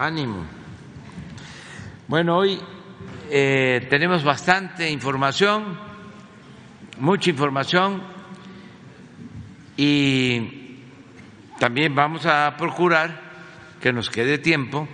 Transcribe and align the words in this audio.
ánimo. 0.00 0.46
Bueno, 2.08 2.38
hoy 2.38 2.58
eh, 3.28 3.86
tenemos 3.90 4.24
bastante 4.24 4.90
información, 4.90 5.78
mucha 6.98 7.28
información 7.28 8.02
y 9.76 10.78
también 11.58 11.94
vamos 11.94 12.24
a 12.24 12.56
procurar 12.56 13.20
que 13.78 13.92
nos 13.92 14.08
quede 14.08 14.38
tiempo 14.38 14.88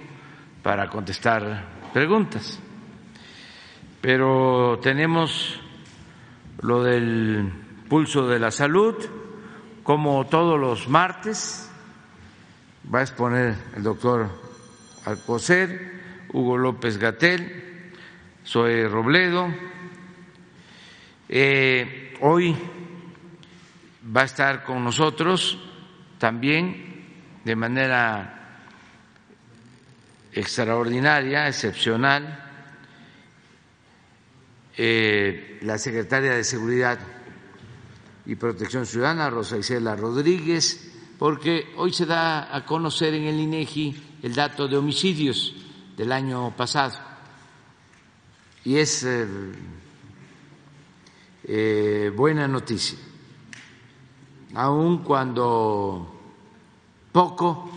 para 0.64 0.88
contestar 0.88 1.66
preguntas. 1.92 2.58
Pero 4.00 4.80
tenemos 4.82 5.60
lo 6.62 6.82
del 6.82 7.52
pulso 7.88 8.26
de 8.26 8.40
la 8.40 8.50
salud, 8.50 8.96
como 9.84 10.26
todos 10.26 10.58
los 10.58 10.88
martes, 10.88 11.70
va 12.92 12.98
a 12.98 13.02
exponer 13.02 13.54
el 13.76 13.84
doctor 13.84 14.46
Alcocer, 15.06 16.26
Hugo 16.32 16.58
López 16.58 16.98
Gatel, 16.98 17.92
Zoe 18.44 18.88
Robledo. 18.88 19.48
Eh, 21.28 22.14
hoy 22.20 22.56
va 24.14 24.22
a 24.22 24.24
estar 24.24 24.64
con 24.64 24.82
nosotros 24.82 25.58
también 26.18 27.04
de 27.44 27.54
manera 27.54 28.66
extraordinaria, 30.32 31.46
excepcional, 31.46 32.44
eh, 34.76 35.58
la 35.62 35.78
secretaria 35.78 36.32
de 36.32 36.42
Seguridad 36.42 36.98
y 38.26 38.34
Protección 38.34 38.84
Ciudadana, 38.86 39.30
Rosa 39.30 39.56
Isela 39.56 39.94
Rodríguez, 39.94 40.92
porque 41.16 41.72
hoy 41.76 41.92
se 41.92 42.06
da 42.06 42.54
a 42.54 42.66
conocer 42.66 43.14
en 43.14 43.24
el 43.24 43.38
INEGI 43.38 44.15
el 44.26 44.34
dato 44.34 44.66
de 44.66 44.76
homicidios 44.76 45.54
del 45.96 46.10
año 46.10 46.52
pasado 46.56 46.98
y 48.64 48.76
es 48.76 49.04
eh, 49.04 49.24
eh, 51.44 52.12
buena 52.12 52.48
noticia, 52.48 52.98
aun 54.54 55.04
cuando 55.04 56.12
poco 57.12 57.70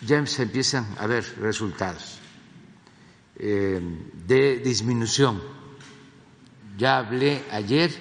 ya 0.00 0.26
se 0.26 0.42
empiezan 0.42 0.96
a 0.98 1.06
ver 1.06 1.24
resultados 1.38 2.18
eh, 3.36 3.80
de 4.26 4.58
disminución. 4.58 5.40
Ya 6.76 6.98
hablé 6.98 7.44
ayer 7.52 7.92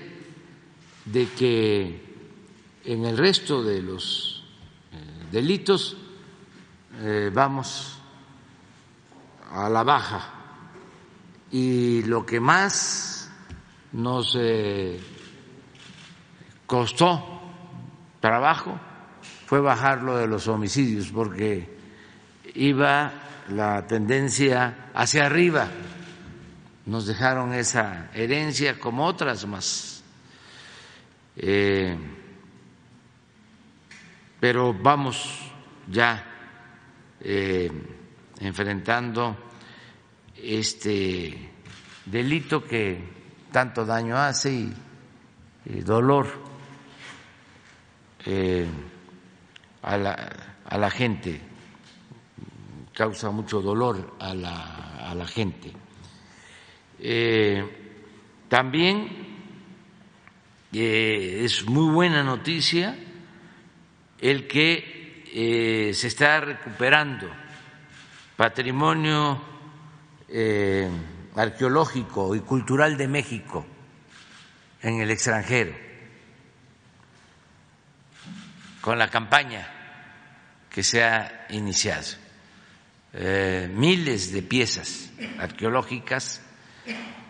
de 1.06 1.30
que 1.30 2.02
en 2.86 3.06
el 3.06 3.16
resto 3.20 3.62
de 3.62 3.84
los 3.84 4.44
delitos 5.32 5.96
eh, 7.00 7.32
vamos 7.34 8.00
a 9.52 9.70
la 9.70 9.84
baja. 9.84 10.30
Y 11.52 12.04
lo 12.04 12.26
que 12.26 12.40
más 12.40 13.30
nos 13.94 14.36
eh, 14.40 15.00
costó 16.66 17.42
trabajo 18.20 18.78
fue 19.46 19.62
bajar 19.62 20.02
lo 20.02 20.18
de 20.18 20.28
los 20.28 20.48
homicidios 20.48 21.10
porque 21.10 21.78
iba 22.56 23.14
la 23.50 23.86
tendencia 23.88 24.90
hacia 24.94 25.26
arriba. 25.26 25.68
Nos 26.86 27.06
dejaron 27.06 27.54
esa 27.54 28.10
herencia 28.14 28.80
como 28.80 29.06
otras 29.06 29.46
más. 29.46 30.04
Eh, 31.36 31.96
pero 34.40 34.74
vamos 34.74 35.52
ya 35.88 36.27
eh, 37.22 37.70
enfrentando 38.40 39.36
este 40.36 41.50
delito 42.06 42.64
que 42.64 43.02
tanto 43.52 43.86
daño 43.86 44.16
hace 44.18 44.52
y, 45.66 45.80
dolor 45.82 46.28
eh, 48.26 48.68
a, 49.82 49.98
la, 49.98 50.90
gente, 50.92 51.42
causa 52.94 53.32
mucho 53.32 53.62
dolor 53.62 54.16
a 54.20 54.34
la, 54.34 55.10
a 55.10 55.16
la 55.16 55.26
gente. 55.28 55.74
también 58.48 59.28
es 60.72 61.66
muy 61.66 61.94
buena 61.94 62.24
noticia 62.24 62.98
el 64.20 64.48
que 64.48 64.97
eh, 65.34 65.92
se 65.94 66.08
está 66.08 66.40
recuperando 66.40 67.30
patrimonio 68.36 69.42
eh, 70.28 70.90
arqueológico 71.36 72.36
y 72.36 72.42
cultural 72.42 72.98
de 72.98 73.08
México 73.08 73.66
en 74.82 75.02
el 75.02 75.12
extranjero, 75.12 75.74
con 78.82 78.98
la 78.98 79.10
campaña 79.10 79.68
que 80.70 80.84
se 80.84 81.04
ha 81.04 81.48
iniciado. 81.50 82.08
Eh, 83.14 83.70
miles 83.74 84.32
de 84.32 84.42
piezas 84.44 85.12
arqueológicas 85.40 86.42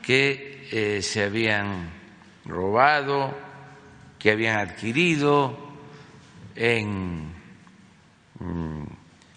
que 0.02 1.00
se 1.02 1.24
habían 1.24 1.90
robado, 2.46 3.38
que 4.19 4.31
habían 4.31 4.57
adquirido 4.59 5.57
en 6.56 7.37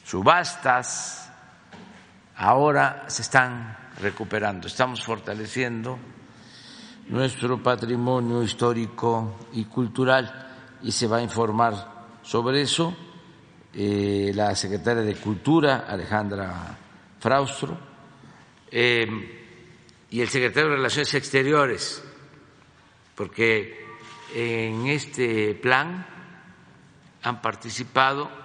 subastas, 0.04 1.30
ahora 2.36 3.04
se 3.08 3.22
están 3.22 3.76
recuperando. 4.00 4.66
Estamos 4.66 5.04
fortaleciendo 5.04 5.98
nuestro 7.08 7.62
patrimonio 7.62 8.42
histórico 8.42 9.46
y 9.52 9.64
cultural 9.64 10.78
y 10.82 10.92
se 10.92 11.06
va 11.06 11.18
a 11.18 11.22
informar 11.22 12.08
sobre 12.22 12.62
eso 12.62 12.96
eh, 13.72 14.32
la 14.34 14.54
secretaria 14.56 15.02
de 15.02 15.14
Cultura, 15.14 15.84
Alejandra 15.88 16.76
Fraustro, 17.18 17.78
eh, 18.70 19.36
y 20.10 20.20
el 20.20 20.28
secretario 20.28 20.70
de 20.70 20.76
Relaciones 20.76 21.14
Exteriores, 21.14 22.02
porque 23.14 23.86
en 24.34 24.86
este 24.88 25.54
plan 25.54 26.06
han 27.22 27.40
participado 27.40 28.39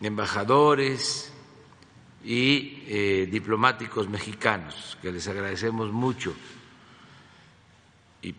embajadores 0.00 1.32
y 2.24 2.82
eh, 2.88 3.28
diplomáticos 3.30 4.08
mexicanos, 4.08 4.98
que 5.00 5.12
les 5.12 5.26
agradecemos 5.28 5.92
mucho. 5.92 6.34
Y 8.22 8.34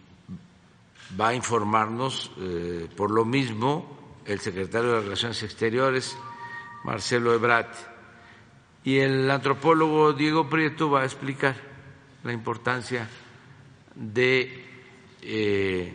va 1.19 1.29
a 1.29 1.34
informarnos 1.34 2.31
eh, 2.38 2.90
por 2.96 3.12
lo 3.12 3.25
mismo 3.25 4.19
el 4.25 4.40
secretario 4.40 4.91
de 4.91 5.01
Relaciones 5.01 5.41
Exteriores, 5.44 6.17
Marcelo 6.84 7.34
Ebrat, 7.34 7.73
y 8.84 9.00
el 9.00 9.29
antropólogo 9.31 10.13
Diego 10.13 10.50
Prieto 10.50 10.90
va 10.90 11.01
a 11.01 11.06
explicar 11.06 11.56
la 12.23 12.34
importancia 12.34 13.09
de 13.96 14.66
eh, 15.22 15.94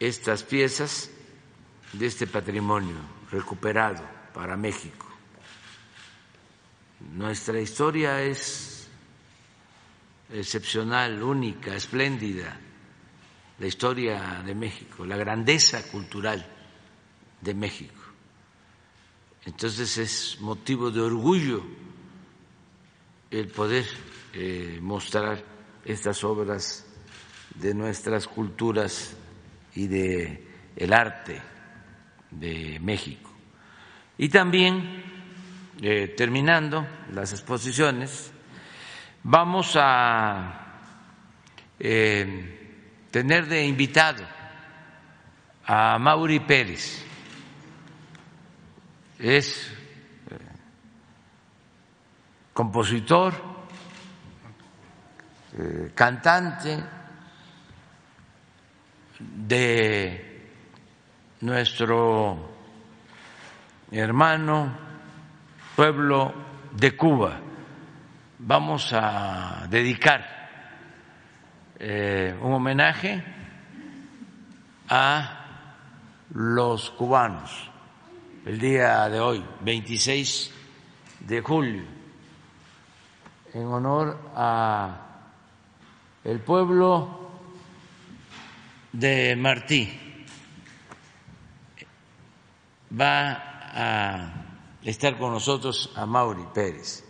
estas 0.00 0.42
piezas 0.42 1.10
de 1.92 2.06
este 2.06 2.26
patrimonio 2.26 2.96
recuperado 3.30 4.13
para 4.34 4.56
México. 4.56 5.06
Nuestra 7.14 7.60
historia 7.60 8.20
es 8.22 8.88
excepcional, 10.30 11.22
única, 11.22 11.74
espléndida, 11.74 12.58
la 13.58 13.66
historia 13.66 14.42
de 14.44 14.54
México, 14.54 15.06
la 15.06 15.16
grandeza 15.16 15.88
cultural 15.90 16.44
de 17.40 17.54
México. 17.54 18.02
Entonces 19.44 19.98
es 19.98 20.40
motivo 20.40 20.90
de 20.90 21.00
orgullo 21.00 21.62
el 23.30 23.48
poder 23.48 23.86
eh, 24.32 24.78
mostrar 24.82 25.44
estas 25.84 26.24
obras 26.24 26.86
de 27.54 27.74
nuestras 27.74 28.26
culturas 28.26 29.16
y 29.74 29.86
de 29.86 30.48
el 30.76 30.92
arte 30.92 31.40
de 32.30 32.80
México. 32.80 33.33
Y 34.16 34.28
también, 34.28 35.02
eh, 35.82 36.14
terminando 36.16 36.86
las 37.12 37.32
exposiciones, 37.32 38.32
vamos 39.24 39.76
a 39.76 40.80
eh, 41.80 43.06
tener 43.10 43.46
de 43.48 43.66
invitado 43.66 44.24
a 45.66 45.98
Mauri 45.98 46.40
Pérez. 46.40 47.04
Es 49.18 49.72
eh, 50.30 50.36
compositor, 52.52 53.54
cantante, 55.94 56.82
de 59.18 60.50
nuestro 61.40 62.53
hermano 64.00 64.72
pueblo 65.76 66.34
de 66.72 66.96
Cuba. 66.96 67.40
Vamos 68.40 68.92
a 68.92 69.66
dedicar 69.70 70.48
eh, 71.78 72.36
un 72.42 72.54
homenaje 72.54 73.22
a 74.88 75.40
los 76.34 76.90
cubanos 76.90 77.70
el 78.44 78.58
día 78.58 79.08
de 79.08 79.20
hoy, 79.20 79.44
26 79.60 80.52
de 81.20 81.40
julio, 81.40 81.84
en 83.54 83.66
honor 83.66 84.18
a 84.34 84.96
el 86.24 86.40
pueblo 86.40 87.30
de 88.92 89.36
Martí. 89.36 90.00
Va 93.00 93.53
a 93.74 94.32
estar 94.82 95.18
con 95.18 95.32
nosotros 95.32 95.92
a 95.96 96.06
Mauri 96.06 96.44
Pérez 96.54 97.04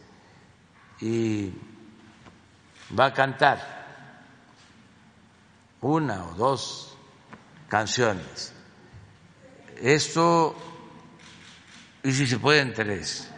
y 1.01 1.53
va 2.99 3.07
a 3.07 3.13
cantar 3.13 3.85
una 5.83 6.25
o 6.25 6.35
dos 6.35 6.97
canciones. 7.69 8.55
Esto, 9.81 10.57
y 12.03 12.13
si 12.13 12.27
se 12.27 12.39
pueden 12.39 12.73
tres, 12.73 13.31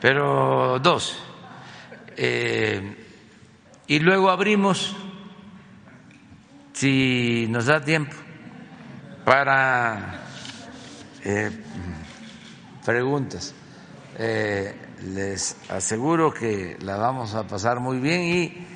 pero 0.00 0.80
dos. 0.80 1.22
Eh, 2.16 3.06
y 3.86 3.98
luego 4.00 4.30
abrimos, 4.30 4.96
si 6.72 7.46
nos 7.48 7.66
da 7.66 7.84
tiempo, 7.84 8.16
para 9.24 10.24
eh, 11.24 11.50
preguntas. 12.84 13.54
Eh, 14.18 14.74
les 15.14 15.56
aseguro 15.68 16.32
que 16.32 16.76
la 16.80 16.96
vamos 16.96 17.34
a 17.34 17.46
pasar 17.46 17.80
muy 17.80 17.98
bien 17.98 18.22
y 18.22 18.66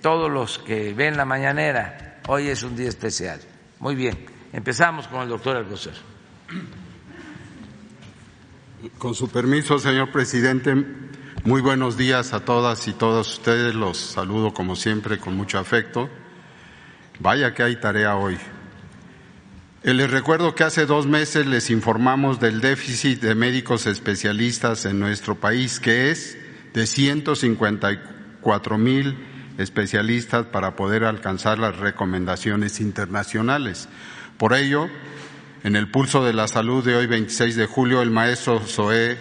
todos 0.00 0.30
los 0.30 0.58
que 0.58 0.94
ven 0.94 1.16
la 1.16 1.24
mañanera, 1.24 2.20
hoy 2.28 2.48
es 2.48 2.62
un 2.62 2.74
día 2.76 2.88
especial. 2.88 3.40
Muy 3.78 3.94
bien, 3.94 4.26
empezamos 4.52 5.08
con 5.08 5.22
el 5.22 5.28
doctor 5.28 5.56
Alcocer. 5.56 5.94
Con 8.98 9.14
su 9.14 9.28
permiso, 9.28 9.78
señor 9.78 10.10
presidente, 10.10 10.74
muy 11.44 11.60
buenos 11.60 11.96
días 11.96 12.32
a 12.32 12.44
todas 12.44 12.88
y 12.88 12.92
todos 12.92 13.34
ustedes. 13.34 13.74
Los 13.74 13.98
saludo 13.98 14.54
como 14.54 14.74
siempre 14.74 15.18
con 15.18 15.36
mucho 15.36 15.58
afecto. 15.58 16.08
Vaya 17.18 17.54
que 17.54 17.62
hay 17.62 17.76
tarea 17.76 18.16
hoy. 18.16 18.38
Eh, 19.82 19.94
les 19.94 20.10
recuerdo 20.10 20.54
que 20.54 20.64
hace 20.64 20.84
dos 20.84 21.06
meses 21.06 21.46
les 21.46 21.70
informamos 21.70 22.38
del 22.38 22.60
déficit 22.60 23.22
de 23.22 23.34
médicos 23.34 23.86
especialistas 23.86 24.84
en 24.84 25.00
nuestro 25.00 25.36
país, 25.36 25.80
que 25.80 26.10
es 26.10 26.36
de 26.74 26.86
154 26.86 28.76
mil 28.76 29.16
especialistas 29.56 30.44
para 30.44 30.76
poder 30.76 31.04
alcanzar 31.04 31.58
las 31.58 31.78
recomendaciones 31.78 32.78
internacionales. 32.78 33.88
Por 34.36 34.52
ello, 34.52 34.90
en 35.64 35.76
el 35.76 35.90
pulso 35.90 36.26
de 36.26 36.34
la 36.34 36.46
salud 36.46 36.84
de 36.84 36.96
hoy, 36.96 37.06
26 37.06 37.56
de 37.56 37.64
julio, 37.64 38.02
el 38.02 38.10
maestro 38.10 38.60
Zoé 38.60 39.16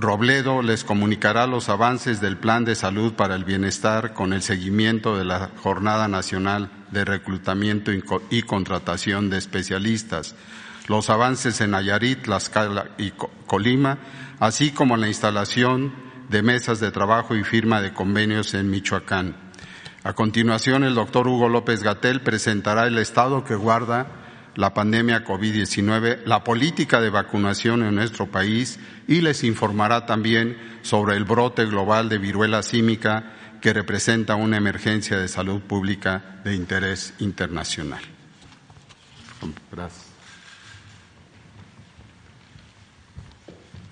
Robledo 0.00 0.62
les 0.62 0.84
comunicará 0.84 1.48
los 1.48 1.68
avances 1.68 2.20
del 2.20 2.36
Plan 2.36 2.64
de 2.64 2.76
Salud 2.76 3.14
para 3.14 3.34
el 3.34 3.42
Bienestar 3.42 4.14
con 4.14 4.32
el 4.32 4.42
seguimiento 4.42 5.18
de 5.18 5.24
la 5.24 5.50
Jornada 5.60 6.06
Nacional 6.06 6.70
de 6.92 7.04
Reclutamiento 7.04 7.90
y 8.30 8.42
Contratación 8.42 9.28
de 9.28 9.38
Especialistas, 9.38 10.36
los 10.86 11.10
avances 11.10 11.60
en 11.60 11.72
Nayarit, 11.72 12.22
Tlaxcala 12.22 12.90
y 12.96 13.10
Colima, 13.48 13.98
así 14.38 14.70
como 14.70 14.96
la 14.96 15.08
instalación 15.08 15.92
de 16.28 16.42
mesas 16.42 16.78
de 16.78 16.92
trabajo 16.92 17.34
y 17.34 17.42
firma 17.42 17.82
de 17.82 17.92
convenios 17.92 18.54
en 18.54 18.70
Michoacán. 18.70 19.34
A 20.04 20.12
continuación, 20.12 20.84
el 20.84 20.94
doctor 20.94 21.26
Hugo 21.26 21.48
López 21.48 21.82
Gatel 21.82 22.20
presentará 22.20 22.86
el 22.86 22.98
estado 22.98 23.42
que 23.42 23.56
guarda 23.56 24.06
la 24.56 24.74
pandemia 24.74 25.24
COVID-19, 25.24 26.24
la 26.24 26.44
política 26.44 27.00
de 27.00 27.10
vacunación 27.10 27.82
en 27.82 27.94
nuestro 27.94 28.26
país 28.26 28.78
y 29.06 29.20
les 29.20 29.44
informará 29.44 30.06
también 30.06 30.56
sobre 30.82 31.16
el 31.16 31.24
brote 31.24 31.64
global 31.66 32.08
de 32.08 32.18
viruela 32.18 32.62
símica 32.62 33.34
que 33.60 33.72
representa 33.72 34.36
una 34.36 34.56
emergencia 34.56 35.18
de 35.18 35.28
salud 35.28 35.60
pública 35.60 36.40
de 36.44 36.54
interés 36.54 37.14
internacional. 37.18 38.02
Gracias. 39.70 40.08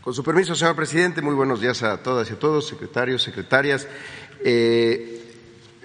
Con 0.07 0.15
su 0.15 0.23
permiso, 0.23 0.55
señor 0.55 0.77
presidente, 0.77 1.21
muy 1.21 1.35
buenos 1.35 1.61
días 1.61 1.83
a 1.83 2.01
todas 2.01 2.31
y 2.31 2.35
a 2.35 2.39
todos, 2.39 2.69
secretarios, 2.69 3.23
secretarias. 3.23 3.89
Eh, 4.45 5.21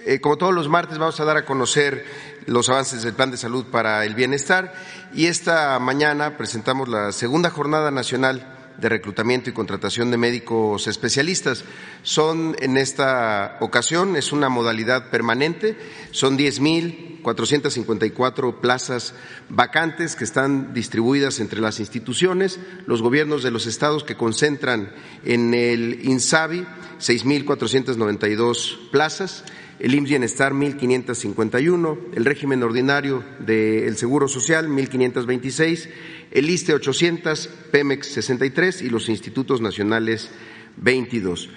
eh, 0.06 0.20
como 0.20 0.38
todos 0.38 0.54
los 0.54 0.68
martes, 0.68 0.96
vamos 0.96 1.18
a 1.18 1.24
dar 1.24 1.36
a 1.36 1.44
conocer 1.44 2.04
los 2.46 2.68
avances 2.68 3.02
del 3.02 3.14
Plan 3.14 3.30
de 3.30 3.36
Salud 3.36 3.66
para 3.66 4.04
el 4.04 4.14
Bienestar. 4.14 4.74
Y 5.14 5.26
esta 5.26 5.78
mañana 5.78 6.36
presentamos 6.36 6.88
la 6.88 7.12
segunda 7.12 7.50
jornada 7.50 7.90
nacional 7.90 8.58
de 8.78 8.88
reclutamiento 8.88 9.50
y 9.50 9.52
contratación 9.52 10.10
de 10.10 10.16
médicos 10.16 10.86
especialistas. 10.86 11.64
Son 12.02 12.56
en 12.60 12.76
esta 12.76 13.56
ocasión, 13.60 14.16
es 14.16 14.32
una 14.32 14.48
modalidad 14.48 15.10
permanente, 15.10 15.76
son 16.10 16.36
10.454 16.38 18.60
plazas 18.60 19.14
vacantes 19.48 20.16
que 20.16 20.24
están 20.24 20.74
distribuidas 20.74 21.38
entre 21.40 21.60
las 21.60 21.80
instituciones, 21.80 22.60
los 22.86 23.02
gobiernos 23.02 23.42
de 23.42 23.50
los 23.50 23.66
estados 23.66 24.04
que 24.04 24.16
concentran 24.16 24.92
en 25.24 25.54
el 25.54 26.04
INSABI 26.04 26.66
6.492 26.98 28.90
plazas 28.90 29.44
el 29.82 29.96
IMSS 29.96 30.10
Bienestar 30.10 30.52
1.551, 30.52 31.98
el 32.14 32.24
régimen 32.24 32.62
ordinario 32.62 33.24
del 33.40 33.96
Seguro 33.96 34.28
Social 34.28 34.68
1.526, 34.68 35.88
el 36.30 36.48
ISTE 36.48 36.74
800, 36.74 37.48
Pemex 37.72 38.06
63 38.06 38.82
y 38.82 38.90
los 38.90 39.08
institutos 39.08 39.60
nacionales 39.60 40.30
22. 40.76 41.50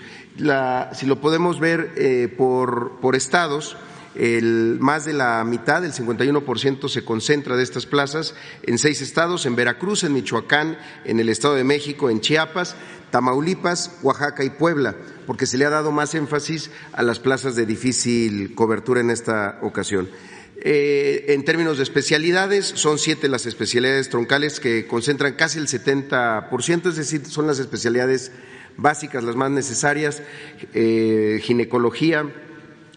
si 0.93 1.05
lo 1.05 1.21
podemos 1.21 1.59
ver 1.59 1.93
eh, 1.97 2.27
por, 2.35 2.93
por 2.99 3.15
estados, 3.15 3.77
el, 4.15 4.77
más 4.79 5.05
de 5.05 5.13
la 5.13 5.43
mitad, 5.43 5.83
el 5.83 5.93
51%, 5.93 6.89
se 6.89 7.03
concentra 7.03 7.55
de 7.55 7.63
estas 7.63 7.85
plazas 7.85 8.35
en 8.63 8.77
seis 8.77 9.01
estados, 9.01 9.45
en 9.45 9.55
Veracruz, 9.55 10.03
en 10.03 10.13
Michoacán, 10.13 10.77
en 11.03 11.19
el 11.19 11.29
Estado 11.29 11.55
de 11.55 11.63
México, 11.63 12.09
en 12.09 12.21
Chiapas, 12.21 12.75
Tamaulipas, 13.11 13.99
Oaxaca 14.01 14.43
y 14.43 14.49
Puebla, 14.49 14.95
porque 15.27 15.45
se 15.45 15.57
le 15.57 15.65
ha 15.65 15.69
dado 15.69 15.91
más 15.91 16.15
énfasis 16.15 16.71
a 16.93 17.03
las 17.03 17.19
plazas 17.19 17.55
de 17.55 17.65
difícil 17.65 18.55
cobertura 18.55 19.01
en 19.01 19.09
esta 19.09 19.59
ocasión. 19.61 20.09
Eh, 20.57 21.25
en 21.29 21.43
términos 21.43 21.77
de 21.77 21.83
especialidades, 21.83 22.65
son 22.65 22.97
siete 22.97 23.27
las 23.27 23.45
especialidades 23.45 24.09
troncales 24.09 24.59
que 24.59 24.87
concentran 24.87 25.33
casi 25.33 25.59
el 25.59 25.67
70%, 25.67 26.89
es 26.89 26.95
decir, 26.95 27.25
son 27.25 27.47
las 27.47 27.59
especialidades 27.59 28.31
básicas, 28.77 29.23
las 29.23 29.35
más 29.35 29.51
necesarias, 29.51 30.21
eh, 30.73 31.39
ginecología, 31.43 32.31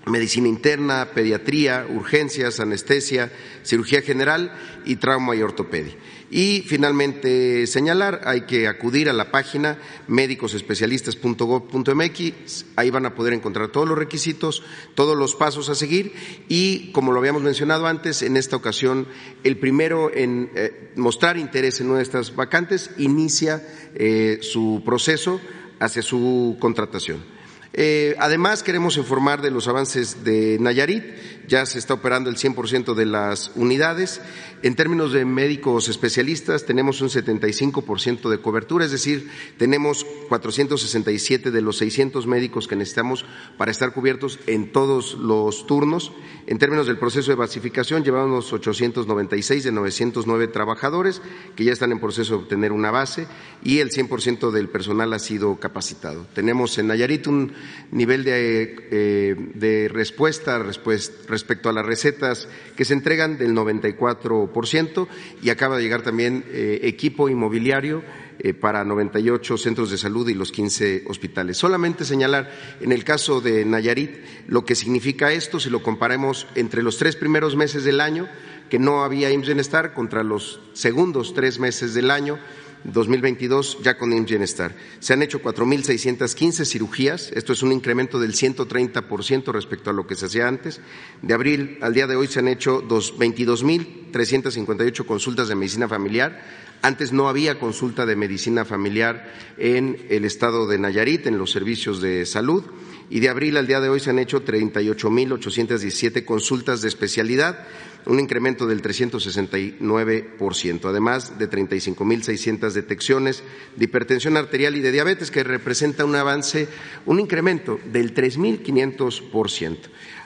medicina 0.08 0.48
interna, 0.48 1.10
pediatría, 1.14 1.86
urgencias, 1.88 2.60
anestesia, 2.60 3.32
cirugía 3.62 4.02
general 4.02 4.52
y 4.84 4.96
trauma 4.96 5.36
y 5.36 5.42
ortopedia. 5.42 5.94
Y 6.30 6.62
finalmente 6.66 7.66
señalar, 7.66 8.20
hay 8.24 8.42
que 8.42 8.68
acudir 8.68 9.08
a 9.08 9.14
la 9.14 9.30
página 9.30 9.78
médicosespecialistas.gov.mx, 10.08 12.66
ahí 12.76 12.90
van 12.90 13.06
a 13.06 13.14
poder 13.14 13.32
encontrar 13.32 13.68
todos 13.68 13.88
los 13.88 13.96
requisitos, 13.96 14.62
todos 14.94 15.16
los 15.16 15.34
pasos 15.34 15.70
a 15.70 15.74
seguir 15.74 16.12
y, 16.48 16.92
como 16.92 17.12
lo 17.12 17.20
habíamos 17.20 17.40
mencionado 17.42 17.86
antes, 17.86 18.20
en 18.20 18.36
esta 18.36 18.56
ocasión, 18.56 19.08
el 19.42 19.56
primero 19.56 20.12
en 20.12 20.50
eh, 20.54 20.92
mostrar 20.96 21.38
interés 21.38 21.80
en 21.80 21.88
nuestras 21.88 22.36
vacantes 22.36 22.90
inicia 22.98 23.66
eh, 23.94 24.40
su 24.42 24.82
proceso 24.84 25.40
hacia 25.80 26.02
su 26.02 26.58
contratación. 26.60 27.37
Eh, 27.80 28.16
además, 28.18 28.64
queremos 28.64 28.96
informar 28.96 29.40
de 29.40 29.52
los 29.52 29.68
avances 29.68 30.24
de 30.24 30.58
Nayarit. 30.58 31.04
Ya 31.46 31.64
se 31.64 31.78
está 31.78 31.94
operando 31.94 32.28
el 32.28 32.36
100% 32.36 32.94
de 32.94 33.06
las 33.06 33.52
unidades. 33.54 34.20
En 34.62 34.74
términos 34.74 35.12
de 35.12 35.24
médicos 35.24 35.88
especialistas, 35.88 36.66
tenemos 36.66 37.00
un 37.00 37.08
75% 37.08 38.28
de 38.28 38.40
cobertura, 38.40 38.84
es 38.84 38.90
decir, 38.90 39.30
tenemos 39.56 40.04
467 40.28 41.52
de 41.52 41.62
los 41.62 41.78
600 41.78 42.26
médicos 42.26 42.66
que 42.66 42.74
necesitamos 42.74 43.24
para 43.56 43.70
estar 43.70 43.92
cubiertos 43.92 44.40
en 44.48 44.72
todos 44.72 45.14
los 45.14 45.64
turnos. 45.68 46.10
En 46.48 46.58
términos 46.58 46.88
del 46.88 46.98
proceso 46.98 47.30
de 47.30 47.36
basificación, 47.36 48.02
llevamos 48.02 48.52
896 48.52 49.62
de 49.62 49.70
909 49.70 50.48
trabajadores 50.48 51.22
que 51.54 51.64
ya 51.64 51.72
están 51.72 51.92
en 51.92 52.00
proceso 52.00 52.36
de 52.36 52.42
obtener 52.42 52.72
una 52.72 52.90
base 52.90 53.28
y 53.62 53.78
el 53.78 53.90
100% 53.90 54.50
del 54.50 54.68
personal 54.68 55.12
ha 55.12 55.18
sido 55.20 55.60
capacitado. 55.60 56.26
Tenemos 56.34 56.76
en 56.78 56.88
Nayarit 56.88 57.28
un 57.28 57.52
nivel 57.90 58.24
de, 58.24 58.88
eh, 58.90 59.88
respuesta 59.90 60.58
respecto 60.58 61.68
a 61.68 61.72
las 61.72 61.86
recetas 61.86 62.48
que 62.76 62.84
se 62.84 62.94
entregan 62.94 63.38
del 63.38 63.54
94% 63.54 65.08
y 65.42 65.50
acaba 65.50 65.76
de 65.76 65.82
llegar 65.82 66.02
también 66.02 66.44
eh, 66.48 66.80
equipo 66.82 67.28
inmobiliario 67.28 68.02
eh, 68.40 68.54
para 68.54 68.84
98 68.84 69.56
centros 69.56 69.90
de 69.90 69.98
salud 69.98 70.28
y 70.28 70.34
los 70.34 70.52
15 70.52 71.04
hospitales. 71.08 71.56
Solamente 71.56 72.04
señalar 72.04 72.50
en 72.80 72.92
el 72.92 73.02
caso 73.02 73.40
de 73.40 73.64
Nayarit 73.64 74.12
lo 74.46 74.64
que 74.64 74.76
significa 74.76 75.32
esto 75.32 75.58
si 75.58 75.70
lo 75.70 75.82
comparamos 75.82 76.46
entre 76.54 76.82
los 76.82 76.98
tres 76.98 77.16
primeros 77.16 77.56
meses 77.56 77.82
del 77.82 78.00
año, 78.00 78.28
que 78.70 78.78
no 78.78 79.02
había 79.02 79.30
IMSS 79.30 79.90
contra 79.94 80.22
los 80.22 80.60
segundos 80.72 81.34
tres 81.34 81.58
meses 81.58 81.94
del 81.94 82.10
año 82.10 82.38
2022 82.84 83.78
ya 83.82 83.98
con 83.98 84.12
IMSS 84.12 84.28
Bienestar. 84.28 84.76
Se 85.00 85.12
han 85.12 85.22
hecho 85.22 85.42
4.615 85.42 86.64
cirugías, 86.64 87.30
esto 87.34 87.52
es 87.52 87.62
un 87.62 87.72
incremento 87.72 88.18
del 88.18 88.32
130% 88.34 89.52
respecto 89.52 89.90
a 89.90 89.92
lo 89.92 90.06
que 90.06 90.14
se 90.14 90.24
hacía 90.26 90.48
antes. 90.48 90.80
De 91.22 91.34
abril 91.34 91.76
al 91.82 91.92
día 91.94 92.06
de 92.06 92.16
hoy 92.16 92.26
se 92.26 92.38
han 92.38 92.48
hecho 92.48 92.82
22.358 92.82 95.04
consultas 95.04 95.48
de 95.48 95.54
medicina 95.54 95.86
familiar, 95.88 96.42
antes 96.80 97.12
no 97.12 97.28
había 97.28 97.58
consulta 97.58 98.06
de 98.06 98.14
medicina 98.14 98.64
familiar 98.64 99.34
en 99.58 100.06
el 100.10 100.24
estado 100.24 100.68
de 100.68 100.78
Nayarit, 100.78 101.26
en 101.26 101.36
los 101.36 101.50
servicios 101.50 102.00
de 102.00 102.24
salud, 102.24 102.62
y 103.10 103.20
de 103.20 103.28
abril 103.28 103.56
al 103.56 103.66
día 103.66 103.80
de 103.80 103.88
hoy 103.88 104.00
se 104.00 104.10
han 104.10 104.18
hecho 104.18 104.44
38.817 104.44 106.24
consultas 106.24 106.82
de 106.82 106.88
especialidad, 106.88 107.66
un 108.08 108.18
incremento 108.18 108.66
del 108.66 108.82
369%, 108.82 110.88
además 110.88 111.38
de 111.38 111.48
35.600 111.48 112.72
detecciones 112.72 113.44
de 113.76 113.84
hipertensión 113.84 114.36
arterial 114.38 114.76
y 114.76 114.80
de 114.80 114.92
diabetes, 114.92 115.30
que 115.30 115.44
representa 115.44 116.06
un 116.06 116.16
avance, 116.16 116.68
un 117.04 117.20
incremento 117.20 117.78
del 117.92 118.14
3.500%. 118.14 119.76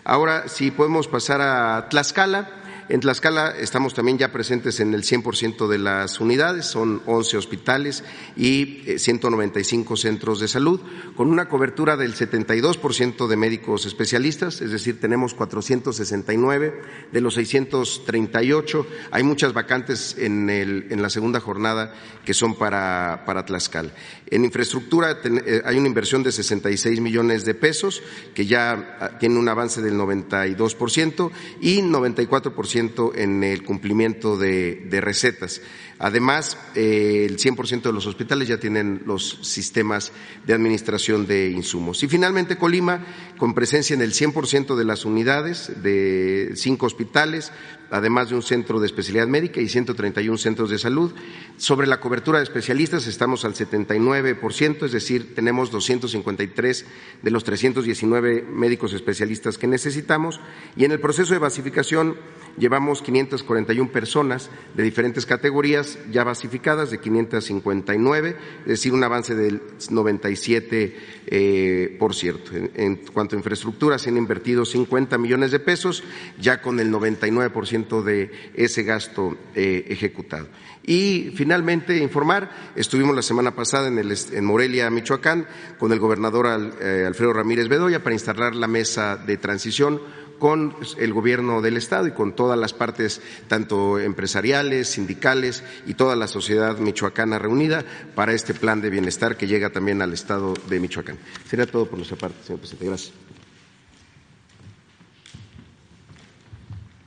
Ahora, 0.05 0.49
si 0.49 0.71
podemos 0.71 1.09
pasar 1.09 1.41
a 1.41 1.89
Tlaxcala, 1.89 2.62
en 2.92 3.00
Tlaxcala 3.00 3.54
estamos 3.58 3.94
también 3.94 4.18
ya 4.18 4.32
presentes 4.32 4.78
en 4.78 4.92
el 4.92 5.02
100% 5.02 5.66
de 5.66 5.78
las 5.78 6.20
unidades, 6.20 6.66
son 6.66 7.00
11 7.06 7.38
hospitales 7.38 8.04
y 8.37 8.84
195 8.99 9.94
eh, 9.94 9.96
centros 9.96 10.40
de 10.40 10.46
salud, 10.46 10.78
con 11.16 11.30
una 11.30 11.49
cobertura 11.49 11.96
del 11.96 12.14
72% 12.14 13.28
de 13.28 13.37
médicos 13.37 13.87
especialistas, 13.87 14.61
es 14.61 14.72
decir, 14.72 15.00
tenemos 15.00 15.32
469 15.32 16.82
de 17.11 17.20
los 17.22 17.32
638. 17.32 18.87
Hay 19.11 19.22
muchas 19.22 19.54
vacantes 19.54 20.14
en, 20.18 21.00
la 21.00 21.08
segunda 21.08 21.40
jornada 21.40 21.94
que 22.26 22.34
son 22.34 22.56
para, 22.56 23.22
para 23.25 23.46
Tlaxcala. 23.46 23.90
En 24.26 24.44
infraestructura 24.44 25.16
eh, 25.25 25.62
hay 25.64 25.78
una 25.78 25.88
inversión 25.88 26.22
de 26.22 26.30
66 26.30 27.00
millones 27.00 27.46
de 27.46 27.54
pesos, 27.54 28.02
que 28.34 28.44
ya 28.44 28.99
ah, 29.00 29.18
tiene 29.18 29.38
un 29.38 29.49
avance 29.49 29.80
del 29.80 29.94
92% 29.94 31.30
y 31.62 31.80
94% 31.80 32.82
en 33.15 33.45
el 33.45 33.62
cumplimiento 33.62 34.37
de, 34.37 34.87
recetas. 35.01 35.61
Además, 36.02 36.59
eh, 36.75 37.28
el 37.30 37.38
100% 37.38 37.82
de 37.82 37.92
los 37.92 38.06
hospitales 38.09 38.49
ya 38.49 38.59
tienen 38.59 39.02
los 39.06 39.38
sistemas 39.42 40.11
de 40.44 40.52
administración 40.52 41.28
de 41.28 41.50
insumos. 41.50 42.02
Y 42.02 42.09
finalmente, 42.09 42.59
Colima, 42.59 43.06
con 43.38 43.54
presencia 43.54 43.94
en 43.94 44.02
el 44.02 44.12
100% 44.12 44.75
de 44.75 44.85
las 44.85 45.04
unidades 45.04 45.71
de 45.80 46.54
cinco 46.56 46.87
hospitales, 46.87 47.52
además 47.92 48.30
de 48.30 48.35
un 48.35 48.42
centro 48.42 48.80
de 48.80 48.87
especialidad 48.87 49.28
médica 49.28 49.61
y 49.61 49.68
131 49.68 50.38
centros 50.38 50.71
de 50.71 50.78
salud. 50.78 51.12
Sobre 51.56 51.87
la 51.87 52.00
cobertura 52.00 52.38
de 52.38 52.44
especialistas 52.44 53.06
estamos 53.06 53.44
al 53.44 53.54
79%, 53.54 54.87
es 54.87 54.92
decir, 54.92 55.35
tenemos 55.35 55.71
253 55.71 56.87
de 57.23 57.30
los 57.30 57.44
319 57.44 58.42
médicos 58.42 58.94
especialistas 58.94 59.59
que 59.59 59.66
necesitamos 59.66 60.40
y 60.75 60.85
en 60.85 60.92
el 60.92 61.00
proceso 61.00 61.35
de 61.35 61.38
basificación 61.38 62.16
llevamos 62.59 63.02
541 63.02 63.92
personas 63.92 64.50
de 64.75 64.82
diferentes 64.82 65.26
categorías 65.26 65.91
ya 66.11 66.25
basificadas, 66.25 66.90
de 66.90 66.99
559, 66.99 68.37
es 68.61 68.66
decir, 68.66 68.92
un 68.92 69.04
avance 69.04 69.34
del 69.34 69.61
97 69.90 70.96
eh, 71.26 71.96
por 71.99 72.14
cierto. 72.14 72.50
En, 72.54 72.96
cuanto 73.12 73.37
a 73.37 73.38
infraestructura, 73.38 73.99
se 73.99 74.11
han 74.11 74.16
invertido 74.16 74.64
50 74.64 75.16
millones 75.18 75.50
de 75.50 75.61
pesos, 75.61 76.02
ya 76.38 76.61
con 76.61 76.80
el 76.80 76.92
99% 76.92 78.02
de 78.02 78.30
ese 78.54 78.82
gasto 78.82 79.37
eh, 79.54 79.87
ejecutado. 79.88 80.49
Y 80.84 81.32
finalmente 81.37 81.96
informar, 81.99 82.72
estuvimos 82.75 83.14
la 83.14 83.22
semana 83.22 83.54
pasada 83.54 83.88
en, 83.88 83.99
el, 83.99 84.14
en 84.32 84.44
Morelia, 84.44 84.90
Michoacán, 84.90 85.46
con 85.78 85.92
el 85.92 86.00
gobernador 86.00 86.75
eh, 86.80 87.04
Alfredo 87.06 87.32
Ramírez 87.32 87.68
Bedoya 87.68 88.02
para 88.02 88.14
instalar 88.14 88.54
la 88.54 88.66
mesa 88.66 89.16
de 89.16 89.37
transición 89.37 90.00
con 90.42 90.75
el 90.99 91.12
gobierno 91.12 91.62
del 91.62 91.76
Estado 91.76 92.08
y 92.08 92.11
con 92.11 92.34
todas 92.34 92.58
las 92.58 92.72
partes, 92.72 93.22
tanto 93.46 94.00
empresariales, 94.00 94.88
sindicales 94.88 95.62
y 95.87 95.94
toda 95.94 96.16
la 96.16 96.26
sociedad 96.26 96.78
michoacana 96.78 97.38
reunida 97.38 97.84
para 98.16 98.32
este 98.32 98.52
plan 98.52 98.80
de 98.80 98.90
bienestar 98.90 99.37
que 99.37 99.46
llega 99.46 99.70
también 99.70 100.02
al 100.02 100.12
Estado 100.12 100.54
de 100.68 100.80
Michoacán. 100.80 101.16
Sería 101.49 101.64
todo 101.64 101.87
por 101.87 101.96
nuestra 101.96 102.16
parte, 102.16 102.42
señor 102.42 102.58
presidente. 102.58 102.87
Gracias. 102.87 103.12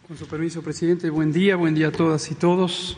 Con 0.08 0.16
su 0.16 0.28
permiso, 0.28 0.62
presidente, 0.62 1.10
buen 1.10 1.34
día, 1.34 1.58
buen 1.58 1.76
día 1.76 1.90
a 1.90 1.92
todas 1.92 2.32
y 2.32 2.36
todos. 2.36 2.96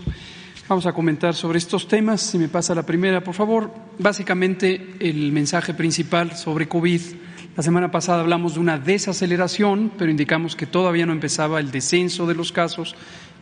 Vamos 0.70 0.86
a 0.86 0.94
comentar 0.94 1.34
sobre 1.34 1.58
estos 1.58 1.88
temas. 1.88 2.22
Si 2.22 2.38
me 2.38 2.48
pasa 2.48 2.75
la 2.75 2.86
primera, 2.86 3.24
por 3.24 3.34
favor. 3.34 3.72
Básicamente, 3.98 4.98
el 5.00 5.32
mensaje 5.32 5.74
principal 5.74 6.38
sobre 6.38 6.67
COVID 6.67 7.01
la 7.58 7.64
semana 7.64 7.90
pasada 7.90 8.20
hablamos 8.20 8.54
de 8.54 8.60
una 8.60 8.78
desaceleración, 8.78 9.92
pero 9.98 10.12
indicamos 10.12 10.56
que 10.56 10.68
todavía 10.68 11.08
no 11.08 11.12
empezaba 11.12 11.60
el 11.60 11.72
descenso 11.72 12.28
de 12.28 12.36
los 12.36 12.52
casos. 12.52 12.96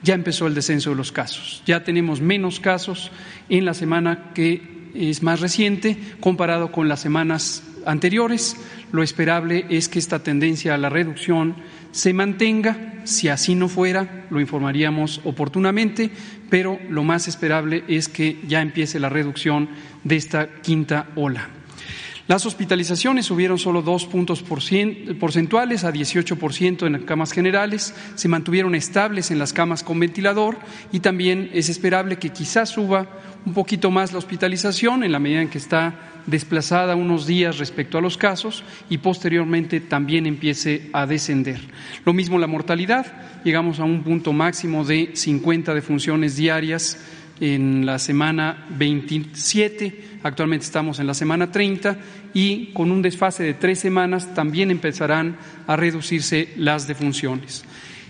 Ya 0.03 0.13
empezó 0.13 0.47
el 0.47 0.55
descenso 0.55 0.91
de 0.91 0.95
los 0.95 1.11
casos. 1.11 1.61
Ya 1.65 1.83
tenemos 1.83 2.21
menos 2.21 2.61
casos 2.61 3.11
en 3.49 3.65
la 3.65 3.73
semana 3.73 4.31
que 4.33 4.89
es 4.95 5.21
más 5.21 5.41
reciente 5.41 5.97
comparado 6.21 6.71
con 6.71 6.87
las 6.87 7.01
semanas 7.01 7.61
anteriores. 7.85 8.55
Lo 8.93 9.03
esperable 9.03 9.65
es 9.69 9.89
que 9.89 9.99
esta 9.99 10.19
tendencia 10.19 10.75
a 10.75 10.77
la 10.77 10.87
reducción 10.87 11.57
se 11.91 12.13
mantenga. 12.13 12.93
Si 13.03 13.27
así 13.27 13.53
no 13.53 13.67
fuera, 13.67 14.27
lo 14.29 14.39
informaríamos 14.39 15.19
oportunamente, 15.25 16.09
pero 16.49 16.79
lo 16.89 17.03
más 17.03 17.27
esperable 17.27 17.83
es 17.89 18.07
que 18.07 18.39
ya 18.47 18.61
empiece 18.61 18.97
la 18.97 19.09
reducción 19.09 19.67
de 20.05 20.15
esta 20.15 20.47
quinta 20.61 21.07
ola. 21.15 21.49
Las 22.27 22.47
hospitalizaciones 22.47 23.27
subieron 23.27 23.59
solo 23.59 23.83
dos 23.83 24.07
puntos 24.07 24.43
porcentuales 24.43 25.83
a 25.83 25.93
18% 25.93 26.87
en 26.87 27.03
camas 27.03 27.31
generales, 27.31 27.93
se 28.15 28.27
mantuvieron 28.27 28.73
estables 28.73 29.29
en 29.29 29.37
las 29.37 29.53
camas 29.53 29.83
con 29.83 29.99
ventilador 29.99 30.57
y 30.91 31.01
también 31.01 31.51
es 31.53 31.69
esperable 31.69 32.17
que 32.17 32.31
quizás 32.31 32.69
suba 32.69 33.07
un 33.45 33.53
poquito 33.53 33.91
más 33.91 34.11
la 34.11 34.17
hospitalización 34.17 35.03
en 35.03 35.11
la 35.11 35.19
medida 35.19 35.43
en 35.43 35.49
que 35.49 35.59
está 35.59 36.13
desplazada 36.25 36.95
unos 36.95 37.27
días 37.27 37.59
respecto 37.59 37.99
a 37.99 38.01
los 38.01 38.17
casos 38.17 38.63
y 38.89 38.97
posteriormente 38.97 39.79
también 39.79 40.25
empiece 40.25 40.89
a 40.93 41.05
descender. 41.05 41.59
Lo 42.05 42.13
mismo 42.13 42.39
la 42.39 42.47
mortalidad, 42.47 43.05
llegamos 43.43 43.79
a 43.79 43.83
un 43.83 44.01
punto 44.01 44.33
máximo 44.33 44.83
de 44.83 45.11
50 45.13 45.75
defunciones 45.75 46.35
diarias 46.35 46.97
en 47.39 47.85
la 47.85 47.99
semana 47.99 48.65
27, 48.71 50.14
actualmente 50.25 50.65
estamos 50.65 50.99
en 50.99 51.05
la 51.05 51.13
semana 51.13 51.51
30 51.51 51.97
y 52.33 52.73
con 52.73 52.91
un 52.91 53.03
desfase 53.03 53.43
de 53.43 53.53
tres 53.53 53.77
semanas 53.79 54.33
también 54.33 54.71
empezarán 54.71 55.37
a 55.67 55.75
reducirse 55.75 56.49
las 56.57 56.87
defunciones. 56.87 57.63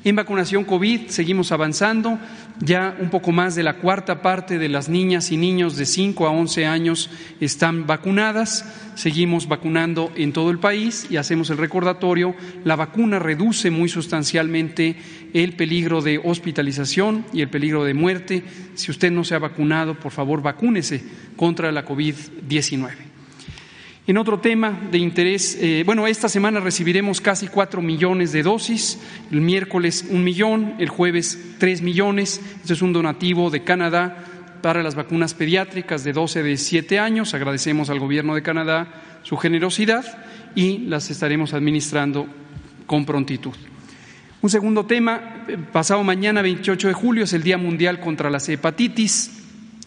En 0.05 0.15
vacunación 0.15 0.63
COVID 0.63 1.07
seguimos 1.07 1.51
avanzando, 1.51 2.17
ya 2.59 2.95
un 3.01 3.09
poco 3.09 3.31
más 3.31 3.55
de 3.55 3.63
la 3.63 3.77
cuarta 3.77 4.21
parte 4.21 4.59
de 4.59 4.69
las 4.69 4.87
niñas 4.87 5.31
y 5.31 5.37
niños 5.37 5.75
de 5.75 5.85
5 5.87 6.27
a 6.27 6.29
11 6.29 6.65
años 6.67 7.09
están 7.41 7.85
vacunadas, 7.85 8.65
seguimos 8.93 9.47
vacunando 9.47 10.11
en 10.15 10.31
todo 10.31 10.51
el 10.51 10.59
país 10.59 11.07
y 11.09 11.17
hacemos 11.17 11.49
el 11.49 11.57
recordatorio, 11.57 12.35
la 12.63 12.75
vacuna 12.75 13.19
reduce 13.19 13.71
muy 13.71 13.89
sustancialmente 13.89 14.95
el 15.35 15.51
peligro 15.51 16.01
de 16.01 16.17
hospitalización 16.23 17.25
y 17.33 17.41
el 17.41 17.49
peligro 17.49 17.83
de 17.83 17.93
muerte. 17.93 18.41
Si 18.75 18.89
usted 18.89 19.11
no 19.11 19.25
se 19.25 19.35
ha 19.35 19.39
vacunado, 19.39 19.99
por 19.99 20.13
favor, 20.13 20.41
vacúnese 20.41 21.03
contra 21.35 21.73
la 21.73 21.85
COVID-19. 21.85 22.89
En 24.07 24.17
otro 24.17 24.39
tema 24.39 24.79
de 24.91 24.97
interés, 24.97 25.57
eh, 25.59 25.83
bueno, 25.85 26.07
esta 26.07 26.29
semana 26.29 26.61
recibiremos 26.61 27.19
casi 27.19 27.47
cuatro 27.47 27.81
millones 27.81 28.31
de 28.31 28.43
dosis, 28.43 28.97
el 29.29 29.41
miércoles 29.41 30.05
un 30.09 30.23
millón, 30.23 30.75
el 30.79 30.87
jueves 30.87 31.37
tres 31.59 31.81
millones. 31.81 32.39
Este 32.61 32.71
es 32.71 32.81
un 32.81 32.93
donativo 32.93 33.49
de 33.49 33.63
Canadá 33.63 34.23
para 34.61 34.83
las 34.83 34.95
vacunas 34.95 35.33
pediátricas 35.33 36.05
de 36.05 36.13
12 36.13 36.43
de 36.43 36.55
7 36.55 36.97
años. 36.97 37.33
Agradecemos 37.33 37.89
al 37.89 37.99
Gobierno 37.99 38.35
de 38.35 38.41
Canadá 38.41 39.19
su 39.23 39.35
generosidad 39.35 40.05
y 40.55 40.77
las 40.87 41.11
estaremos 41.11 41.53
administrando 41.53 42.25
con 42.85 43.05
prontitud. 43.05 43.55
Un 44.45 44.51
segundo 44.51 44.85
tema, 44.85 45.43
pasado 45.73 46.03
mañana, 46.03 46.43
28 46.43 46.89
de 46.89 46.93
julio, 46.93 47.23
es 47.23 47.33
el 47.33 47.41
Día 47.41 47.57
Mundial 47.57 47.99
contra 47.99 48.29
las 48.29 48.47
Hepatitis. 48.47 49.31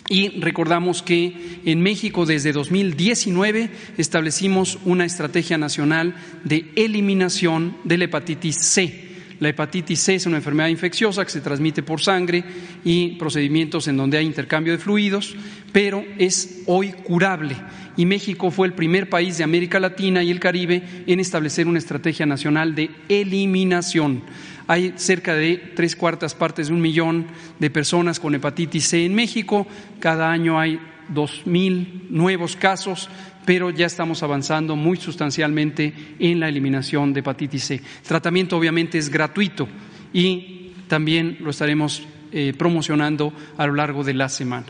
Y 0.09 0.41
recordamos 0.41 1.01
que 1.01 1.61
en 1.65 1.81
México 1.81 2.27
desde 2.27 2.51
2019 2.51 3.71
establecimos 3.99 4.81
una 4.85 5.05
estrategia 5.05 5.59
nacional 5.59 6.17
de 6.43 6.73
eliminación 6.75 7.77
de 7.85 7.99
la 7.99 8.05
hepatitis 8.07 8.57
C. 8.57 9.08
La 9.41 9.51
hepatitis 9.51 10.01
C 10.01 10.17
es 10.17 10.27
una 10.27 10.39
enfermedad 10.39 10.69
infecciosa 10.69 11.25
que 11.25 11.31
se 11.31 11.41
transmite 11.41 11.83
por 11.83 12.01
sangre 12.01 12.43
y 12.85 13.11
procedimientos 13.11 13.87
en 13.87 13.97
donde 13.97 14.19
hay 14.19 14.27
intercambio 14.27 14.73
de 14.73 14.79
fluidos, 14.79 15.37
pero 15.73 16.05
es 16.19 16.63
hoy 16.67 16.93
curable. 16.93 17.57
Y 17.97 18.07
México 18.07 18.51
fue 18.51 18.67
el 18.67 18.73
primer 18.73 19.09
país 19.09 19.39
de 19.39 19.45
América 19.45 19.79
Latina 19.79 20.23
y 20.23 20.31
el 20.31 20.41
Caribe 20.41 20.83
en 21.07 21.21
establecer 21.21 21.67
una 21.67 21.79
estrategia 21.79 22.27
nacional 22.27 22.75
de 22.75 22.91
eliminación. 23.09 24.23
Hay 24.67 24.95
cerca 24.97 25.35
de 25.35 25.57
tres 25.75 25.97
cuartas 25.97 26.35
partes 26.35 26.69
de 26.69 26.75
un 26.75 26.81
millón 26.81 27.27
de 27.59 27.71
personas 27.71 28.21
con 28.21 28.35
hepatitis 28.35 28.89
C 28.89 29.05
en 29.05 29.15
México. 29.15 29.67
Cada 30.01 30.31
año 30.31 30.61
hay 30.61 30.79
dos 31.09 31.47
mil 31.47 32.07
nuevos 32.11 32.55
casos, 32.55 33.09
pero 33.49 33.71
ya 33.71 33.87
estamos 33.87 34.23
avanzando 34.23 34.77
muy 34.77 34.99
sustancialmente 34.99 35.95
en 36.19 36.39
la 36.39 36.51
eliminación 36.51 37.15
de 37.15 37.21
hepatitis 37.21 37.65
C. 37.65 37.75
El 37.77 38.07
tratamiento 38.07 38.59
obviamente 38.59 38.99
es 38.99 39.09
gratuito 39.09 39.67
y 40.13 40.73
también 40.87 41.39
lo 41.41 41.49
estaremos 41.49 42.03
eh, 42.31 42.53
promocionando 42.59 43.33
a 43.57 43.67
lo 43.67 43.73
largo 43.73 44.05
de 44.05 44.13
la 44.13 44.29
semana. 44.29 44.67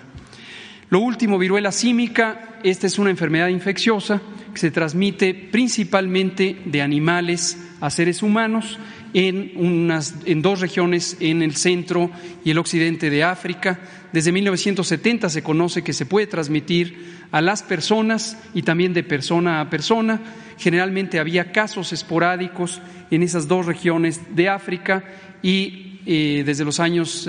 Lo 0.91 1.01
último, 1.01 1.39
viruela 1.39 1.73
símica. 1.73 2.61
Esta 2.63 2.87
es 2.87 3.01
una 3.01 3.11
enfermedad 3.11 3.49
infecciosa 3.49 4.23
que 4.55 4.61
se 4.61 4.71
transmite 4.71 5.35
principalmente 5.35 6.61
de 6.65 6.81
animales 6.81 7.59
a 7.81 7.91
seres 7.91 8.23
humanos 8.23 8.79
en, 9.15 9.53
unas, 9.57 10.15
en 10.25 10.43
dos 10.43 10.61
regiones, 10.61 11.17
en 11.21 11.43
el 11.43 11.57
centro 11.57 12.11
y 12.45 12.51
el 12.51 12.59
occidente 12.59 13.11
de 13.11 13.25
África. 13.25 13.79
Desde 14.13 14.33
1970 14.33 15.29
se 15.29 15.43
conoce 15.43 15.83
que 15.83 15.93
se 15.93 16.07
puede 16.07 16.27
transmitir 16.27 17.19
a 17.31 17.41
las 17.41 17.63
personas 17.63 18.39
y 18.55 18.63
también 18.63 18.95
de 18.95 19.03
persona 19.03 19.61
a 19.61 19.71
persona. 19.71 20.21
Generalmente 20.59 21.19
había 21.19 21.53
casos 21.53 21.93
esporádicos 21.93 22.81
en 23.11 23.23
esas 23.23 23.49
dos 23.49 23.67
regiones 23.67 24.21
de 24.35 24.49
África 24.49 25.05
y 25.43 26.01
eh, 26.07 26.43
desde 26.45 26.65
los 26.65 26.81
años 26.81 27.29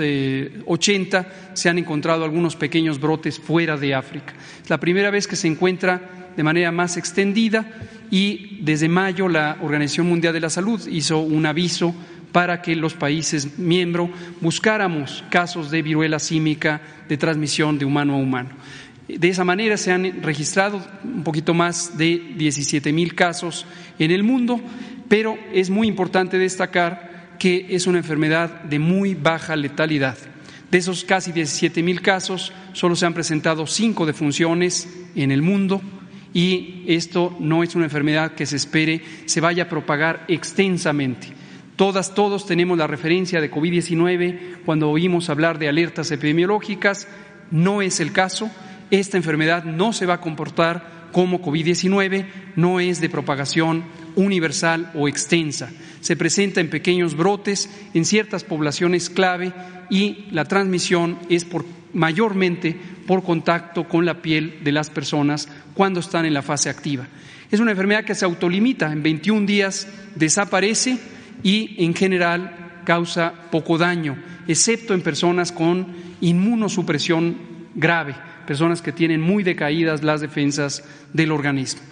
eh, 1.20 1.26
se 1.52 1.68
han 1.68 1.78
encontrado 1.78 2.24
algunos 2.24 2.56
pequeños 2.56 2.98
brotes 2.98 3.38
fuera 3.38 3.76
de 3.76 3.94
África. 3.94 4.32
Es 4.62 4.70
la 4.70 4.80
primera 4.80 5.10
vez 5.10 5.26
que 5.26 5.36
se 5.36 5.48
encuentra 5.48 6.19
de 6.36 6.42
manera 6.42 6.72
más 6.72 6.96
extendida 6.96 7.66
y 8.10 8.58
desde 8.62 8.88
mayo 8.88 9.28
la 9.28 9.58
Organización 9.62 10.08
Mundial 10.08 10.32
de 10.32 10.40
la 10.40 10.50
Salud 10.50 10.80
hizo 10.88 11.18
un 11.18 11.46
aviso 11.46 11.94
para 12.32 12.62
que 12.62 12.76
los 12.76 12.94
países 12.94 13.58
miembros 13.58 14.10
buscáramos 14.40 15.24
casos 15.30 15.70
de 15.70 15.82
viruela 15.82 16.18
símica 16.18 16.80
de 17.08 17.16
transmisión 17.16 17.78
de 17.78 17.84
humano 17.84 18.14
a 18.14 18.18
humano. 18.18 18.50
De 19.08 19.28
esa 19.28 19.44
manera 19.44 19.76
se 19.76 19.90
han 19.90 20.22
registrado 20.22 20.80
un 21.02 21.24
poquito 21.24 21.54
más 21.54 21.98
de 21.98 22.34
17 22.36 22.92
mil 22.92 23.14
casos 23.14 23.66
en 23.98 24.12
el 24.12 24.22
mundo, 24.22 24.60
pero 25.08 25.36
es 25.52 25.70
muy 25.70 25.88
importante 25.88 26.38
destacar 26.38 27.36
que 27.38 27.66
es 27.70 27.86
una 27.86 27.98
enfermedad 27.98 28.62
de 28.62 28.78
muy 28.78 29.14
baja 29.14 29.56
letalidad. 29.56 30.16
De 30.70 30.78
esos 30.78 31.02
casi 31.02 31.32
17 31.32 31.82
mil 31.82 32.00
casos, 32.00 32.52
solo 32.72 32.94
se 32.94 33.06
han 33.06 33.14
presentado 33.14 33.66
cinco 33.66 34.06
defunciones 34.06 34.88
en 35.16 35.32
el 35.32 35.42
mundo, 35.42 35.82
y 36.32 36.84
esto 36.86 37.36
no 37.40 37.62
es 37.62 37.74
una 37.74 37.86
enfermedad 37.86 38.32
que 38.32 38.46
se 38.46 38.56
espere 38.56 39.02
se 39.26 39.40
vaya 39.40 39.64
a 39.64 39.68
propagar 39.68 40.24
extensamente. 40.28 41.28
Todas, 41.76 42.14
todos 42.14 42.46
tenemos 42.46 42.76
la 42.76 42.86
referencia 42.86 43.40
de 43.40 43.50
COVID-19 43.50 44.64
cuando 44.64 44.90
oímos 44.90 45.30
hablar 45.30 45.58
de 45.58 45.68
alertas 45.68 46.10
epidemiológicas. 46.10 47.08
No 47.50 47.80
es 47.80 48.00
el 48.00 48.12
caso. 48.12 48.50
Esta 48.90 49.16
enfermedad 49.16 49.64
no 49.64 49.92
se 49.92 50.04
va 50.04 50.14
a 50.14 50.20
comportar 50.20 51.08
como 51.10 51.40
COVID-19, 51.40 52.26
no 52.56 52.80
es 52.80 53.00
de 53.00 53.08
propagación 53.08 53.84
universal 54.14 54.90
o 54.94 55.08
extensa. 55.08 55.70
Se 56.00 56.16
presenta 56.16 56.60
en 56.60 56.70
pequeños 56.70 57.16
brotes 57.16 57.70
en 57.94 58.04
ciertas 58.04 58.44
poblaciones 58.44 59.10
clave 59.10 59.52
y 59.88 60.26
la 60.30 60.44
transmisión 60.44 61.18
es 61.28 61.44
por, 61.44 61.64
mayormente 61.92 62.76
por 63.06 63.22
contacto 63.22 63.88
con 63.88 64.04
la 64.04 64.22
piel 64.22 64.60
de 64.62 64.72
las 64.72 64.90
personas 64.90 65.48
cuando 65.74 66.00
están 66.00 66.26
en 66.26 66.34
la 66.34 66.42
fase 66.42 66.70
activa. 66.70 67.06
Es 67.50 67.60
una 67.60 67.72
enfermedad 67.72 68.04
que 68.04 68.14
se 68.14 68.24
autolimita, 68.24 68.92
en 68.92 69.02
21 69.02 69.46
días 69.46 69.88
desaparece 70.14 70.98
y 71.42 71.84
en 71.84 71.94
general 71.94 72.82
causa 72.84 73.32
poco 73.50 73.78
daño, 73.78 74.16
excepto 74.46 74.94
en 74.94 75.02
personas 75.02 75.52
con 75.52 75.86
inmunosupresión 76.20 77.36
grave, 77.74 78.14
personas 78.46 78.82
que 78.82 78.92
tienen 78.92 79.20
muy 79.20 79.42
decaídas 79.42 80.02
las 80.02 80.20
defensas 80.20 80.84
del 81.12 81.32
organismo. 81.32 81.82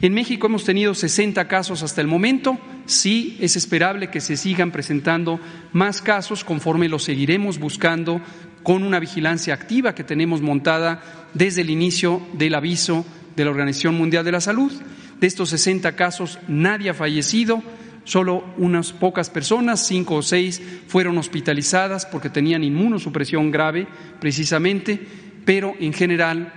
En 0.00 0.12
México 0.12 0.48
hemos 0.48 0.64
tenido 0.64 0.94
60 0.94 1.46
casos 1.48 1.82
hasta 1.82 2.00
el 2.00 2.08
momento. 2.08 2.58
Sí, 2.86 3.38
es 3.40 3.56
esperable 3.56 4.10
que 4.10 4.20
se 4.20 4.36
sigan 4.36 4.70
presentando 4.70 5.40
más 5.72 6.02
casos 6.02 6.44
conforme 6.44 6.88
los 6.88 7.04
seguiremos 7.04 7.58
buscando 7.58 8.20
con 8.64 8.82
una 8.82 8.98
vigilancia 8.98 9.54
activa 9.54 9.94
que 9.94 10.02
tenemos 10.02 10.40
montada 10.40 11.02
desde 11.34 11.60
el 11.60 11.70
inicio 11.70 12.20
del 12.32 12.54
aviso 12.54 13.06
de 13.36 13.44
la 13.44 13.50
Organización 13.50 13.94
Mundial 13.94 14.24
de 14.24 14.32
la 14.32 14.40
Salud. 14.40 14.72
De 15.20 15.26
estos 15.26 15.50
60 15.50 15.94
casos, 15.94 16.38
nadie 16.48 16.90
ha 16.90 16.94
fallecido, 16.94 17.62
solo 18.04 18.42
unas 18.56 18.92
pocas 18.92 19.28
personas, 19.28 19.86
cinco 19.86 20.16
o 20.16 20.22
seis, 20.22 20.62
fueron 20.88 21.18
hospitalizadas 21.18 22.06
porque 22.06 22.30
tenían 22.30 22.64
inmunosupresión 22.64 23.50
grave, 23.50 23.86
precisamente, 24.18 24.98
pero 25.44 25.74
en 25.78 25.92
general 25.92 26.52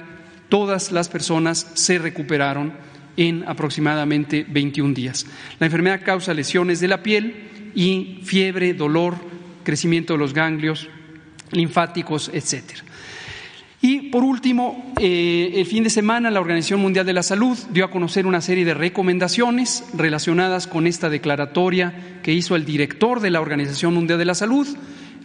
todas 0.47 0.93
las 0.93 1.09
personas 1.09 1.67
se 1.73 1.99
recuperaron 1.99 2.73
en 3.17 3.43
aproximadamente 3.47 4.45
21 4.47 4.93
días. 4.93 5.25
La 5.59 5.65
enfermedad 5.65 6.01
causa 6.05 6.33
lesiones 6.33 6.79
de 6.79 6.87
la 6.87 7.03
piel 7.03 7.71
y 7.75 8.21
fiebre, 8.23 8.73
dolor, 8.73 9.15
crecimiento 9.65 10.13
de 10.13 10.19
los 10.19 10.33
ganglios 10.33 10.87
linfáticos, 11.51 12.29
etcétera. 12.33 12.83
Y 13.79 14.09
por 14.09 14.23
último, 14.23 14.91
eh, 14.99 15.51
el 15.55 15.65
fin 15.67 15.83
de 15.83 15.91
semana 15.91 16.31
la 16.31 16.41
Organización 16.41 16.81
Mundial 16.81 17.05
de 17.05 17.13
la 17.13 17.21
Salud 17.21 17.57
dio 17.71 17.85
a 17.85 17.91
conocer 17.91 18.25
una 18.25 18.41
serie 18.41 18.65
de 18.65 18.73
recomendaciones 18.73 19.83
relacionadas 19.93 20.65
con 20.65 20.87
esta 20.87 21.09
declaratoria 21.09 22.19
que 22.23 22.33
hizo 22.33 22.55
el 22.55 22.65
director 22.65 23.19
de 23.19 23.29
la 23.29 23.39
Organización 23.39 23.93
Mundial 23.93 24.17
de 24.17 24.25
la 24.25 24.33
Salud, 24.33 24.67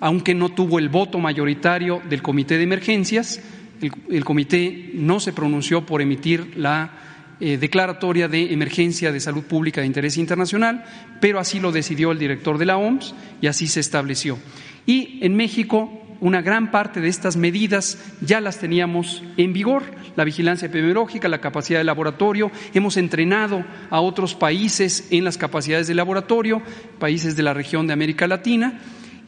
aunque 0.01 0.35
no 0.35 0.51
tuvo 0.51 0.79
el 0.79 0.91
voto 0.91 1.19
mayoritario 1.19 2.03
del 2.11 2.21
Comité 2.21 2.59
de 2.59 2.65
Emergencias. 2.65 3.41
El, 3.81 4.25
comité 4.25 4.93
no 4.95 5.19
se 5.19 5.33
pronunció 5.33 5.85
por 5.87 6.03
emitir 6.03 6.53
la 6.57 6.93
eh, 7.41 7.57
declaratoria 7.57 8.29
de 8.29 8.53
emergencia 8.53 9.11
de 9.11 9.19
salud 9.19 9.43
pública 9.43 9.81
de 9.81 9.89
interés 9.89 10.19
internacional, 10.19 10.85
pero 11.21 11.41
así 11.41 11.59
lo 11.59 11.73
decidió 11.73 12.13
el 12.13 12.19
director 12.19 12.59
de 12.59 12.67
la 12.67 12.77
OMS 12.77 13.15
y 13.41 13.49
así 13.49 13.67
se 13.67 13.81
estableció. 13.81 14.39
Y 14.87 15.19
en 15.23 15.35
México 15.35 16.02
una 16.23 16.41
gran 16.41 16.71
parte 16.71 17.01
de 17.01 17.09
estas 17.09 17.37
medidas 17.37 17.99
ya 18.21 18.41
las 18.41 18.59
teníamos 18.59 19.25
en 19.37 19.53
vigor, 19.53 19.83
la 20.15 20.23
vigilancia 20.23 20.67
epidemiológica, 20.67 21.29
la 21.29 21.41
capacidad 21.41 21.81
de 21.81 21.85
laboratorio, 21.85 22.53
hemos 22.73 22.97
entrenado 22.97 23.65
a 23.91 24.01
otros 24.01 24.37
países 24.37 25.09
en 25.11 25.25
las 25.25 25.37
capacidades 25.37 25.89
de 25.89 25.97
laboratorio, 25.97 26.63
países 27.01 27.35
de 27.35 27.43
la 27.43 27.55
región 27.55 27.89
de 27.89 27.95
América 27.95 28.29
Latina, 28.29 28.79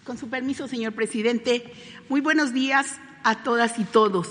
Con 0.04 0.16
su 0.16 0.30
permiso, 0.30 0.66
señor 0.68 0.94
presidente, 0.94 1.70
muy 2.08 2.22
buenos 2.22 2.54
días 2.54 2.98
a 3.24 3.42
todas 3.42 3.78
y 3.78 3.84
todos. 3.84 4.28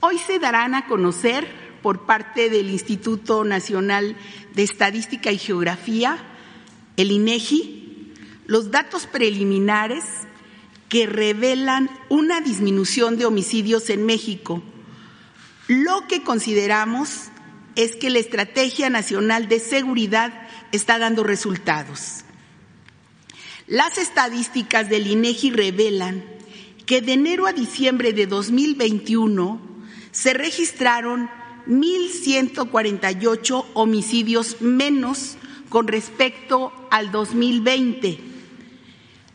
Hoy 0.00 0.18
se 0.18 0.38
darán 0.38 0.74
a 0.74 0.86
conocer 0.86 1.63
por 1.84 2.06
parte 2.06 2.48
del 2.48 2.70
Instituto 2.70 3.44
Nacional 3.44 4.16
de 4.54 4.62
Estadística 4.62 5.30
y 5.32 5.36
Geografía, 5.36 6.16
el 6.96 7.12
INEGI, 7.12 8.10
los 8.46 8.70
datos 8.70 9.06
preliminares 9.06 10.02
que 10.88 11.04
revelan 11.04 11.90
una 12.08 12.40
disminución 12.40 13.18
de 13.18 13.26
homicidios 13.26 13.90
en 13.90 14.06
México, 14.06 14.62
lo 15.68 16.08
que 16.08 16.22
consideramos 16.22 17.24
es 17.76 17.96
que 17.96 18.08
la 18.08 18.20
Estrategia 18.20 18.88
Nacional 18.88 19.46
de 19.48 19.60
Seguridad 19.60 20.32
está 20.72 20.98
dando 20.98 21.22
resultados. 21.22 22.24
Las 23.66 23.98
estadísticas 23.98 24.88
del 24.88 25.06
INEGI 25.06 25.50
revelan 25.50 26.24
que 26.86 27.02
de 27.02 27.12
enero 27.12 27.46
a 27.46 27.52
diciembre 27.52 28.14
de 28.14 28.26
2021 28.26 29.60
se 30.12 30.32
registraron 30.32 31.28
1.148 31.66 33.64
homicidios 33.74 34.60
menos 34.60 35.36
con 35.68 35.88
respecto 35.88 36.72
al 36.90 37.10
2020, 37.10 38.20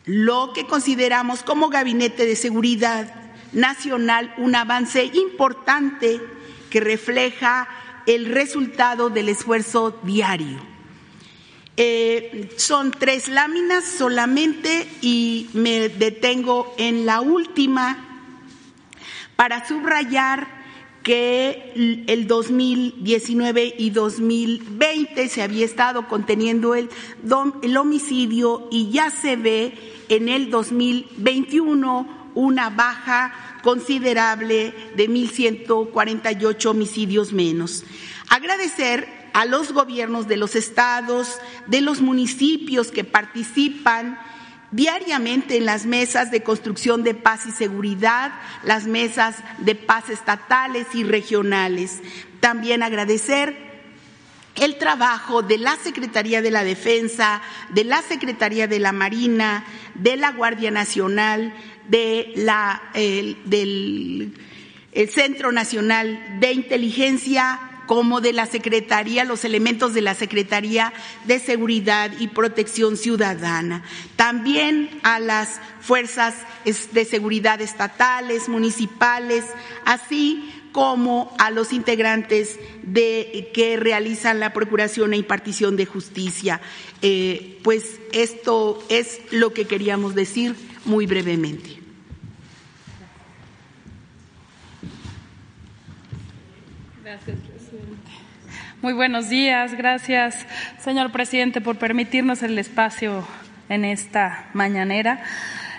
lo 0.06 0.54
que 0.54 0.66
consideramos 0.66 1.44
como 1.44 1.70
Gabinete 1.70 2.26
de 2.26 2.36
Seguridad 2.36 3.14
Nacional 3.52 4.34
un 4.38 4.56
avance 4.56 5.06
importante 5.06 6.22
que 6.70 6.80
refleja 6.80 7.68
el 8.06 8.28
resultado 8.28 9.10
del 9.10 9.30
esfuerzo 9.30 10.00
diario. 10.04 10.60
Eh, 11.78 12.50
son 12.58 12.92
tres 12.92 13.28
láminas 13.30 13.86
solamente 13.86 14.88
y 15.02 15.50
me 15.54 15.90
detengo 15.90 16.74
en 16.78 17.06
la 17.06 17.22
última 17.22 18.06
para 19.36 19.66
subrayar 19.68 20.59
que 21.04 22.04
el 22.08 22.28
2019 22.28 23.76
y 23.78 23.90
2020 23.90 25.30
se 25.30 25.42
había 25.42 25.66
estado 25.66 26.08
conteniendo 26.08 26.76
el, 26.76 26.90
el 27.62 27.78
homicidio 27.78 28.68
y 28.72 28.90
ya 28.92 29.10
se 29.10 29.36
ve 29.36 29.74
en 30.10 30.30
el 30.30 30.50
2021 30.50 32.32
una 32.36 32.70
baja 32.70 33.34
considerable 33.64 34.74
de 34.96 35.10
1.148 35.10 36.66
homicidios 36.66 37.34
menos. 37.34 37.84
Agradecer 38.30 39.08
a 39.34 39.46
los 39.46 39.72
gobiernos 39.74 40.28
de 40.28 40.38
los 40.38 40.56
estados, 40.56 41.40
de 41.68 41.82
los 41.82 42.02
municipios 42.02 42.92
que 42.92 43.04
participan 43.04 44.20
diariamente 44.72 45.58
en 45.58 45.66
las 45.66 45.86
mesas 45.86 46.32
de 46.32 46.44
construcción 46.44 47.04
de 47.04 47.14
paz 47.14 47.46
y 47.46 47.52
seguridad, 47.52 48.32
las 48.64 48.86
mesas 48.86 49.36
de 49.60 49.76
paz 49.76 50.10
estatales 50.10 50.88
y 50.94 51.04
regionales. 51.04 52.02
También 52.40 52.84
agradecer 52.84 53.70
el 54.56 54.78
trabajo 54.78 55.42
de 55.42 55.58
la 55.58 55.76
Secretaría 55.78 56.42
de 56.42 56.52
la 56.52 56.64
Defensa, 56.64 57.42
de 57.70 57.84
la 57.84 58.02
Secretaría 58.02 58.68
de 58.68 58.80
la 58.80 58.92
Marina, 58.92 59.66
de 59.96 60.18
la 60.18 60.32
Guardia 60.32 60.72
Nacional, 60.72 61.54
de 61.88 62.34
la, 62.36 62.82
del 62.94 64.34
el 64.92 65.10
Centro 65.10 65.52
Nacional 65.52 66.40
de 66.40 66.52
Inteligencia 66.52 67.60
como 67.90 68.22
de 68.22 68.34
la 68.34 68.46
Secretaría, 68.46 69.24
los 69.24 69.44
elementos 69.46 69.96
de 69.96 70.04
la 70.04 70.14
Secretaría 70.14 70.94
de 71.26 71.40
Seguridad 71.40 72.12
y 72.20 72.28
Protección 72.28 72.98
Ciudadana. 72.98 73.84
También 74.16 74.92
a 75.02 75.20
las 75.20 75.60
fuerzas 75.82 76.36
de 76.92 77.04
seguridad 77.04 77.62
estatales, 77.62 78.48
municipales, 78.48 79.44
así 79.86 80.54
como 80.72 81.34
a 81.40 81.50
los 81.50 81.74
integrantes 81.74 82.60
de, 82.84 83.50
que 83.56 83.76
realizan 83.76 84.40
la 84.40 84.54
procuración 84.54 85.16
e 85.16 85.18
impartición 85.18 85.76
de 85.76 85.88
justicia. 85.88 86.62
Eh, 87.02 87.58
pues 87.64 88.00
esto 88.12 88.84
es 88.90 89.20
lo 89.32 89.52
que 89.52 89.66
queríamos 89.66 90.14
decir 90.14 90.56
muy 90.86 91.08
brevemente. 91.08 91.79
Muy 98.82 98.94
buenos 98.94 99.28
días. 99.28 99.74
Gracias, 99.74 100.48
señor 100.78 101.12
presidente, 101.12 101.60
por 101.60 101.76
permitirnos 101.76 102.44
el 102.44 102.58
espacio 102.58 103.28
en 103.68 103.84
esta 103.84 104.48
mañanera. 104.54 105.22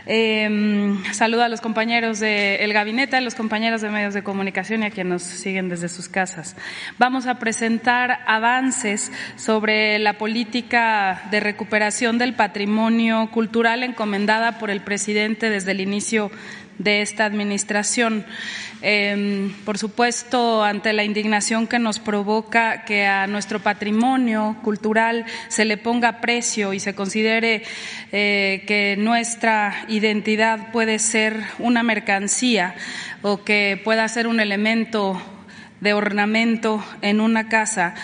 Eh, 0.05 0.97
saludo 1.13 1.45
a 1.45 1.49
los 1.49 1.63
compañeros 1.63 2.21
del 2.21 2.73
gabinete, 2.75 3.17
a 3.17 3.23
los 3.23 3.35
compañeros 3.35 3.81
de 3.81 3.89
medios 3.89 4.13
de 4.13 4.23
comunicación 4.23 4.83
y 4.83 4.87
a 4.87 4.91
quienes 4.91 5.11
nos 5.11 5.23
siguen 5.23 5.71
desde 5.71 5.89
sus 5.89 6.11
casas. 6.11 6.57
Vamos 6.99 7.27
a 7.27 7.39
presentar 7.39 8.21
avances 8.27 9.11
sobre 9.37 9.99
la 9.99 10.19
política 10.19 11.23
de 11.31 11.41
recuperación 11.41 12.19
del 12.19 12.35
patrimonio 12.35 13.31
cultural 13.31 13.83
encomendada 13.83 14.59
por 14.59 14.69
el 14.69 14.83
presidente 14.83 15.49
desde 15.49 15.71
el 15.73 15.81
inicio 15.81 16.31
de 16.81 17.03
esta 17.03 17.27
administración. 17.27 18.25
Em, 18.83 19.53
por 19.66 19.77
supuesto, 19.77 20.64
ante 20.64 20.95
la 20.95 21.05
indignación 21.05 21.66
que 21.66 21.79
nos 21.79 21.99
provoca 21.99 22.85
que 22.87 23.07
a 23.07 23.27
nuestro 23.27 23.61
patrimonio 23.61 24.57
cultural 24.62 25.27
se 25.49 25.66
le 25.66 25.77
ponga 25.77 26.21
precio 26.23 26.73
y 26.73 26.81
se 26.81 26.95
considere 26.95 27.62
eh, 28.12 28.64
que 28.66 28.97
nuestra 28.99 29.85
identidad 29.88 30.73
puede 30.73 30.99
ser 30.99 31.43
una 31.59 31.83
mercancía 31.83 32.75
o 33.21 33.45
que 33.45 33.79
pueda 33.85 34.09
ser 34.09 34.27
un 34.27 34.40
elemento 34.40 35.21
de 35.81 35.93
ornamento 35.93 36.83
en 37.03 37.21
una 37.21 37.49
casa. 37.49 37.95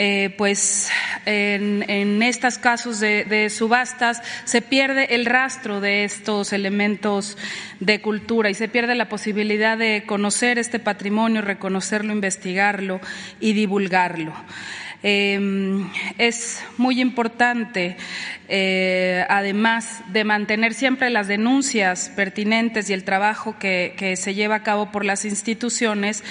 Eh, 0.00 0.32
pues 0.38 0.90
en, 1.26 2.22
estos 2.22 2.56
casos 2.58 3.00
de, 3.00 3.50
subastas 3.50 4.22
se 4.44 4.62
pierde 4.62 5.16
el 5.16 5.26
rastro 5.26 5.80
de 5.80 6.04
estos 6.04 6.52
elementos 6.52 7.36
de 7.80 8.00
cultura 8.00 8.48
y 8.48 8.54
se 8.54 8.68
pierde 8.68 8.94
la 8.94 9.08
posibilidad 9.08 9.76
de 9.76 10.04
conocer 10.06 10.56
este 10.60 10.78
patrimonio, 10.78 11.42
reconocerlo, 11.42 12.12
investigarlo 12.12 13.00
y 13.40 13.54
divulgarlo. 13.54 14.32
Em, 15.02 15.90
es 16.16 16.64
muy 16.76 17.00
importante, 17.00 17.96
eh, 18.48 19.24
además 19.28 20.02
de 20.12 20.22
mantener 20.22 20.74
siempre 20.74 21.10
las 21.10 21.26
denuncias 21.26 22.12
pertinentes 22.14 22.88
y 22.88 22.92
el 22.92 23.02
trabajo 23.02 23.56
que 23.58 24.14
se 24.16 24.34
lleva 24.34 24.56
a 24.56 24.62
cabo 24.62 24.92
por 24.92 25.04
las 25.04 25.24
instituciones, 25.24 26.22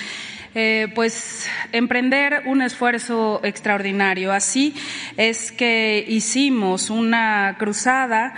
eh, 0.59 0.91
pues 0.95 1.45
emprender 1.71 2.41
un 2.47 2.63
esfuerzo 2.63 3.41
extraordinario. 3.43 4.31
Así 4.31 4.73
es 5.15 5.51
que 5.51 6.03
hicimos 6.07 6.89
una 6.89 7.57
cruzada 7.59 8.33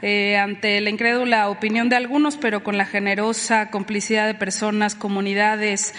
eh, 0.00 0.36
ante 0.36 0.80
la 0.80 0.90
incrédula 0.90 1.48
opinión 1.48 1.88
de 1.88 1.96
algunos, 1.96 2.36
pero 2.36 2.62
con 2.62 2.78
la 2.78 2.86
generosa 2.86 3.70
complicidad 3.70 4.28
de 4.28 4.34
personas, 4.34 4.94
comunidades, 4.94 5.94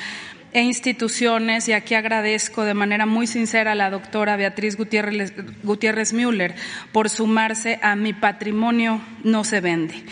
e 0.54 0.62
instituciones, 0.62 1.68
y 1.68 1.74
aquí 1.74 1.96
agradezco 1.96 2.64
de 2.64 2.74
manera 2.74 3.06
muy 3.06 3.28
sincera 3.28 3.74
a 3.74 3.76
la 3.76 3.90
doctora 3.90 4.38
Beatriz 4.38 4.78
Gutiérrez, 4.78 5.34
Gutiérrez 5.64 6.14
Müller 6.14 6.56
por 6.94 7.10
sumarse 7.10 7.78
a 7.82 7.98
Mi 7.98 8.14
Patrimonio 8.14 9.02
No 9.26 9.44
se 9.44 9.60
vende. 9.60 10.06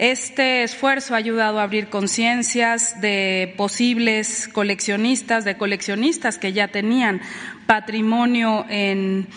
Este 0.00 0.62
esfuerzo 0.62 1.12
ha 1.12 1.18
ayudado 1.18 1.60
a 1.60 1.64
abrir 1.64 1.90
conciencias 1.90 3.02
de 3.02 3.52
posibles 3.58 4.48
coleccionistas, 4.48 5.44
de 5.44 5.58
coleccionistas 5.58 6.38
que 6.38 6.54
ya 6.54 6.68
tenían 6.68 7.20
patrimonio 7.66 8.64
en 8.70 9.28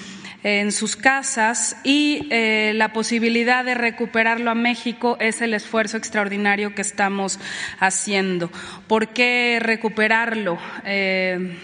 en 0.43 0.71
sus 0.73 0.95
casas 0.95 1.77
y 1.83 2.27
eh, 2.29 2.73
la 2.75 2.93
posibilidad 2.93 3.63
de 3.65 3.75
recuperarlo 3.75 4.51
a 4.51 4.55
México 4.55 5.17
es 5.19 5.41
el 5.41 5.53
esfuerzo 5.53 5.97
extraordinario 5.97 6.75
que 6.75 6.81
estamos 6.81 7.39
haciendo. 7.79 8.49
¿Por 8.87 9.09
qué 9.09 9.59
recuperarlo? 9.61 10.59
Eh, 10.85 11.57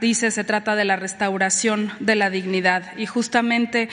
dice 0.00 0.30
se 0.30 0.44
trata 0.44 0.74
de 0.74 0.84
la 0.84 0.96
restauración 0.96 1.92
de 2.00 2.16
la 2.16 2.30
dignidad 2.30 2.96
y 2.96 3.04
justamente 3.04 3.90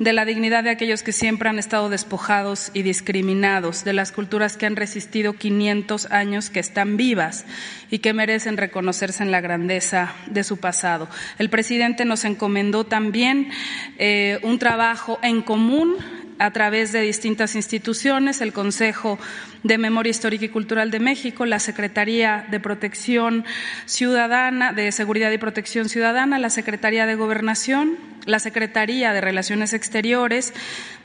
de 0.00 0.14
la 0.14 0.24
dignidad 0.24 0.64
de 0.64 0.70
aquellos 0.70 1.02
que 1.02 1.12
siempre 1.12 1.50
han 1.50 1.58
estado 1.58 1.90
despojados 1.90 2.70
y 2.72 2.80
discriminados, 2.82 3.84
de 3.84 3.92
las 3.92 4.12
culturas 4.12 4.56
que 4.56 4.64
han 4.64 4.74
resistido 4.74 5.34
500 5.34 6.10
años, 6.10 6.48
que 6.48 6.58
están 6.58 6.96
vivas 6.96 7.44
y 7.90 7.98
que 7.98 8.14
merecen 8.14 8.56
reconocerse 8.56 9.22
en 9.22 9.30
la 9.30 9.42
grandeza 9.42 10.14
de 10.26 10.42
su 10.42 10.56
pasado. 10.56 11.06
El 11.38 11.50
presidente 11.50 12.06
nos 12.06 12.24
encomendó 12.24 12.84
también 12.84 13.50
eh, 13.98 14.38
un 14.42 14.58
trabajo 14.58 15.18
en 15.22 15.42
común 15.42 15.96
a 16.40 16.50
través 16.52 16.90
de 16.90 17.02
distintas 17.02 17.54
instituciones, 17.54 18.40
el 18.40 18.54
Consejo 18.54 19.18
de 19.62 19.76
Memoria 19.76 20.10
Histórica 20.10 20.46
y 20.46 20.48
Cultural 20.48 20.90
de 20.90 20.98
México, 20.98 21.44
la 21.44 21.58
Secretaría 21.58 22.46
de 22.50 22.58
Protección 22.58 23.44
Ciudadana, 23.84 24.72
de 24.72 24.90
Seguridad 24.90 25.30
y 25.30 25.38
Protección 25.38 25.90
Ciudadana, 25.90 26.38
la 26.38 26.48
Secretaría 26.48 27.04
de 27.04 27.14
Gobernación, 27.14 27.98
la 28.24 28.38
Secretaría 28.38 29.12
de 29.12 29.20
Relaciones 29.20 29.74
Exteriores, 29.74 30.54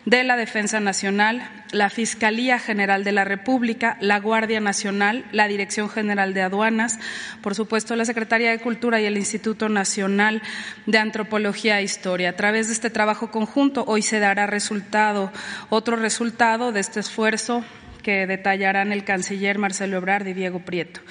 de 0.05 0.23
la 0.23 0.37
Defensa 0.37 0.79
Nacional, 0.79 1.49
la 1.71 1.89
Fiscalía 1.89 2.59
General 2.59 3.03
de 3.03 3.11
la 3.11 3.25
República, 3.25 3.97
la 3.99 4.19
Guardia 4.19 4.59
Nacional, 4.59 5.25
la 5.31 5.47
Dirección 5.47 5.89
General 5.89 6.33
de 6.33 6.43
Aduanas, 6.43 6.99
por 7.41 7.55
supuesto 7.55 7.95
la 7.95 8.05
Secretaría 8.05 8.51
de 8.51 8.59
Cultura 8.59 9.01
y 9.01 9.05
el 9.05 9.17
Instituto 9.17 9.67
Nacional 9.67 10.43
de 10.85 10.97
Antropología 10.99 11.79
e 11.79 11.83
Historia. 11.83 12.29
A 12.29 12.35
través 12.35 12.67
de 12.67 12.73
este 12.73 12.91
trabajo 12.91 13.31
conjunto 13.31 13.83
hoy 13.87 14.03
se 14.03 14.19
dará 14.19 14.45
resultado, 14.45 15.31
otro 15.69 15.95
resultado 15.95 16.71
de 16.71 16.81
este 16.81 16.99
esfuerzo 16.99 17.65
que 18.03 18.27
detallarán 18.27 18.91
el 18.91 19.03
canciller 19.03 19.57
Marcelo 19.57 19.97
Ebrard 19.97 20.27
y 20.27 20.33
Diego 20.33 20.59
Prieto. 20.59 21.01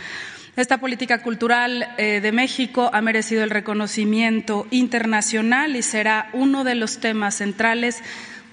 Esta 0.56 0.78
política 0.78 1.20
cultural 1.20 1.88
eh, 1.98 2.20
de 2.20 2.30
México 2.30 2.88
ha 2.92 3.00
merecido 3.00 3.42
el 3.42 3.50
reconocimiento 3.50 4.68
internacional 4.70 5.74
y 5.74 5.82
será 5.82 6.30
uno 6.32 6.62
de 6.62 6.76
los 6.76 7.00
temas 7.00 7.34
centrales 7.34 8.00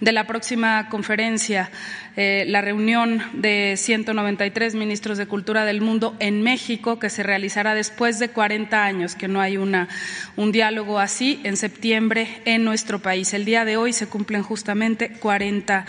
de 0.01 0.11
la 0.11 0.25
próxima 0.25 0.89
conferencia, 0.89 1.69
eh, 2.17 2.43
la 2.47 2.59
reunión 2.61 3.21
de 3.33 3.75
193 3.77 4.75
ministros 4.75 5.17
de 5.17 5.27
cultura 5.27 5.63
del 5.63 5.79
mundo 5.79 6.15
en 6.19 6.41
México, 6.41 6.99
que 6.99 7.09
se 7.09 7.23
realizará 7.23 7.75
después 7.75 8.19
de 8.19 8.29
40 8.29 8.83
años, 8.83 9.15
que 9.15 9.27
no 9.27 9.39
hay 9.39 9.57
una, 9.57 9.87
un 10.35 10.51
diálogo 10.51 10.99
así, 10.99 11.39
en 11.43 11.55
septiembre 11.55 12.41
en 12.45 12.65
nuestro 12.65 12.99
país. 12.99 13.33
El 13.33 13.45
día 13.45 13.63
de 13.63 13.77
hoy 13.77 13.93
se 13.93 14.07
cumplen 14.07 14.41
justamente 14.41 15.11
40 15.11 15.85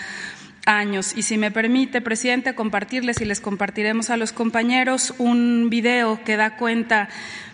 años. 0.67 1.15
Y 1.17 1.23
si 1.23 1.39
me 1.39 1.51
permite, 1.51 2.03
presidente, 2.03 2.55
compartirles 2.55 3.21
y 3.23 3.25
les 3.25 3.41
compartiremos 3.41 4.11
a 4.11 4.19
los 4.19 4.33
compañeros 4.33 5.15
un 5.19 5.71
video 5.71 6.23
que 6.23 6.37
da 6.37 6.57
cuenta 6.57 7.09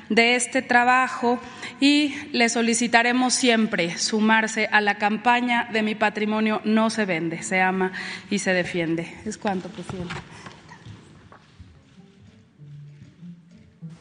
de 0.08 0.36
este 0.36 0.62
trabajo 0.62 1.40
y 1.80 2.14
le 2.32 2.48
solicitaremos 2.48 3.34
siempre 3.34 3.98
sumarse 3.98 4.66
a 4.66 4.80
la 4.80 4.98
campaña 4.98 5.68
de 5.72 5.82
mi 5.82 5.94
patrimonio 5.94 6.60
no 6.64 6.90
se 6.90 7.04
vende, 7.04 7.42
se 7.42 7.60
ama 7.60 7.92
y 8.30 8.38
se 8.38 8.52
defiende. 8.52 9.12
Es 9.24 9.38
cuanto, 9.38 9.68
presidente. 9.68 10.14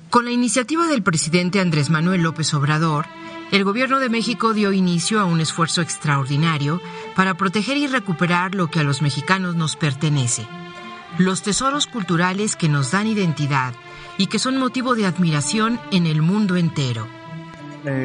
Con 0.09 0.25
la 0.25 0.31
iniciativa 0.31 0.87
del 0.87 1.03
presidente 1.03 1.59
Andrés 1.59 1.89
Manuel 1.89 2.21
López 2.21 2.53
Obrador, 2.53 3.05
el 3.51 3.63
Gobierno 3.63 3.99
de 3.99 4.09
México 4.09 4.53
dio 4.53 4.71
inicio 4.73 5.19
a 5.19 5.25
un 5.25 5.41
esfuerzo 5.41 5.81
extraordinario 5.81 6.81
para 7.15 7.35
proteger 7.35 7.77
y 7.77 7.87
recuperar 7.87 8.55
lo 8.55 8.71
que 8.71 8.79
a 8.79 8.83
los 8.83 9.01
mexicanos 9.01 9.55
nos 9.55 9.75
pertenece, 9.75 10.47
los 11.17 11.43
tesoros 11.43 11.87
culturales 11.87 12.55
que 12.55 12.69
nos 12.69 12.91
dan 12.91 13.07
identidad 13.07 13.73
y 14.17 14.27
que 14.27 14.39
son 14.39 14.57
motivo 14.57 14.95
de 14.95 15.05
admiración 15.05 15.79
en 15.91 16.05
el 16.05 16.21
mundo 16.21 16.55
entero. 16.55 17.07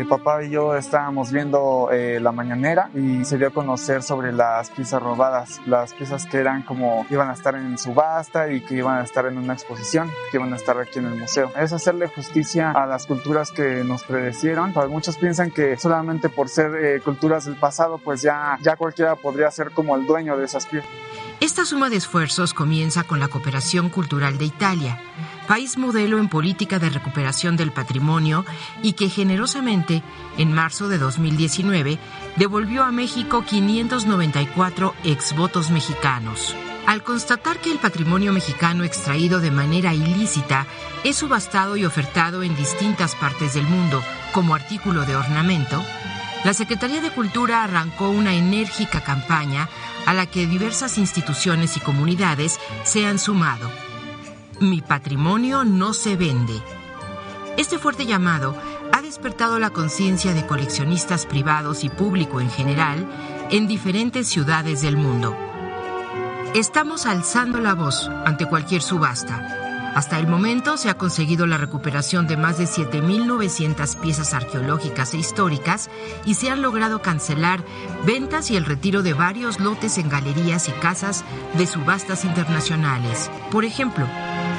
Papá 0.09 0.45
y 0.45 0.51
yo 0.51 0.77
estábamos 0.77 1.33
viendo 1.33 1.89
eh, 1.91 2.21
la 2.21 2.31
mañanera 2.31 2.91
y 2.95 3.25
se 3.25 3.37
dio 3.37 3.49
a 3.49 3.51
conocer 3.51 4.05
sobre 4.05 4.33
las 4.33 4.71
piezas 4.71 5.03
robadas, 5.03 5.61
las 5.67 5.93
piezas 5.93 6.27
que 6.27 6.37
eran 6.37 6.63
como 6.63 7.05
iban 7.11 7.29
a 7.31 7.33
estar 7.33 7.57
en 7.57 7.77
subasta 7.79 8.53
y 8.53 8.61
que 8.61 8.77
iban 8.77 8.99
a 8.99 9.03
estar 9.03 9.27
en 9.27 9.39
una 9.39 9.55
exposición, 9.55 10.09
que 10.31 10.37
iban 10.37 10.53
a 10.53 10.57
estar 10.57 10.79
aquí 10.79 11.01
en 11.01 11.07
el 11.07 11.19
museo. 11.19 11.51
Es 11.59 11.73
hacerle 11.73 12.07
justicia 12.07 12.71
a 12.71 12.87
las 12.87 13.07
culturas 13.07 13.51
que 13.51 13.83
nos 13.83 14.05
predecieron. 14.05 14.73
Pues 14.73 14.89
muchos 14.89 15.17
piensan 15.17 15.51
que 15.51 15.77
solamente 15.77 16.29
por 16.29 16.49
ser 16.49 16.77
eh, 16.77 17.01
culturas 17.01 17.47
del 17.47 17.57
pasado, 17.57 17.99
pues 17.99 18.23
ya, 18.23 18.59
ya 18.63 18.77
cualquiera 18.77 19.17
podría 19.17 19.51
ser 19.51 19.73
como 19.73 19.97
el 19.97 20.07
dueño 20.07 20.37
de 20.37 20.45
esas 20.45 20.67
piezas. 20.67 20.89
Esta 21.41 21.65
suma 21.65 21.91
de 21.91 21.97
esfuerzos 21.97 22.55
comienza 22.55 23.03
con 23.03 23.19
la 23.19 23.27
cooperación 23.27 23.89
cultural 23.89 24.39
de 24.39 24.45
Italia 24.45 25.01
país 25.47 25.77
modelo 25.77 26.19
en 26.19 26.29
política 26.29 26.79
de 26.79 26.91
recuperación 26.91 27.57
del 27.57 27.73
patrimonio 27.73 28.45
y 28.83 28.93
que 28.95 29.09
generosamente, 29.09 30.03
en 30.39 30.53
marzo 30.53 30.89
de 30.89 30.99
2019, 30.99 31.99
devolvió 32.37 32.85
a 32.85 32.93
México 32.93 33.45
594 33.45 34.95
exvotos 35.05 35.71
mexicanos. 35.71 36.55
Al 36.87 37.03
constatar 37.03 37.59
que 37.59 37.71
el 37.71 37.79
patrimonio 37.79 38.33
mexicano 38.33 38.85
extraído 38.85 39.41
de 39.41 39.51
manera 39.51 39.95
ilícita 39.95 40.67
es 41.05 41.17
subastado 41.17 41.77
y 41.77 41.85
ofertado 41.85 42.43
en 42.43 42.57
distintas 42.57 43.15
partes 43.15 43.55
del 43.55 43.67
mundo 43.67 44.03
como 44.33 44.55
artículo 44.55 45.05
de 45.05 45.15
ornamento, 45.15 45.83
la 46.45 46.55
Secretaría 46.55 47.01
de 47.01 47.11
Cultura 47.11 47.63
arrancó 47.63 48.11
una 48.11 48.35
enérgica 48.35 49.01
campaña 49.01 49.69
a 50.07 50.13
la 50.13 50.27
que 50.27 50.49
diversas 50.49 50.99
instituciones 50.99 51.77
y 51.77 51.81
comunidades 51.81 52.59
se 52.83 53.07
han 53.07 53.21
sumado 53.21 53.71
mi 54.63 54.81
patrimonio 54.81 55.65
no 55.65 55.93
se 55.93 56.17
vende. 56.17 56.55
Este 57.57 57.79
fuerte 57.79 58.07
llamado 58.07 58.57
ha 58.93 59.03
despertado 59.03 59.59
la 59.59 59.71
conciencia 59.71 60.33
de 60.33 60.47
coleccionistas 60.47 61.27
privados 61.27 61.85
y 61.85 61.91
público 61.91 62.41
en 62.41 62.51
general 62.51 63.07
en 63.51 63.69
diferentes 63.69 64.29
ciudades 64.29 64.83
del 64.83 64.97
mundo. 64.97 65.37
Estamos 66.55 67.07
alzando 67.07 67.59
la 67.61 67.75
voz 67.75 68.09
ante 68.25 68.47
cualquier 68.47 68.83
subasta 68.83 69.62
hasta 69.95 70.19
el 70.19 70.27
momento 70.27 70.77
se 70.77 70.89
ha 70.89 70.97
conseguido 70.97 71.47
la 71.47 71.59
recuperación 71.59 72.27
de 72.27 72.37
más 72.37 72.59
de 72.59 72.65
7.900 72.65 74.01
piezas 74.01 74.33
arqueológicas 74.33 75.13
e 75.13 75.19
históricas 75.19 75.91
y 76.25 76.35
se 76.35 76.51
han 76.51 76.63
logrado 76.63 77.03
cancelar 77.03 77.63
ventas 78.07 78.51
y 78.51 78.57
el 78.57 78.65
retiro 78.65 79.03
de 79.03 79.13
varios 79.13 79.61
lotes 79.61 79.99
en 79.99 80.09
galerías 80.09 80.69
y 80.69 80.73
casas 80.73 81.25
de 81.55 81.67
subastas 81.67 82.25
internacionales. 82.25 83.31
Por 83.51 83.65
ejemplo, 83.65 84.07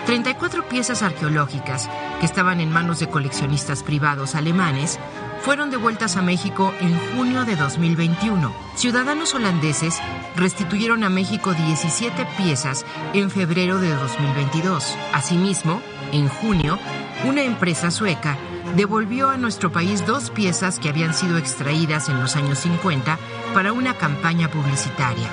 34 0.06 0.68
piezas 0.68 1.02
arqueológicas 1.02 1.90
que 2.20 2.26
estaban 2.26 2.60
en 2.60 2.72
manos 2.72 3.00
de 3.00 3.10
coleccionistas 3.10 3.84
privados 3.84 4.36
alemanes 4.36 5.00
fueron 5.44 5.70
devueltas 5.70 6.16
a 6.16 6.22
México 6.22 6.74
en 6.80 6.98
junio 7.12 7.44
de 7.44 7.58
2021. 7.58 8.54
Ciudadanos 8.76 9.36
holandeses 9.36 10.00
restituyeron 10.38 11.04
a 11.04 11.10
México 11.10 11.54
17 11.54 12.26
piezas 12.38 12.86
en 13.14 13.30
febrero 13.30 13.78
de 13.80 13.94
2022. 13.94 14.96
Asimismo, 15.14 15.82
en 16.14 16.30
junio, 16.30 16.80
una 17.26 17.44
empresa 17.44 17.92
sueca 17.92 18.38
devolvió 18.78 19.30
a 19.30 19.38
nuestro 19.38 19.70
país 19.72 20.06
dos 20.08 20.30
piezas 20.30 20.80
que 20.80 20.88
habían 20.88 21.14
sido 21.14 21.38
extraídas 21.38 22.08
en 22.08 22.22
los 22.22 22.38
años 22.38 22.60
50 22.60 23.20
para 23.54 23.74
una 23.74 23.98
campaña 23.98 24.50
publicitaria. 24.50 25.28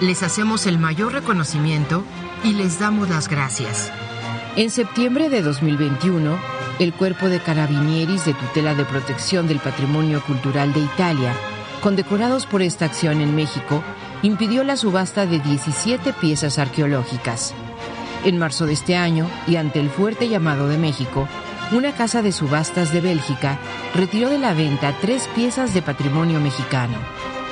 Les 0.00 0.22
hacemos 0.22 0.66
el 0.66 0.78
mayor 0.78 1.12
reconocimiento 1.12 2.04
y 2.44 2.52
les 2.52 2.78
damos 2.78 3.08
las 3.08 3.28
gracias. 3.28 3.92
En 4.54 4.70
septiembre 4.70 5.28
de 5.28 5.42
2021, 5.42 6.38
el 6.78 6.92
Cuerpo 6.92 7.28
de 7.28 7.40
Carabinieris 7.40 8.26
de 8.26 8.34
Tutela 8.34 8.74
de 8.74 8.84
Protección 8.84 9.48
del 9.48 9.60
Patrimonio 9.60 10.22
Cultural 10.22 10.72
de 10.74 10.80
Italia, 10.80 11.32
condecorados 11.80 12.44
por 12.44 12.60
esta 12.60 12.84
acción 12.84 13.20
en 13.20 13.34
México, 13.34 13.82
impidió 14.22 14.62
la 14.62 14.76
subasta 14.76 15.26
de 15.26 15.38
17 15.38 16.12
piezas 16.14 16.58
arqueológicas. 16.58 17.54
En 18.24 18.38
marzo 18.38 18.66
de 18.66 18.74
este 18.74 18.96
año, 18.96 19.28
y 19.46 19.56
ante 19.56 19.80
el 19.80 19.88
fuerte 19.88 20.28
llamado 20.28 20.68
de 20.68 20.76
México, 20.76 21.28
una 21.72 21.92
casa 21.92 22.22
de 22.22 22.32
subastas 22.32 22.92
de 22.92 23.00
Bélgica 23.00 23.58
retiró 23.94 24.28
de 24.28 24.38
la 24.38 24.52
venta 24.52 24.94
tres 25.00 25.28
piezas 25.34 25.72
de 25.72 25.82
patrimonio 25.82 26.40
mexicano. 26.40 26.98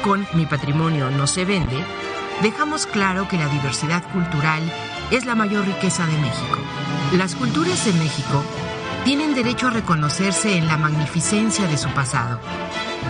Con 0.02 0.26
Mi 0.34 0.44
patrimonio 0.44 1.10
no 1.10 1.26
se 1.26 1.44
vende, 1.46 1.82
dejamos 2.42 2.87
claro 2.87 3.26
que 3.28 3.38
la 3.38 3.48
diversidad 3.48 4.02
cultural 4.12 4.62
es 5.10 5.24
la 5.24 5.34
mayor 5.34 5.64
riqueza 5.64 6.06
de 6.06 6.18
México. 6.18 6.58
Las 7.16 7.34
culturas 7.34 7.84
de 7.84 7.92
México 7.94 8.44
tienen 9.04 9.34
derecho 9.34 9.68
a 9.68 9.70
reconocerse 9.70 10.56
en 10.56 10.66
la 10.66 10.78
magnificencia 10.78 11.66
de 11.66 11.76
su 11.76 11.90
pasado. 11.90 12.40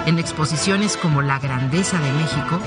En 0.07 0.19
exposiciones 0.19 0.97
como 0.97 1.23
La 1.23 1.39
Grandeza 1.39 1.99
de 2.01 2.13
México, 2.13 2.59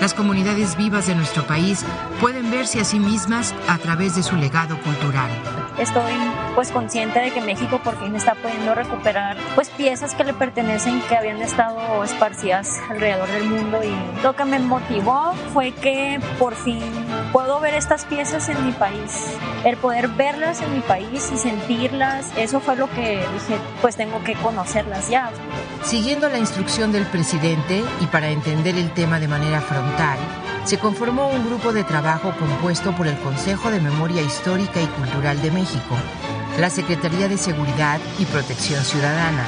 las 0.00 0.12
comunidades 0.12 0.76
vivas 0.76 1.06
de 1.06 1.14
nuestro 1.14 1.46
país 1.46 1.84
pueden 2.20 2.50
verse 2.50 2.80
a 2.80 2.84
sí 2.84 2.98
mismas 2.98 3.54
a 3.68 3.78
través 3.78 4.16
de 4.16 4.24
su 4.24 4.34
legado 4.34 4.76
cultural. 4.80 5.30
Estoy 5.78 6.12
pues 6.54 6.70
consciente 6.72 7.20
de 7.20 7.30
que 7.30 7.40
México 7.40 7.80
por 7.82 7.98
fin 7.98 8.14
está 8.16 8.34
pudiendo 8.34 8.74
recuperar 8.74 9.36
pues 9.54 9.70
piezas 9.70 10.14
que 10.14 10.24
le 10.24 10.34
pertenecen 10.34 11.00
que 11.08 11.16
habían 11.16 11.42
estado 11.42 12.02
esparcidas 12.02 12.80
alrededor 12.90 13.28
del 13.28 13.44
mundo 13.44 13.80
y 13.82 14.22
lo 14.22 14.34
que 14.34 14.44
me 14.44 14.58
motivó 14.58 15.32
fue 15.52 15.72
que 15.72 16.20
por 16.38 16.54
fin 16.54 16.82
puedo 17.34 17.58
ver 17.58 17.74
estas 17.74 18.04
piezas 18.04 18.48
en 18.48 18.64
mi 18.64 18.70
país. 18.70 19.10
El 19.64 19.76
poder 19.76 20.06
verlas 20.06 20.62
en 20.62 20.72
mi 20.72 20.80
país 20.80 21.32
y 21.34 21.36
sentirlas, 21.36 22.30
eso 22.36 22.60
fue 22.60 22.76
lo 22.76 22.88
que 22.88 23.26
dije, 23.34 23.58
pues 23.82 23.96
tengo 23.96 24.22
que 24.22 24.34
conocerlas 24.34 25.10
ya. 25.10 25.32
Siguiendo 25.82 26.28
la 26.28 26.38
instrucción 26.38 26.92
del 26.92 27.04
presidente 27.06 27.82
y 28.00 28.06
para 28.06 28.30
entender 28.30 28.76
el 28.76 28.92
tema 28.92 29.18
de 29.18 29.26
manera 29.26 29.60
frontal, 29.60 30.16
se 30.64 30.78
conformó 30.78 31.26
un 31.26 31.44
grupo 31.44 31.72
de 31.72 31.82
trabajo 31.82 32.32
compuesto 32.38 32.92
por 32.92 33.08
el 33.08 33.18
Consejo 33.18 33.68
de 33.68 33.80
Memoria 33.80 34.22
Histórica 34.22 34.80
y 34.80 34.86
Cultural 34.86 35.42
de 35.42 35.50
México, 35.50 35.96
la 36.60 36.70
Secretaría 36.70 37.26
de 37.26 37.36
Seguridad 37.36 37.98
y 38.20 38.26
Protección 38.26 38.84
Ciudadana, 38.84 39.44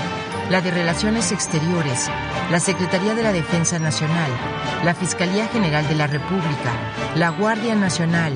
la 0.51 0.61
de 0.61 0.71
Relaciones 0.71 1.33
Exteriores, 1.33 2.09
la 2.51 2.61
Secretaría 2.61 3.15
de 3.15 3.23
la 3.23 3.33
Defensa 3.33 3.79
Nacional, 3.79 4.31
la 4.85 4.95
Fiscalía 4.95 5.49
General 5.49 5.87
de 5.89 5.97
la 5.97 6.07
República, 6.07 6.73
la 7.17 7.31
Guardia 7.31 7.75
Nacional, 7.75 8.33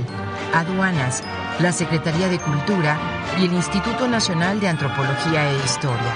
Aduanas, 0.54 1.22
la 1.60 1.72
Secretaría 1.72 2.28
de 2.28 2.38
Cultura 2.38 2.98
y 3.38 3.44
el 3.44 3.52
Instituto 3.52 4.08
Nacional 4.08 4.58
de 4.58 4.68
Antropología 4.68 5.50
e 5.50 5.56
Historia. 5.64 6.14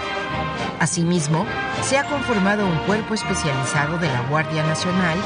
Asimismo, 0.80 1.46
se 1.82 1.96
ha 1.96 2.04
conformado 2.04 2.66
un 2.66 2.78
cuerpo 2.78 3.14
especializado 3.14 3.98
de 3.98 4.08
la 4.08 4.22
Guardia 4.22 4.64
Nacional 4.64 5.16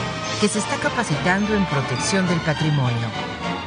que 0.40 0.48
se 0.48 0.58
está 0.58 0.76
capacitando 0.76 1.54
en 1.54 1.64
protección 1.66 2.28
del 2.28 2.40
patrimonio. 2.40 3.08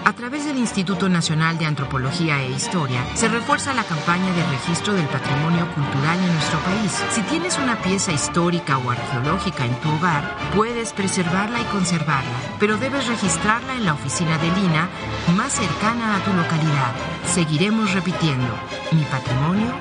A 0.04 0.14
través 0.14 0.46
del 0.46 0.58
Instituto 0.58 1.10
Nacional 1.10 1.58
de 1.58 1.66
Antropología 1.66 2.42
e 2.42 2.52
Historia, 2.52 3.06
se 3.16 3.28
refuerza 3.28 3.74
la 3.74 3.84
campaña 3.84 4.32
de 4.34 4.46
registro 4.48 4.94
del 4.94 5.06
patrimonio 5.08 5.68
cultural 5.74 6.20
en 6.20 6.34
nuestro 6.34 6.60
país. 6.60 7.04
Si 7.12 7.22
tienes 7.24 7.58
una 7.58 7.82
pieza 7.82 8.12
histórica 8.12 8.78
o 8.78 8.90
arqueológica 8.90 9.66
en 9.66 9.76
tu 9.82 9.90
hogar, 9.92 10.36
puedes 10.56 10.94
preservarla 10.94 11.62
y 11.62 11.66
conservarla, 11.66 12.38
pero 12.60 12.78
debes 12.78 13.08
registrarla 13.08 13.76
en 13.76 13.86
la 13.86 13.94
oficina 13.94 14.38
de 14.38 14.52
Lina 14.52 14.90
más 15.36 15.54
cercana 15.54 16.16
a 16.16 16.24
tu 16.24 16.34
localidad. 16.34 16.94
Seguiremos 17.26 17.94
repitiendo, 17.94 18.54
mi 18.92 19.04
patrimonio 19.04 19.72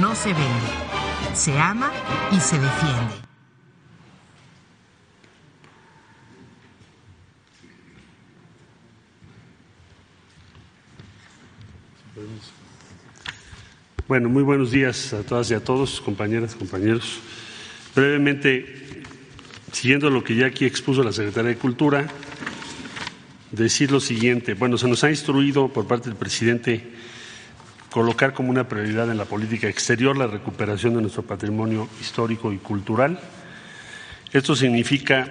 no 0.00 0.14
se 0.14 0.32
vende 0.32 0.86
se 1.36 1.58
ama 1.58 1.90
y 2.32 2.40
se 2.40 2.58
defiende. 2.58 3.14
Bueno, 14.08 14.28
muy 14.28 14.44
buenos 14.44 14.70
días 14.70 15.12
a 15.14 15.24
todas 15.24 15.50
y 15.50 15.54
a 15.54 15.64
todos, 15.64 16.00
compañeras, 16.00 16.54
compañeros. 16.54 17.18
Brevemente, 17.92 19.02
siguiendo 19.72 20.10
lo 20.10 20.22
que 20.22 20.36
ya 20.36 20.46
aquí 20.46 20.64
expuso 20.64 21.02
la 21.02 21.10
Secretaría 21.10 21.50
de 21.50 21.56
Cultura, 21.56 22.06
decir 23.50 23.90
lo 23.90 23.98
siguiente. 23.98 24.54
Bueno, 24.54 24.78
se 24.78 24.86
nos 24.86 25.02
ha 25.02 25.10
instruido 25.10 25.72
por 25.72 25.88
parte 25.88 26.08
del 26.08 26.16
presidente 26.16 26.88
colocar 27.90 28.32
como 28.32 28.50
una 28.50 28.68
prioridad 28.68 29.10
en 29.10 29.18
la 29.18 29.24
política 29.24 29.66
exterior 29.68 30.16
la 30.16 30.28
recuperación 30.28 30.94
de 30.94 31.00
nuestro 31.00 31.24
patrimonio 31.24 31.88
histórico 32.00 32.52
y 32.52 32.58
cultural. 32.58 33.18
Esto 34.32 34.54
significa 34.54 35.28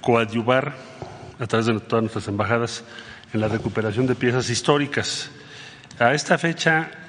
coadyuvar 0.00 0.76
a 1.38 1.46
través 1.46 1.66
de 1.66 1.78
todas 1.78 2.02
nuestras 2.02 2.26
embajadas 2.26 2.82
en 3.32 3.40
la 3.40 3.46
recuperación 3.46 4.08
de 4.08 4.16
piezas 4.16 4.50
históricas. 4.50 5.30
A 6.00 6.12
esta 6.12 6.36
fecha 6.38 7.05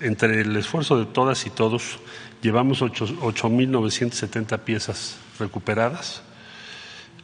entre 0.00 0.40
el 0.40 0.56
esfuerzo 0.56 0.98
de 0.98 1.06
todas 1.06 1.46
y 1.46 1.50
todos, 1.50 1.98
llevamos 2.42 2.82
8.970 2.82 4.58
piezas 4.60 5.18
recuperadas, 5.38 6.22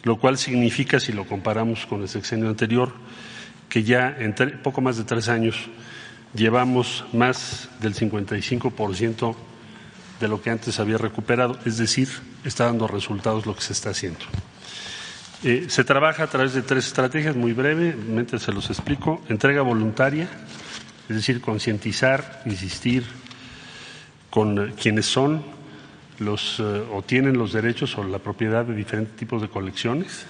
lo 0.03 0.19
cual 0.19 0.39
significa, 0.39 1.01
si 1.01 1.13
lo 1.13 1.27
comparamos 1.27 1.87
con 1.87 2.03
el 2.03 2.09
sexenio 2.09 2.49
anterior, 2.49 2.93
que 3.69 3.83
ya 3.83 4.15
en 4.19 4.35
poco 4.63 4.81
más 4.81 4.97
de 4.97 5.05
tres 5.05 5.29
años 5.29 5.57
llevamos 6.35 7.05
más 7.13 7.69
del 7.81 7.95
55% 7.95 9.35
de 10.21 10.29
lo 10.29 10.41
que 10.41 10.51
antes 10.51 10.79
había 10.81 10.99
recuperado, 10.99 11.59
es 11.65 11.79
decir, 11.79 12.09
está 12.45 12.67
dando 12.67 12.87
resultados 12.87 13.47
lo 13.47 13.55
que 13.55 13.63
se 13.63 13.73
está 13.73 13.91
haciendo. 13.91 14.21
Eh, 15.45 15.67
se 15.69 15.83
trabaja 15.83 16.23
a 16.23 16.27
través 16.29 16.55
de 16.55 16.63
tres 16.63 16.87
estrategias, 16.87 17.35
muy 17.35 17.53
brevemente 17.53 18.39
se 18.39 18.53
los 18.53 18.71
explico. 18.71 19.21
Entrega 19.29 19.63
voluntaria, 19.63 20.29
es 21.09 21.17
decir, 21.17 21.41
concientizar, 21.41 22.43
insistir 22.47 23.05
con 24.31 24.73
quienes 24.73 25.07
son 25.07 25.43
los 26.19 26.61
eh, 26.61 26.85
o 26.93 27.03
tienen 27.03 27.37
los 27.37 27.53
derechos 27.53 27.99
o 27.99 28.05
la 28.05 28.19
propiedad 28.19 28.65
de 28.65 28.75
diferentes 28.75 29.17
tipos 29.17 29.43
de 29.43 29.49
colecciones. 29.49 30.25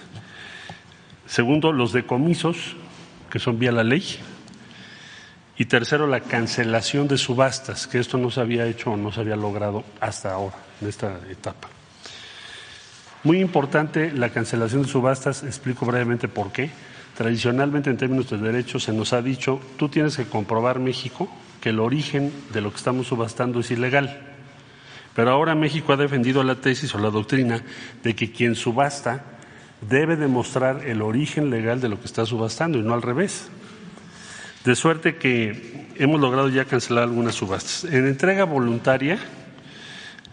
Segundo, 1.25 1.71
los 1.71 1.93
decomisos, 1.93 2.75
que 3.29 3.39
son 3.39 3.59
vía 3.59 3.71
la 3.71 3.83
ley. 3.83 4.03
Y 5.57 5.65
tercero, 5.65 6.07
la 6.07 6.19
cancelación 6.19 7.07
de 7.07 7.17
subastas, 7.17 7.87
que 7.87 7.99
esto 7.99 8.17
no 8.17 8.31
se 8.31 8.41
había 8.41 8.65
hecho 8.65 8.91
o 8.91 8.97
no 8.97 9.11
se 9.11 9.21
había 9.21 9.35
logrado 9.35 9.83
hasta 10.01 10.33
ahora, 10.33 10.57
en 10.81 10.87
esta 10.87 11.19
etapa. 11.29 11.69
Muy 13.23 13.39
importante 13.39 14.11
la 14.11 14.29
cancelación 14.29 14.81
de 14.81 14.89
subastas, 14.89 15.43
explico 15.43 15.85
brevemente 15.85 16.27
por 16.27 16.51
qué 16.51 16.71
Tradicionalmente, 17.17 17.89
en 17.89 17.97
términos 17.97 18.29
de 18.29 18.37
derechos, 18.37 18.83
se 18.83 18.93
nos 18.93 19.13
ha 19.13 19.21
dicho, 19.21 19.59
tú 19.77 19.89
tienes 19.89 20.17
que 20.17 20.25
comprobar, 20.25 20.79
México, 20.79 21.29
que 21.61 21.69
el 21.69 21.79
origen 21.79 22.31
de 22.51 22.61
lo 22.61 22.71
que 22.71 22.77
estamos 22.77 23.07
subastando 23.07 23.59
es 23.59 23.71
ilegal. 23.71 24.19
Pero 25.15 25.29
ahora 25.31 25.53
México 25.53 25.93
ha 25.93 25.97
defendido 25.97 26.43
la 26.43 26.55
tesis 26.55 26.93
o 26.95 26.97
la 26.97 27.11
doctrina 27.11 27.61
de 28.03 28.15
que 28.15 28.31
quien 28.31 28.55
subasta 28.55 29.23
debe 29.89 30.15
demostrar 30.15 30.85
el 30.85 31.01
origen 31.01 31.49
legal 31.49 31.79
de 31.81 31.89
lo 31.89 31.99
que 31.99 32.05
está 32.05 32.25
subastando 32.25 32.79
y 32.79 32.81
no 32.81 32.93
al 32.93 33.01
revés. 33.01 33.49
De 34.65 34.75
suerte 34.75 35.17
que 35.17 35.87
hemos 35.97 36.19
logrado 36.19 36.49
ya 36.49 36.65
cancelar 36.65 37.03
algunas 37.03 37.35
subastas. 37.35 37.83
En 37.83 38.07
entrega 38.07 38.45
voluntaria 38.45 39.19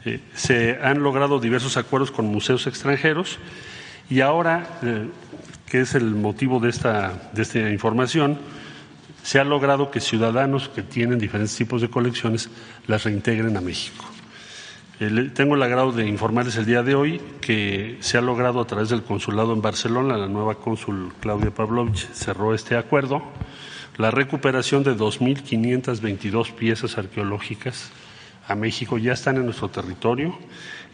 eh, 0.04 0.20
se 0.34 0.78
han 0.82 1.02
logrado 1.02 1.40
diversos 1.40 1.76
acuerdos 1.76 2.10
con 2.10 2.26
museos 2.26 2.66
extranjeros 2.66 3.38
y 4.08 4.20
ahora 4.20 4.78
eh, 4.82 5.08
que 5.70 5.80
es 5.80 5.94
el 5.94 6.16
motivo 6.16 6.58
de 6.58 6.68
esta, 6.68 7.14
información, 7.72 8.38
se 9.22 9.38
ha 9.38 9.44
logrado 9.44 9.90
que 9.90 10.00
ciudadanos 10.00 10.68
que 10.68 10.82
tienen 10.82 11.18
diferentes 11.18 11.56
tipos 11.56 11.80
de 11.80 11.88
colecciones 11.88 12.50
las 12.88 13.04
reintegren 13.04 13.56
a 13.56 13.60
México. 13.60 14.04
tengo 15.32 15.54
el 15.54 15.62
agrado 15.62 15.92
de 15.92 16.06
informarles 16.06 16.56
el 16.56 16.66
día 16.66 16.82
de 16.82 16.94
hoy 16.96 17.20
que 17.40 17.98
se 18.00 18.18
ha 18.18 18.20
logrado 18.20 18.60
a 18.60 18.66
través 18.66 18.88
del 18.88 19.04
consulado 19.04 19.52
en 19.52 19.62
Barcelona, 19.62 20.18
la 20.18 20.26
nueva 20.26 20.56
cónsul 20.56 21.12
Claudia 21.20 21.52
Pavlovich 21.52 22.08
cerró 22.12 22.52
este 22.52 22.76
acuerdo, 22.76 23.22
la 23.96 24.10
recuperación 24.10 24.82
de 24.82 24.96
2.522 24.96 26.52
piezas 26.52 26.98
arqueológicas 26.98 27.92
a 28.48 28.56
México 28.56 28.98
ya 28.98 29.12
están 29.12 29.36
en 29.36 29.44
nuestro 29.44 29.68
territorio 29.68 30.36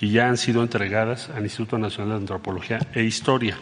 y 0.01 0.11
ya 0.11 0.29
han 0.29 0.37
sido 0.37 0.63
entregadas 0.63 1.31
al 1.31 1.45
Instituto 1.45 1.79
Nacional 1.79 2.11
de 2.11 2.17
Antropología 2.17 2.81
e 2.93 3.05
Historia. 3.05 3.57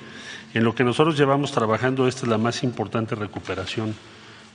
En 0.55 0.63
lo 0.63 0.75
que 0.75 0.85
nosotros 0.85 1.19
llevamos 1.19 1.51
trabajando, 1.51 2.07
esta 2.07 2.23
es 2.23 2.29
la 2.29 2.39
más 2.39 2.63
importante 2.63 3.17
recuperación 3.17 3.95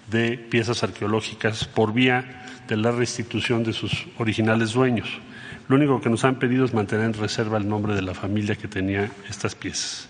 de 0.10 0.38
piezas 0.38 0.82
arqueológicas 0.82 1.66
por 1.66 1.94
vía 1.94 2.46
de 2.70 2.78
la 2.78 2.92
restitución 2.92 3.66
de 3.66 3.74
sus 3.74 4.08
originales 4.18 4.72
dueños. 4.72 5.10
Lo 5.68 5.76
único 5.76 6.00
que 6.00 6.10
nos 6.10 6.24
han 6.24 6.40
pedido 6.40 6.64
es 6.64 6.74
mantener 6.74 7.06
en 7.06 7.14
reserva 7.14 7.58
el 7.58 7.68
nombre 7.68 7.96
de 7.96 8.02
la 8.02 8.14
familia 8.14 8.56
que 8.56 8.70
tenía 8.70 9.12
estas 9.30 9.56
piezas. 9.56 10.08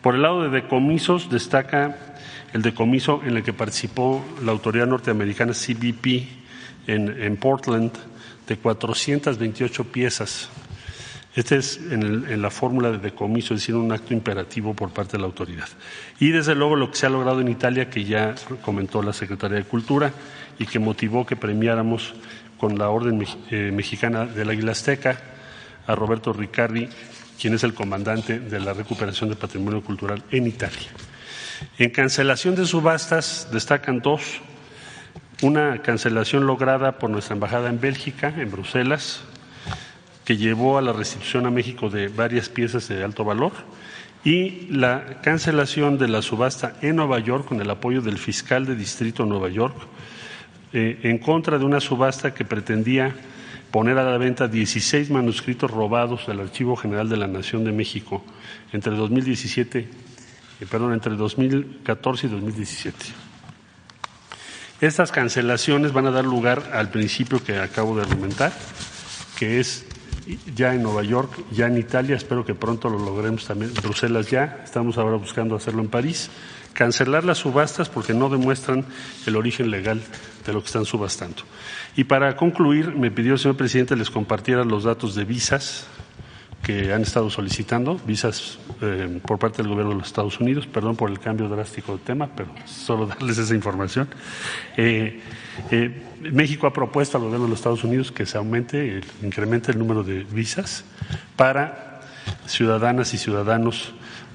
Por 0.00 0.14
el 0.14 0.22
lado 0.22 0.42
de 0.42 0.48
decomisos, 0.48 1.28
destaca 1.28 2.16
el 2.54 2.62
decomiso 2.62 3.20
en 3.22 3.36
el 3.36 3.42
que 3.42 3.52
participó 3.52 4.24
la 4.42 4.52
autoridad 4.52 4.86
norteamericana 4.86 5.52
CBP 5.52 6.26
en, 6.86 7.36
Portland 7.36 7.92
de 8.46 8.56
428 8.56 9.84
piezas 9.84 10.48
este 11.38 11.54
es 11.54 11.78
en, 11.92 12.42
la 12.42 12.50
fórmula 12.50 12.90
de 12.90 12.98
decomiso, 12.98 13.54
es 13.54 13.60
decir, 13.60 13.76
un 13.76 13.92
acto 13.92 14.12
imperativo 14.12 14.74
por 14.74 14.90
parte 14.90 15.12
de 15.12 15.18
la 15.20 15.26
autoridad. 15.26 15.68
Y 16.18 16.30
desde 16.30 16.56
luego 16.56 16.74
lo 16.74 16.90
que 16.90 16.96
se 16.96 17.06
ha 17.06 17.10
logrado 17.10 17.40
en 17.40 17.46
Italia, 17.46 17.88
que 17.88 18.02
ya 18.02 18.34
comentó 18.60 19.04
la 19.04 19.12
Secretaría 19.12 19.58
de 19.58 19.62
Cultura 19.62 20.10
y 20.58 20.66
que 20.66 20.80
motivó 20.80 21.24
que 21.24 21.36
premiáramos 21.36 22.12
con 22.58 22.76
la 22.76 22.88
Orden 22.88 23.24
eh, 23.52 23.70
Mexicana 23.72 24.26
del 24.26 24.50
Águila 24.50 24.72
Azteca 24.72 25.16
a 25.86 25.94
Roberto 25.94 26.32
Riccardi, 26.32 26.88
quien 27.40 27.54
es 27.54 27.62
el 27.62 27.72
comandante 27.72 28.40
de 28.40 28.58
la 28.58 28.72
recuperación 28.72 29.28
del 29.28 29.38
patrimonio 29.38 29.80
cultural 29.80 30.24
en 30.32 30.48
Italia. 30.48 30.88
En 31.78 31.90
cancelación 31.90 32.56
de 32.56 32.66
subastas 32.66 33.46
destacan 33.52 34.00
dos. 34.00 34.40
Una 35.42 35.82
cancelación 35.82 36.48
lograda 36.48 36.98
por 36.98 37.10
nuestra 37.10 37.34
embajada 37.34 37.68
en 37.68 37.80
Bélgica, 37.80 38.34
en 38.36 38.50
Bruselas, 38.50 39.22
que 40.28 40.36
llevó 40.36 40.76
a 40.76 40.82
la 40.82 40.92
restitución 40.92 41.46
a 41.46 41.50
México 41.50 41.88
de 41.88 42.08
varias 42.08 42.50
piezas 42.50 42.86
de 42.86 43.02
alto 43.02 43.24
valor 43.24 43.52
y 44.22 44.66
la 44.68 45.22
cancelación 45.22 45.96
de 45.96 46.06
la 46.06 46.20
subasta 46.20 46.76
en 46.82 46.96
Nueva 46.96 47.18
York 47.18 47.46
con 47.46 47.62
el 47.62 47.70
apoyo 47.70 48.02
del 48.02 48.18
fiscal 48.18 48.66
de 48.66 48.76
distrito 48.76 49.24
Nueva 49.24 49.48
York 49.48 49.74
eh, 50.74 51.00
en 51.04 51.16
contra 51.16 51.58
de 51.58 51.64
una 51.64 51.80
subasta 51.80 52.34
que 52.34 52.44
pretendía 52.44 53.14
poner 53.70 53.96
a 53.96 54.04
la 54.04 54.18
venta 54.18 54.48
16 54.48 55.08
manuscritos 55.08 55.70
robados 55.70 56.26
del 56.26 56.40
Archivo 56.40 56.76
General 56.76 57.08
de 57.08 57.16
la 57.16 57.26
Nación 57.26 57.64
de 57.64 57.72
México 57.72 58.22
entre 58.74 58.94
2017, 58.96 59.78
eh, 59.78 60.66
perdón, 60.70 60.92
entre 60.92 61.16
2014 61.16 62.26
y 62.26 62.28
2017. 62.28 62.98
Estas 64.82 65.10
cancelaciones 65.10 65.94
van 65.94 66.04
a 66.04 66.10
dar 66.10 66.26
lugar 66.26 66.70
al 66.74 66.90
principio 66.90 67.42
que 67.42 67.56
acabo 67.56 67.96
de 67.96 68.02
argumentar, 68.02 68.52
que 69.38 69.58
es 69.58 69.86
ya 70.54 70.74
en 70.74 70.82
Nueva 70.82 71.02
York, 71.02 71.30
ya 71.50 71.66
en 71.66 71.78
Italia, 71.78 72.16
espero 72.16 72.44
que 72.44 72.54
pronto 72.54 72.88
lo 72.88 72.98
logremos 72.98 73.46
también, 73.46 73.72
Bruselas 73.74 74.30
ya, 74.30 74.60
estamos 74.64 74.98
ahora 74.98 75.16
buscando 75.16 75.56
hacerlo 75.56 75.82
en 75.82 75.88
París, 75.88 76.30
cancelar 76.72 77.24
las 77.24 77.38
subastas 77.38 77.88
porque 77.88 78.14
no 78.14 78.28
demuestran 78.28 78.84
el 79.26 79.36
origen 79.36 79.70
legal 79.70 80.00
de 80.46 80.52
lo 80.52 80.60
que 80.60 80.66
están 80.66 80.84
subastando. 80.84 81.42
Y 81.96 82.04
para 82.04 82.36
concluir, 82.36 82.94
me 82.94 83.10
pidió 83.10 83.34
el 83.34 83.38
señor 83.38 83.56
presidente 83.56 83.96
les 83.96 84.10
compartiera 84.10 84.64
los 84.64 84.84
datos 84.84 85.14
de 85.14 85.24
visas 85.24 85.86
que 86.62 86.92
han 86.92 87.02
estado 87.02 87.30
solicitando, 87.30 88.00
visas 88.06 88.58
eh, 88.82 89.20
por 89.26 89.38
parte 89.38 89.62
del 89.62 89.68
gobierno 89.68 89.92
de 89.92 89.98
los 89.98 90.08
Estados 90.08 90.38
Unidos, 90.40 90.66
perdón 90.66 90.96
por 90.96 91.10
el 91.10 91.18
cambio 91.18 91.48
drástico 91.48 91.96
de 91.96 91.98
tema, 92.04 92.28
pero 92.34 92.50
solo 92.66 93.06
darles 93.08 93.38
esa 93.38 93.54
información. 93.54 94.08
Eh, 94.76 95.20
eh, 95.70 96.02
México 96.20 96.66
ha 96.66 96.72
propuesto 96.72 97.16
al 97.16 97.24
gobierno 97.24 97.46
de 97.46 97.50
los 97.50 97.58
Estados 97.60 97.84
Unidos 97.84 98.12
que 98.12 98.26
se 98.26 98.38
aumente, 98.38 99.00
incremente 99.22 99.72
el 99.72 99.78
número 99.78 100.02
de 100.02 100.24
visas 100.24 100.84
para 101.36 102.00
ciudadanas 102.46 103.14
y 103.14 103.18
ciudadanos 103.18 103.92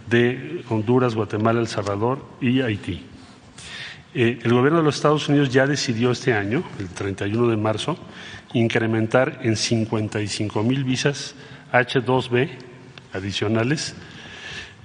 de 0.08 0.64
Honduras, 0.70 1.16
Guatemala, 1.16 1.60
El 1.60 1.68
Salvador 1.68 2.26
y 2.42 2.62
Haití. 2.62 3.06
Eh, 4.16 4.40
el 4.44 4.54
gobierno 4.54 4.80
de 4.80 4.86
los 4.86 4.96
Estados 4.96 5.28
Unidos 5.28 5.50
ya 5.50 5.66
decidió 5.66 6.12
este 6.12 6.34
año, 6.34 6.64
el 6.80 6.90
31 6.90 7.48
de 7.48 7.58
marzo, 7.58 7.98
incrementar 8.54 9.40
en 9.42 9.56
55 9.56 10.62
mil 10.64 10.84
visas 10.84 11.36
H2B 11.72 12.50
adicionales 13.14 13.96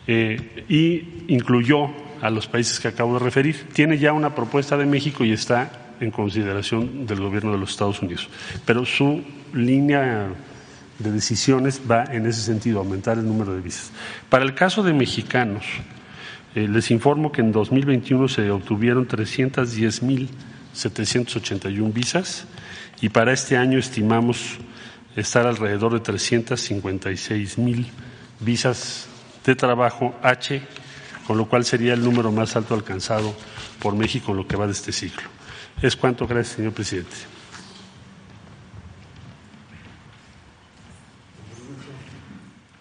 eh, 0.07 0.65
y 0.69 1.33
incluyó 1.33 1.91
a 2.23 2.31
los 2.31 2.47
países 2.47 2.81
que 2.81 2.89
acabo 2.89 3.19
de 3.19 3.25
referir. 3.25 3.67
Tiene 3.73 3.99
ya 3.99 4.13
una 4.13 4.35
propuesta 4.35 4.77
de 4.77 4.87
México 4.87 5.25
y 5.25 5.33
está 5.33 5.88
en 6.01 6.11
consideración 6.11 7.07
del 7.07 7.21
gobierno 7.21 7.53
de 7.53 7.59
los 7.59 7.71
Estados 7.71 8.03
Unidos. 8.03 8.29
Pero 8.65 8.85
su 8.85 9.23
línea 9.53 10.29
de 10.99 11.13
decisiones 11.13 11.81
va 11.89 12.03
en 12.05 12.27
ese 12.27 12.43
sentido, 12.43 12.81
aumentar 12.81 13.17
el 13.19 13.27
número 13.27 13.55
de 13.55 13.61
visas. 13.61 13.93
Para 14.29 14.45
el 14.45 14.55
caso 14.55 14.83
de 14.83 14.93
mexicanos, 14.93 15.65
eh, 16.55 16.69
les 16.69 16.91
informo 16.91 17.31
que 17.31 17.41
en 17.41 17.53
2021 17.53 18.27
se 18.29 18.51
obtuvieron 18.51 19.07
310.781 19.07 21.93
visas 21.93 22.47
y 23.01 23.11
para 23.11 23.33
este 23.33 23.57
año 23.57 23.79
estimamos 23.79 24.59
estar 25.15 25.47
alrededor 25.47 25.95
de 25.95 26.01
356 26.01 27.59
mil 27.59 27.87
visas 28.41 29.07
de 29.45 29.55
trabajo 29.55 30.17
H, 30.23 30.61
con 31.27 31.39
lo 31.39 31.49
cual 31.49 31.65
sería 31.65 31.95
el 31.95 32.03
número 32.03 32.33
más 32.33 32.57
alto 32.57 32.75
alcanzado 32.75 33.33
por 33.79 33.95
México 33.95 34.33
en 34.33 34.39
lo 34.39 34.47
que 34.47 34.57
va 34.57 34.67
de 34.67 34.73
este 34.73 34.93
siglo. 34.93 35.38
Es 35.81 35.95
cuanto, 35.95 36.27
gracias, 36.27 36.57
señor 36.57 36.73
presidente. 36.73 37.15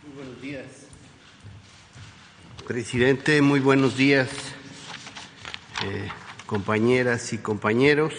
Muy 0.03 0.15
buenos 0.15 0.41
días. 0.41 0.65
Presidente, 2.67 3.41
muy 3.43 3.59
buenos 3.59 3.97
días, 3.97 4.29
eh, 5.85 6.07
compañeras 6.47 7.33
y 7.33 7.37
compañeros. 7.37 8.13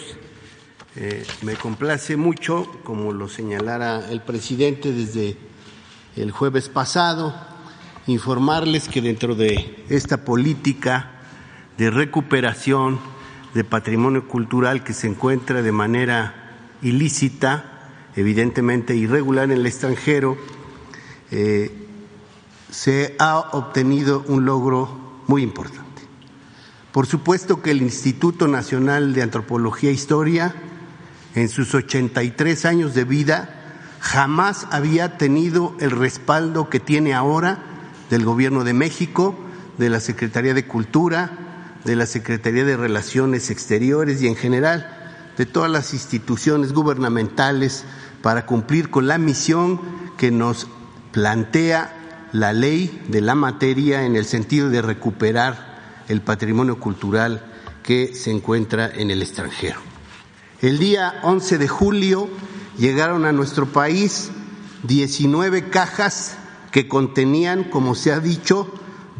Eh, 0.95 1.25
me 1.41 1.55
complace 1.55 2.15
mucho, 2.15 2.79
como 2.85 3.11
lo 3.11 3.27
señalara 3.27 4.09
el 4.09 4.21
presidente 4.21 4.93
desde 4.93 5.35
el 6.15 6.31
jueves 6.31 6.69
pasado, 6.69 7.35
informarles 8.07 8.87
que 8.87 9.01
dentro 9.01 9.35
de 9.35 9.83
esta 9.89 10.23
política 10.23 11.19
de 11.77 11.89
recuperación 11.89 13.18
de 13.53 13.63
patrimonio 13.63 14.27
cultural 14.27 14.83
que 14.83 14.93
se 14.93 15.07
encuentra 15.07 15.61
de 15.61 15.71
manera 15.71 16.77
ilícita, 16.81 17.63
evidentemente 18.15 18.95
irregular 18.95 19.45
en 19.45 19.51
el 19.51 19.65
extranjero, 19.65 20.37
eh, 21.31 21.87
se 22.69 23.15
ha 23.19 23.37
obtenido 23.37 24.23
un 24.27 24.45
logro 24.45 25.23
muy 25.27 25.41
importante. 25.41 25.89
Por 26.91 27.05
supuesto 27.05 27.61
que 27.61 27.71
el 27.71 27.81
Instituto 27.81 28.47
Nacional 28.47 29.13
de 29.13 29.21
Antropología 29.21 29.89
e 29.89 29.93
Historia 29.93 30.55
en 31.35 31.49
sus 31.49 31.73
83 31.75 32.65
años 32.65 32.93
de 32.93 33.03
vida 33.03 33.55
jamás 33.99 34.67
había 34.71 35.17
tenido 35.17 35.75
el 35.79 35.91
respaldo 35.91 36.69
que 36.69 36.79
tiene 36.79 37.13
ahora 37.13 37.59
del 38.09 38.25
Gobierno 38.25 38.63
de 38.63 38.73
México, 38.73 39.35
de 39.77 39.89
la 39.89 39.99
Secretaría 39.99 40.53
de 40.53 40.65
Cultura, 40.65 41.48
de 41.85 41.95
la 41.95 42.05
Secretaría 42.05 42.65
de 42.65 42.77
Relaciones 42.77 43.49
Exteriores 43.49 44.21
y 44.21 44.27
en 44.27 44.35
general 44.35 44.95
de 45.37 45.45
todas 45.45 45.71
las 45.71 45.93
instituciones 45.93 46.73
gubernamentales 46.73 47.85
para 48.21 48.45
cumplir 48.45 48.89
con 48.89 49.07
la 49.07 49.17
misión 49.17 49.79
que 50.17 50.31
nos 50.31 50.67
plantea 51.11 51.95
la 52.33 52.53
ley 52.53 53.01
de 53.07 53.21
la 53.21 53.35
materia 53.35 54.03
en 54.03 54.15
el 54.15 54.25
sentido 54.25 54.69
de 54.69 54.81
recuperar 54.81 56.03
el 56.09 56.21
patrimonio 56.21 56.79
cultural 56.79 57.45
que 57.83 58.13
se 58.13 58.31
encuentra 58.31 58.91
en 58.93 59.11
el 59.11 59.21
extranjero. 59.21 59.79
El 60.61 60.77
día 60.77 61.21
11 61.23 61.57
de 61.57 61.67
julio 61.69 62.29
llegaron 62.77 63.25
a 63.25 63.31
nuestro 63.31 63.67
país 63.67 64.29
19 64.83 65.69
cajas 65.69 66.37
que 66.71 66.87
contenían, 66.87 67.63
como 67.63 67.95
se 67.95 68.11
ha 68.11 68.19
dicho, 68.19 68.71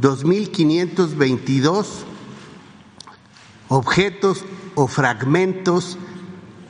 2.522 0.01 2.08
objetos 3.69 4.43
o 4.75 4.87
fragmentos 4.87 5.97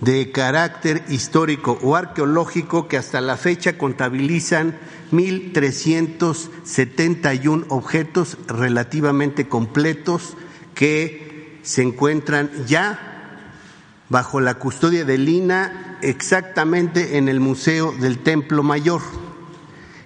de 0.02 0.32
carácter 0.32 1.04
histórico 1.10 1.78
o 1.82 1.96
arqueológico 1.96 2.88
que 2.88 2.98
hasta 2.98 3.22
la 3.22 3.38
fecha 3.38 3.78
contabilizan 3.78 4.78
1.371 5.12 7.66
objetos 7.70 8.38
relativamente 8.48 9.48
completos 9.48 10.36
que 10.74 11.60
se 11.64 11.82
encuentran 11.82 12.52
ya 12.66 13.00
bajo 14.08 14.40
la 14.40 14.54
custodia 14.56 15.04
de 15.06 15.18
Lina 15.18 15.98
exactamente 16.02 17.18
en 17.18 17.28
el 17.28 17.40
Museo 17.40 17.92
del 17.92 18.20
Templo 18.20 18.62
Mayor. 18.64 19.02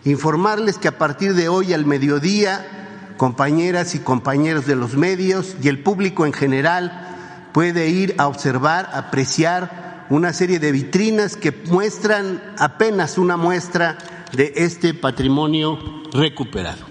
Informarles 0.05 0.77
que 0.77 0.87
a 0.87 0.97
partir 0.97 1.33
de 1.35 1.49
hoy 1.49 1.73
al 1.73 1.85
mediodía, 1.85 2.82
compañeras 3.18 3.95
y 3.95 3.99
compañeros 3.99 4.66
de 4.66 4.76
los 4.76 4.95
medios 4.95 5.55
y 5.61 5.68
el 5.68 5.80
público 5.80 6.26
en 6.26 6.34
general 6.34 7.49
puede 7.53 7.89
ir 7.89 8.16
a 8.18 8.28
observar, 8.28 8.89
apreciar 8.93 10.05
una 10.09 10.34
serie 10.34 10.59
de 10.59 10.72
vitrinas 10.72 11.38
que 11.38 11.51
muestran 11.68 12.41
apenas 12.57 13.18
una 13.18 13.38
muestra 13.38 13.97
de 14.34 14.53
este 14.55 14.93
patrimonio 14.93 15.80
recuperado. 16.11 16.86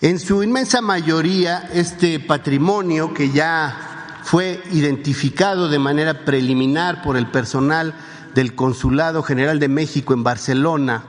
En 0.00 0.18
su 0.18 0.42
inmensa 0.42 0.80
mayoría, 0.80 1.68
este 1.74 2.20
patrimonio 2.20 3.12
que 3.12 3.30
ya 3.30 4.20
fue 4.22 4.62
identificado 4.72 5.68
de 5.68 5.78
manera 5.78 6.24
preliminar 6.24 7.02
por 7.02 7.16
el 7.16 7.26
personal 7.26 7.94
del 8.34 8.54
Consulado 8.54 9.22
General 9.22 9.58
de 9.58 9.68
México 9.68 10.14
en 10.14 10.22
Barcelona. 10.22 11.04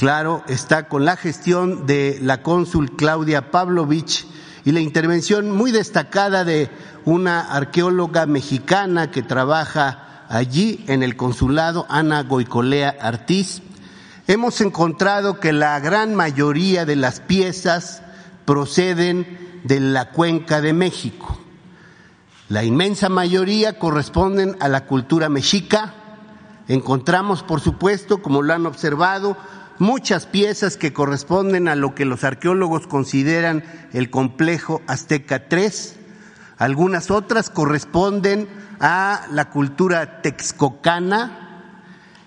Claro, 0.00 0.42
está 0.48 0.88
con 0.88 1.04
la 1.04 1.14
gestión 1.14 1.84
de 1.84 2.18
la 2.22 2.42
cónsul 2.42 2.96
Claudia 2.96 3.50
Pavlovich 3.50 4.26
y 4.64 4.72
la 4.72 4.80
intervención 4.80 5.50
muy 5.50 5.72
destacada 5.72 6.42
de 6.42 6.70
una 7.04 7.40
arqueóloga 7.40 8.24
mexicana 8.24 9.10
que 9.10 9.20
trabaja 9.20 10.24
allí 10.30 10.86
en 10.88 11.02
el 11.02 11.16
consulado, 11.16 11.84
Ana 11.90 12.22
Goicolea 12.22 12.96
Artiz. 12.98 13.60
Hemos 14.26 14.62
encontrado 14.62 15.38
que 15.38 15.52
la 15.52 15.78
gran 15.80 16.14
mayoría 16.14 16.86
de 16.86 16.96
las 16.96 17.20
piezas 17.20 18.00
proceden 18.46 19.60
de 19.64 19.80
la 19.80 20.12
cuenca 20.12 20.62
de 20.62 20.72
México. 20.72 21.38
La 22.48 22.64
inmensa 22.64 23.10
mayoría 23.10 23.78
corresponden 23.78 24.56
a 24.60 24.68
la 24.68 24.86
cultura 24.86 25.28
mexica. 25.28 25.92
Encontramos, 26.68 27.42
por 27.42 27.60
supuesto, 27.60 28.22
como 28.22 28.40
lo 28.40 28.54
han 28.54 28.64
observado, 28.64 29.36
muchas 29.80 30.26
piezas 30.26 30.76
que 30.76 30.92
corresponden 30.92 31.66
a 31.66 31.74
lo 31.74 31.94
que 31.94 32.04
los 32.04 32.22
arqueólogos 32.22 32.86
consideran 32.86 33.64
el 33.92 34.10
complejo 34.10 34.82
Azteca 34.86 35.46
III. 35.50 35.70
Algunas 36.58 37.10
otras 37.10 37.48
corresponden 37.48 38.46
a 38.78 39.26
la 39.32 39.48
cultura 39.48 40.20
texcocana 40.20 41.72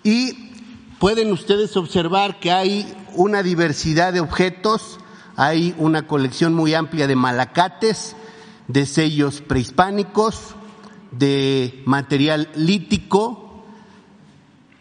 y 0.04 0.52
pueden 1.00 1.32
ustedes 1.32 1.78
observar 1.78 2.40
que 2.40 2.52
hay 2.52 2.92
una 3.14 3.44
diversidad 3.44 4.14
de 4.14 4.20
objetos, 4.20 5.00
hay 5.36 5.76
una 5.78 6.08
colección 6.08 6.56
muy 6.56 6.74
amplia 6.74 7.06
de 7.06 7.16
malacates, 7.16 8.16
de 8.68 8.88
sellos 8.88 9.42
prehispánicos, 9.42 10.56
de 11.12 11.84
material 11.86 12.50
lítico, 12.56 13.64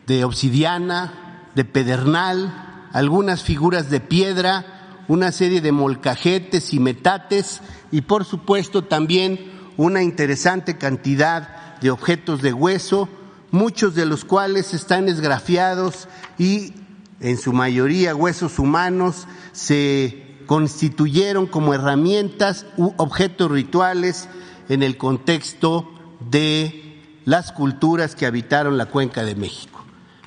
de 0.07 0.25
obsidiana, 0.25 1.22
de 1.55 1.64
pedernal, 1.64 2.88
algunas 2.92 3.42
figuras 3.42 3.90
de 3.90 4.00
piedra, 4.00 5.05
una 5.09 5.32
serie 5.32 5.61
de 5.61 5.72
molcajetes 5.72 6.72
y 6.72 6.80
metates 6.80 7.61
y 7.90 8.03
por 8.03 8.24
supuesto 8.24 8.84
también 8.84 9.53
una 9.76 10.03
interesante 10.03 10.78
cantidad 10.78 11.78
de 11.80 11.90
objetos 11.90 12.42
de 12.42 12.53
hueso, 12.53 13.09
muchos 13.50 13.94
de 13.94 14.07
los 14.07 14.24
cuales 14.24 14.74
están 14.74 15.09
esgrafiados 15.09 16.09
y 16.38 16.72
en 17.20 17.38
su 17.38 17.53
mayoría 17.53 18.14
huesos 18.14 18.59
humanos 18.59 19.26
se 19.53 20.22
constituyeron 20.46 21.46
como 21.46 21.74
herramientas 21.74 22.66
u 22.76 22.92
objetos 22.96 23.50
rituales 23.50 24.28
en 24.68 24.82
el 24.82 24.96
contexto 24.96 25.88
de 26.30 27.00
las 27.24 27.53
culturas 27.53 28.14
que 28.14 28.26
habitaron 28.26 28.76
la 28.76 28.86
cuenca 28.86 29.24
de 29.24 29.34
México. 29.34 29.72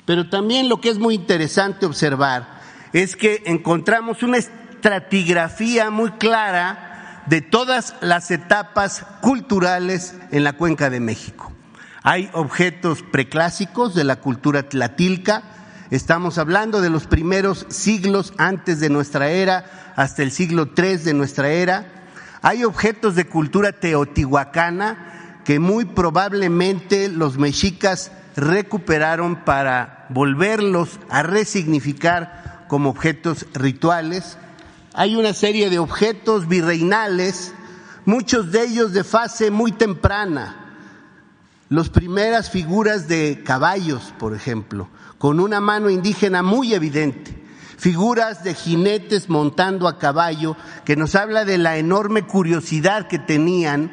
Pero 0.06 0.30
también 0.30 0.68
lo 0.68 0.80
que 0.80 0.88
es 0.88 0.98
muy 0.98 1.14
interesante 1.14 1.84
observar 1.84 2.60
es 2.92 3.16
que 3.16 3.42
encontramos 3.44 4.22
una 4.22 4.38
estratigrafía 4.38 5.90
muy 5.90 6.12
clara 6.12 7.24
de 7.26 7.42
todas 7.42 7.96
las 8.00 8.30
etapas 8.30 9.04
culturales 9.20 10.14
en 10.30 10.44
la 10.44 10.52
cuenca 10.54 10.90
de 10.90 11.00
México. 11.00 11.52
Hay 12.04 12.30
objetos 12.32 13.02
preclásicos 13.02 13.94
de 13.96 14.04
la 14.04 14.16
cultura 14.20 14.68
tlatilca, 14.68 15.42
estamos 15.90 16.38
hablando 16.38 16.80
de 16.80 16.88
los 16.88 17.08
primeros 17.08 17.66
siglos 17.68 18.32
antes 18.38 18.78
de 18.78 18.90
nuestra 18.90 19.30
era, 19.30 19.92
hasta 19.96 20.22
el 20.22 20.30
siglo 20.30 20.70
III 20.76 20.98
de 20.98 21.14
nuestra 21.14 21.48
era. 21.48 22.04
Hay 22.42 22.62
objetos 22.62 23.16
de 23.16 23.26
cultura 23.26 23.72
teotihuacana 23.72 25.40
que 25.44 25.58
muy 25.58 25.84
probablemente 25.84 27.08
los 27.08 27.38
mexicas 27.38 28.12
recuperaron 28.36 29.44
para 29.44 29.95
volverlos 30.08 31.00
a 31.08 31.22
resignificar 31.22 32.64
como 32.68 32.90
objetos 32.90 33.46
rituales. 33.54 34.38
Hay 34.94 35.16
una 35.16 35.32
serie 35.32 35.70
de 35.70 35.78
objetos 35.78 36.48
virreinales, 36.48 37.52
muchos 38.04 38.52
de 38.52 38.64
ellos 38.64 38.92
de 38.92 39.04
fase 39.04 39.50
muy 39.50 39.72
temprana. 39.72 40.78
Las 41.68 41.88
primeras 41.88 42.50
figuras 42.50 43.08
de 43.08 43.42
caballos, 43.44 44.14
por 44.18 44.34
ejemplo, 44.34 44.88
con 45.18 45.40
una 45.40 45.60
mano 45.60 45.90
indígena 45.90 46.42
muy 46.42 46.74
evidente 46.74 47.46
figuras 47.76 48.42
de 48.42 48.54
jinetes 48.54 49.28
montando 49.28 49.86
a 49.86 49.98
caballo, 49.98 50.56
que 50.84 50.96
nos 50.96 51.14
habla 51.14 51.44
de 51.44 51.58
la 51.58 51.76
enorme 51.76 52.22
curiosidad 52.22 53.06
que 53.06 53.18
tenían 53.18 53.90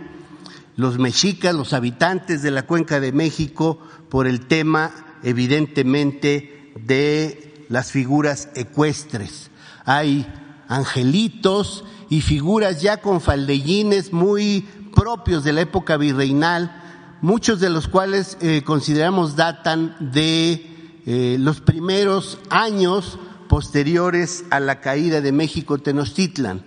los 0.75 0.97
mexicas, 0.97 1.53
los 1.53 1.73
habitantes 1.73 2.41
de 2.41 2.51
la 2.51 2.63
Cuenca 2.63 2.99
de 2.99 3.11
México, 3.11 3.79
por 4.09 4.27
el 4.27 4.47
tema, 4.47 4.91
evidentemente, 5.23 6.71
de 6.85 7.65
las 7.69 7.91
figuras 7.91 8.49
ecuestres. 8.55 9.49
Hay 9.85 10.27
angelitos 10.67 11.85
y 12.09 12.21
figuras 12.21 12.81
ya 12.81 12.97
con 12.97 13.21
faldellines 13.21 14.13
muy 14.13 14.61
propios 14.95 15.43
de 15.43 15.53
la 15.53 15.61
época 15.61 15.97
virreinal, 15.97 16.81
muchos 17.21 17.59
de 17.59 17.69
los 17.69 17.87
cuales 17.87 18.37
eh, 18.41 18.61
consideramos 18.63 19.35
datan 19.35 19.95
de 19.99 21.01
eh, 21.05 21.37
los 21.39 21.61
primeros 21.61 22.39
años 22.49 23.17
posteriores 23.49 24.45
a 24.49 24.59
la 24.59 24.81
caída 24.81 25.21
de 25.21 25.31
México 25.31 25.77
Tenochtitlan. 25.77 26.65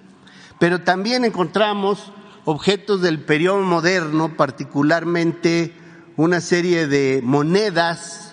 Pero 0.59 0.83
también 0.83 1.25
encontramos 1.25 2.13
objetos 2.45 3.03
del 3.03 3.21
periodo 3.21 3.61
moderno, 3.61 4.37
particularmente 4.37 5.75
una 6.17 6.41
serie 6.41 6.87
de 6.87 7.21
monedas 7.23 8.26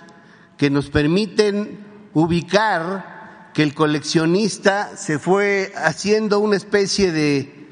que 0.64 0.70
nos 0.70 0.89
permiten 0.89 1.78
ubicar 2.14 3.51
que 3.53 3.64
el 3.64 3.74
coleccionista 3.74 4.95
se 4.95 5.20
fue 5.20 5.74
haciendo 5.76 6.39
una 6.39 6.55
especie 6.55 7.11
de 7.11 7.68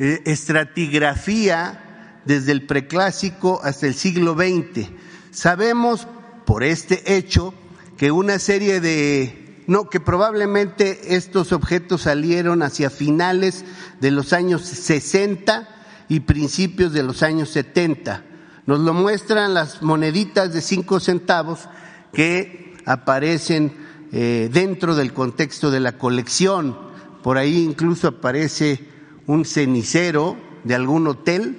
eh, 0.00 0.22
estratigrafía 0.24 2.20
desde 2.24 2.50
el 2.50 2.66
preclásico 2.66 3.60
hasta 3.62 3.86
el 3.86 3.94
siglo 3.94 4.34
XX. 4.34 4.88
Sabemos 5.30 6.08
por 6.44 6.64
este 6.64 7.16
hecho 7.16 7.54
que 7.96 8.10
una 8.10 8.40
serie 8.40 8.80
de 8.80 9.62
no, 9.68 9.88
que 9.88 10.00
probablemente 10.00 11.14
estos 11.14 11.52
objetos 11.52 12.02
salieron 12.02 12.64
hacia 12.64 12.90
finales 12.90 13.64
de 14.00 14.10
los 14.10 14.32
años 14.32 14.62
60 14.62 15.68
y 16.08 16.18
principios 16.18 16.92
de 16.92 17.04
los 17.04 17.22
años 17.22 17.50
70. 17.50 18.24
Nos 18.66 18.80
lo 18.80 18.92
muestran 18.92 19.54
las 19.54 19.82
moneditas 19.82 20.52
de 20.52 20.62
cinco 20.62 20.98
centavos 20.98 21.68
que 22.12 22.76
aparecen 22.84 23.72
eh, 24.12 24.48
dentro 24.52 24.94
del 24.94 25.12
contexto 25.12 25.70
de 25.70 25.80
la 25.80 25.98
colección. 25.98 26.76
Por 27.22 27.38
ahí 27.38 27.58
incluso 27.58 28.08
aparece 28.08 28.80
un 29.26 29.44
cenicero 29.44 30.36
de 30.64 30.74
algún 30.74 31.06
hotel 31.06 31.58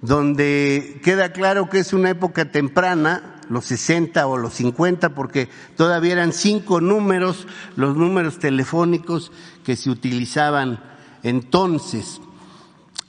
donde 0.00 1.00
queda 1.02 1.32
claro 1.32 1.68
que 1.68 1.80
es 1.80 1.92
una 1.92 2.10
época 2.10 2.50
temprana 2.50 3.40
los 3.48 3.64
60 3.64 4.26
o 4.26 4.36
los 4.36 4.54
50, 4.54 5.14
porque 5.14 5.48
todavía 5.76 6.12
eran 6.12 6.32
cinco 6.32 6.80
números, 6.80 7.46
los 7.76 7.96
números 7.96 8.38
telefónicos 8.38 9.32
que 9.64 9.76
se 9.76 9.90
utilizaban 9.90 10.80
entonces. 11.22 12.20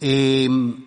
Em, 0.01 0.85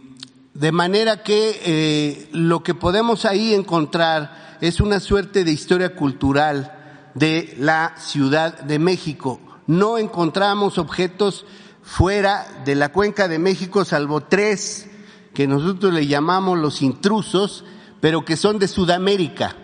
de 0.54 0.72
manera 0.72 1.22
que 1.22 1.60
eh, 1.64 2.28
lo 2.32 2.62
que 2.62 2.74
podemos 2.74 3.24
ahí 3.24 3.54
encontrar 3.54 4.51
es 4.62 4.80
una 4.80 5.00
suerte 5.00 5.42
de 5.42 5.50
historia 5.50 5.96
cultural 5.96 7.10
de 7.14 7.52
la 7.58 7.94
Ciudad 7.96 8.60
de 8.60 8.78
México. 8.78 9.40
No 9.66 9.98
encontramos 9.98 10.78
objetos 10.78 11.44
fuera 11.82 12.62
de 12.64 12.76
la 12.76 12.92
cuenca 12.92 13.26
de 13.26 13.40
México, 13.40 13.84
salvo 13.84 14.20
tres 14.20 14.88
que 15.34 15.48
nosotros 15.48 15.92
le 15.92 16.06
llamamos 16.06 16.60
los 16.60 16.80
intrusos, 16.80 17.64
pero 18.00 18.24
que 18.24 18.36
son 18.36 18.60
de 18.60 18.68
Sudamérica. 18.68 19.56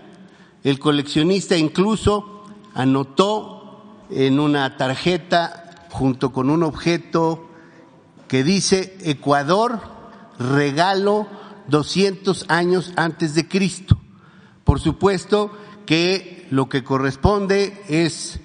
El 0.65 0.81
coleccionista 0.81 1.57
incluso 1.57 2.43
anotó 2.75 4.05
en 4.11 4.41
una 4.41 4.77
tarjeta 4.77 5.87
junto 5.91 6.33
con 6.33 6.51
un 6.51 6.65
objeto 6.65 7.49
que 8.27 8.43
dice 8.43 8.99
Ecuador, 9.03 9.81
regalo 10.41 11.29
200 11.69 12.47
años 12.49 12.93
antes 12.97 13.37
de 13.37 13.47
Cristo. 13.47 13.97
Por 14.69 14.81
supuesto 14.81 15.51
que 15.87 16.47
lo 16.51 16.69
que 16.69 16.85
corresponde 16.85 17.83
es 17.89 18.39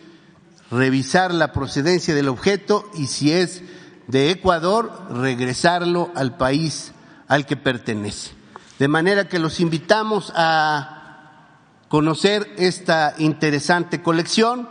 revisar 0.72 1.34
la 1.34 1.52
procedencia 1.52 2.16
del 2.16 2.30
objeto 2.30 2.90
y 2.94 3.08
si 3.08 3.34
es 3.34 3.62
de 4.08 4.32
Ecuador, 4.32 5.06
regresarlo 5.10 6.12
al 6.16 6.38
país 6.38 6.94
al 7.28 7.46
que 7.46 7.58
pertenece. 7.58 8.32
De 8.80 8.88
manera 8.88 9.28
que 9.28 9.38
los 9.38 9.60
invitamos 9.60 10.32
a 10.34 11.50
conocer 11.90 12.50
esta 12.56 13.16
interesante 13.18 14.02
colección. 14.02 14.70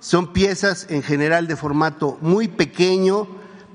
Son 0.00 0.32
piezas 0.32 0.86
en 0.88 1.02
general 1.02 1.46
de 1.46 1.56
formato 1.56 2.16
muy 2.22 2.48
pequeño, 2.48 3.28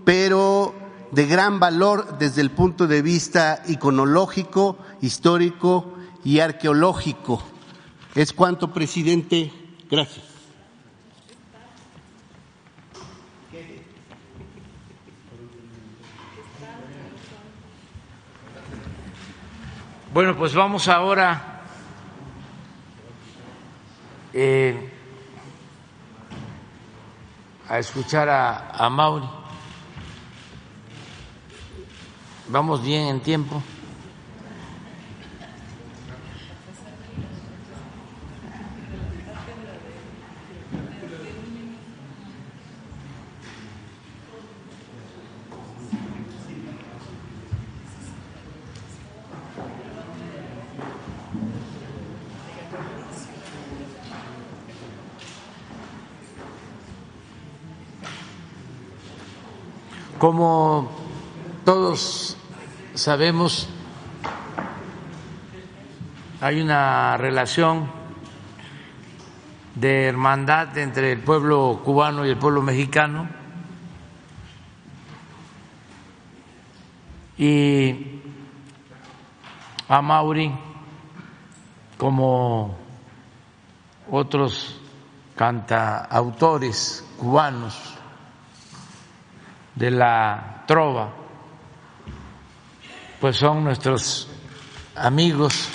pero 0.05 0.74
de 1.11 1.28
gran 1.28 1.59
valor 1.59 2.17
desde 2.17 2.41
el 2.41 2.49
punto 2.49 2.88
de 2.88 3.03
vista 3.03 3.61
iconológico, 3.67 4.80
histórico 5.01 6.01
y 6.24 6.39
arqueológico. 6.39 7.41
Es 8.15 8.34
cuanto, 8.34 8.72
presidente. 8.72 9.51
Gracias. 9.89 10.32
Bueno, 20.13 20.36
pues 20.36 20.53
vamos 20.53 20.89
ahora 20.89 21.61
eh, 24.34 24.89
a 27.69 27.80
escuchar 27.80 28.28
a, 28.28 28.72
a 28.72 28.89
Mauri. 28.89 29.26
Vamos 32.49 32.84
bien 32.84 33.07
en 33.07 33.22
tiempo. 33.22 33.63
Como 60.22 60.88
todos 61.65 62.38
sabemos, 62.93 63.67
hay 66.39 66.61
una 66.61 67.17
relación 67.17 67.89
de 69.74 70.05
hermandad 70.05 70.78
entre 70.78 71.13
el 71.13 71.22
pueblo 71.22 71.82
cubano 71.84 72.24
y 72.24 72.30
el 72.30 72.38
pueblo 72.38 72.61
mexicano. 72.61 73.30
Y 77.39 78.22
a 79.89 80.03
Mauri 80.03 80.51
como 81.97 82.78
otros 84.11 84.80
cantautores 85.36 87.03
cubanos 87.17 88.01
de 89.76 89.91
la 89.91 90.63
trova, 90.67 91.13
pues 93.19 93.38
son 93.38 93.63
nuestros 93.63 94.30
amigos. 94.95 95.69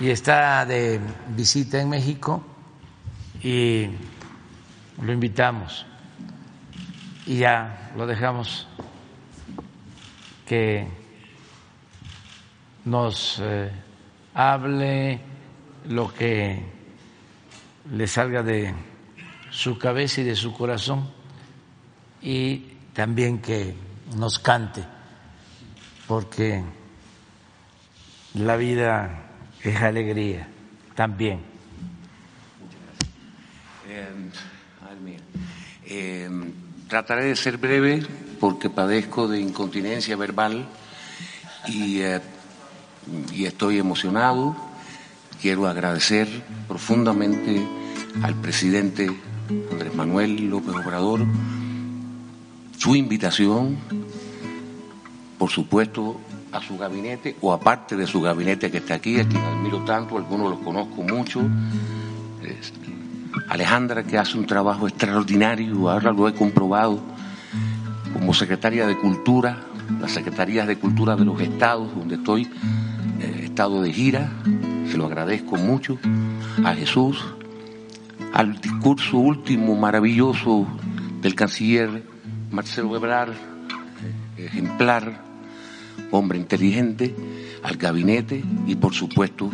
Y 0.00 0.10
está 0.10 0.66
de 0.66 1.00
visita 1.28 1.80
en 1.80 1.88
México 1.88 2.44
y 3.42 3.88
lo 5.00 5.12
invitamos 5.12 5.86
y 7.26 7.38
ya 7.38 7.92
lo 7.96 8.06
dejamos 8.06 8.66
que 10.46 10.86
nos 12.84 13.38
eh, 13.40 13.70
hable 14.34 15.20
lo 15.88 16.12
que 16.12 16.60
le 17.92 18.06
salga 18.06 18.42
de 18.42 18.74
su 19.50 19.78
cabeza 19.78 20.20
y 20.20 20.24
de 20.24 20.34
su 20.34 20.52
corazón 20.52 21.08
y 22.20 22.58
también 22.92 23.40
que 23.40 23.74
nos 24.16 24.38
cante, 24.38 24.84
porque 26.06 26.62
la 28.34 28.56
vida 28.56 29.30
es 29.62 29.76
alegría 29.80 30.48
también. 30.94 31.40
Eh, 35.86 36.28
trataré 36.88 37.26
de 37.26 37.36
ser 37.36 37.58
breve 37.58 38.04
porque 38.40 38.70
padezco 38.70 39.28
de 39.28 39.38
incontinencia 39.38 40.16
verbal 40.16 40.66
y 41.68 42.00
eh, 42.00 42.20
y 43.32 43.44
estoy 43.44 43.78
emocionado. 43.78 44.56
Quiero 45.40 45.66
agradecer 45.66 46.28
profundamente 46.68 47.66
al 48.22 48.34
presidente 48.34 49.10
Andrés 49.70 49.94
Manuel 49.94 50.48
López 50.48 50.74
Obrador, 50.74 51.24
su 52.78 52.96
invitación, 52.96 53.76
por 55.38 55.50
supuesto, 55.50 56.20
a 56.52 56.60
su 56.62 56.78
gabinete 56.78 57.36
o 57.40 57.52
aparte 57.52 57.96
de 57.96 58.06
su 58.06 58.20
gabinete 58.20 58.70
que 58.70 58.78
está 58.78 58.94
aquí, 58.94 59.18
a 59.18 59.28
quien 59.28 59.42
admiro 59.42 59.84
tanto, 59.84 60.16
algunos 60.16 60.50
los 60.50 60.60
conozco 60.60 61.02
mucho. 61.02 61.42
Alejandra, 63.48 64.04
que 64.04 64.16
hace 64.16 64.38
un 64.38 64.46
trabajo 64.46 64.86
extraordinario, 64.86 65.90
ahora 65.90 66.12
lo 66.12 66.28
he 66.28 66.34
comprobado, 66.34 67.00
como 68.12 68.32
secretaria 68.32 68.86
de 68.86 68.96
Cultura, 68.96 69.58
las 70.00 70.12
secretarías 70.12 70.66
de 70.66 70.78
Cultura 70.78 71.16
de 71.16 71.24
los 71.24 71.40
estados 71.40 71.94
donde 71.94 72.14
estoy, 72.14 72.48
eh, 73.20 73.42
estado 73.44 73.82
de 73.82 73.92
gira, 73.92 74.30
se 74.90 74.96
lo 74.96 75.06
agradezco 75.06 75.56
mucho, 75.56 75.98
a 76.64 76.74
Jesús, 76.74 77.24
al 78.32 78.60
discurso 78.60 79.18
último 79.18 79.76
maravilloso 79.76 80.66
del 81.20 81.34
canciller 81.34 82.02
Marcelo 82.50 82.96
Ebrard, 82.96 83.32
eh, 83.32 84.46
ejemplar, 84.46 85.22
hombre 86.10 86.38
inteligente, 86.38 87.14
al 87.62 87.76
gabinete 87.76 88.44
y 88.66 88.76
por 88.76 88.94
supuesto 88.94 89.50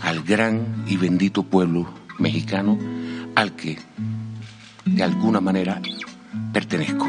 al 0.00 0.22
gran 0.22 0.84
y 0.86 0.96
bendito 0.96 1.42
pueblo 1.42 1.86
mexicano 2.18 2.78
al 3.34 3.52
que 3.52 3.78
de 4.84 5.02
alguna 5.02 5.40
manera 5.40 5.80
pertenezco. 6.52 7.06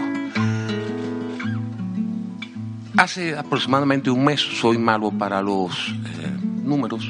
Hace 2.99 3.33
aproximadamente 3.33 4.09
un 4.11 4.25
mes, 4.25 4.41
soy 4.41 4.77
malo 4.77 5.09
para 5.09 5.41
los 5.41 5.87
eh, 5.87 6.37
números, 6.65 7.09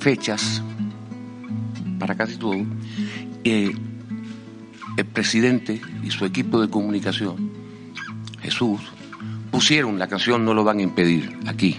fechas, 0.00 0.64
para 2.00 2.16
casi 2.16 2.36
todo, 2.36 2.56
eh, 3.44 3.70
el 4.96 5.04
presidente 5.04 5.80
y 6.02 6.10
su 6.10 6.24
equipo 6.24 6.60
de 6.60 6.68
comunicación, 6.68 7.52
Jesús, 8.42 8.80
pusieron 9.52 9.96
la 9.96 10.08
canción 10.08 10.44
No 10.44 10.54
lo 10.54 10.64
van 10.64 10.80
a 10.80 10.82
impedir 10.82 11.38
aquí, 11.46 11.78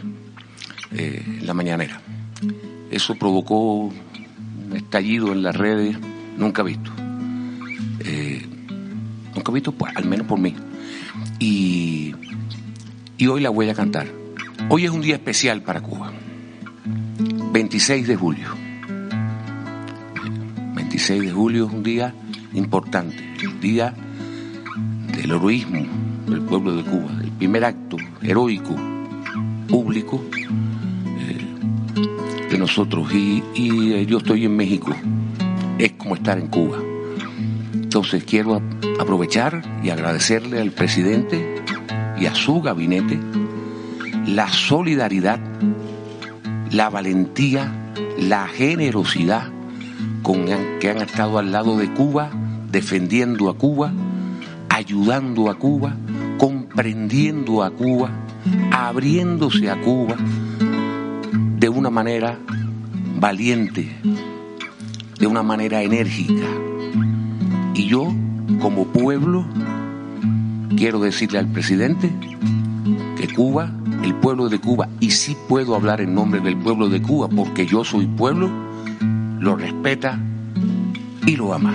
eh, 0.92 1.22
en 1.26 1.46
la 1.46 1.54
mañanera. 1.54 2.00
Eso 2.90 3.16
provocó 3.16 3.74
un 3.82 4.74
estallido 4.74 5.34
en 5.34 5.44
las 5.44 5.54
redes 5.54 5.98
nunca 6.38 6.64
visto. 6.64 6.92
Nunca 9.36 9.52
visto, 9.52 9.74
pues, 9.74 9.94
al 9.98 10.06
menos 10.06 10.26
por 10.26 10.40
mí. 10.40 10.56
Y, 11.40 12.16
y 13.18 13.28
hoy 13.28 13.42
la 13.42 13.50
voy 13.50 13.70
a 13.70 13.74
cantar. 13.74 14.08
Hoy 14.70 14.86
es 14.86 14.92
un 14.92 15.02
día 15.02 15.16
especial 15.16 15.62
para 15.62 15.82
Cuba. 15.82 16.12
26 17.52 18.08
de 18.08 18.16
julio. 18.16 18.50
26 20.76 21.22
de 21.22 21.32
julio 21.32 21.68
es 21.68 21.74
un 21.74 21.84
día 21.84 22.14
importante, 22.54 23.18
el 23.42 23.60
día 23.60 23.94
del 25.16 25.32
heroísmo 25.32 25.86
del 26.28 26.42
pueblo 26.42 26.76
de 26.76 26.84
Cuba, 26.84 27.12
el 27.22 27.32
primer 27.32 27.66
acto 27.66 27.98
heroico 28.22 28.76
público 29.68 30.24
de 32.50 32.58
nosotros. 32.58 33.12
Y, 33.14 33.44
y 33.56 33.94
eh, 33.94 34.06
yo 34.06 34.20
estoy 34.20 34.46
en 34.46 34.56
México, 34.56 34.94
es 35.78 35.94
como 35.94 36.16
estar 36.16 36.38
en 36.38 36.48
Cuba. 36.48 36.78
Entonces 37.74 38.24
quiero 38.24 38.62
aprovechar 39.00 39.64
y 39.84 39.90
agradecerle 39.90 40.62
al 40.62 40.72
presidente 40.72 41.58
y 42.20 42.26
a 42.26 42.36
su 42.36 42.62
gabinete 42.62 43.20
la 44.28 44.50
solidaridad, 44.50 45.40
la 46.72 46.90
valentía, 46.90 47.94
la 48.20 48.48
generosidad 48.48 49.50
con 50.22 50.46
que 50.80 50.90
han 50.90 50.98
estado 50.98 51.40
al 51.40 51.52
lado 51.52 51.78
de 51.78 51.92
Cuba, 51.94 52.30
defendiendo 52.70 53.50
a 53.50 53.58
Cuba, 53.58 53.94
ayudando 54.70 55.50
a 55.50 55.56
Cuba, 55.56 55.96
comprendiendo 56.38 57.64
a 57.64 57.72
Cuba, 57.72 58.10
abriéndose 58.72 59.70
a 59.72 59.80
Cuba 59.80 60.18
de 61.58 61.70
una 61.70 61.90
manera 61.90 62.38
valiente, 63.18 63.96
de 65.18 65.28
una 65.28 65.42
manera 65.42 65.82
enérgica. 65.82 66.48
Y 67.74 67.88
yo, 67.88 68.14
como 68.60 68.88
pueblo, 68.88 69.46
quiero 70.76 71.00
decirle 71.00 71.40
al 71.40 71.48
presidente 71.48 72.12
que 73.18 73.28
Cuba, 73.34 73.72
el 74.04 74.16
pueblo 74.16 74.50
de 74.50 74.60
Cuba, 74.60 74.90
y 75.00 75.12
sí 75.12 75.38
puedo 75.48 75.76
hablar 75.76 76.02
en 76.02 76.14
nombre 76.14 76.42
del 76.42 76.58
pueblo 76.58 76.90
de 76.90 77.02
Cuba 77.02 77.28
porque 77.30 77.66
yo 77.66 77.84
soy 77.84 78.08
pueblo, 78.08 78.50
lo 79.40 79.56
respeta 79.56 80.20
y 81.26 81.36
lo 81.36 81.54
ama. 81.54 81.74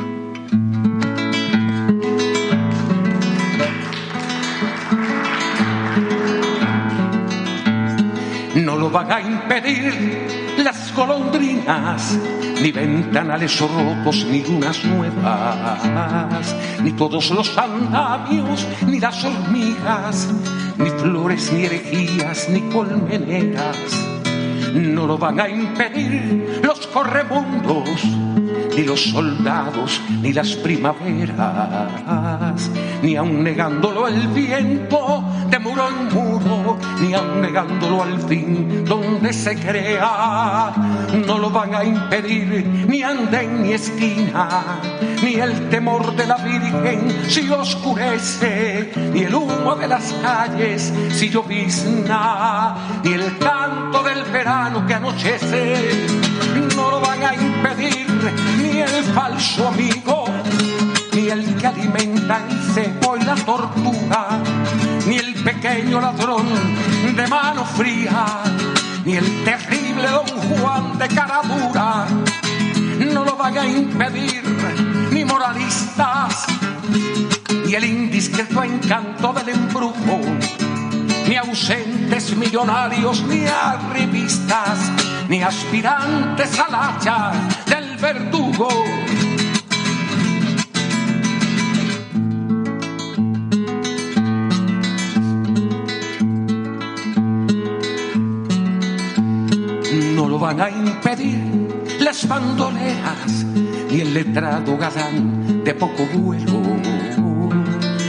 No 8.54 8.76
lo 8.76 8.90
van 8.90 9.10
a 9.10 9.20
impedir 9.20 10.41
las 10.58 10.94
golondrinas, 10.94 12.18
ni 12.60 12.72
ventanales 12.72 13.60
rotos, 13.60 14.26
ni 14.30 14.42
lunas 14.42 14.84
nuevas, 14.84 16.54
ni 16.82 16.92
todos 16.92 17.30
los 17.30 17.56
andamios, 17.56 18.66
ni 18.86 19.00
las 19.00 19.24
hormigas, 19.24 20.28
ni 20.78 20.90
flores, 20.90 21.52
ni 21.52 21.64
herejías, 21.64 22.48
ni 22.48 22.60
colmeneras. 22.72 23.76
No 24.74 25.06
lo 25.06 25.18
van 25.18 25.40
a 25.40 25.48
impedir 25.48 26.60
los 26.62 26.86
correbundos, 26.86 28.04
ni 28.76 28.84
los 28.84 29.02
soldados, 29.10 30.00
ni 30.22 30.32
las 30.32 30.52
primaveras, 30.54 31.90
ni 33.02 33.16
aun 33.16 33.42
negándolo 33.42 34.08
el 34.08 34.28
viento 34.28 35.22
de 35.52 35.58
muro 35.58 35.86
en 35.86 36.08
muro, 36.14 36.78
ni 36.98 37.12
aun 37.12 37.44
al 37.44 38.22
fin 38.26 38.84
donde 38.86 39.34
se 39.34 39.54
crea. 39.54 40.72
No 41.26 41.36
lo 41.36 41.50
van 41.50 41.74
a 41.74 41.84
impedir 41.84 42.64
ni 42.88 43.02
andén 43.02 43.62
ni 43.62 43.74
esquina, 43.74 44.80
ni 45.22 45.34
el 45.34 45.68
temor 45.68 46.16
de 46.16 46.26
la 46.26 46.36
Virgen 46.36 47.28
si 47.28 47.50
oscurece, 47.50 48.92
ni 49.12 49.24
el 49.24 49.34
humo 49.34 49.74
de 49.74 49.88
las 49.88 50.14
calles 50.22 50.90
si 51.10 51.28
llovizna, 51.28 52.74
ni 53.04 53.12
el 53.12 53.36
canto 53.36 54.02
del 54.02 54.24
verano 54.32 54.86
que 54.86 54.94
anochece. 54.94 56.06
No 56.74 56.90
lo 56.92 57.00
van 57.00 57.22
a 57.24 57.34
impedir 57.34 58.06
ni 58.56 58.80
el 58.80 59.04
falso 59.12 59.68
amigo, 59.68 60.24
ni 61.12 61.28
el 61.28 61.44
que 61.56 61.66
alimenta 61.66 62.40
el 62.48 62.72
cebo 62.72 63.18
y 63.18 63.22
la 63.22 63.34
tortuga, 63.34 64.40
pequeño 65.44 66.00
ladrón 66.00 66.46
de 67.16 67.26
mano 67.26 67.64
fría, 67.64 68.26
ni 69.04 69.16
el 69.16 69.44
terrible 69.44 70.08
don 70.08 70.26
Juan 70.26 70.98
de 70.98 71.08
cara 71.08 71.40
dura. 71.42 72.06
No 73.12 73.24
lo 73.24 73.36
van 73.36 73.58
a 73.58 73.66
impedir 73.66 74.42
ni 75.10 75.24
moralistas, 75.24 76.46
ni 77.66 77.74
el 77.74 77.84
indiscreto 77.84 78.62
encanto 78.62 79.32
del 79.32 79.48
embrujo, 79.50 80.20
ni 81.28 81.36
ausentes 81.36 82.36
millonarios, 82.36 83.22
ni 83.24 83.44
arribistas, 83.46 84.78
ni 85.28 85.42
aspirantes 85.42 86.58
al 86.58 86.74
hacha 86.74 87.32
del 87.66 87.96
verdugo. 87.96 88.68
Van 100.42 100.60
a 100.60 100.68
impedir 100.68 101.38
las 102.00 102.26
bandoleras, 102.26 103.44
ni 103.88 104.00
el 104.00 104.12
letrado 104.12 104.76
gadán 104.76 105.62
de 105.62 105.72
poco 105.72 106.04
vuelo, 106.12 106.60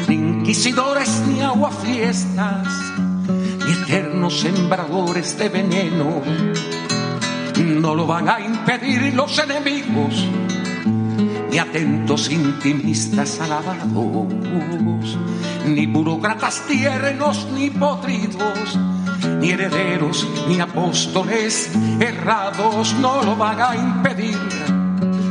ni 0.08 0.16
inquisidores 0.16 1.22
ni 1.28 1.42
aguafiestas, 1.42 2.68
ni 3.28 3.72
eternos 3.84 4.40
sembradores 4.40 5.38
de 5.38 5.50
veneno. 5.50 6.24
No 7.64 7.94
lo 7.94 8.08
van 8.08 8.28
a 8.28 8.40
impedir 8.40 9.14
los 9.14 9.38
enemigos, 9.38 10.28
ni 11.52 11.60
atentos 11.60 12.32
intimistas 12.32 13.40
alabados, 13.42 15.20
ni 15.68 15.86
burócratas 15.86 16.64
tiernos 16.66 17.48
ni 17.54 17.70
podridos, 17.70 18.80
ni 19.26 19.52
herederos 19.52 20.28
ni 20.48 20.60
apóstoles 20.60 21.72
errados. 22.00 22.94
No 22.96 23.24
lo 23.24 23.36
van 23.36 23.62
a 23.62 23.76
impedir 23.76 24.38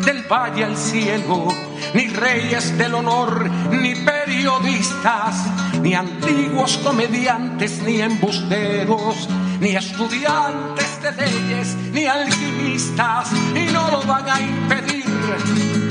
del 0.04 0.22
valle 0.24 0.64
al 0.64 0.76
cielo, 0.76 1.48
ni 1.94 2.08
reyes 2.08 2.76
del 2.76 2.94
honor, 2.94 3.48
ni 3.70 3.94
periodistas, 3.94 5.36
ni 5.80 5.94
antiguos 5.94 6.78
comediantes, 6.78 7.82
ni 7.82 8.00
embusteros, 8.00 9.28
ni 9.60 9.76
estudiantes 9.76 11.02
de 11.02 11.12
leyes, 11.12 11.76
ni 11.92 12.06
alquimistas, 12.06 13.30
y 13.54 13.72
no 13.72 13.90
lo 13.90 14.02
van 14.02 14.28
a 14.28 14.40
impedir 14.40 15.04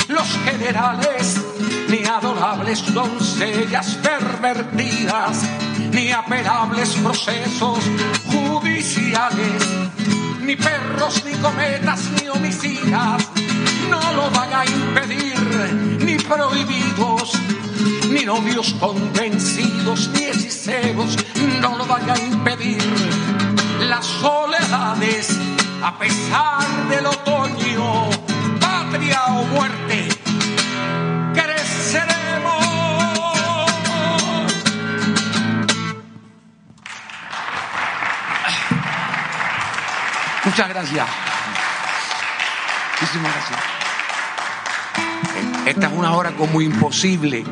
los 0.09 0.37
generales, 0.43 1.41
ni 1.87 2.05
adorables 2.05 2.93
doncellas 2.93 3.95
pervertidas, 3.95 5.45
ni 5.91 6.11
apelables 6.11 6.95
procesos 6.95 7.79
judiciales, 8.25 9.63
ni 10.41 10.55
perros, 10.55 11.23
ni 11.25 11.33
cometas, 11.33 12.09
ni 12.19 12.27
homicidas, 12.29 13.29
no 13.89 14.01
lo 14.13 14.29
van 14.31 14.53
a 14.53 14.65
impedir, 14.65 15.39
ni 15.99 16.15
prohibidos, 16.15 17.33
ni 18.09 18.25
novios 18.25 18.73
convencidos, 18.79 20.09
ni 20.13 20.23
hechiceros, 20.25 21.17
no 21.61 21.77
lo 21.77 21.85
van 21.85 22.09
a 22.09 22.17
impedir. 22.17 22.81
Las 23.89 24.05
soledades, 24.05 25.37
a 25.83 25.97
pesar 25.97 26.65
del 26.89 27.05
otoño, 27.05 28.09
patria 28.59 29.23
o 29.27 29.43
muerte, 29.45 30.20
Muchas 40.51 40.67
gracias. 40.67 41.07
Muchísimas 42.99 43.31
gracias. 43.33 43.59
Esta 45.65 45.87
es 45.87 45.93
una 45.93 46.13
hora 46.13 46.31
como 46.31 46.59
imposible 46.59 47.45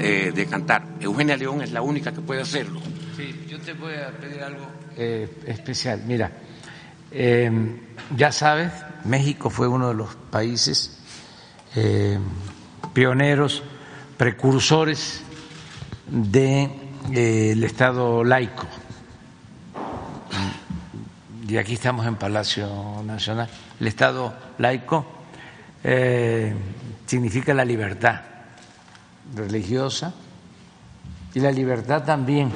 eh, 0.00 0.32
de 0.34 0.46
cantar. 0.46 0.84
Eugenia 0.98 1.36
León 1.36 1.62
es 1.62 1.70
la 1.70 1.80
única 1.80 2.10
que 2.10 2.20
puede 2.20 2.42
hacerlo. 2.42 2.80
Sí, 3.16 3.46
yo 3.48 3.60
te 3.60 3.72
voy 3.74 3.94
a 3.94 4.10
pedir 4.10 4.42
algo 4.42 4.66
eh, 4.96 5.32
especial. 5.46 6.02
Mira, 6.08 6.32
eh, 7.12 7.52
ya 8.16 8.32
sabes, 8.32 8.72
México 9.04 9.48
fue 9.48 9.68
uno 9.68 9.86
de 9.90 9.94
los 9.94 10.16
países 10.16 10.98
eh, 11.76 12.18
pioneros, 12.92 13.62
precursores 14.16 15.22
del 16.08 16.68
de, 17.12 17.52
el 17.52 17.62
Estado 17.62 18.24
laico. 18.24 18.66
Y 21.50 21.58
aquí 21.58 21.74
estamos 21.74 22.06
en 22.06 22.14
Palacio 22.14 23.02
Nacional. 23.04 23.48
El 23.80 23.88
Estado 23.88 24.32
laico 24.58 25.04
significa 27.06 27.52
la 27.52 27.64
libertad 27.64 28.20
religiosa 29.34 30.14
y 31.34 31.40
la 31.40 31.50
libertad 31.50 32.04
también 32.04 32.52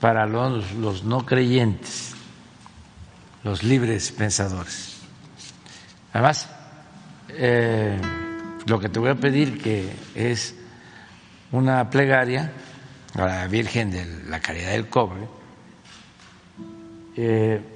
para 0.00 0.24
los, 0.24 0.72
los, 0.72 1.04
no 1.04 1.26
creyentes, 1.26 2.14
los 3.44 3.62
libres 3.62 4.10
pensadores. 4.12 5.00
Además, 6.14 6.48
eh, 7.28 8.00
lo 8.64 8.80
que 8.80 8.88
te 8.88 9.00
voy 9.00 9.10
a 9.10 9.16
pedir 9.16 9.60
que 9.60 9.92
es 10.14 10.54
una 11.52 11.90
plegaria 11.90 12.52
a 13.16 13.26
la 13.26 13.46
Virgen 13.48 13.90
de 13.90 14.06
la 14.30 14.40
Caridad 14.40 14.70
del 14.70 14.88
Cobre, 14.88 15.28
eh, 17.14 17.74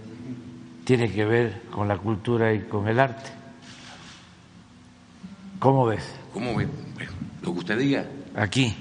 tiene 0.84 1.10
que 1.10 1.24
ver 1.24 1.62
con 1.70 1.88
la 1.88 1.98
cultura 1.98 2.52
y 2.52 2.60
con 2.60 2.88
el 2.88 2.98
arte. 2.98 3.30
¿Cómo 5.58 5.86
ves? 5.86 6.04
¿Cómo 6.32 6.56
ves? 6.56 6.68
Lo 7.42 7.52
que 7.52 7.58
usted 7.58 7.78
diga. 7.78 8.06
Aquí. 8.34 8.74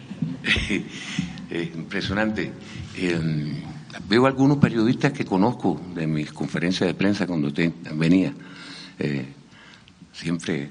es 1.49 1.75
impresionante. 1.75 2.51
Eh, 2.95 3.19
veo 4.07 4.25
algunos 4.25 4.57
periodistas 4.57 5.13
que 5.13 5.25
conozco 5.25 5.79
de 5.93 6.07
mis 6.07 6.31
conferencias 6.31 6.87
de 6.87 6.93
prensa 6.93 7.27
cuando 7.27 7.53
te, 7.53 7.71
venía. 7.93 8.33
Eh, 8.97 9.25
siempre 10.11 10.69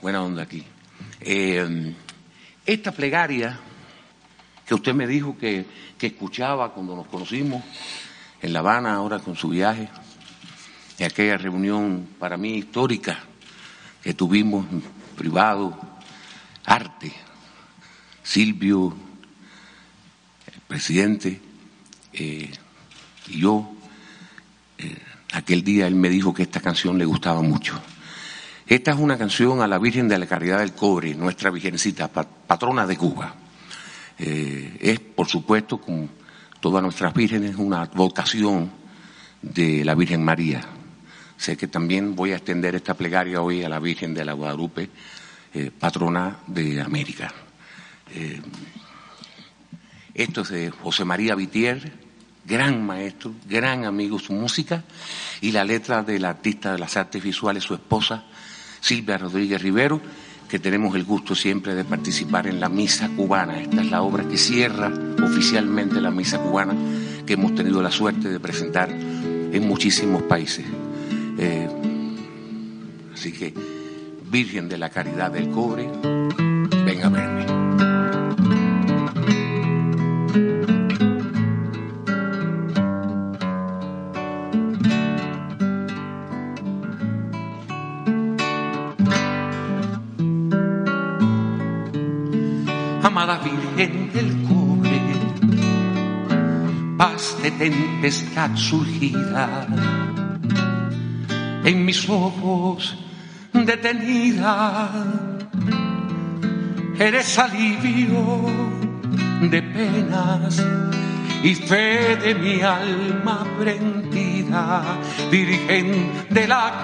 buena 0.00 0.22
onda 0.22 0.42
aquí. 0.42 0.64
Eh, 1.20 1.94
esta 2.64 2.92
plegaria 2.92 3.58
que 4.66 4.74
usted 4.74 4.94
me 4.94 5.06
dijo 5.06 5.36
que, 5.36 5.64
que, 5.96 6.08
escuchaba 6.08 6.72
cuando 6.74 6.94
nos 6.94 7.06
conocimos 7.06 7.62
en 8.42 8.52
La 8.52 8.58
Habana, 8.58 8.94
ahora 8.94 9.18
con 9.18 9.34
su 9.34 9.48
viaje, 9.48 9.88
y 10.98 11.04
aquella 11.04 11.38
reunión 11.38 12.08
para 12.18 12.36
mí 12.36 12.56
histórica 12.56 13.20
que 14.02 14.14
tuvimos 14.14 14.66
privado, 15.16 15.78
arte, 16.64 17.12
Silvio, 18.22 18.94
el 20.52 20.60
presidente, 20.66 21.40
eh, 22.12 22.50
y 23.28 23.40
yo, 23.40 23.70
eh, 24.76 24.98
aquel 25.32 25.62
día 25.62 25.86
él 25.86 25.94
me 25.94 26.10
dijo 26.10 26.34
que 26.34 26.42
esta 26.42 26.60
canción 26.60 26.98
le 26.98 27.04
gustaba 27.04 27.42
mucho. 27.42 27.80
Esta 28.66 28.90
es 28.90 28.98
una 28.98 29.16
canción 29.16 29.62
a 29.62 29.66
la 29.66 29.78
Virgen 29.78 30.08
de 30.08 30.18
la 30.18 30.26
Caridad 30.26 30.58
del 30.58 30.74
Cobre, 30.74 31.14
nuestra 31.14 31.50
Virgencita, 31.50 32.08
patrona 32.08 32.86
de 32.86 32.96
Cuba. 32.96 33.34
Eh, 34.18 34.76
es, 34.80 35.00
por 35.00 35.26
supuesto, 35.26 35.80
como 35.80 36.08
todas 36.60 36.82
nuestras 36.82 37.14
vírgenes, 37.14 37.56
una 37.56 37.84
vocación 37.86 38.70
de 39.40 39.84
la 39.84 39.94
Virgen 39.94 40.22
María. 40.24 40.77
Sé 41.38 41.56
que 41.56 41.68
también 41.68 42.16
voy 42.16 42.32
a 42.32 42.36
extender 42.36 42.74
esta 42.74 42.94
plegaria 42.94 43.40
hoy 43.40 43.62
a 43.62 43.68
la 43.68 43.78
Virgen 43.78 44.12
de 44.12 44.24
la 44.24 44.32
Guadalupe, 44.32 44.90
eh, 45.54 45.70
patrona 45.70 46.38
de 46.48 46.80
América. 46.80 47.32
Eh, 48.12 48.42
esto 50.14 50.40
es 50.40 50.48
de 50.48 50.70
José 50.70 51.04
María 51.04 51.36
Vitier, 51.36 51.92
gran 52.44 52.84
maestro, 52.84 53.32
gran 53.48 53.84
amigo 53.84 54.18
su 54.18 54.32
música, 54.32 54.82
y 55.40 55.52
la 55.52 55.62
letra 55.62 56.02
del 56.02 56.24
artista 56.24 56.72
de 56.72 56.80
las 56.80 56.96
artes 56.96 57.22
visuales, 57.22 57.62
su 57.62 57.74
esposa, 57.74 58.24
Silvia 58.80 59.16
Rodríguez 59.16 59.62
Rivero, 59.62 60.00
que 60.48 60.58
tenemos 60.58 60.96
el 60.96 61.04
gusto 61.04 61.36
siempre 61.36 61.76
de 61.76 61.84
participar 61.84 62.48
en 62.48 62.58
la 62.58 62.68
Misa 62.68 63.10
Cubana. 63.10 63.60
Esta 63.60 63.80
es 63.80 63.90
la 63.90 64.02
obra 64.02 64.26
que 64.26 64.38
cierra 64.38 64.90
oficialmente 65.22 66.00
la 66.00 66.10
Misa 66.10 66.40
Cubana, 66.40 66.74
que 67.24 67.34
hemos 67.34 67.54
tenido 67.54 67.80
la 67.80 67.92
suerte 67.92 68.28
de 68.28 68.40
presentar 68.40 68.90
en 68.90 69.68
muchísimos 69.68 70.22
países. 70.22 70.64
Eh, 71.40 71.68
así 73.14 73.32
que, 73.32 73.54
Virgen 74.30 74.68
de 74.68 74.76
la 74.76 74.90
Caridad 74.90 75.30
del 75.30 75.50
Cobre, 75.50 75.88
ven 76.84 77.02
a 77.02 77.08
verme. 77.08 77.58
amada 93.18 93.38
Virgen 93.38 94.12
del 94.12 94.42
Cobre, 94.42 95.00
paz 96.96 97.36
de 97.42 97.50
tempestad 97.52 98.54
surgida, 98.54 99.66
en 101.64 101.84
mis 101.84 102.08
ojos 102.08 102.96
detenida, 103.52 104.90
eres 106.98 107.38
alivio 107.38 108.46
de 109.50 109.62
penas 109.62 110.62
y 111.42 111.54
fe 111.54 112.16
de 112.16 112.34
mi 112.34 112.60
alma 112.62 113.46
prendida, 113.58 114.98
Virgen 115.30 116.10
de 116.30 116.48
la 116.48 116.80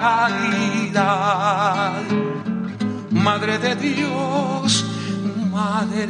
caridad, 0.91 2.03
Madre 3.11 3.57
de 3.59 3.75
Dios, 3.75 4.85
Madre 5.51 6.07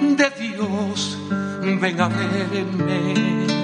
de 0.00 0.30
Dios, 0.38 1.18
ven 1.80 2.00
a 2.00 2.08
verme. 2.08 3.59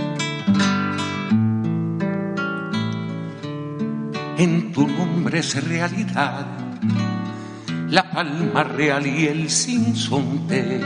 En 4.39 4.73
tu 4.73 4.87
nombre 4.87 5.39
es 5.39 5.63
realidad. 5.65 6.47
La 7.89 8.11
palma 8.11 8.65
real 8.65 9.07
y 9.07 9.27
el 9.27 9.49
sinsonte, 9.49 10.81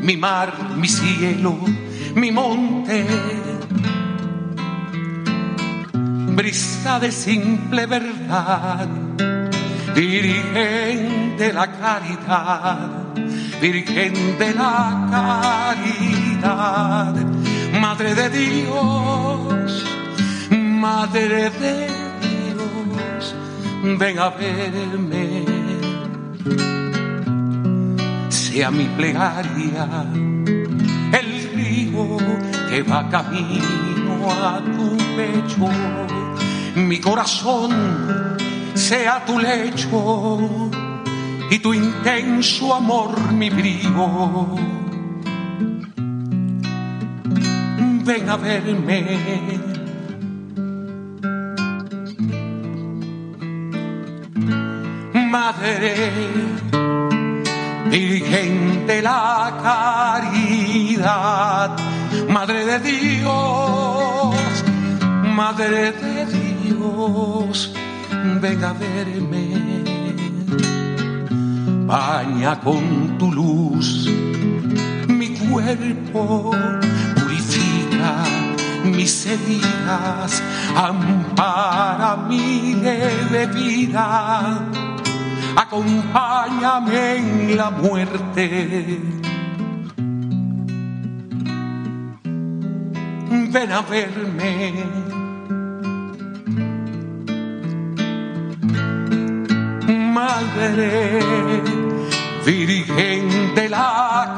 mi 0.00 0.16
mar, 0.16 0.52
mi 0.76 0.88
cielo, 0.88 1.58
mi 2.14 2.30
monte, 2.30 3.04
brisa 6.34 6.98
de 7.00 7.10
simple 7.10 7.86
verdad 7.86 8.88
Virgen 9.94 11.36
de 11.36 11.52
la 11.52 11.66
caridad, 11.66 13.14
Virgen 13.60 14.38
de 14.38 14.54
la 14.54 15.74
caridad, 16.40 17.14
Madre 17.80 18.14
de 18.14 18.30
Dios, 18.30 19.89
Madre 20.80 21.50
de 21.50 21.88
Dios, 22.22 23.34
ven 23.98 24.18
a 24.18 24.30
verme. 24.30 25.44
Sea 28.30 28.70
mi 28.70 28.84
plegaria 28.96 30.06
el 31.12 31.50
río 31.54 32.16
que 32.70 32.82
va 32.82 33.06
camino 33.10 34.30
a 34.30 34.62
tu 34.64 34.96
pecho, 35.16 35.68
mi 36.76 36.98
corazón 36.98 38.38
sea 38.72 39.22
tu 39.26 39.38
lecho 39.38 40.50
y 41.50 41.58
tu 41.58 41.74
intenso 41.74 42.74
amor 42.74 43.32
mi 43.32 43.50
brío. 43.50 44.56
Ven 48.02 48.30
a 48.30 48.36
verme. 48.38 49.69
Madre, 55.30 56.12
Virgen 57.90 58.86
de 58.86 59.02
la 59.02 59.52
caridad, 60.22 61.76
Madre 62.28 62.64
de 62.66 62.78
Dios, 62.80 64.34
Madre 65.34 65.92
de 65.92 66.26
Dios, 66.26 67.72
ven 68.40 68.64
a 68.64 68.72
verme. 68.72 69.46
Baña 71.86 72.60
con 72.60 73.16
tu 73.18 73.32
luz 73.32 74.08
mi 75.20 75.28
cuerpo, 75.36 76.50
purifica 77.14 78.24
mis 78.84 79.26
heridas, 79.26 80.42
ampara 80.74 82.16
mi 82.28 82.74
vida, 83.54 84.58
acompáñame 85.60 87.16
en 87.16 87.56
la 87.56 87.70
muerte. 87.70 89.00
Ven 93.52 93.72
a 93.72 93.82
verme 93.82 94.84
Madre, 100.14 101.20
Virgen 102.46 103.54
de 103.54 103.68
la 103.68 104.34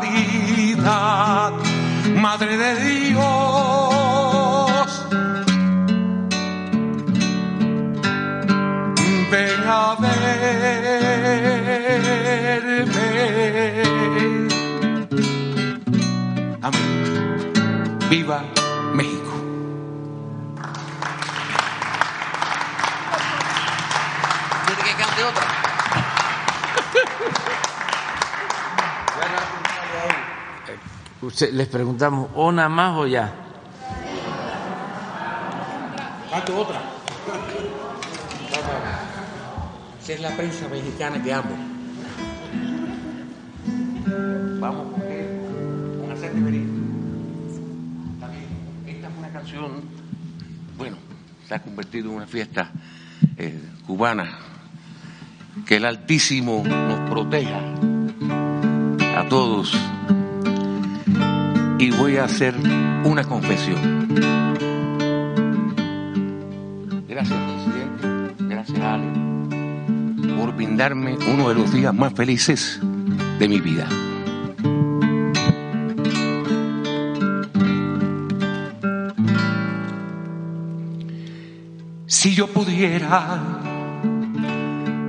Caridad, 0.00 1.52
Madre 2.16 2.56
de 2.56 2.74
Dios. 2.84 3.77
Viva 18.08 18.42
México. 18.94 19.32
otra. 25.18 25.44
les 31.52 31.66
preguntamos, 31.68 32.30
¿o 32.34 32.50
nada 32.52 32.68
más 32.68 32.96
o 32.96 33.06
ya? 33.06 33.34
otra. 36.56 36.80
Esa 40.00 40.12
es 40.12 40.20
la 40.20 40.30
prensa 40.30 40.68
mexicana 40.68 41.22
que 41.22 41.32
amo. 41.32 41.56
Vamos 44.60 44.94
con 44.94 46.12
hacerte 46.12 46.67
se 51.48 51.54
ha 51.54 51.62
convertido 51.62 52.10
en 52.10 52.16
una 52.16 52.26
fiesta 52.26 52.70
eh, 53.38 53.58
cubana 53.86 54.38
que 55.66 55.76
el 55.76 55.86
Altísimo 55.86 56.62
nos 56.62 57.08
proteja 57.08 57.60
a 59.16 59.26
todos. 59.28 59.74
Y 61.78 61.90
voy 61.92 62.18
a 62.18 62.24
hacer 62.24 62.54
una 63.04 63.24
confesión. 63.24 64.08
Gracias, 67.08 67.38
presidente. 67.40 68.44
Gracias, 68.44 68.80
Ale, 68.80 69.06
por 70.36 70.54
brindarme 70.54 71.16
uno 71.32 71.48
de 71.48 71.54
los 71.54 71.72
días 71.72 71.94
más 71.94 72.12
felices 72.12 72.78
de 73.38 73.48
mi 73.48 73.60
vida. 73.60 73.88
Si 82.18 82.34
yo 82.34 82.48
pudiera 82.48 83.38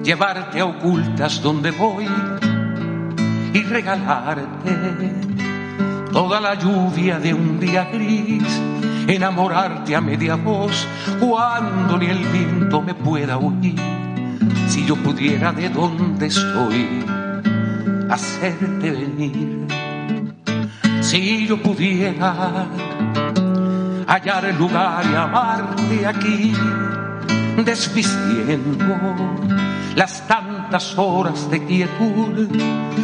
llevarte 0.03 0.59
a 0.59 0.65
ocultas 0.65 1.41
donde 1.41 1.71
voy 1.71 2.05
y 3.51 3.63
regalarte 3.63 4.77
toda 6.13 6.39
la 6.39 6.53
lluvia 6.53 7.17
de 7.17 7.33
un 7.33 7.59
día 7.59 7.89
gris, 7.91 8.61
enamorarte 9.07 9.95
a 9.95 10.01
media 10.01 10.35
voz 10.35 10.85
cuando 11.19 11.97
ni 11.97 12.05
el 12.05 12.19
viento 12.27 12.79
me 12.79 12.93
pueda 12.93 13.39
oír. 13.39 13.81
Si 14.67 14.85
yo 14.85 14.95
pudiera 14.95 15.51
de 15.51 15.67
donde 15.67 16.27
estoy 16.27 17.03
hacerte 18.07 18.91
venir, 18.91 19.65
si 21.01 21.47
yo 21.47 21.59
pudiera 21.59 22.67
hallar 24.05 24.45
el 24.45 24.57
lugar 24.59 25.03
y 25.11 25.15
amarte 25.15 26.05
aquí, 26.05 26.53
desvistiendo 27.57 28.95
las 29.95 30.25
tantas 30.27 30.97
horas 30.97 31.49
de 31.49 31.65
quietud, 31.65 32.47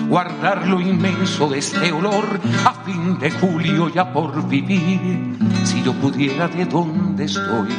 guardar 0.07 0.67
lo 0.67 0.79
inmenso 0.79 1.49
de 1.49 1.59
este 1.59 1.91
olor 1.91 2.39
a 2.65 2.73
fin 2.85 3.17
de 3.19 3.31
julio 3.31 3.89
ya 3.89 4.11
por 4.13 4.47
vivir. 4.47 5.37
Si 5.63 5.83
yo 5.83 5.93
pudiera 5.93 6.47
de 6.47 6.65
donde 6.65 7.25
estoy 7.25 7.69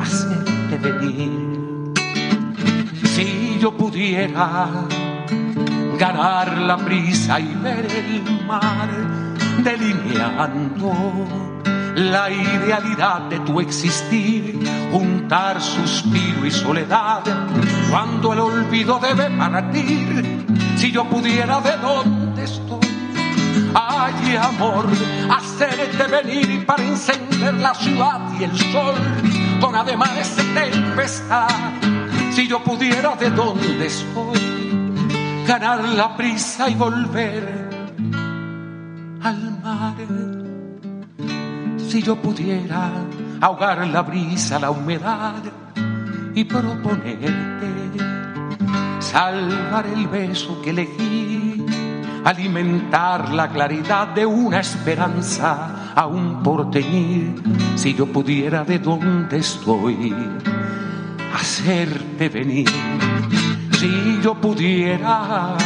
hacerte 0.00 0.78
venir, 0.78 1.92
si 3.04 3.58
yo 3.60 3.76
pudiera 3.76 4.68
ganar 5.98 6.58
la 6.58 6.76
prisa 6.76 7.40
y 7.40 7.54
ver 7.62 7.86
el 7.86 8.46
mar 8.46 8.88
delineando 9.62 10.92
la 11.94 12.30
idealidad 12.30 13.22
de 13.22 13.38
tu 13.40 13.60
existir, 13.60 14.58
juntar 14.90 15.60
suspiro 15.60 16.44
y 16.44 16.50
soledad, 16.50 17.22
cuando 17.90 18.32
el 18.32 18.40
olvido 18.40 18.98
debe 18.98 19.30
partir, 19.30 20.44
si 20.76 20.90
yo 20.90 21.04
pudiera 21.04 21.60
de 21.60 21.76
dónde 21.76 22.44
estoy. 22.44 22.80
Ay, 23.74 24.36
amor, 24.36 24.86
hacerte 25.30 26.06
venir 26.06 26.66
para 26.66 26.82
encender 26.82 27.54
la 27.54 27.74
ciudad 27.74 28.20
y 28.38 28.44
el 28.44 28.58
sol 28.58 28.94
con 29.60 29.74
ademanes 29.74 30.36
de 30.36 30.42
tempestad. 30.42 31.48
Si 32.32 32.48
yo 32.48 32.62
pudiera 32.62 33.14
de 33.14 33.30
dónde 33.30 33.86
estoy, 33.86 35.44
ganar 35.46 35.84
la 35.84 36.16
prisa 36.16 36.68
y 36.68 36.74
volver 36.74 37.68
al 39.22 39.60
mar 39.62 40.33
si 41.94 42.02
yo 42.02 42.16
pudiera 42.16 42.90
ahogar 43.40 43.86
la 43.86 44.02
brisa, 44.02 44.58
la 44.58 44.72
humedad 44.72 45.40
y 46.34 46.42
proponerte 46.42 47.68
salvar 48.98 49.86
el 49.86 50.08
beso 50.08 50.60
que 50.60 50.70
elegí, 50.70 51.64
alimentar 52.24 53.32
la 53.32 53.48
claridad 53.48 54.08
de 54.08 54.26
una 54.26 54.58
esperanza 54.58 55.92
aún 55.94 56.42
por 56.42 56.68
tener, 56.72 57.36
si 57.76 57.94
yo 57.94 58.06
pudiera 58.06 58.64
de 58.64 58.80
donde 58.80 59.38
estoy 59.38 60.12
hacerte 61.32 62.28
venir, 62.28 62.68
si 63.84 64.20
yo 64.22 64.34
pudiera 64.34 65.56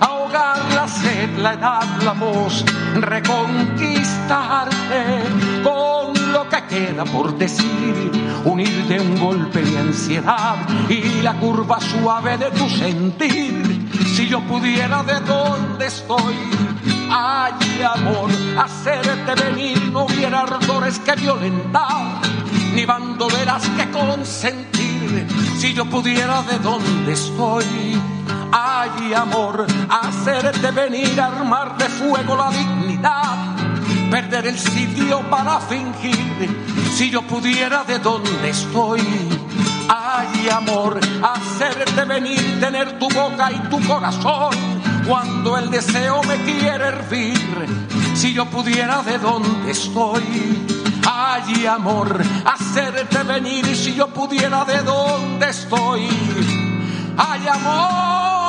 ahogar 0.00 0.58
la 0.74 0.88
sed, 0.88 1.36
la 1.36 1.52
edad, 1.52 1.82
la 2.02 2.12
voz, 2.12 2.64
reconquistarte 2.94 5.22
con 5.62 6.32
lo 6.32 6.48
que 6.48 6.64
queda 6.64 7.04
por 7.04 7.36
decir, 7.36 8.10
unir 8.46 8.86
de 8.86 9.00
un 9.00 9.20
golpe 9.20 9.60
de 9.60 9.78
ansiedad 9.78 10.56
y 10.88 11.20
la 11.20 11.34
curva 11.34 11.78
suave 11.80 12.38
de 12.38 12.50
tu 12.52 12.66
sentir. 12.70 13.90
Si 14.16 14.26
yo 14.26 14.40
pudiera 14.40 15.02
de 15.02 15.20
donde 15.20 15.86
estoy, 15.86 16.36
ay 17.10 17.82
amor, 17.82 18.30
hacerte 18.56 19.34
venir, 19.44 19.92
no 19.92 20.06
hubiera 20.06 20.40
ardores 20.40 20.98
que 21.00 21.14
violentar, 21.16 22.22
ni 22.74 22.86
bandoleras 22.86 23.68
que 23.76 23.90
consentir. 23.90 24.89
Si 25.58 25.74
yo 25.74 25.84
pudiera 25.86 26.42
de 26.42 26.58
donde 26.58 27.12
estoy, 27.12 28.00
Ay, 28.52 29.14
amor, 29.14 29.66
hacerte 29.88 30.70
venir 30.72 31.20
a 31.20 31.26
armar 31.26 31.76
de 31.78 31.88
fuego 31.88 32.36
la 32.36 32.50
dignidad, 32.50 33.56
perder 34.10 34.46
el 34.48 34.58
sitio 34.58 35.20
para 35.30 35.60
fingir. 35.60 36.48
Si 36.92 37.10
yo 37.10 37.22
pudiera 37.22 37.84
de 37.84 37.98
donde 38.00 38.50
estoy, 38.50 39.02
Ay, 39.88 40.48
amor, 40.48 40.98
hacerte 41.22 42.04
venir, 42.04 42.60
tener 42.60 42.98
tu 42.98 43.08
boca 43.08 43.50
y 43.52 43.58
tu 43.68 43.80
corazón 43.86 44.69
cuando 45.06 45.56
el 45.56 45.70
deseo 45.70 46.22
me 46.24 46.36
quiere 46.42 46.88
hervir. 46.88 47.66
Si 48.14 48.32
yo 48.32 48.46
pudiera 48.46 49.02
de 49.02 49.18
dónde 49.18 49.70
estoy. 49.70 50.66
Ay, 51.06 51.66
amor, 51.66 52.20
hacerte 52.44 53.22
venir 53.22 53.64
si 53.76 53.94
yo 53.94 54.08
pudiera 54.08 54.64
de 54.64 54.82
dónde 54.82 55.48
estoy. 55.48 56.08
Ay, 57.16 57.46
amor, 57.48 58.39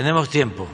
Tenemos 0.00 0.30
tiempo. 0.30 0.66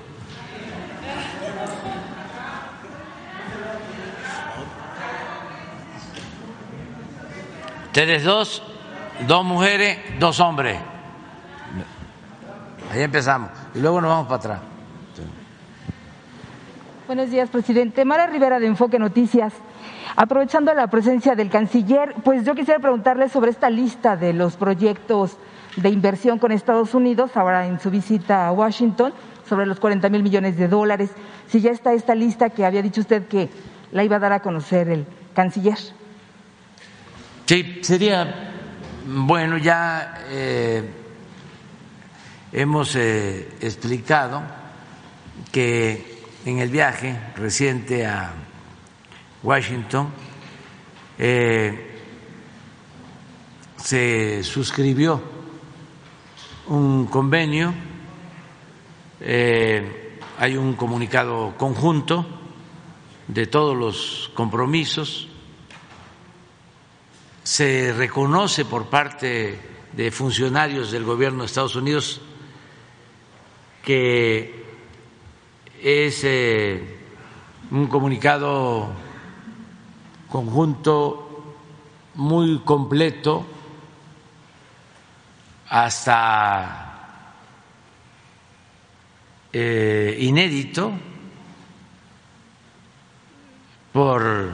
Ustedes 7.86 8.22
dos, 8.22 8.62
dos 9.26 9.44
mujeres, 9.44 9.98
dos 10.20 10.38
hombres. 10.38 10.78
Ahí 12.92 13.02
empezamos. 13.02 13.50
Y 13.74 13.80
luego 13.80 14.00
nos 14.00 14.10
vamos 14.10 14.26
para 14.28 14.36
atrás. 14.36 14.60
Buenos 17.08 17.28
días, 17.28 17.50
presidente. 17.50 18.04
Mara 18.04 18.28
Rivera 18.28 18.60
de 18.60 18.68
Enfoque 18.68 19.00
Noticias. 19.00 19.52
Aprovechando 20.14 20.72
la 20.72 20.86
presencia 20.86 21.34
del 21.34 21.50
canciller, 21.50 22.14
pues 22.22 22.44
yo 22.44 22.54
quisiera 22.54 22.78
preguntarle 22.78 23.28
sobre 23.28 23.50
esta 23.50 23.70
lista 23.70 24.16
de 24.16 24.32
los 24.32 24.54
proyectos 24.54 25.36
de 25.76 25.88
inversión 25.90 26.38
con 26.38 26.52
Estados 26.52 26.94
Unidos, 26.94 27.36
ahora 27.36 27.66
en 27.66 27.78
su 27.78 27.90
visita 27.90 28.46
a 28.46 28.52
Washington, 28.52 29.12
sobre 29.48 29.66
los 29.66 29.78
40 29.78 30.08
mil 30.08 30.22
millones 30.22 30.56
de 30.56 30.68
dólares. 30.68 31.10
Si 31.48 31.60
ya 31.60 31.70
está 31.70 31.92
esta 31.92 32.14
lista 32.14 32.50
que 32.50 32.64
había 32.64 32.82
dicho 32.82 33.00
usted 33.00 33.28
que 33.28 33.48
la 33.92 34.02
iba 34.02 34.16
a 34.16 34.18
dar 34.18 34.32
a 34.32 34.40
conocer 34.40 34.88
el 34.88 35.06
canciller. 35.34 35.78
Sí, 37.46 37.78
sería 37.82 38.52
bueno, 39.08 39.56
ya 39.56 40.24
eh, 40.30 40.82
hemos 42.52 42.96
eh, 42.96 43.48
explicado 43.60 44.42
que 45.52 46.16
en 46.44 46.58
el 46.58 46.70
viaje 46.70 47.16
reciente 47.36 48.04
a 48.04 48.32
Washington 49.44 50.08
eh, 51.18 52.00
se 53.76 54.42
suscribió 54.42 55.35
un 56.68 57.06
convenio, 57.06 57.72
eh, 59.20 60.18
hay 60.38 60.56
un 60.56 60.74
comunicado 60.74 61.54
conjunto 61.56 62.26
de 63.28 63.46
todos 63.46 63.76
los 63.76 64.30
compromisos, 64.34 65.28
se 67.42 67.92
reconoce 67.92 68.64
por 68.64 68.86
parte 68.86 69.58
de 69.92 70.10
funcionarios 70.10 70.90
del 70.90 71.04
gobierno 71.04 71.40
de 71.40 71.46
Estados 71.46 71.76
Unidos 71.76 72.20
que 73.82 74.64
es 75.80 76.24
eh, 76.24 76.98
un 77.70 77.86
comunicado 77.86 78.88
conjunto 80.28 81.54
muy 82.16 82.58
completo 82.64 83.46
hasta 85.68 86.86
eh, 89.52 90.16
inédito 90.20 90.92
por 93.92 94.50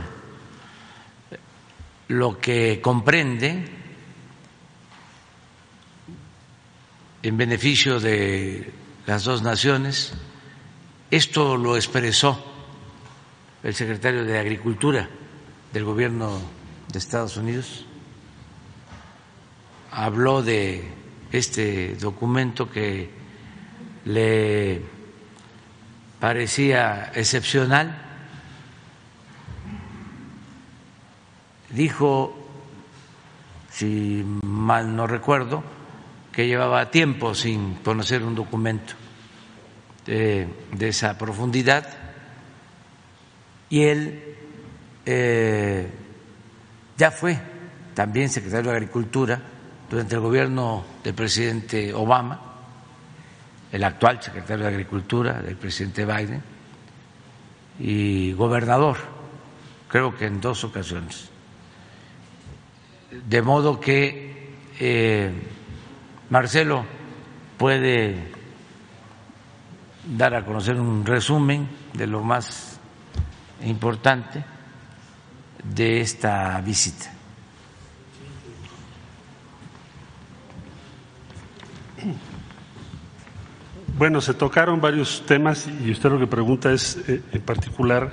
lo 2.08 2.38
que 2.38 2.80
comprende 2.80 3.64
en 7.22 7.36
beneficio 7.36 7.98
de 7.98 8.72
las 9.06 9.24
dos 9.24 9.42
naciones. 9.42 10.14
Esto 11.10 11.56
lo 11.56 11.76
expresó 11.76 12.44
el 13.62 13.74
secretario 13.74 14.24
de 14.24 14.38
Agricultura 14.38 15.08
del 15.72 15.84
gobierno 15.84 16.40
de 16.92 16.98
Estados 16.98 17.36
Unidos. 17.36 17.84
Habló 19.90 20.42
de 20.42 21.01
este 21.32 21.96
documento 21.96 22.70
que 22.70 23.10
le 24.04 24.82
parecía 26.20 27.10
excepcional. 27.14 27.98
Dijo, 31.70 32.36
si 33.70 34.22
mal 34.42 34.94
no 34.94 35.06
recuerdo, 35.06 35.64
que 36.30 36.46
llevaba 36.46 36.90
tiempo 36.90 37.34
sin 37.34 37.76
conocer 37.76 38.22
un 38.22 38.34
documento 38.34 38.94
de, 40.06 40.48
de 40.72 40.88
esa 40.88 41.16
profundidad 41.16 41.86
y 43.72 43.84
él 43.84 44.22
eh, 45.06 45.88
ya 46.98 47.10
fue 47.10 47.38
también 47.94 48.28
secretario 48.28 48.70
de 48.70 48.76
Agricultura 48.76 49.40
durante 49.92 50.14
el 50.14 50.22
gobierno 50.22 50.84
del 51.04 51.12
presidente 51.12 51.92
Obama, 51.92 52.40
el 53.70 53.84
actual 53.84 54.22
secretario 54.22 54.64
de 54.64 54.70
Agricultura 54.70 55.42
del 55.42 55.56
presidente 55.56 56.06
Biden, 56.06 56.42
y 57.78 58.32
gobernador, 58.32 58.96
creo 59.88 60.16
que 60.16 60.24
en 60.24 60.40
dos 60.40 60.64
ocasiones. 60.64 61.28
De 63.10 63.42
modo 63.42 63.78
que 63.78 64.54
eh, 64.80 65.30
Marcelo 66.30 66.86
puede 67.58 68.32
dar 70.06 70.34
a 70.34 70.46
conocer 70.46 70.80
un 70.80 71.04
resumen 71.04 71.68
de 71.92 72.06
lo 72.06 72.22
más 72.22 72.80
importante 73.62 74.42
de 75.62 76.00
esta 76.00 76.62
visita. 76.62 77.11
Bueno, 83.98 84.20
se 84.20 84.34
tocaron 84.34 84.80
varios 84.80 85.24
temas 85.26 85.68
y 85.84 85.90
usted 85.90 86.10
lo 86.10 86.18
que 86.18 86.26
pregunta 86.26 86.72
es 86.72 86.98
eh, 87.08 87.20
en 87.32 87.42
particular 87.42 88.10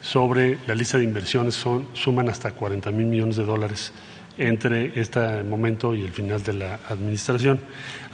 sobre 0.00 0.58
la 0.66 0.74
lista 0.74 0.98
de 0.98 1.04
inversiones, 1.04 1.54
son, 1.54 1.88
suman 1.94 2.28
hasta 2.28 2.52
40 2.52 2.90
mil 2.90 3.06
millones 3.06 3.36
de 3.36 3.44
dólares 3.44 3.92
entre 4.36 5.00
este 5.00 5.42
momento 5.42 5.94
y 5.94 6.02
el 6.02 6.12
final 6.12 6.42
de 6.42 6.52
la 6.52 6.80
administración. 6.88 7.58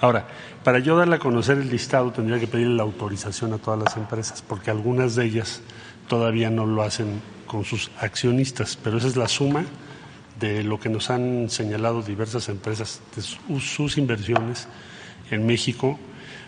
Ahora, 0.00 0.26
para 0.62 0.78
yo 0.78 0.96
darle 0.96 1.16
a 1.16 1.18
conocer 1.18 1.58
el 1.58 1.68
listado 1.68 2.12
tendría 2.12 2.38
que 2.38 2.46
pedirle 2.46 2.76
la 2.76 2.84
autorización 2.84 3.52
a 3.52 3.58
todas 3.58 3.80
las 3.80 3.96
empresas, 3.96 4.40
porque 4.40 4.70
algunas 4.70 5.16
de 5.16 5.26
ellas 5.26 5.60
todavía 6.08 6.48
no 6.48 6.64
lo 6.64 6.82
hacen 6.82 7.20
con 7.46 7.64
sus 7.64 7.90
accionistas, 8.00 8.78
pero 8.82 8.98
esa 8.98 9.08
es 9.08 9.16
la 9.16 9.28
suma 9.28 9.64
de 10.40 10.62
lo 10.62 10.80
que 10.80 10.88
nos 10.88 11.10
han 11.10 11.50
señalado 11.50 12.02
diversas 12.02 12.48
empresas 12.48 13.00
de 13.14 13.22
sus 13.22 13.98
inversiones 13.98 14.68
en 15.30 15.44
México. 15.44 15.98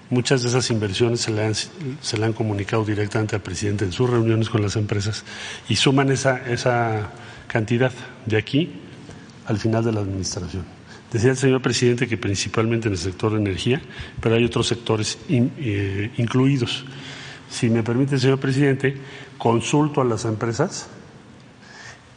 Muchas 0.09 0.43
de 0.43 0.49
esas 0.49 0.71
inversiones 0.71 1.21
se 1.21 1.33
le, 1.33 2.25
han, 2.25 2.33
comunicado 2.33 2.85
directamente 2.85 3.35
al 3.35 3.43
presidente 3.43 3.85
en 3.85 3.91
sus 3.91 4.09
reuniones 4.09 4.49
con 4.49 4.63
las 4.63 4.77
empresas 4.77 5.25
y 5.69 5.75
suman 5.75 6.13
esa, 6.13 6.49
esa 6.49 7.11
cantidad 7.49 7.93
de 8.25 8.37
aquí 8.37 8.71
al 9.47 9.59
final 9.59 9.85
de 9.85 9.93
la 9.93 10.01
administración. 10.01 10.65
Decía 11.13 11.31
el 11.31 11.37
señor 11.37 11.61
presidente 11.61 12.07
que 12.07 12.17
principalmente 12.17 12.87
en 12.87 12.95
el 12.95 12.99
sector 12.99 13.33
de 13.33 13.39
energía, 13.39 13.81
pero 14.21 14.37
hay 14.37 14.45
otros 14.45 14.69
sectores 14.69 15.19
eh, 15.29 16.13
incluidos. 16.19 16.85
Si 17.51 17.69
me 17.69 17.83
permite, 17.83 18.19
señor 18.19 18.39
presidente, 18.39 18.97
consulto 19.39 20.01
a 20.01 20.05
las 20.05 20.25
empresas 20.25 20.89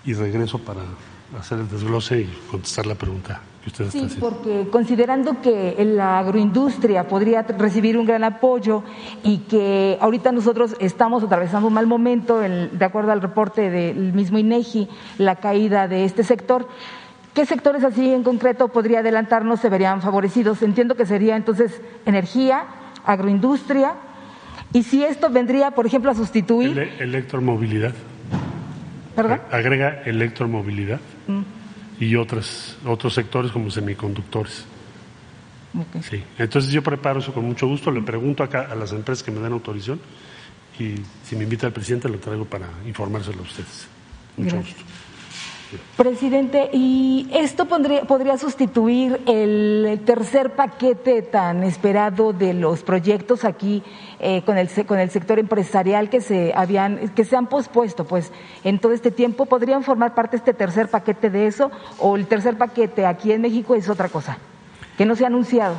y 0.06 0.14
regreso 0.14 0.60
para 0.60 0.82
hacer 1.40 1.60
el 1.60 1.70
desglose 1.70 2.22
y 2.22 2.38
contestar 2.52 2.86
la 2.86 2.96
pregunta 2.96 3.42
que 3.70 3.84
usted 3.84 3.86
está 3.86 3.92
Sí, 4.00 4.06
haciendo. 4.06 4.30
porque 4.30 4.70
considerando 4.72 5.42
que 5.42 5.76
la 5.86 6.20
agroindustria 6.20 7.08
podría 7.08 7.44
recibir 7.44 7.98
un 7.98 8.06
gran 8.06 8.24
apoyo 8.24 8.84
y 9.24 9.40
que 9.40 9.98
ahorita 10.02 10.32
nosotros 10.32 10.76
estamos 10.80 11.24
atravesando 11.24 11.68
un 11.68 11.74
mal 11.74 11.88
momento, 11.88 12.42
el- 12.44 12.78
de 12.78 12.86
acuerdo 12.86 13.12
al 13.12 13.22
reporte 13.22 13.70
del 13.70 14.14
mismo 14.14 14.38
INEGI, 14.38 14.88
la 15.18 15.36
caída 15.36 15.88
de 15.88 16.06
este 16.06 16.24
sector. 16.24 16.68
¿Qué 17.34 17.46
sectores 17.46 17.84
así 17.84 18.12
en 18.12 18.24
concreto 18.24 18.70
podría 18.70 19.00
adelantarnos 19.00 19.60
se 19.60 19.70
verían 19.70 20.02
favorecidos? 20.02 20.62
Entiendo 20.64 20.96
que 20.96 21.06
sería 21.06 21.36
entonces 21.36 21.80
energía, 22.06 22.64
agroindustria, 23.06 23.94
y 24.74 24.84
si 24.84 25.04
esto 25.04 25.30
vendría, 25.30 25.72
por 25.72 25.86
ejemplo, 25.86 26.12
a 26.12 26.16
sustituir, 26.16 26.72
Ele- 26.78 26.92
electromovilidad. 27.00 27.94
¿perdón? 29.16 29.42
Agrega 29.52 30.02
electromovilidad 30.06 31.00
Mm, 31.28 31.42
y 32.00 32.16
otras, 32.16 32.78
otros 32.86 33.14
sectores 33.14 33.52
como 33.52 33.70
semiconductores. 33.70 34.66
Sí. 36.02 36.24
Entonces 36.38 36.72
yo 36.72 36.82
preparo 36.82 37.20
eso 37.20 37.34
con 37.34 37.46
mucho 37.46 37.68
gusto, 37.68 37.92
le 37.92 38.02
pregunto 38.02 38.44
acá 38.44 38.68
a 38.72 38.76
las 38.76 38.92
empresas 38.92 39.24
que 39.24 39.32
me 39.32 39.40
den 39.40 39.54
autorización 39.54 40.00
y 40.80 40.96
si 41.24 41.36
me 41.36 41.44
invita 41.44 41.68
el 41.68 41.74
presidente 41.74 42.10
lo 42.10 42.18
traigo 42.18 42.46
para 42.46 42.68
informárselo 42.88 43.40
a 43.40 43.44
ustedes. 43.44 43.88
Mucho 44.38 44.56
Gracias. 44.56 44.78
gusto. 44.78 44.99
Presidente, 45.96 46.70
¿y 46.74 47.30
esto 47.32 47.66
podría 47.68 48.38
sustituir 48.40 49.22
el 49.28 50.02
tercer 50.04 50.56
paquete 50.56 51.22
tan 51.22 51.64
esperado 51.64 52.34
de 52.34 52.56
los 52.56 52.82
proyectos 52.82 53.46
aquí 53.46 53.84
eh, 54.20 54.42
con, 54.46 54.58
el, 54.58 54.68
con 54.88 54.98
el 54.98 55.12
sector 55.12 55.38
empresarial 55.38 56.10
que 56.10 56.22
se 56.22 56.54
habían 56.56 57.10
que 57.10 57.24
se 57.24 57.36
han 57.36 57.48
pospuesto, 57.48 58.06
pues, 58.06 58.32
en 58.64 58.80
todo 58.80 58.94
este 58.94 59.12
tiempo? 59.12 59.46
¿Podrían 59.46 59.84
formar 59.84 60.16
parte 60.16 60.38
este 60.38 60.56
tercer 60.56 60.90
paquete 60.90 61.30
de 61.30 61.46
eso 61.46 61.70
o 62.00 62.16
el 62.16 62.26
tercer 62.26 62.58
paquete 62.58 63.06
aquí 63.06 63.32
en 63.32 63.42
México 63.42 63.76
es 63.76 63.90
otra 63.90 64.10
cosa 64.10 64.40
que 64.98 65.06
no 65.06 65.16
se 65.16 65.24
ha 65.24 65.28
anunciado? 65.28 65.76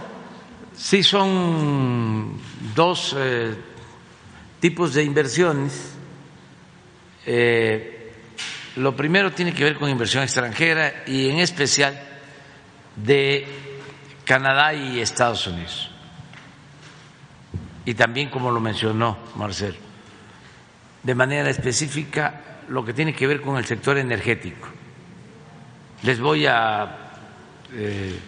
Sí, 0.77 1.03
son 1.03 2.39
dos 2.77 3.17
eh, 3.19 3.55
tipos 4.61 4.95
de 4.95 5.03
inversiones. 5.03 5.95
Eh, 7.27 8.00
lo 8.77 8.95
primero 8.95 9.33
tiene 9.33 9.53
que 9.53 9.65
ver 9.65 9.77
con 9.77 9.91
inversión 9.91 10.23
extranjera 10.23 11.03
y 11.07 11.29
en 11.29 11.41
especial 11.41 11.99
de 12.97 13.47
Canadá 14.25 14.75
y 14.75 15.01
Estados 15.01 15.47
Unidos. 15.47 15.91
Y 17.85 17.95
también, 17.95 18.29
como 18.29 18.51
lo 18.51 18.61
mencionó 18.61 19.19
Marcelo, 19.37 19.79
de 21.03 21.15
manera 21.15 21.51
específica 21.51 22.61
lo 22.69 22.85
que 22.85 22.93
tiene 22.93 23.15
que 23.15 23.27
ver 23.27 23.41
con 23.41 23.57
el 23.57 23.65
sector 23.65 23.99
energético. 23.99 24.69
Les 26.03 26.21
voy 26.21 26.47
a 26.47 27.11
eh, 27.73 28.19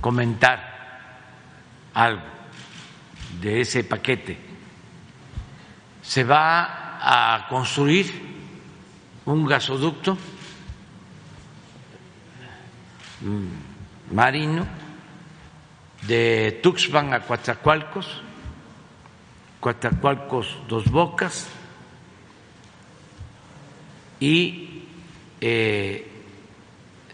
comentar 0.00 1.18
algo 1.92 2.22
de 3.40 3.60
ese 3.60 3.84
paquete. 3.84 4.38
Se 6.02 6.24
va 6.24 6.98
a 7.00 7.46
construir 7.48 8.33
un 9.26 9.46
gasoducto 9.46 10.18
marino 14.10 14.66
de 16.02 16.60
Tuxpan 16.62 17.14
a 17.14 17.20
Coatzacoalcos, 17.20 18.20
Coatzacoalcos 19.60 20.58
Dos 20.68 20.84
Bocas 20.90 21.46
y 24.20 24.84
eh, 25.40 26.10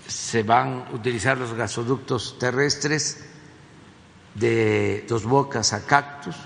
se 0.07 0.43
van 0.43 0.87
a 0.91 0.95
utilizar 0.95 1.39
los 1.39 1.55
gasoductos 1.55 2.39
terrestres 2.39 3.25
de 4.35 5.07
Dos 5.09 5.25
Bocas 5.25 5.73
a 5.73 5.87
Cactus, 5.87 6.37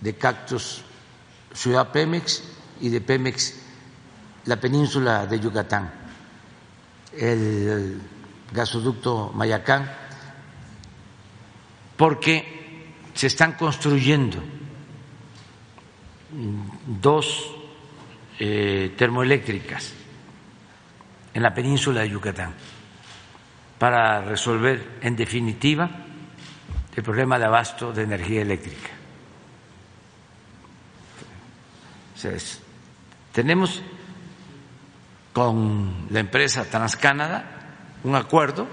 de 0.00 0.16
Cactus 0.16 0.82
Ciudad 1.52 1.92
Pemex 1.92 2.44
y 2.80 2.88
de 2.88 3.00
Pemex 3.02 3.67
la 4.48 4.56
península 4.56 5.26
de 5.26 5.38
Yucatán, 5.38 5.92
el 7.12 8.00
gasoducto 8.50 9.30
Mayacán, 9.34 9.92
porque 11.98 12.88
se 13.12 13.26
están 13.26 13.52
construyendo 13.52 14.42
dos 16.86 17.54
eh, 18.38 18.94
termoeléctricas 18.96 19.92
en 21.34 21.42
la 21.42 21.52
península 21.52 22.00
de 22.00 22.08
Yucatán 22.08 22.54
para 23.78 24.22
resolver 24.22 24.98
en 25.02 25.14
definitiva 25.14 25.90
el 26.96 27.02
problema 27.02 27.38
de 27.38 27.44
abasto 27.44 27.92
de 27.92 28.02
energía 28.02 28.40
eléctrica. 28.40 28.88
Tenemos 33.32 33.82
con 35.32 36.06
la 36.10 36.20
empresa 36.20 36.64
TransCanada 36.64 37.58
un 38.04 38.14
acuerdo 38.14 38.66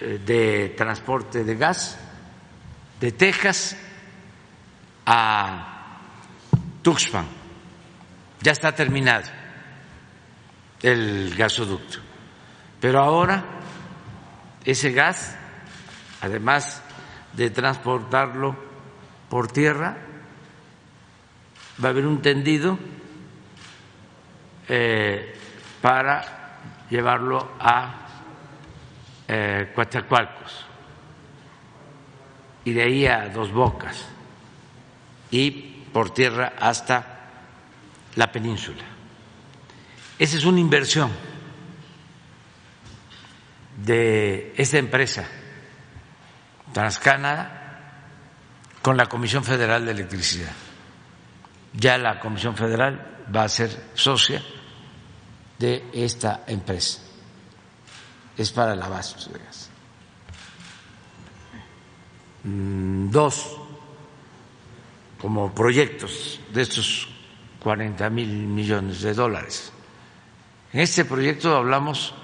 eh, 0.00 0.20
de 0.24 0.70
transporte 0.70 1.44
de 1.44 1.56
gas 1.56 1.98
de 3.00 3.12
Texas 3.12 3.76
a 5.06 5.98
Tuxpan. 6.82 7.26
Ya 8.42 8.52
está 8.52 8.74
terminado 8.74 9.28
el 10.82 11.34
gasoducto. 11.36 11.98
Pero 12.80 13.00
ahora 13.00 13.44
ese 14.64 14.92
gas, 14.92 15.36
además 16.20 16.82
de 17.32 17.50
transportarlo 17.50 18.56
por 19.28 19.50
tierra, 19.50 19.96
va 21.82 21.88
a 21.88 21.90
haber 21.90 22.06
un 22.06 22.22
tendido 22.22 22.78
eh, 24.72 25.34
para 25.82 26.86
llevarlo 26.88 27.54
a 27.58 28.06
eh, 29.26 29.74
y 32.64 32.72
de 32.72 32.82
ahí 32.82 33.04
a 33.04 33.28
Dos 33.30 33.50
Bocas 33.50 34.06
y 35.32 35.50
por 35.92 36.14
tierra 36.14 36.52
hasta 36.56 37.04
la 38.14 38.30
península. 38.30 38.84
Esa 40.16 40.36
es 40.36 40.44
una 40.44 40.60
inversión 40.60 41.10
de 43.76 44.54
esta 44.56 44.78
empresa 44.78 45.26
Transcanada 46.72 47.56
con 48.82 48.96
la 48.96 49.06
Comisión 49.06 49.42
Federal 49.42 49.84
de 49.84 49.90
Electricidad. 49.90 50.52
Ya 51.72 51.98
la 51.98 52.20
Comisión 52.20 52.56
Federal 52.56 53.24
va 53.34 53.42
a 53.42 53.48
ser 53.48 53.70
socia 53.94 54.40
de 55.60 55.84
esta 55.92 56.44
empresa. 56.46 57.00
Es 58.36 58.50
para 58.50 58.72
el 58.72 58.80
abasto 58.80 59.30
de 59.30 59.38
gas. 59.38 59.68
Mm, 62.44 63.10
Dos, 63.10 63.58
como 65.20 65.54
proyectos 65.54 66.40
de 66.50 66.62
estos 66.62 67.08
40 67.62 68.08
mil 68.08 68.28
millones 68.28 69.02
de 69.02 69.12
dólares. 69.12 69.70
En 70.72 70.80
este 70.80 71.04
proyecto 71.04 71.54
hablamos 71.54 72.14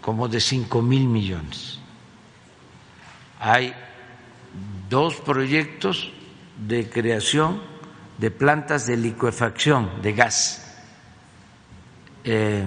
como 0.00 0.28
de 0.28 0.40
5 0.40 0.80
mil 0.82 1.08
millones. 1.08 1.80
Hay 3.40 3.74
dos 4.88 5.16
proyectos 5.16 6.12
de 6.56 6.88
creación 6.88 7.60
de 8.18 8.30
plantas 8.30 8.86
de 8.86 8.96
licuefacción 8.96 10.00
de 10.02 10.12
gas. 10.12 10.65
Eh, 12.28 12.64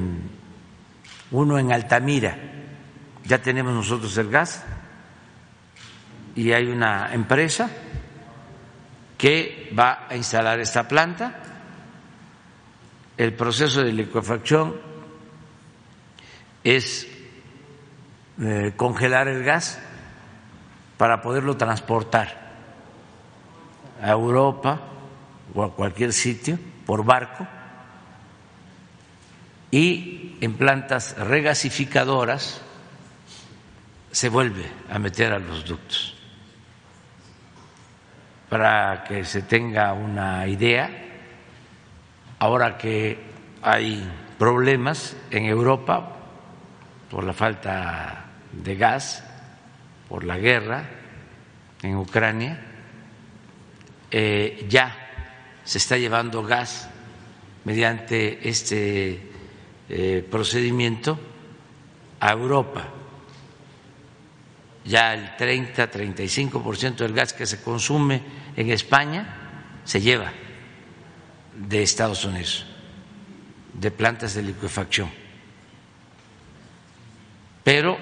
uno 1.31 1.59
en 1.59 1.73
Altamira, 1.73 2.37
ya 3.25 3.41
tenemos 3.41 3.73
nosotros 3.73 4.17
el 4.17 4.29
gas, 4.29 4.63
y 6.33 6.53
hay 6.53 6.67
una 6.67 7.13
empresa 7.13 7.69
que 9.17 9.69
va 9.77 10.07
a 10.09 10.15
instalar 10.15 10.61
esta 10.61 10.87
planta. 10.87 11.43
El 13.17 13.33
proceso 13.33 13.83
de 13.83 13.91
licuefacción 13.91 14.77
es 16.63 17.05
eh, 18.41 18.71
congelar 18.77 19.27
el 19.27 19.43
gas 19.43 19.77
para 20.97 21.21
poderlo 21.21 21.57
transportar 21.57 22.47
a 24.01 24.09
Europa 24.09 24.79
o 25.53 25.63
a 25.63 25.75
cualquier 25.75 26.13
sitio 26.13 26.57
por 26.85 27.03
barco 27.03 27.45
y 29.71 30.37
en 30.41 30.53
plantas 30.55 31.17
regasificadoras 31.17 32.61
se 34.11 34.29
vuelve 34.29 34.65
a 34.89 34.99
meter 34.99 35.33
a 35.33 35.39
los 35.39 35.65
ductos. 35.65 36.15
Para 38.49 39.03
que 39.03 39.23
se 39.25 39.43
tenga 39.43 39.93
una 39.93 40.47
idea, 40.47 40.89
ahora 42.39 42.77
que 42.77 43.19
hay 43.61 44.09
problemas 44.39 45.15
en 45.29 45.45
Europa 45.45 46.15
por 47.11 47.23
la 47.23 47.33
falta 47.33 48.25
de 48.51 48.75
gas, 48.75 49.23
por 50.07 50.23
la 50.23 50.37
guerra 50.37 50.83
en 51.83 51.95
Ucrania, 51.95 52.59
eh, 54.09 54.65
ya 54.67 54.95
se 55.63 55.77
está 55.77 55.97
llevando 55.97 56.41
gas 56.41 56.89
mediante 57.65 58.49
este 58.49 59.28
eh, 59.89 60.23
procedimiento 60.29 61.19
a 62.19 62.31
Europa. 62.31 62.87
Ya 64.85 65.15
el 65.15 65.35
30-35% 65.35 66.97
del 66.97 67.13
gas 67.13 67.33
que 67.33 67.47
se 67.47 67.61
consume 67.61 68.21
en 68.55 68.69
España 68.69 69.81
se 69.83 69.99
lleva 69.99 70.31
de 71.55 71.81
Estados 71.81 72.23
Unidos, 72.23 72.67
de 73.73 73.89
plantas 73.89 74.35
de 74.35 74.43
liquefacción. 74.43 75.09
Pero 77.63 77.97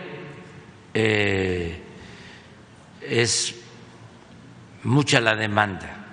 eh, 0.94 1.82
es 3.02 3.56
mucha 4.84 5.22
la 5.22 5.36
demanda 5.36 6.06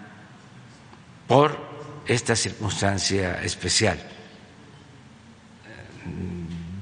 por 1.27 1.59
esta 2.07 2.37
circunstancia 2.37 3.43
especial 3.43 4.14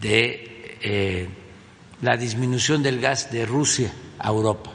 de 0.00 0.78
eh, 0.82 1.28
la 2.02 2.16
disminución 2.16 2.82
del 2.82 3.00
gas 3.00 3.30
de 3.30 3.46
Rusia 3.46 3.92
a 4.18 4.28
Europa. 4.28 4.70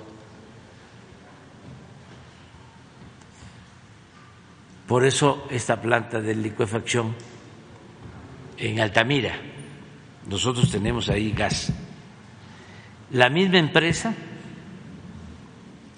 Por 4.87 5.05
eso 5.05 5.47
esta 5.49 5.81
planta 5.81 6.21
de 6.21 6.33
liquefacción 6.33 7.13
en 8.57 8.79
Altamira, 8.79 9.35
nosotros 10.29 10.71
tenemos 10.71 11.09
ahí 11.09 11.31
gas. 11.31 11.73
La 13.11 13.29
misma 13.29 13.57
empresa 13.57 14.13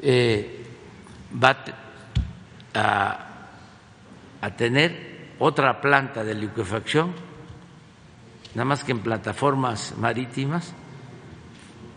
eh, 0.01 0.65
va 1.41 1.63
a, 2.73 3.27
a 4.41 4.55
tener 4.55 5.33
otra 5.37 5.79
planta 5.79 6.23
de 6.23 6.33
liquefacción, 6.33 7.13
nada 8.59 8.67
más 8.67 8.83
que 8.83 8.91
en 8.91 8.99
plataformas 8.99 9.93
marítimas, 9.97 10.73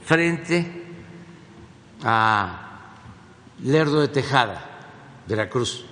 frente 0.05 0.85
a 2.05 2.95
Lerdo 3.65 4.01
de 4.01 4.07
Tejada, 4.07 4.65
Veracruz. 5.27 5.85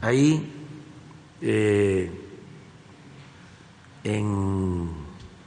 Ahí, 0.00 0.66
eh, 1.40 2.10
en 4.02 4.90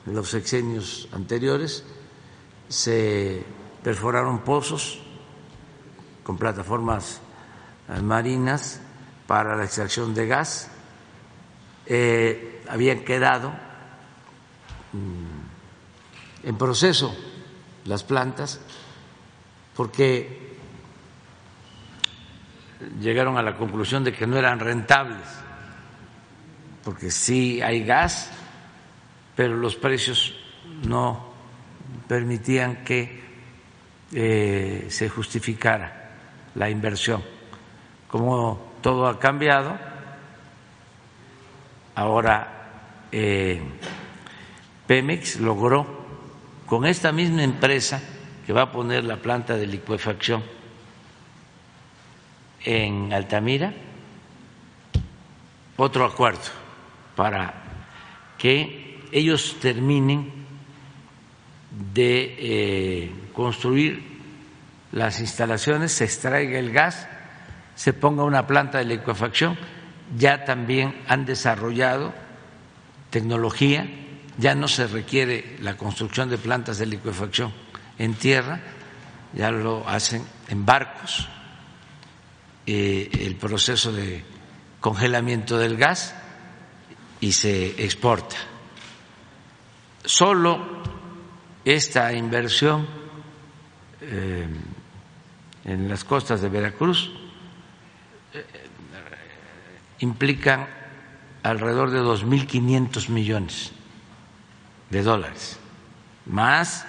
los 0.06 0.30
sexenios 0.30 1.10
anteriores, 1.12 1.84
se 2.70 3.44
perforaron 3.84 4.40
pozos 4.40 5.02
con 6.24 6.38
plataformas 6.38 7.20
eh, 7.90 8.02
marinas 8.02 8.80
para 9.28 9.58
la 9.58 9.66
extracción 9.66 10.14
de 10.14 10.28
gas. 10.28 10.72
Eh, 11.88 12.64
habían 12.70 13.04
quedado 13.04 13.71
en 14.94 16.58
proceso 16.58 17.16
las 17.86 18.04
plantas 18.04 18.60
porque 19.76 20.58
llegaron 23.00 23.38
a 23.38 23.42
la 23.42 23.56
conclusión 23.56 24.04
de 24.04 24.14
que 24.14 24.28
no 24.28 24.38
eran 24.38 24.60
rentables, 24.60 25.28
porque 26.84 27.12
sí 27.12 27.62
hay 27.62 27.84
gas, 27.84 28.32
pero 29.36 29.56
los 29.56 29.76
precios 29.76 30.36
no 30.88 31.32
permitían 32.08 32.84
que 32.84 33.22
eh, 34.14 34.88
se 34.90 35.10
justificara 35.10 36.12
la 36.56 36.70
inversión. 36.70 37.24
Como 38.08 38.74
todo 38.82 39.08
ha 39.08 39.20
cambiado, 39.20 39.78
ahora 41.96 43.08
eh, 43.12 43.62
Pemex 44.92 45.40
logró 45.40 45.88
con 46.66 46.86
esta 46.86 47.14
misma 47.14 47.44
empresa 47.44 48.02
que 48.46 48.52
va 48.52 48.64
a 48.64 48.72
poner 48.74 49.06
la 49.06 49.16
planta 49.16 49.56
de 49.56 49.66
licuefacción 49.66 50.44
en 52.66 53.14
Altamira 53.14 53.74
otro 55.78 56.04
acuerdo 56.04 56.42
para 57.16 57.54
que 58.38 59.00
ellos 59.14 59.56
terminen 59.62 60.30
de 61.94 62.36
eh, 62.38 63.12
construir 63.32 64.04
las 64.92 65.22
instalaciones, 65.22 65.94
se 65.94 66.04
extraiga 66.04 66.60
el 66.60 66.74
gas, 66.74 67.08
se 67.76 67.94
ponga 67.94 68.26
una 68.26 68.46
planta 68.46 68.80
de 68.80 68.84
licuefacción. 68.84 69.58
Ya 70.18 70.44
también 70.44 70.94
han 71.08 71.24
desarrollado 71.26 72.14
tecnología, 73.10 73.88
ya 74.38 74.56
no 74.56 74.68
se 74.68 74.88
requiere 74.88 75.58
la 75.62 75.78
construcción 75.78 76.30
de 76.30 76.38
plantas 76.38 76.78
de 76.78 76.86
licuefacción 76.86 77.52
en 77.98 78.14
tierra, 78.16 78.60
ya 79.34 79.52
lo 79.52 79.88
hacen 79.88 80.26
en 80.48 80.66
barcos 80.66 81.28
eh, 82.66 83.10
el 83.22 83.36
proceso 83.36 83.92
de 83.92 84.24
congelamiento 84.80 85.58
del 85.58 85.78
gas 85.78 86.16
y 87.20 87.32
se 87.32 87.84
exporta. 87.84 88.36
Solo 90.04 90.82
esta 91.64 92.12
inversión 92.14 92.88
eh, 94.02 94.48
en 95.66 95.90
las 95.90 96.04
costas 96.04 96.42
de 96.42 96.50
Veracruz 96.50 97.12
eh, 98.34 98.46
implican 100.00 100.68
alrededor 101.44 101.92
de 101.92 102.02
2.500 102.02 103.10
millones 103.10 103.72
de 104.92 105.02
dólares, 105.02 105.58
más 106.26 106.86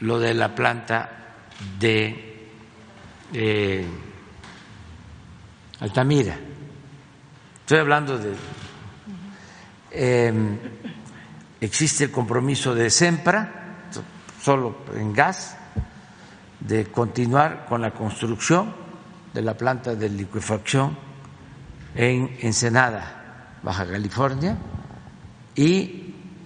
lo 0.00 0.18
de 0.18 0.32
la 0.32 0.54
planta 0.54 1.10
de 1.78 2.48
eh, 3.32 3.86
Altamira. 5.80 6.36
Estoy 7.60 7.78
hablando 7.78 8.18
de... 8.18 8.34
Eh, 9.92 10.32
existe 11.60 12.04
el 12.04 12.10
compromiso 12.10 12.74
de 12.74 12.90
SEMPRA, 12.90 13.88
solo 14.40 14.78
en 14.94 15.12
gas, 15.12 15.56
de 16.60 16.86
continuar 16.86 17.66
con 17.68 17.82
la 17.82 17.90
construcción 17.90 18.74
de 19.34 19.42
la 19.42 19.56
planta 19.56 19.94
de 19.94 20.08
liquefacción 20.08 20.96
en 21.94 22.36
Ensenada, 22.40 23.58
Baja 23.62 23.86
California, 23.86 24.56
y 25.54 25.99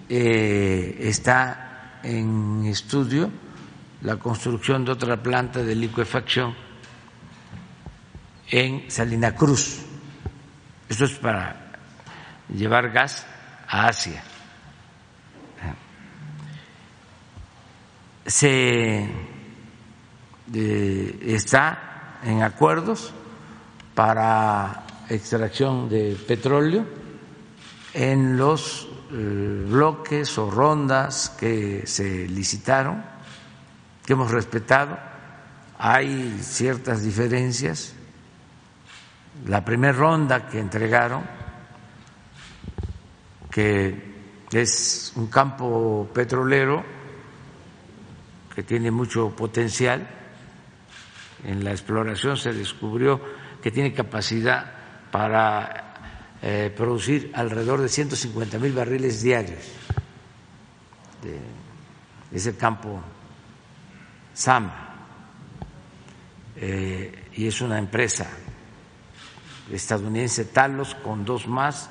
eh, 0.09 0.97
está 1.01 1.99
en 2.03 2.65
estudio 2.65 3.31
la 4.01 4.17
construcción 4.17 4.85
de 4.85 4.91
otra 4.91 5.21
planta 5.21 5.63
de 5.63 5.75
liquefacción 5.75 6.53
en 8.49 8.89
Salina 8.89 9.33
Cruz. 9.35 9.81
Esto 10.87 11.05
es 11.05 11.13
para 11.13 11.71
llevar 12.53 12.91
gas 12.91 13.25
a 13.67 13.87
Asia. 13.87 14.23
Se 18.27 19.09
eh, 20.53 21.19
está 21.25 22.19
en 22.23 22.43
acuerdos 22.43 23.13
para 23.93 24.83
extracción 25.09 25.89
de 25.89 26.15
petróleo 26.27 26.85
en 27.93 28.37
los 28.37 28.87
bloques 29.09 30.37
o 30.37 30.49
rondas 30.49 31.29
que 31.39 31.85
se 31.85 32.27
licitaron, 32.27 33.03
que 34.05 34.13
hemos 34.13 34.31
respetado. 34.31 34.97
Hay 35.77 36.37
ciertas 36.41 37.03
diferencias 37.03 37.95
la 39.47 39.63
primera 39.63 39.93
ronda 39.93 40.47
que 40.47 40.59
entregaron, 40.59 41.23
que 43.51 44.15
es 44.51 45.13
un 45.15 45.27
campo 45.27 46.09
petrolero 46.13 46.83
que 48.53 48.63
tiene 48.63 48.89
mucho 48.89 49.35
potencial, 49.35 50.07
en 51.43 51.63
la 51.63 51.71
exploración 51.71 52.37
se 52.37 52.53
descubrió 52.53 53.21
que 53.61 53.69
tiene 53.69 53.93
capacidad 53.93 54.73
para 55.11 55.94
eh, 56.47 56.71
producir 56.77 57.31
alrededor 57.33 57.81
de 57.81 57.89
150 57.89 58.59
mil 58.59 58.71
barriles 58.71 59.23
diarios. 59.23 59.63
es 62.31 62.45
el 62.45 62.55
campo 62.55 63.01
SAM 64.31 64.71
eh, 66.55 67.29
y 67.33 67.47
es 67.47 67.61
una 67.61 67.79
empresa 67.79 68.29
estadounidense 69.71 70.45
Talos 70.45 70.93
con 70.93 71.25
dos 71.25 71.47
más 71.47 71.89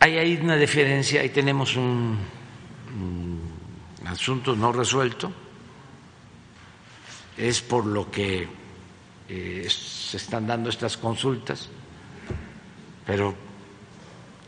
hay 0.00 0.16
ahí 0.16 0.38
una 0.40 0.56
diferencia, 0.56 1.20
ahí 1.20 1.28
tenemos 1.28 1.76
un, 1.76 2.16
asunto 4.06 4.56
no 4.56 4.72
resuelto, 4.72 5.30
es 7.36 7.60
por 7.60 7.84
lo 7.84 8.10
que 8.10 8.48
eh, 9.28 9.66
se 9.68 10.16
están 10.16 10.46
dando 10.46 10.70
estas 10.70 10.96
consultas, 10.96 11.68
pero 13.08 13.34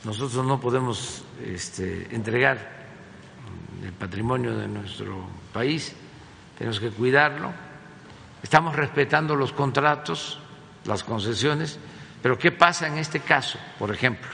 nosotros 0.05 0.45
no 0.45 0.61
podemos 0.61 1.25
este, 1.43 2.15
entregar 2.15 2.59
el 3.83 3.93
patrimonio 3.95 4.55
de 4.55 4.69
nuestro 4.69 5.25
país, 5.51 5.97
tenemos 6.59 6.79
que 6.79 6.91
cuidarlo, 6.91 7.55
estamos 8.43 8.77
respetando 8.77 9.35
los 9.35 9.55
contratos, 9.55 10.41
las 10.85 11.03
concesiones, 11.03 11.79
pero 12.21 12.39
¿qué 12.39 12.53
pasa 12.53 12.87
en 12.87 12.99
este 12.99 13.21
caso, 13.21 13.59
por 13.79 13.95
ejemplo? 13.95 14.29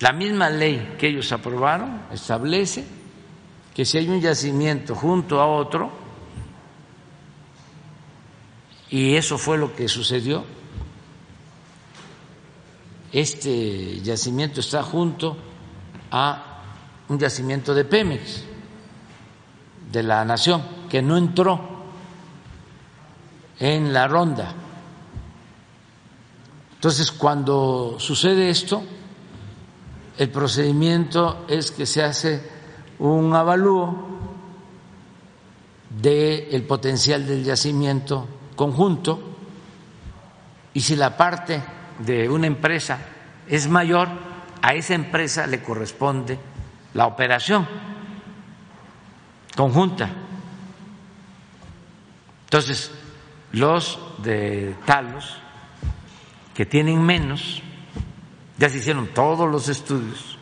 La 0.00 0.12
misma 0.12 0.50
ley 0.50 0.96
que 0.98 1.06
ellos 1.06 1.30
aprobaron 1.30 2.06
establece 2.10 2.84
que 3.72 3.84
si 3.84 3.98
hay 3.98 4.08
un 4.08 4.20
yacimiento 4.20 4.96
junto 4.96 5.40
a 5.40 5.46
otro, 5.46 5.92
y 8.90 9.14
eso 9.14 9.38
fue 9.38 9.58
lo 9.58 9.76
que 9.76 9.86
sucedió, 9.86 10.44
este 13.12 14.00
yacimiento 14.00 14.60
está 14.60 14.82
junto 14.82 15.36
a 16.10 16.62
un 17.08 17.18
yacimiento 17.18 17.74
de 17.74 17.84
Pemex, 17.84 18.44
de 19.92 20.02
la 20.02 20.24
nación, 20.24 20.62
que 20.88 21.02
no 21.02 21.16
entró 21.16 21.60
en 23.58 23.92
la 23.92 24.08
ronda. 24.08 24.52
Entonces, 26.74 27.10
cuando 27.12 27.96
sucede 27.98 28.50
esto, 28.50 28.82
el 30.18 30.30
procedimiento 30.30 31.44
es 31.48 31.70
que 31.70 31.86
se 31.86 32.02
hace 32.02 32.42
un 32.98 33.34
avalúo 33.34 34.06
del 35.90 36.62
potencial 36.64 37.26
del 37.26 37.44
yacimiento 37.44 38.26
conjunto 38.54 39.20
y 40.74 40.80
si 40.80 40.96
la 40.96 41.16
parte 41.16 41.62
de 41.98 42.28
una 42.28 42.46
empresa 42.46 42.98
es 43.48 43.68
mayor, 43.68 44.08
a 44.62 44.74
esa 44.74 44.94
empresa 44.94 45.46
le 45.46 45.62
corresponde 45.62 46.38
la 46.94 47.06
operación 47.06 47.66
conjunta. 49.56 50.10
Entonces, 52.44 52.92
los 53.52 53.98
de 54.18 54.76
Talos, 54.84 55.38
que 56.54 56.66
tienen 56.66 57.02
menos, 57.02 57.62
ya 58.58 58.68
se 58.68 58.78
hicieron 58.78 59.08
todos 59.08 59.50
los 59.50 59.68
estudios, 59.68 60.38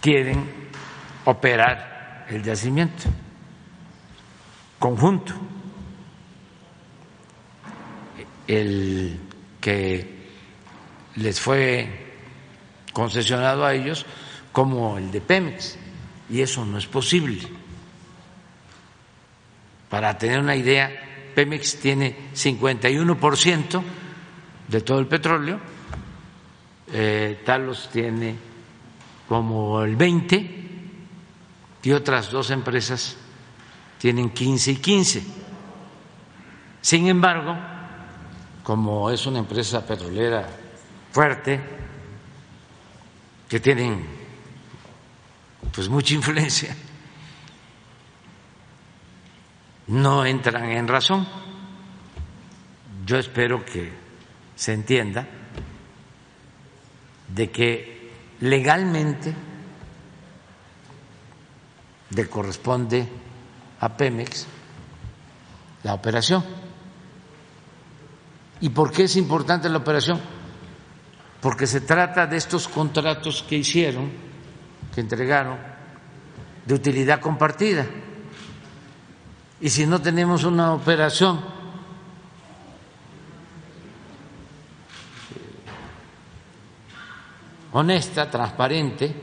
quieren 0.00 0.68
operar 1.24 2.26
el 2.28 2.42
yacimiento 2.42 3.04
conjunto. 4.78 5.34
El 8.46 9.20
que 9.60 10.18
les 11.16 11.40
fue 11.40 12.14
concesionado 12.92 13.64
a 13.64 13.74
ellos 13.74 14.06
como 14.52 14.98
el 14.98 15.10
de 15.10 15.20
Pemex, 15.20 15.78
y 16.30 16.40
eso 16.40 16.64
no 16.64 16.78
es 16.78 16.86
posible. 16.86 17.40
Para 19.88 20.18
tener 20.18 20.40
una 20.40 20.56
idea, 20.56 20.90
Pemex 21.34 21.80
tiene 21.80 22.30
51% 22.34 23.82
de 24.68 24.80
todo 24.80 24.98
el 24.98 25.06
petróleo 25.06 25.60
eh, 26.92 27.42
Talos 27.44 27.90
tiene 27.92 28.34
como 29.28 29.82
el 29.82 29.96
20 29.96 30.54
y 31.82 31.92
otras 31.92 32.30
dos 32.30 32.50
empresas 32.50 33.16
tienen 33.98 34.30
15 34.30 34.72
y 34.72 34.76
15. 34.76 35.22
Sin 36.80 37.08
embargo, 37.08 37.56
como 38.68 39.10
es 39.10 39.24
una 39.24 39.38
empresa 39.38 39.80
petrolera 39.80 40.46
fuerte, 41.10 41.58
que 43.48 43.60
tienen 43.60 44.04
pues 45.74 45.88
mucha 45.88 46.12
influencia, 46.12 46.76
no 49.86 50.26
entran 50.26 50.68
en 50.68 50.86
razón. 50.86 51.26
Yo 53.06 53.16
espero 53.16 53.64
que 53.64 53.90
se 54.54 54.74
entienda 54.74 55.26
de 57.26 57.50
que 57.50 58.12
legalmente 58.40 59.34
le 62.10 62.28
corresponde 62.28 63.08
a 63.80 63.96
Pemex 63.96 64.46
la 65.84 65.94
operación. 65.94 66.67
¿Y 68.60 68.70
por 68.70 68.90
qué 68.90 69.04
es 69.04 69.16
importante 69.16 69.68
la 69.68 69.78
operación? 69.78 70.20
Porque 71.40 71.66
se 71.66 71.80
trata 71.80 72.26
de 72.26 72.36
estos 72.36 72.66
contratos 72.66 73.44
que 73.48 73.56
hicieron, 73.56 74.10
que 74.94 75.00
entregaron, 75.00 75.56
de 76.66 76.74
utilidad 76.74 77.20
compartida. 77.20 77.86
Y 79.60 79.70
si 79.70 79.86
no 79.86 80.00
tenemos 80.00 80.44
una 80.44 80.72
operación 80.72 81.40
honesta, 87.72 88.30
transparente. 88.30 89.14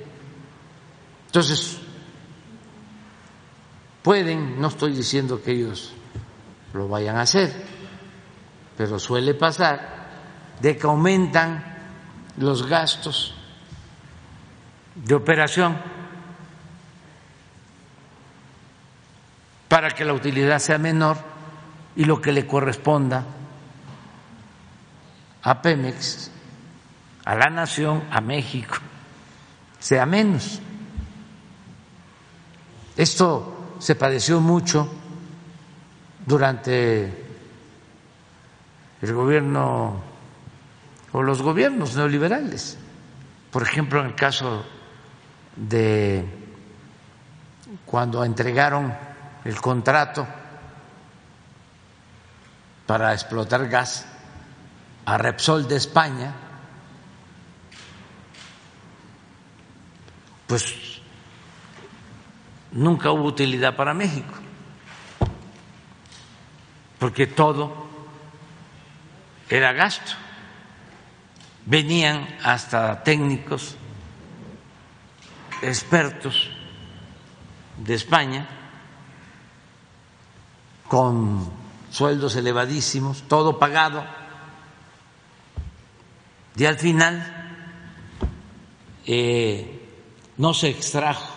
Entonces, 1.28 1.78
pueden, 4.02 4.60
no 4.60 4.68
estoy 4.70 4.94
diciendo 4.94 5.41
que 5.41 5.52
ellos 5.52 5.94
lo 6.74 6.88
vayan 6.88 7.18
a 7.18 7.22
hacer, 7.22 7.52
pero 8.78 9.00
suele 9.00 9.34
pasar 9.34 10.06
de 10.60 10.78
que 10.78 10.88
aumentan 10.88 11.64
los 12.38 12.68
gastos 12.68 13.36
de 14.96 15.16
operación 15.16 15.78
para 19.68 19.92
que 19.92 20.06
la 20.06 20.14
utilidad 20.14 20.60
sea 20.60 20.78
menor 20.78 21.18
y 21.96 22.06
lo 22.06 22.22
que 22.22 22.32
le 22.32 22.46
corresponda 22.46 23.24
a 25.44 25.62
Pemex 25.62 26.32
a 27.26 27.36
la 27.36 27.50
nación, 27.50 28.04
a 28.12 28.22
México, 28.22 28.76
sea 29.80 30.06
menos. 30.06 30.62
Esto 32.96 33.76
se 33.80 33.96
padeció 33.96 34.40
mucho 34.40 34.88
durante 36.26 37.25
el 39.02 39.14
gobierno 39.14 40.02
o 41.12 41.24
los 41.24 41.42
gobiernos 41.42 41.96
neoliberales. 41.96 42.78
Por 43.52 43.64
ejemplo, 43.64 44.02
en 44.02 44.08
el 44.08 44.16
caso 44.16 44.66
de 45.56 46.26
cuando 47.86 48.24
entregaron 48.24 48.94
el 49.46 49.62
contrato 49.62 50.28
para 52.86 53.14
explotar 53.14 53.68
gas 53.68 54.06
a 55.06 55.18
Repsol 55.18 55.68
de 55.68 55.76
España, 55.78 56.34
pues 60.48 61.02
nunca 62.72 63.12
hubo 63.12 63.24
utilidad 63.24 63.76
para 63.76 63.94
México, 63.94 64.34
porque 67.00 67.28
todo 67.28 67.85
era 69.50 69.74
gasto. 69.74 70.12
Venían 71.66 72.28
hasta 72.44 73.04
técnicos, 73.04 73.76
expertos 75.62 76.50
de 77.78 77.96
España, 77.96 78.48
con 80.88 81.52
sueldos 81.90 82.36
elevadísimos, 82.36 83.24
todo 83.28 83.58
pagado, 83.58 84.06
y 86.56 86.66
al 86.66 86.78
final 86.78 87.46
eh, 89.06 89.90
no 90.38 90.54
se 90.54 90.70
extrajo 90.70 91.34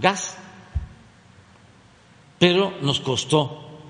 gas, 0.00 0.36
pero 2.38 2.72
nos 2.82 3.00
costó 3.00 3.80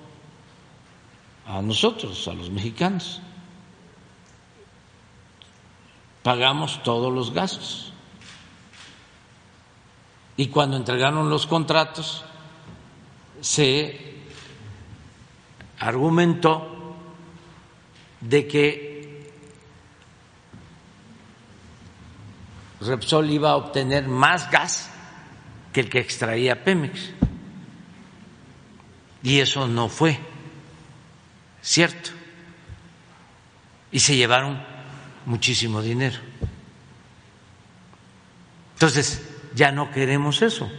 a 1.47 1.61
nosotros, 1.63 2.29
a 2.29 2.33
los 2.33 2.51
mexicanos. 2.51 3.21
Pagamos 6.31 6.81
todos 6.85 7.13
los 7.13 7.35
gastos. 7.35 7.93
Y 10.37 10.47
cuando 10.47 10.77
entregaron 10.77 11.29
los 11.29 11.49
contratos, 11.49 12.25
se 13.41 14.15
argumentó 15.81 16.95
de 18.21 18.47
que 18.47 19.33
Repsol 22.81 23.29
iba 23.29 23.51
a 23.51 23.57
obtener 23.57 24.07
más 24.07 24.49
gas 24.53 24.89
que 25.73 25.81
el 25.81 25.91
que 25.91 25.99
extraía 25.99 26.63
Pemex. 26.63 27.11
Y 29.25 29.41
eso 29.41 29.67
no 29.67 29.89
fue 29.89 30.17
cierto. 31.61 32.11
Y 33.91 33.99
se 33.99 34.15
llevaron 34.15 34.70
muchísimo 35.27 35.83
dinero. 35.83 36.19
Entonces, 38.75 39.23
ya 39.55 39.73
no 39.73 39.91
queremos 39.91 40.43
eso. 40.43 40.71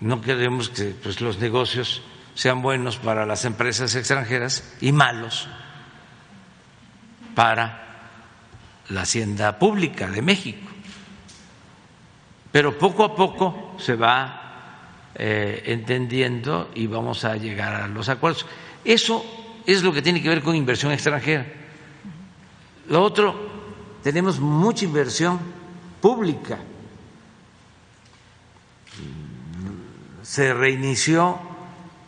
No 0.00 0.20
queremos 0.20 0.68
que 0.68 0.94
pues, 1.02 1.20
los 1.20 1.38
negocios 1.38 2.02
sean 2.34 2.62
buenos 2.62 2.98
para 2.98 3.26
las 3.26 3.44
empresas 3.44 3.94
extranjeras 3.96 4.76
y 4.80 4.92
malos 4.92 5.48
para 7.34 7.88
la 8.90 9.02
hacienda 9.02 9.58
pública 9.58 10.08
de 10.08 10.22
México. 10.22 10.70
Pero 12.52 12.78
poco 12.78 13.04
a 13.04 13.14
poco 13.16 13.74
se 13.78 13.96
va 13.96 15.10
eh, 15.14 15.62
entendiendo 15.66 16.70
y 16.74 16.86
vamos 16.86 17.24
a 17.24 17.36
llegar 17.36 17.74
a 17.74 17.88
los 17.88 18.08
acuerdos. 18.08 18.46
Eso 18.84 19.24
es 19.66 19.82
lo 19.82 19.92
que 19.92 20.02
tiene 20.02 20.22
que 20.22 20.28
ver 20.28 20.42
con 20.42 20.54
inversión 20.54 20.92
extranjera. 20.92 21.57
Lo 22.88 23.02
otro, 23.02 23.34
tenemos 24.02 24.40
mucha 24.40 24.86
inversión 24.86 25.38
pública. 26.00 26.58
Se 30.22 30.54
reinició 30.54 31.38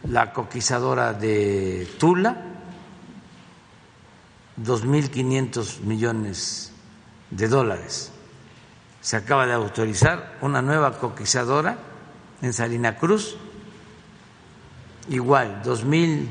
la 0.04 0.32
coquizadora 0.32 1.12
de 1.12 1.86
Tula, 1.98 2.44
2.500 4.62 5.80
millones 5.80 6.72
de 7.30 7.48
dólares. 7.48 8.12
Se 9.02 9.16
acaba 9.16 9.46
de 9.46 9.52
autorizar 9.52 10.38
una 10.40 10.62
nueva 10.62 10.98
coquizadora 10.98 11.78
en 12.40 12.52
Salina 12.52 12.96
Cruz, 12.96 13.36
igual, 15.10 15.62
2.000, 15.62 16.26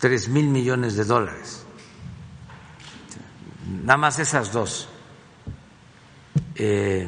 3.000 0.00 0.28
millones 0.48 0.96
de 0.96 1.04
dólares. 1.04 1.67
Nada 3.68 3.98
más 3.98 4.18
esas 4.18 4.50
dos. 4.50 4.88
Eh, 6.54 7.06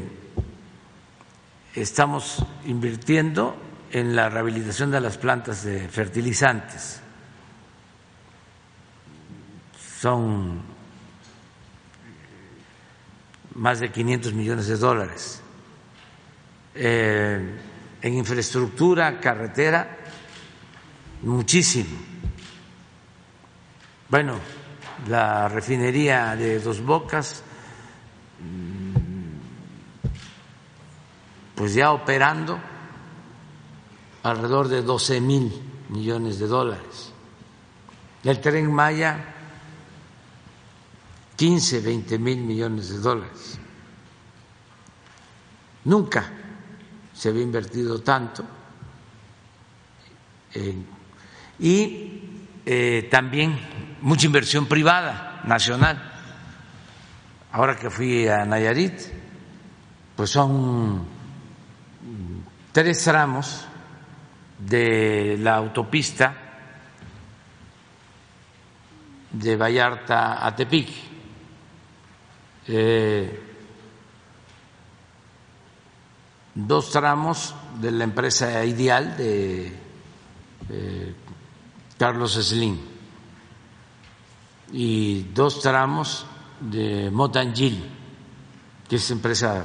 estamos 1.74 2.44
invirtiendo 2.66 3.56
en 3.90 4.14
la 4.14 4.28
rehabilitación 4.28 4.90
de 4.90 5.00
las 5.00 5.16
plantas 5.16 5.64
de 5.64 5.88
fertilizantes. 5.88 7.00
Son 10.00 10.60
más 13.54 13.80
de 13.80 13.90
500 13.90 14.34
millones 14.34 14.66
de 14.66 14.76
dólares. 14.76 15.42
Eh, 16.74 17.58
en 18.02 18.14
infraestructura, 18.14 19.18
carretera, 19.18 19.96
muchísimo. 21.22 21.96
Bueno, 24.08 24.38
la 25.08 25.48
refinería 25.48 26.36
de 26.36 26.60
Dos 26.60 26.82
Bocas, 26.82 27.42
pues 31.54 31.74
ya 31.74 31.92
operando 31.92 32.58
alrededor 34.22 34.68
de 34.68 34.82
12 34.82 35.20
mil 35.20 35.52
millones 35.88 36.38
de 36.38 36.46
dólares. 36.46 37.12
El 38.24 38.40
tren 38.40 38.72
Maya, 38.72 39.34
15, 41.36 41.80
20 41.80 42.18
mil 42.18 42.38
millones 42.38 42.90
de 42.90 42.98
dólares. 42.98 43.58
Nunca 45.84 46.30
se 47.14 47.28
había 47.30 47.42
invertido 47.42 48.00
tanto. 48.00 48.44
y 51.58 52.22
eh, 52.66 53.08
también 53.10 53.58
mucha 54.02 54.26
inversión 54.26 54.66
privada, 54.66 55.40
nacional. 55.44 56.00
Ahora 57.52 57.76
que 57.76 57.90
fui 57.90 58.28
a 58.28 58.44
Nayarit, 58.44 58.94
pues 60.16 60.30
son 60.30 61.06
tres 62.72 63.02
tramos 63.02 63.66
de 64.58 65.36
la 65.40 65.56
autopista 65.56 66.34
de 69.32 69.56
Vallarta 69.56 70.46
a 70.46 70.54
Tepic. 70.54 70.88
Eh, 72.68 73.42
dos 76.54 76.90
tramos 76.90 77.54
de 77.80 77.90
la 77.90 78.04
empresa 78.04 78.64
Ideal 78.64 79.16
de 79.16 79.72
eh, 80.68 81.14
Carlos 81.98 82.34
Slim 82.34 82.89
y 84.72 85.22
dos 85.34 85.60
tramos 85.60 86.26
de 86.60 87.10
Motangil, 87.10 87.84
que 88.88 88.96
es 88.96 89.10
empresa 89.10 89.64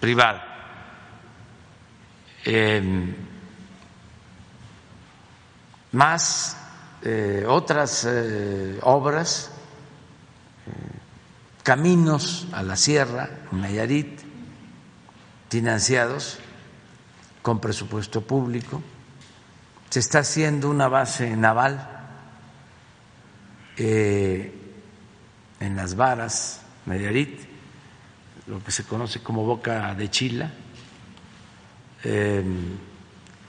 privada. 0.00 0.50
Eh, 2.44 3.14
más 5.92 6.56
eh, 7.02 7.44
otras 7.46 8.06
eh, 8.08 8.78
obras, 8.82 9.50
eh, 10.66 10.70
caminos 11.62 12.48
a 12.52 12.62
la 12.62 12.76
sierra, 12.76 13.28
Nayarit, 13.52 14.20
financiados 15.48 16.38
con 17.42 17.60
presupuesto 17.60 18.22
público. 18.22 18.82
Se 19.90 20.00
está 20.00 20.20
haciendo 20.20 20.68
una 20.68 20.88
base 20.88 21.36
naval 21.36 21.93
en 23.76 24.52
las 25.76 25.94
varas, 25.96 26.62
Nayarit, 26.86 27.40
lo 28.46 28.62
que 28.62 28.70
se 28.70 28.84
conoce 28.84 29.22
como 29.22 29.44
Boca 29.44 29.94
de 29.94 30.10
Chila 30.10 30.50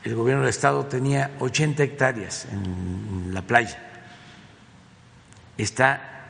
el 0.05 0.13
gobierno 0.13 0.43
del 0.43 0.51
Estado 0.51 0.85
tenía 0.85 1.31
80 1.39 1.83
hectáreas 1.83 2.47
en 2.51 3.33
la 3.33 3.41
playa. 3.41 3.75
Está 5.57 6.27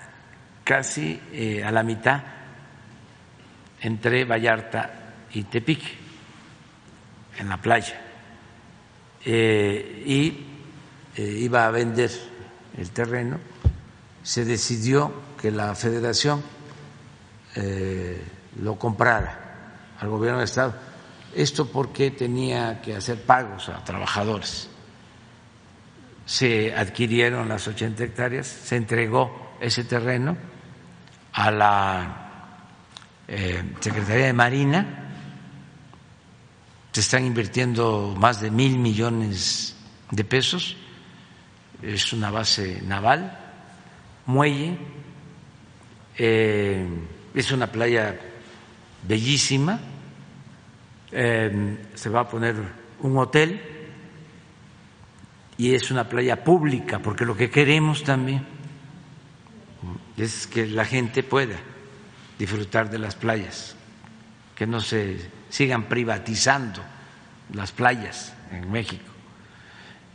casi 0.63 1.19
eh, 1.33 1.61
a 1.61 1.71
la 1.71 1.83
mitad 1.83 2.23
entre 3.81 4.23
Vallarta 4.23 5.13
y 5.33 5.43
Tepic, 5.43 5.81
en 7.37 7.49
la 7.49 7.57
playa. 7.57 7.99
Eh, 9.25 10.03
y 10.05 10.45
eh, 11.17 11.21
iba 11.21 11.65
a 11.65 11.71
vender 11.71 12.11
el 12.77 12.89
terreno. 12.91 13.39
Se 14.25 14.43
decidió 14.43 15.13
que 15.39 15.51
la 15.51 15.75
federación 15.75 16.43
lo 18.59 18.77
comprara 18.77 19.45
al 19.99 20.09
gobierno 20.09 20.39
del 20.39 20.45
Estado. 20.45 20.75
Esto 21.33 21.67
porque 21.67 22.11
tenía 22.11 22.81
que 22.81 22.95
hacer 22.95 23.21
pagos 23.21 23.69
a 23.69 23.83
trabajadores. 23.83 24.69
Se 26.25 26.73
adquirieron 26.75 27.47
las 27.47 27.67
80 27.67 28.03
hectáreas, 28.03 28.47
se 28.47 28.77
entregó 28.77 29.55
ese 29.61 29.83
terreno 29.83 30.35
a 31.33 31.51
la 31.51 32.25
eh, 33.27 33.63
Secretaría 33.79 34.27
de 34.27 34.33
Marina, 34.33 35.01
se 36.91 37.01
están 37.01 37.25
invirtiendo 37.25 38.15
más 38.17 38.39
de 38.39 38.49
mil 38.49 38.79
millones 38.79 39.75
de 40.09 40.23
pesos, 40.23 40.77
es 41.81 42.13
una 42.13 42.31
base 42.31 42.81
naval, 42.81 43.44
muelle, 44.25 44.77
eh, 46.17 46.87
es 47.33 47.51
una 47.51 47.71
playa 47.71 48.19
bellísima 49.07 49.79
Em, 51.17 51.77
se 51.93 52.09
va 52.09 52.21
a 52.21 52.27
poner 52.27 52.55
un 52.99 53.17
hotel 53.17 53.61
y 55.57 55.73
es 55.73 55.89
una 55.89 56.09
playa 56.09 56.43
pública, 56.43 56.99
porque 56.99 57.23
lo 57.23 57.37
que 57.37 57.49
queremos 57.49 58.03
también 58.03 58.45
es 60.17 60.45
que 60.45 60.67
la 60.67 60.83
gente 60.83 61.23
pueda 61.23 61.55
disfrutar 62.37 62.89
de 62.89 62.99
las 62.99 63.15
playas, 63.15 63.77
que 64.55 64.67
no 64.67 64.81
se 64.81 65.29
sigan 65.47 65.83
privatizando 65.83 66.81
las 67.53 67.71
playas 67.71 68.33
en 68.51 68.69
México. 68.69 69.09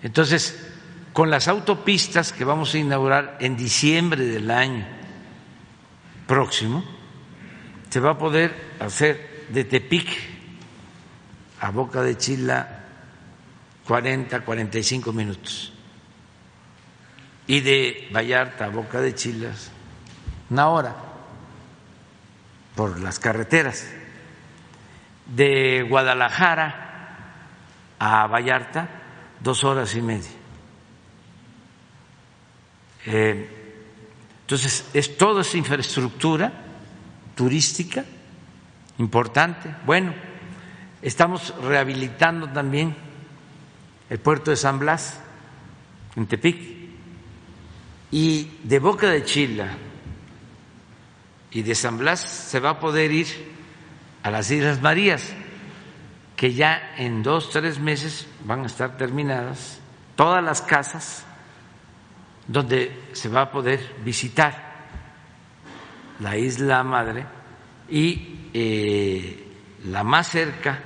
Entonces, 0.02 0.69
con 1.12 1.30
las 1.30 1.48
autopistas 1.48 2.32
que 2.32 2.44
vamos 2.44 2.74
a 2.74 2.78
inaugurar 2.78 3.36
en 3.40 3.56
diciembre 3.56 4.24
del 4.24 4.50
año 4.50 4.86
próximo, 6.26 6.84
se 7.88 8.00
va 8.00 8.10
a 8.10 8.18
poder 8.18 8.54
hacer 8.78 9.46
de 9.48 9.64
Tepic 9.64 10.08
a 11.60 11.70
Boca 11.70 12.02
de 12.02 12.16
Chila 12.16 12.80
40, 13.90 14.42
45 14.42 15.12
minutos. 15.12 15.72
Y 17.48 17.60
de 17.60 18.08
Vallarta 18.14 18.66
a 18.66 18.68
Boca 18.68 19.00
de 19.00 19.14
Chilas, 19.16 19.72
una 20.48 20.68
hora. 20.68 20.94
por 22.76 23.00
las 23.00 23.18
carreteras. 23.18 23.84
De 25.26 25.84
Guadalajara 25.88 27.18
a 27.98 28.26
Vallarta, 28.28 28.88
dos 29.40 29.64
horas 29.64 29.94
y 29.96 30.02
media. 30.02 30.39
Eh, 33.06 33.48
entonces, 34.42 34.88
es 34.92 35.16
toda 35.16 35.42
esa 35.42 35.56
infraestructura 35.56 36.52
turística 37.34 38.04
importante. 38.98 39.74
Bueno, 39.86 40.12
estamos 41.00 41.54
rehabilitando 41.62 42.48
también 42.48 42.94
el 44.10 44.18
puerto 44.18 44.50
de 44.50 44.56
San 44.56 44.78
Blas, 44.78 45.20
en 46.16 46.26
Tepic, 46.26 46.80
y 48.10 48.50
de 48.64 48.78
Boca 48.80 49.08
de 49.08 49.24
Chila 49.24 49.68
y 51.52 51.62
de 51.62 51.74
San 51.74 51.98
Blas 51.98 52.20
se 52.20 52.60
va 52.60 52.70
a 52.70 52.80
poder 52.80 53.12
ir 53.12 53.26
a 54.22 54.30
las 54.30 54.50
Islas 54.50 54.80
Marías, 54.82 55.32
que 56.36 56.52
ya 56.52 56.94
en 56.96 57.22
dos, 57.22 57.50
tres 57.50 57.78
meses 57.78 58.26
van 58.44 58.64
a 58.64 58.66
estar 58.66 58.96
terminadas 58.96 59.78
todas 60.16 60.42
las 60.42 60.62
casas 60.62 61.24
donde 62.50 63.10
se 63.12 63.28
va 63.28 63.42
a 63.42 63.50
poder 63.52 63.78
visitar 64.04 64.70
la 66.18 66.36
isla 66.36 66.82
madre 66.82 67.24
y 67.88 68.50
eh, 68.52 69.46
la 69.84 70.02
más 70.02 70.26
cerca 70.26 70.80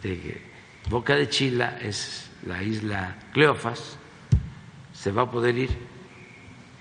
de 0.00 0.42
Boca 0.88 1.16
de 1.16 1.28
Chila 1.28 1.78
es 1.80 2.30
la 2.46 2.62
isla 2.62 3.16
Cleofas, 3.32 3.98
se 4.92 5.10
va 5.10 5.22
a 5.22 5.30
poder 5.30 5.58
ir 5.58 5.76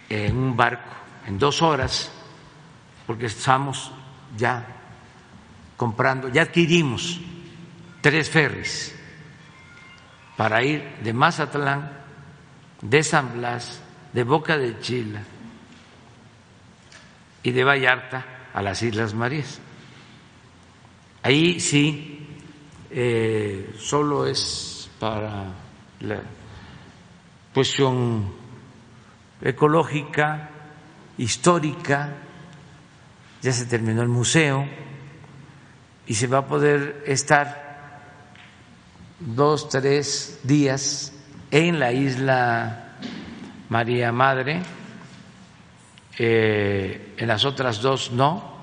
en 0.08 0.38
un 0.38 0.56
barco 0.56 0.92
en 1.26 1.40
dos 1.40 1.64
horas, 1.64 2.12
porque 3.08 3.26
estamos 3.26 3.92
ya 4.38 4.68
comprando, 5.76 6.30
ya 6.30 6.44
adquirimos 6.44 7.20
tres 8.02 8.30
ferries 8.30 8.96
para 10.38 10.62
ir 10.62 10.98
de 11.04 11.12
Mazatlán, 11.12 11.90
de 12.82 13.02
San 13.02 13.34
Blas, 13.34 13.82
de 14.16 14.24
Boca 14.24 14.58
de 14.58 14.80
Chila 14.80 15.22
y 17.44 17.52
de 17.52 17.64
Vallarta 17.66 18.26
a 18.54 18.62
las 18.62 18.82
Islas 18.82 19.14
Marías. 19.14 19.60
Ahí 21.22 21.60
sí, 21.60 22.26
eh, 22.92 23.76
solo 23.78 24.26
es 24.26 24.90
para 25.02 25.48
la 26.00 26.22
cuestión 27.54 28.34
ecológica, 29.42 30.50
histórica, 31.18 32.14
ya 33.42 33.52
se 33.52 33.66
terminó 33.66 34.02
el 34.02 34.08
museo 34.08 34.66
y 36.08 36.14
se 36.14 36.28
va 36.28 36.38
a 36.38 36.48
poder 36.48 37.04
estar 37.06 38.02
dos, 39.20 39.68
tres 39.68 40.40
días 40.44 41.12
en 41.52 41.80
la 41.80 41.92
isla 41.92 42.85
María 43.70 44.12
Madre, 44.12 44.62
eh, 46.18 47.14
en 47.18 47.28
las 47.28 47.46
otras 47.46 47.82
dos 47.82 48.12
no, 48.12 48.56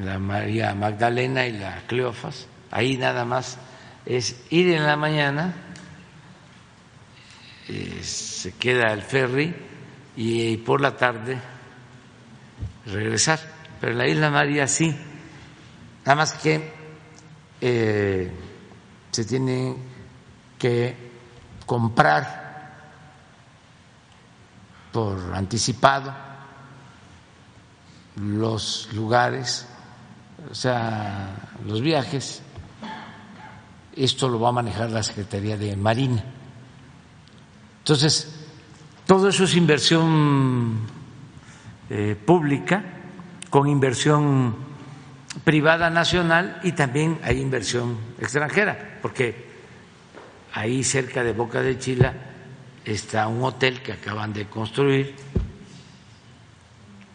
la 0.00 0.18
María 0.18 0.74
Magdalena 0.74 1.46
y 1.46 1.52
la 1.52 1.82
Cleofas, 1.86 2.46
ahí 2.70 2.96
nada 2.96 3.24
más 3.24 3.58
es 4.06 4.44
ir 4.50 4.74
en 4.74 4.86
la 4.86 4.96
mañana 4.96 5.54
eh, 7.66 8.00
se 8.02 8.52
queda 8.52 8.92
el 8.92 9.00
ferry 9.00 9.54
y 10.16 10.58
por 10.58 10.82
la 10.82 10.96
tarde 10.96 11.38
regresar. 12.86 13.40
Pero 13.80 13.92
en 13.92 13.98
la 13.98 14.06
isla 14.06 14.30
María 14.30 14.66
sí, 14.68 14.94
nada 16.04 16.14
más 16.14 16.34
que 16.34 16.72
eh, 17.60 18.30
se 19.10 19.24
tiene 19.24 19.76
que 20.58 20.94
comprar 21.64 22.43
por 24.94 25.18
anticipado 25.34 26.14
los 28.14 28.88
lugares, 28.92 29.66
o 30.48 30.54
sea, 30.54 31.34
los 31.66 31.80
viajes. 31.80 32.42
Esto 33.96 34.28
lo 34.28 34.38
va 34.38 34.50
a 34.50 34.52
manejar 34.52 34.92
la 34.92 35.02
Secretaría 35.02 35.56
de 35.56 35.74
Marina. 35.74 36.24
Entonces, 37.78 38.46
todo 39.04 39.30
eso 39.30 39.42
es 39.42 39.56
inversión 39.56 40.78
eh, 41.90 42.14
pública 42.14 42.84
con 43.50 43.68
inversión 43.68 44.54
privada 45.42 45.90
nacional 45.90 46.60
y 46.62 46.70
también 46.70 47.18
hay 47.24 47.40
inversión 47.40 47.98
extranjera, 48.20 49.00
porque 49.02 49.44
ahí 50.52 50.84
cerca 50.84 51.24
de 51.24 51.32
Boca 51.32 51.62
de 51.62 51.80
Chila 51.80 52.33
está 52.84 53.28
un 53.28 53.42
hotel 53.42 53.82
que 53.82 53.92
acaban 53.92 54.32
de 54.32 54.46
construir 54.46 55.14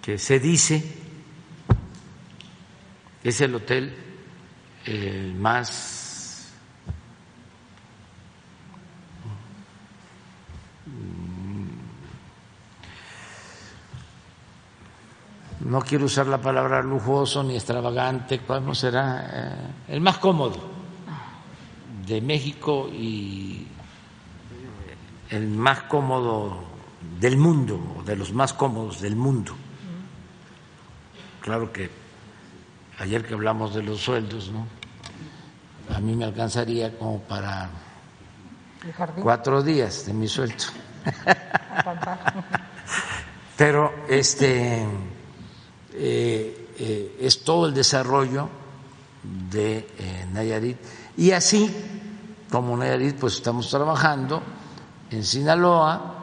que 0.02 0.18
se 0.18 0.40
dice 0.40 0.84
es 3.24 3.42
el 3.42 3.56
hotel 3.56 3.96
eh, 4.86 5.34
más 5.38 6.00
no 15.60 15.82
quiero 15.82 16.06
usar 16.06 16.26
la 16.28 16.42
palabra 16.42 16.82
lujoso 16.82 17.44
ni 17.44 17.56
extravagante, 17.56 18.40
¿cómo 18.40 18.74
será? 18.74 19.30
Eh, 19.32 19.94
el 19.94 20.02
más 20.02 20.18
cómodo 20.18 20.58
de 22.08 22.22
México 22.22 22.90
y 22.92 23.68
el 25.30 25.48
más 25.48 25.84
cómodo 25.84 26.64
del 27.20 27.38
mundo, 27.38 28.04
de 28.06 28.16
los 28.16 28.34
más 28.34 28.54
cómodos 28.54 29.02
del 29.02 29.16
mundo. 29.16 29.54
Claro 31.42 31.72
que 31.72 31.90
ayer 33.00 33.26
que 33.26 33.34
hablamos 33.34 33.74
de 33.74 33.84
los 33.84 34.02
sueldos, 34.02 34.52
¿no? 34.52 34.68
A 35.96 36.00
mí 36.00 36.16
me 36.16 36.26
alcanzaría 36.26 36.98
como 36.98 37.22
para 37.22 37.70
cuatro 39.22 39.64
días 39.64 40.06
de 40.06 40.14
mi 40.14 40.28
sueldo. 40.28 40.66
Pero 43.58 44.06
este 44.08 44.86
eh, 45.94 46.68
eh, 46.78 47.18
es 47.20 47.44
todo 47.44 47.68
el 47.68 47.74
desarrollo 47.74 48.50
de 49.24 49.88
eh, 49.98 50.28
Nayarit. 50.32 50.78
Y 51.18 51.32
así 51.32 51.74
como 52.50 52.78
Nayarit, 52.78 53.18
pues 53.18 53.36
estamos 53.36 53.70
trabajando 53.70 54.42
en 55.12 55.24
Sinaloa 55.24 56.16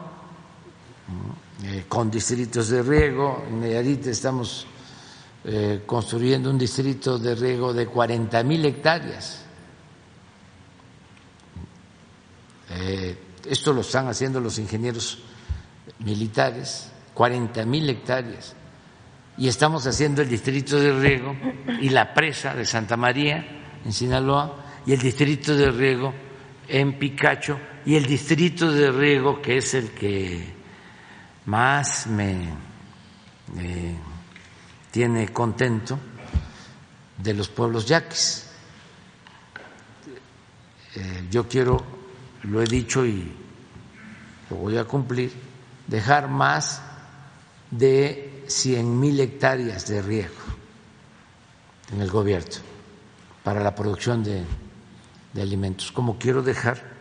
con 1.87 2.09
distritos 2.11 2.69
de 2.69 2.83
riego. 2.83 3.45
En 3.47 3.61
Nayarit 3.61 4.07
estamos 4.07 4.67
construyendo 5.85 6.49
un 6.49 6.57
distrito 6.57 7.17
de 7.17 7.35
riego 7.35 7.73
de 7.73 7.87
40 7.87 8.43
mil 8.43 8.65
hectáreas. 8.65 9.43
esto 13.45 13.73
lo 13.73 13.81
están 13.81 14.07
haciendo 14.07 14.39
los 14.39 14.59
ingenieros 14.59 15.19
militares, 15.99 16.91
40 17.13 17.65
mil 17.65 17.89
hectáreas 17.89 18.55
y 19.37 19.47
estamos 19.47 19.85
haciendo 19.85 20.21
el 20.21 20.29
distrito 20.29 20.79
de 20.79 20.99
riego 20.99 21.35
y 21.79 21.89
la 21.89 22.13
presa 22.13 22.55
de 22.55 22.65
Santa 22.65 22.97
María 22.97 23.45
en 23.85 23.93
Sinaloa 23.93 24.65
y 24.85 24.93
el 24.93 24.99
distrito 24.99 25.55
de 25.55 25.69
riego 25.69 26.13
en 26.67 26.97
Picacho 26.97 27.57
y 27.87 27.95
el 27.95 28.05
distrito 28.05 28.69
de 28.69 28.91
riego 28.91 29.41
que 29.41 29.59
es 29.59 29.73
el 29.73 29.91
que 29.91 30.53
más 31.45 32.05
me 32.05 32.49
tiene 34.91 35.31
contento 35.31 35.97
de 37.17 37.33
los 37.33 37.47
pueblos 37.47 37.85
yaquis. 37.85 38.49
Eh, 40.95 41.27
yo 41.31 41.47
quiero, 41.47 41.81
lo 42.43 42.61
he 42.61 42.65
dicho 42.65 43.05
y 43.05 43.31
lo 44.49 44.57
voy 44.57 44.77
a 44.77 44.83
cumplir, 44.83 45.31
dejar 45.87 46.27
más 46.27 46.81
de 47.71 48.43
cien 48.47 48.99
mil 48.99 49.17
hectáreas 49.17 49.87
de 49.87 50.01
riego 50.01 50.35
en 51.93 52.01
el 52.01 52.11
gobierno 52.11 52.57
para 53.45 53.63
la 53.63 53.73
producción 53.73 54.25
de 54.25 54.45
alimentos, 55.41 55.89
como 55.93 56.17
quiero 56.17 56.41
dejar 56.43 56.96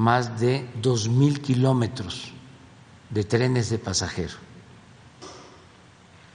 más 0.00 0.40
de 0.40 0.66
dos 0.80 1.10
mil 1.10 1.42
kilómetros 1.42 2.32
de 3.10 3.22
trenes 3.22 3.68
de 3.68 3.78
pasajeros, 3.78 4.38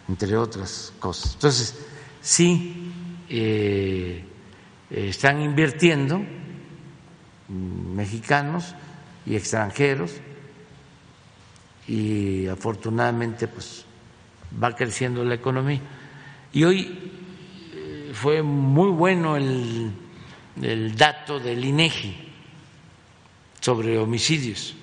entre 0.08 0.38
otras 0.38 0.94
cosas. 1.00 1.34
Entonces, 1.34 1.76
sí 2.22 2.92
eh, 3.28 4.24
están 4.92 5.42
invirtiendo 5.42 6.22
mexicanos 7.50 8.76
y 9.26 9.36
extranjeros 9.36 10.12
y 11.88 12.46
afortunadamente 12.46 13.48
pues 13.48 13.84
va 14.64 14.76
creciendo 14.76 15.24
la 15.24 15.34
economía. 15.34 15.82
Y 16.54 16.64
hoy 16.66 17.12
eh, 17.74 18.12
fue 18.14 18.44
muy 18.44 18.92
bueno 18.92 19.38
el 19.38 20.96
dato 20.96 21.40
del 21.40 21.66
INEGI 21.66 22.25
sobre 23.66 23.98
homicidios, 23.98 24.76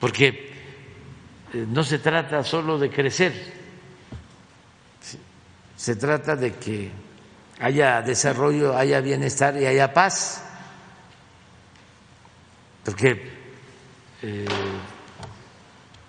porque 0.00 0.50
eh, 1.52 1.66
no 1.68 1.84
se 1.84 1.98
trata 1.98 2.42
solo 2.42 2.78
de 2.78 2.88
crecer, 2.88 3.34
se 5.76 5.96
trata 5.96 6.36
de 6.36 6.54
que 6.54 6.90
haya 7.60 8.00
desarrollo, 8.00 8.74
haya 8.74 9.02
bienestar 9.02 9.60
y 9.60 9.66
haya 9.66 9.92
paz, 9.92 10.42
porque 12.82 13.30
eh, 14.22 14.46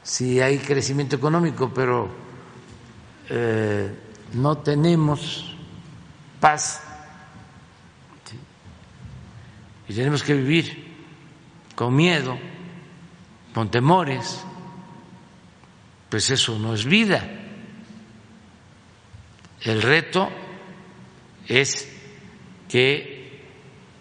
si 0.04 0.40
hay 0.40 0.60
crecimiento 0.60 1.18
económico, 1.18 1.70
pero 1.74 2.08
eh, 3.30 3.94
no 4.36 4.60
tenemos 4.60 5.54
paz 6.40 6.82
y 9.90 9.94
tenemos 9.94 10.24
que 10.24 10.34
vivir 10.34 10.87
con 11.78 11.96
miedo, 11.96 12.36
con 13.54 13.70
temores, 13.70 14.44
pues 16.10 16.32
eso 16.32 16.58
no 16.58 16.74
es 16.74 16.86
vida. 16.86 17.24
El 19.62 19.84
reto 19.84 20.28
es 21.48 21.88
que 22.68 23.44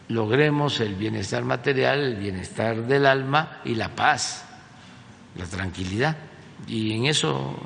logremos 0.09 0.81
el 0.81 0.95
bienestar 0.95 1.45
material, 1.45 2.01
el 2.01 2.17
bienestar 2.17 2.79
del 2.79 3.05
alma 3.05 3.61
y 3.67 3.75
la 3.75 3.95
paz, 3.95 4.47
la 5.37 5.45
tranquilidad. 5.45 6.17
Y 6.67 6.95
en 6.95 7.05
eso 7.05 7.57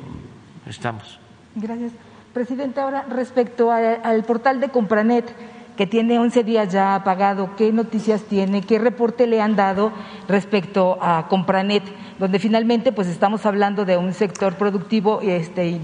estamos. 0.66 1.20
Gracias. 1.54 1.92
Presidente, 2.34 2.80
ahora 2.80 3.06
respecto 3.08 3.70
al 3.70 4.24
portal 4.24 4.58
de 4.58 4.70
Compranet, 4.70 5.32
que 5.80 5.86
tiene 5.86 6.18
11 6.18 6.44
días 6.44 6.70
ya 6.70 6.94
apagado, 6.94 7.56
¿qué 7.56 7.72
noticias 7.72 8.24
tiene? 8.24 8.60
¿Qué 8.60 8.78
reporte 8.78 9.26
le 9.26 9.40
han 9.40 9.56
dado 9.56 9.92
respecto 10.28 10.98
a 11.00 11.26
Compranet? 11.30 11.82
Donde 12.18 12.38
finalmente 12.38 12.92
pues 12.92 13.08
estamos 13.08 13.46
hablando 13.46 13.86
de 13.86 13.96
un 13.96 14.12
sector 14.12 14.56
productivo 14.56 15.22
este, 15.22 15.80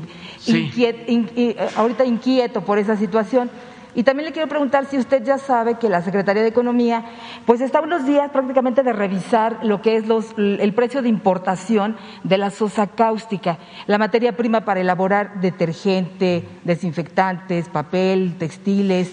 eh, 0.48 1.56
ahorita 1.77 2.05
inquieto 2.05 2.60
por 2.60 2.78
esa 2.78 2.98
situación. 2.98 3.48
Y 3.94 4.02
también 4.02 4.27
le 4.27 4.32
quiero 4.32 4.51
preguntar 4.51 4.85
si 4.85 4.98
usted 4.98 5.24
ya 5.24 5.39
sabe 5.39 5.78
que 5.78 5.89
la 5.89 6.02
Secretaría 6.02 6.43
de 6.43 6.48
Economía 6.48 7.02
pues 7.47 7.62
está 7.62 7.81
unos 7.81 8.05
días 8.05 8.31
prácticamente 8.31 8.82
de 8.82 8.93
revisar 8.93 9.60
lo 9.64 9.81
que 9.81 9.97
es 9.97 10.06
los, 10.06 10.35
el 10.36 10.74
precio 10.74 11.01
de 11.01 11.09
importación 11.09 11.97
de 12.23 12.36
la 12.36 12.51
sosa 12.51 12.86
cáustica, 12.86 13.56
la 13.86 13.97
materia 13.97 14.36
prima 14.36 14.66
para 14.66 14.81
elaborar 14.81 15.40
detergente, 15.40 16.47
desinfectantes, 16.64 17.70
papel, 17.70 18.35
textiles, 18.39 19.10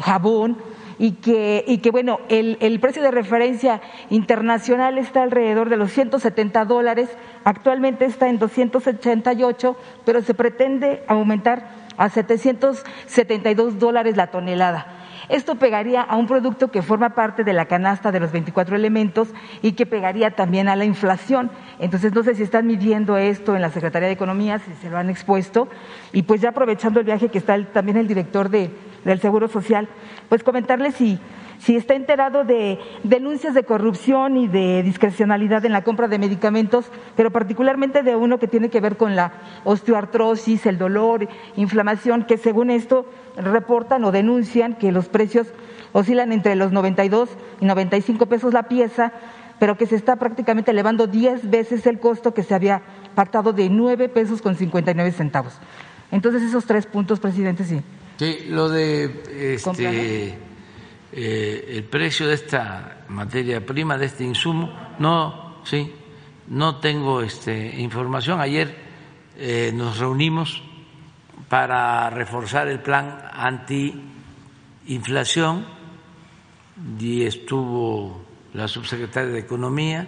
jabón 0.00 0.58
y 0.98 1.12
que, 1.12 1.64
y 1.66 1.78
que 1.78 1.90
bueno, 1.90 2.20
el, 2.28 2.56
el, 2.60 2.78
precio 2.80 3.02
de 3.02 3.10
referencia 3.10 3.80
internacional 4.10 4.98
está 4.98 5.22
alrededor 5.22 5.68
de 5.68 5.76
los 5.76 5.92
170 5.92 6.64
dólares, 6.64 7.08
actualmente 7.44 8.04
está 8.04 8.28
en 8.28 8.38
288, 8.38 9.76
pero 10.04 10.22
se 10.22 10.34
pretende 10.34 11.02
aumentar 11.08 11.84
a 11.96 12.08
772 12.08 13.78
dólares 13.78 14.16
la 14.16 14.28
tonelada. 14.28 14.86
Esto 15.28 15.54
pegaría 15.54 16.02
a 16.02 16.16
un 16.16 16.26
producto 16.26 16.70
que 16.70 16.82
forma 16.82 17.14
parte 17.14 17.44
de 17.44 17.54
la 17.54 17.64
canasta 17.64 18.12
de 18.12 18.20
los 18.20 18.30
24 18.30 18.76
elementos 18.76 19.28
y 19.62 19.72
que 19.72 19.86
pegaría 19.86 20.32
también 20.32 20.68
a 20.68 20.76
la 20.76 20.84
inflación. 20.84 21.50
Entonces, 21.78 22.12
no 22.14 22.22
sé 22.22 22.34
si 22.34 22.42
están 22.42 22.66
midiendo 22.66 23.16
esto 23.16 23.56
en 23.56 23.62
la 23.62 23.70
Secretaría 23.70 24.08
de 24.08 24.14
Economía, 24.14 24.58
si 24.58 24.72
se 24.74 24.90
lo 24.90 24.98
han 24.98 25.08
expuesto. 25.08 25.68
Y 26.12 26.22
pues 26.22 26.42
ya 26.42 26.50
aprovechando 26.50 27.00
el 27.00 27.06
viaje 27.06 27.30
que 27.30 27.38
está 27.38 27.62
también 27.72 27.96
el 27.96 28.06
director 28.06 28.50
de, 28.50 28.70
del 29.04 29.20
Seguro 29.20 29.48
Social, 29.48 29.88
pues 30.28 30.42
comentarle 30.42 30.92
si 30.92 31.18
si 31.58 31.76
está 31.76 31.94
enterado 31.94 32.44
de 32.44 32.78
denuncias 33.04 33.54
de 33.54 33.64
corrupción 33.64 34.36
y 34.36 34.48
de 34.48 34.82
discrecionalidad 34.82 35.64
en 35.64 35.72
la 35.72 35.82
compra 35.82 36.08
de 36.08 36.18
medicamentos, 36.18 36.86
pero 37.16 37.30
particularmente 37.30 38.02
de 38.02 38.16
uno 38.16 38.38
que 38.38 38.48
tiene 38.48 38.68
que 38.68 38.80
ver 38.80 38.96
con 38.96 39.16
la 39.16 39.32
osteoartrosis, 39.64 40.66
el 40.66 40.78
dolor, 40.78 41.28
inflamación, 41.56 42.24
que 42.24 42.36
según 42.36 42.70
esto 42.70 43.06
reportan 43.36 44.04
o 44.04 44.12
denuncian 44.12 44.74
que 44.74 44.92
los 44.92 45.08
precios 45.08 45.46
oscilan 45.92 46.32
entre 46.32 46.56
los 46.56 46.72
92 46.72 47.30
y 47.60 47.64
95 47.64 48.26
pesos 48.26 48.52
la 48.52 48.64
pieza, 48.64 49.12
pero 49.58 49.76
que 49.76 49.86
se 49.86 49.96
está 49.96 50.16
prácticamente 50.16 50.72
elevando 50.72 51.06
10 51.06 51.48
veces 51.50 51.86
el 51.86 52.00
costo 52.00 52.34
que 52.34 52.42
se 52.42 52.54
había 52.54 52.82
pactado 53.14 53.52
de 53.52 53.70
9 53.70 54.08
pesos 54.08 54.42
con 54.42 54.56
59 54.56 55.12
centavos. 55.12 55.58
Entonces, 56.10 56.42
esos 56.42 56.66
tres 56.66 56.86
puntos, 56.86 57.20
presidente, 57.20 57.64
sí. 57.64 57.80
Sí, 58.18 58.46
lo 58.48 58.68
de 58.68 59.54
este, 59.56 60.38
eh, 61.12 61.64
el 61.68 61.84
precio 61.84 62.26
de 62.28 62.34
esta 62.34 63.04
materia 63.08 63.66
prima, 63.66 63.98
de 63.98 64.06
este 64.06 64.22
insumo, 64.22 64.72
no, 65.00 65.56
sí, 65.64 65.92
no 66.46 66.76
tengo 66.76 67.22
este, 67.22 67.80
información. 67.80 68.40
Ayer 68.40 68.72
eh, 69.36 69.72
nos 69.74 69.98
reunimos 69.98 70.62
para 71.48 72.08
reforzar 72.10 72.68
el 72.68 72.78
plan 72.80 73.18
antiinflación 73.32 75.66
y 77.00 77.24
estuvo 77.24 78.24
la 78.52 78.68
subsecretaria 78.68 79.32
de 79.32 79.40
Economía 79.40 80.06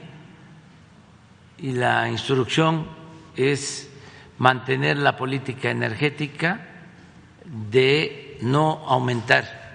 y 1.58 1.72
la 1.72 2.08
instrucción 2.08 2.86
es 3.34 3.90
mantener 4.38 4.98
la 4.98 5.16
política 5.16 5.70
energética 5.70 6.75
de 7.70 8.38
no 8.42 8.84
aumentar 8.86 9.66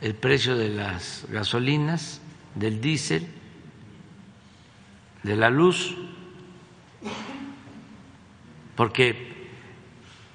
el 0.00 0.14
precio 0.14 0.56
de 0.56 0.68
las 0.68 1.26
gasolinas, 1.28 2.20
del 2.54 2.80
diésel, 2.80 3.26
de 5.22 5.36
la 5.36 5.50
luz, 5.50 5.96
porque 8.76 9.48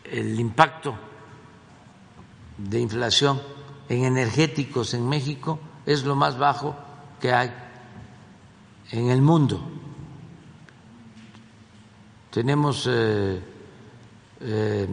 el 0.03 0.39
impacto 0.39 0.95
de 2.57 2.79
inflación 2.79 3.41
en 3.89 4.05
energéticos 4.05 4.93
en 4.93 5.07
México 5.07 5.59
es 5.85 6.03
lo 6.03 6.15
más 6.15 6.37
bajo 6.37 6.75
que 7.19 7.33
hay 7.33 7.53
en 8.91 9.09
el 9.09 9.21
mundo. 9.21 9.61
Tenemos 12.31 12.87
eh, 12.89 13.39
eh, 14.41 14.87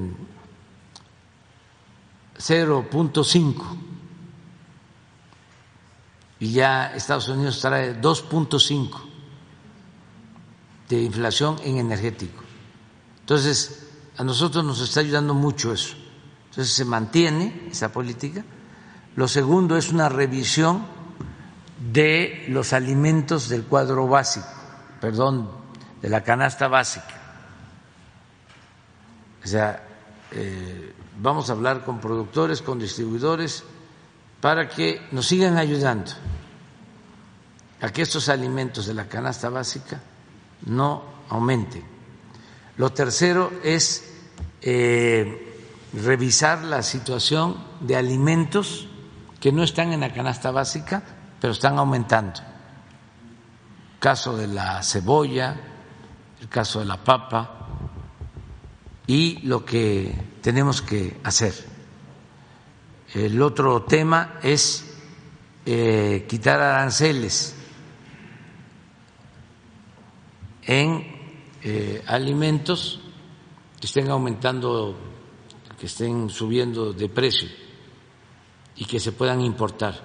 0.5 2.42 3.62
y 6.40 6.50
ya 6.50 6.92
Estados 6.94 7.28
Unidos 7.28 7.60
trae 7.60 8.00
2.5 8.00 8.90
de 10.88 11.02
inflación 11.02 11.56
en 11.62 11.78
energético. 11.78 12.42
Entonces, 13.20 13.86
a 14.16 14.24
nosotros 14.24 14.64
nos 14.64 14.80
está 14.80 15.00
ayudando 15.00 15.34
mucho 15.34 15.72
eso. 15.72 15.94
Entonces, 16.50 16.74
se 16.74 16.84
mantiene 16.84 17.68
esa 17.70 17.92
política. 17.92 18.44
Lo 19.14 19.28
segundo 19.28 19.76
es 19.76 19.90
una 19.90 20.08
revisión 20.08 20.84
de 21.92 22.46
los 22.48 22.72
alimentos 22.72 23.48
del 23.48 23.62
cuadro 23.62 24.08
básico, 24.08 24.48
perdón, 25.00 25.48
de 26.02 26.08
la 26.08 26.24
canasta 26.24 26.66
básica. 26.66 27.20
O 29.44 29.46
sea, 29.46 29.91
eh, 30.34 30.94
vamos 31.20 31.50
a 31.50 31.52
hablar 31.52 31.84
con 31.84 32.00
productores, 32.00 32.62
con 32.62 32.78
distribuidores, 32.78 33.64
para 34.40 34.68
que 34.68 35.06
nos 35.12 35.26
sigan 35.26 35.56
ayudando 35.56 36.10
a 37.80 37.90
que 37.90 38.02
estos 38.02 38.28
alimentos 38.28 38.86
de 38.86 38.94
la 38.94 39.08
canasta 39.08 39.48
básica 39.48 40.00
no 40.66 41.02
aumenten. 41.28 41.84
Lo 42.76 42.90
tercero 42.90 43.52
es 43.62 44.12
eh, 44.62 45.58
revisar 45.92 46.62
la 46.64 46.82
situación 46.82 47.56
de 47.80 47.96
alimentos 47.96 48.88
que 49.40 49.52
no 49.52 49.62
están 49.62 49.92
en 49.92 50.00
la 50.00 50.12
canasta 50.12 50.50
básica, 50.50 51.02
pero 51.40 51.52
están 51.52 51.78
aumentando. 51.78 52.40
Caso 53.98 54.36
de 54.36 54.46
la 54.46 54.82
cebolla, 54.82 55.56
el 56.40 56.48
caso 56.48 56.80
de 56.80 56.86
la 56.86 56.96
papa 56.96 57.61
y 59.12 59.40
lo 59.42 59.62
que 59.62 60.10
tenemos 60.40 60.80
que 60.80 61.18
hacer. 61.22 61.52
El 63.12 63.42
otro 63.42 63.82
tema 63.82 64.38
es 64.42 64.96
eh, 65.66 66.24
quitar 66.26 66.58
aranceles 66.62 67.54
en 70.62 71.06
eh, 71.62 72.02
alimentos 72.06 73.00
que 73.78 73.86
estén 73.86 74.08
aumentando, 74.08 74.96
que 75.78 75.84
estén 75.84 76.30
subiendo 76.30 76.94
de 76.94 77.10
precio 77.10 77.50
y 78.76 78.86
que 78.86 78.98
se 78.98 79.12
puedan 79.12 79.42
importar. 79.42 80.02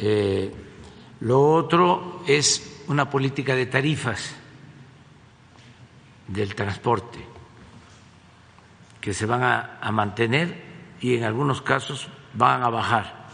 Eh, 0.00 0.52
lo 1.20 1.52
otro 1.54 2.24
es 2.26 2.69
una 2.90 3.08
política 3.08 3.54
de 3.54 3.66
tarifas 3.66 4.34
del 6.26 6.56
transporte, 6.56 7.24
que 9.00 9.14
se 9.14 9.26
van 9.26 9.44
a, 9.44 9.90
mantener 9.92 10.96
y 11.00 11.14
en 11.14 11.22
algunos 11.22 11.62
casos 11.62 12.08
van 12.34 12.64
a 12.64 12.68
bajar. 12.68 13.26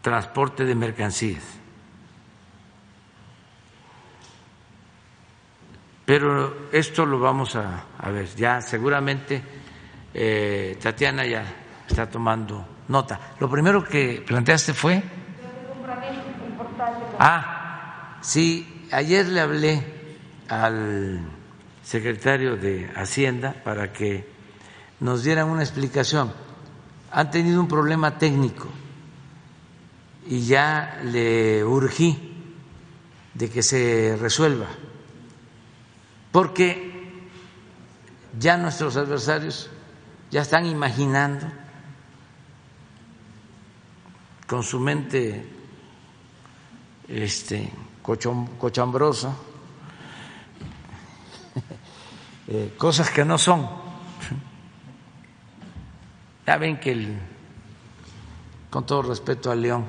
Transporte 0.00 0.64
de 0.64 0.74
mercancías. 0.76 1.42
Pero 6.06 6.68
esto 6.70 7.04
lo 7.04 7.18
vamos 7.18 7.56
a, 7.56 7.86
a 7.98 8.10
ver, 8.10 8.28
ya 8.36 8.60
seguramente 8.60 9.42
eh, 10.12 10.78
Tatiana 10.80 11.26
ya 11.26 11.44
está 11.88 12.08
tomando 12.08 12.73
nota. 12.88 13.20
Lo 13.40 13.48
primero 13.48 13.84
que 13.84 14.22
planteaste 14.26 14.74
fue... 14.74 15.02
Ah, 17.18 18.18
sí, 18.20 18.86
ayer 18.90 19.26
le 19.26 19.40
hablé 19.40 19.84
al 20.48 21.20
secretario 21.82 22.56
de 22.56 22.90
Hacienda 22.96 23.54
para 23.64 23.92
que 23.92 24.28
nos 25.00 25.22
dieran 25.22 25.48
una 25.48 25.62
explicación. 25.62 26.32
Han 27.12 27.30
tenido 27.30 27.60
un 27.60 27.68
problema 27.68 28.18
técnico 28.18 28.68
y 30.26 30.46
ya 30.46 31.00
le 31.04 31.64
urgí 31.64 32.32
de 33.34 33.50
que 33.50 33.62
se 33.62 34.16
resuelva, 34.20 34.66
porque 36.32 36.92
ya 38.38 38.56
nuestros 38.56 38.96
adversarios 38.96 39.70
ya 40.30 40.42
están 40.42 40.66
imaginando 40.66 41.46
con 44.46 44.62
su 44.62 44.78
mente 44.78 45.44
este, 47.08 47.70
cochambrosa 48.02 49.34
eh, 52.48 52.74
cosas 52.76 53.10
que 53.10 53.24
no 53.24 53.38
son. 53.38 53.68
Ya 56.46 56.58
ven 56.58 56.78
que, 56.78 56.92
el, 56.92 57.18
con 58.68 58.84
todo 58.84 59.00
respeto 59.00 59.50
al 59.50 59.62
león, 59.62 59.86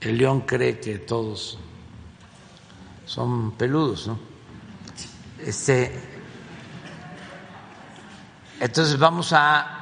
el 0.00 0.16
león 0.16 0.40
cree 0.46 0.80
que 0.80 1.00
todos 1.00 1.58
son 3.04 3.52
peludos, 3.52 4.06
¿no? 4.06 4.18
Este, 5.44 5.92
entonces 8.60 8.98
vamos 8.98 9.34
a 9.34 9.77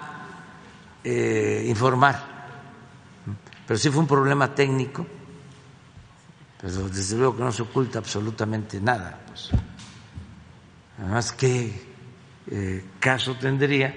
eh, 1.09 1.65
informar, 1.69 2.21
pero 3.65 3.79
sí 3.79 3.91
fue 3.91 4.01
un 4.01 4.09
problema 4.09 4.53
técnico, 4.53 5.07
pero 6.61 6.89
desde 6.89 7.17
luego 7.17 7.37
que 7.37 7.45
no 7.45 7.53
se 7.53 7.63
oculta 7.63 8.01
absolutamente 8.01 8.81
nada. 8.81 9.21
Pues. 9.29 9.51
Además, 10.99 11.31
¿qué 11.31 11.81
eh, 12.51 12.85
caso 12.99 13.37
tendría 13.37 13.95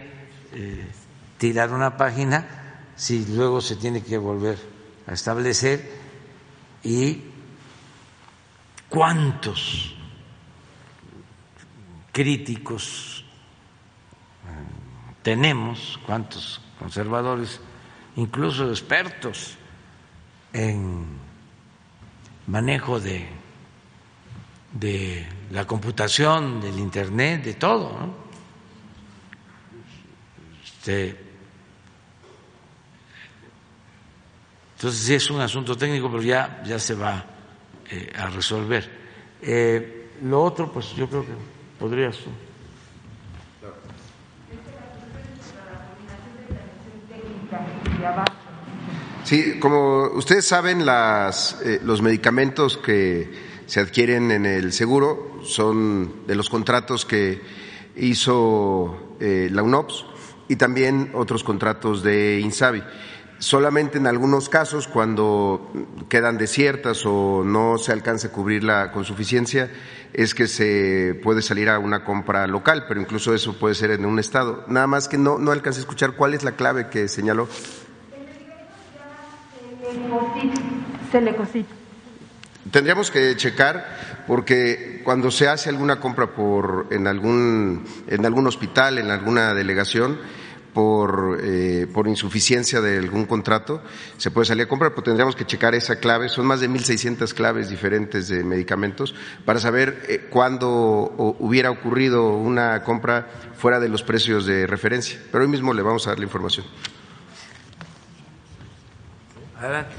eh, 0.54 0.88
tirar 1.40 1.74
una 1.74 1.98
página 1.98 2.46
si 2.96 3.26
luego 3.26 3.60
se 3.60 3.78
tiene 3.78 4.04
que 4.04 4.20
volver 4.20 4.60
a 5.08 5.14
establecer 5.14 5.90
y 6.84 7.24
cuántos 8.88 9.96
críticos 12.12 13.26
tenemos, 15.24 16.00
cuántos 16.06 16.62
conservadores, 16.80 17.60
incluso 18.16 18.70
expertos 18.70 19.56
en 20.54 21.06
manejo 22.48 23.00
de 23.00 23.40
de 24.72 25.26
la 25.52 25.66
computación, 25.66 26.62
del 26.62 26.78
Internet, 26.80 27.44
de 27.44 27.54
todo. 27.56 27.98
¿no? 28.00 28.14
Este, 30.64 31.16
entonces 34.76 35.02
sí 35.02 35.14
es 35.16 35.30
un 35.30 35.42
asunto 35.42 35.76
técnico, 35.76 36.10
pero 36.10 36.24
ya, 36.24 36.62
ya 36.66 36.80
se 36.80 36.96
va 36.96 37.26
eh, 37.90 38.14
a 38.18 38.28
resolver. 38.28 38.90
Eh, 39.42 40.12
lo 40.24 40.44
otro, 40.44 40.72
pues 40.72 40.94
yo 40.96 41.08
creo 41.10 41.26
que 41.26 41.34
podrías 41.80 42.18
Sí, 49.24 49.60
como 49.60 50.08
ustedes 50.14 50.46
saben, 50.46 50.86
las, 50.86 51.62
eh, 51.64 51.80
los 51.84 52.02
medicamentos 52.02 52.78
que 52.78 53.30
se 53.66 53.80
adquieren 53.80 54.32
en 54.32 54.46
el 54.46 54.74
seguro 54.74 55.40
son 55.44 56.26
de 56.26 56.36
los 56.36 56.50
contratos 56.50 57.06
que 57.06 57.42
hizo 57.96 59.16
eh, 59.20 59.50
la 59.52 59.62
UNOPS 59.62 60.06
y 60.48 60.56
también 60.56 61.12
otros 61.14 61.44
contratos 61.44 62.02
de 62.02 62.40
INSABI. 62.40 62.84
Solamente 63.38 63.98
en 63.98 64.08
algunos 64.08 64.50
casos, 64.50 64.88
cuando 64.88 65.72
quedan 66.10 66.38
desiertas 66.38 67.06
o 67.06 67.44
no 67.46 67.78
se 67.78 67.94
alcanza 67.94 68.28
a 68.28 68.32
cubrirla 68.32 68.92
con 68.92 69.06
suficiencia, 69.06 69.72
es 70.12 70.34
que 70.34 70.48
se 70.48 71.18
puede 71.24 71.42
salir 71.42 71.70
a 71.70 71.80
una 71.80 72.04
compra 72.04 72.48
local, 72.48 72.86
pero 72.88 73.00
incluso 73.00 73.34
eso 73.34 73.58
puede 73.58 73.76
ser 73.76 73.92
en 73.92 74.06
un 74.06 74.20
estado. 74.20 74.66
Nada 74.68 74.88
más 74.88 75.08
que 75.08 75.18
no, 75.18 75.38
no 75.38 75.52
alcancé 75.52 75.80
a 75.80 75.82
escuchar 75.82 76.14
cuál 76.14 76.34
es 76.34 76.44
la 76.44 76.54
clave 76.54 76.90
que 76.90 77.08
señaló. 77.08 77.48
Tendríamos 82.72 83.10
que 83.10 83.36
checar 83.36 84.24
porque 84.28 85.02
cuando 85.04 85.32
se 85.32 85.48
hace 85.48 85.70
alguna 85.70 86.00
compra 86.00 86.28
por 86.28 86.88
en 86.92 87.08
algún 87.08 87.86
en 88.08 88.26
algún 88.26 88.46
hospital, 88.48 89.00
en 89.00 89.10
alguna 89.10 89.54
delegación 89.54 90.20
por, 90.74 91.40
eh, 91.42 91.88
por 91.92 92.08
insuficiencia 92.08 92.80
de 92.82 92.98
algún 92.98 93.26
contrato, 93.26 93.82
se 94.18 94.32
puede 94.32 94.46
salir 94.46 94.66
a 94.66 94.70
comprar, 94.70 94.92
pero 94.92 95.04
tendríamos 95.04 95.36
que 95.36 95.46
checar 95.46 95.74
esa 95.76 95.98
clave. 95.98 96.30
Son 96.30 96.46
más 96.46 96.60
de 96.60 96.70
1.600 96.70 97.34
claves 97.34 97.70
diferentes 97.70 98.28
de 98.28 98.44
medicamentos 98.44 99.16
para 99.46 99.60
saber 99.60 100.04
eh, 100.08 100.28
cuándo 100.30 101.36
hubiera 101.40 101.72
ocurrido 101.72 102.36
una 102.36 102.84
compra 102.84 103.28
fuera 103.58 103.80
de 103.80 103.90
los 103.90 104.04
precios 104.04 104.46
de 104.46 104.68
referencia. 104.68 105.20
Pero 105.32 105.44
hoy 105.44 105.50
mismo 105.50 105.74
le 105.74 105.82
vamos 105.82 106.08
a 106.08 106.12
dar 106.12 106.20
la 106.20 106.26
información. 106.26 106.66
Adelante. 109.60 109.94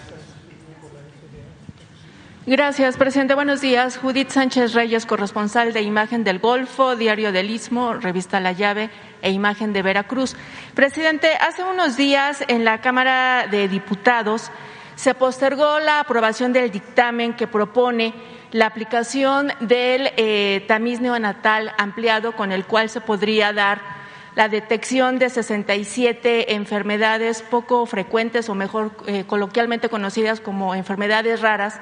Gracias, 2.47 2.97
presidente. 2.97 3.35
Buenos 3.35 3.61
días. 3.61 3.99
Judith 3.99 4.31
Sánchez 4.31 4.73
Reyes, 4.73 5.05
corresponsal 5.05 5.75
de 5.75 5.83
Imagen 5.83 6.25
del 6.25 6.39
Golfo, 6.39 6.97
Diario 6.97 7.31
del 7.31 7.51
Istmo, 7.51 7.93
Revista 7.95 8.41
La 8.41 8.53
Llave 8.53 8.89
e 9.21 9.31
Imagen 9.31 9.75
de 9.75 9.83
Veracruz. 9.83 10.35
Presidente, 10.75 11.35
hace 11.35 11.63
unos 11.63 11.99
días 11.99 12.43
en 12.49 12.65
la 12.65 12.81
Cámara 12.81 13.47
de 13.51 13.69
Diputados 13.69 14.51
se 14.97 15.15
postergó 15.15 15.79
la 15.81 16.01
aprobación 16.01 16.55
del 16.55 16.71
dictamen 16.71 17.35
que 17.35 17.47
propone 17.47 18.15
la 18.53 18.67
aplicación 18.67 19.53
del 19.61 20.11
eh, 20.17 20.65
tamiz 20.67 21.01
neonatal 21.01 21.73
ampliado 21.77 22.33
con 22.33 22.51
el 22.51 22.65
cual 22.65 22.89
se 22.89 23.03
podría 23.03 23.53
dar 23.53 24.00
la 24.37 24.49
detección 24.49 25.19
de 25.19 25.31
67 25.31 26.55
enfermedades 26.55 27.43
poco 27.43 27.85
frecuentes 27.87 28.49
o 28.49 28.55
mejor 28.55 28.93
eh, 29.07 29.25
coloquialmente 29.27 29.89
conocidas 29.89 30.41
como 30.41 30.75
enfermedades 30.75 31.41
raras 31.41 31.81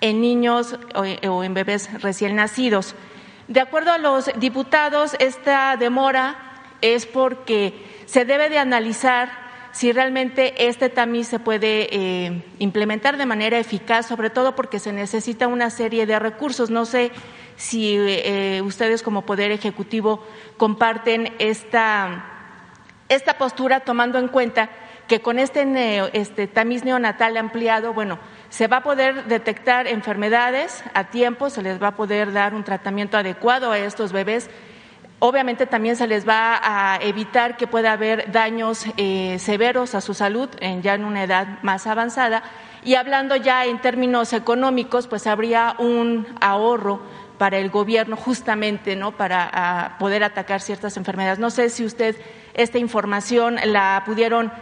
en 0.00 0.20
niños 0.20 0.78
o 0.94 1.42
en 1.42 1.54
bebés 1.54 1.88
recién 2.02 2.36
nacidos. 2.36 2.94
De 3.48 3.60
acuerdo 3.60 3.92
a 3.92 3.98
los 3.98 4.30
diputados, 4.38 5.16
esta 5.20 5.76
demora 5.76 6.36
es 6.80 7.06
porque 7.06 7.72
se 8.06 8.24
debe 8.24 8.50
de 8.50 8.58
analizar 8.58 9.46
si 9.72 9.92
realmente 9.92 10.68
este 10.68 10.88
tamiz 10.88 11.28
se 11.28 11.38
puede 11.38 11.94
eh, 11.94 12.42
implementar 12.58 13.18
de 13.18 13.26
manera 13.26 13.58
eficaz, 13.58 14.06
sobre 14.06 14.30
todo 14.30 14.56
porque 14.56 14.78
se 14.78 14.90
necesita 14.90 15.48
una 15.48 15.68
serie 15.68 16.06
de 16.06 16.18
recursos. 16.18 16.70
No 16.70 16.86
sé 16.86 17.12
si 17.56 17.96
eh, 17.96 18.62
ustedes 18.64 19.02
como 19.02 19.22
Poder 19.22 19.50
Ejecutivo 19.50 20.24
comparten 20.56 21.34
esta, 21.38 22.24
esta 23.08 23.38
postura 23.38 23.80
tomando 23.80 24.18
en 24.18 24.28
cuenta 24.28 24.70
que 25.08 25.20
con 25.20 25.38
este, 25.38 26.10
este 26.18 26.46
tamiz 26.46 26.84
neonatal 26.84 27.36
ampliado, 27.36 27.92
bueno, 27.94 28.18
se 28.48 28.66
va 28.66 28.78
a 28.78 28.82
poder 28.82 29.26
detectar 29.26 29.86
enfermedades 29.86 30.82
a 30.94 31.04
tiempo, 31.04 31.50
se 31.50 31.62
les 31.62 31.80
va 31.80 31.88
a 31.88 31.96
poder 31.96 32.32
dar 32.32 32.54
un 32.54 32.64
tratamiento 32.64 33.16
adecuado 33.16 33.70
a 33.70 33.78
estos 33.78 34.12
bebés. 34.12 34.50
Obviamente 35.18 35.66
también 35.66 35.96
se 35.96 36.06
les 36.06 36.28
va 36.28 36.60
a 36.62 36.98
evitar 37.00 37.56
que 37.56 37.66
pueda 37.66 37.92
haber 37.92 38.30
daños 38.32 38.84
eh, 38.96 39.38
severos 39.38 39.94
a 39.94 40.00
su 40.00 40.12
salud 40.12 40.48
en, 40.60 40.82
ya 40.82 40.94
en 40.94 41.04
una 41.04 41.24
edad 41.24 41.62
más 41.62 41.86
avanzada. 41.86 42.42
Y 42.84 42.96
hablando 42.96 43.34
ya 43.34 43.64
en 43.64 43.80
términos 43.80 44.32
económicos, 44.32 45.06
pues 45.06 45.26
habría 45.26 45.74
un 45.78 46.26
ahorro 46.40 47.00
para 47.38 47.58
el 47.58 47.70
gobierno 47.70 48.16
justamente 48.16 48.96
¿no? 48.96 49.12
para 49.12 49.96
poder 49.98 50.24
atacar 50.24 50.60
ciertas 50.60 50.96
enfermedades. 50.96 51.38
No 51.38 51.50
sé 51.50 51.68
si 51.70 51.84
usted 51.84 52.16
esta 52.54 52.78
información 52.78 53.56
la 53.64 54.02
pudieron 54.06 54.52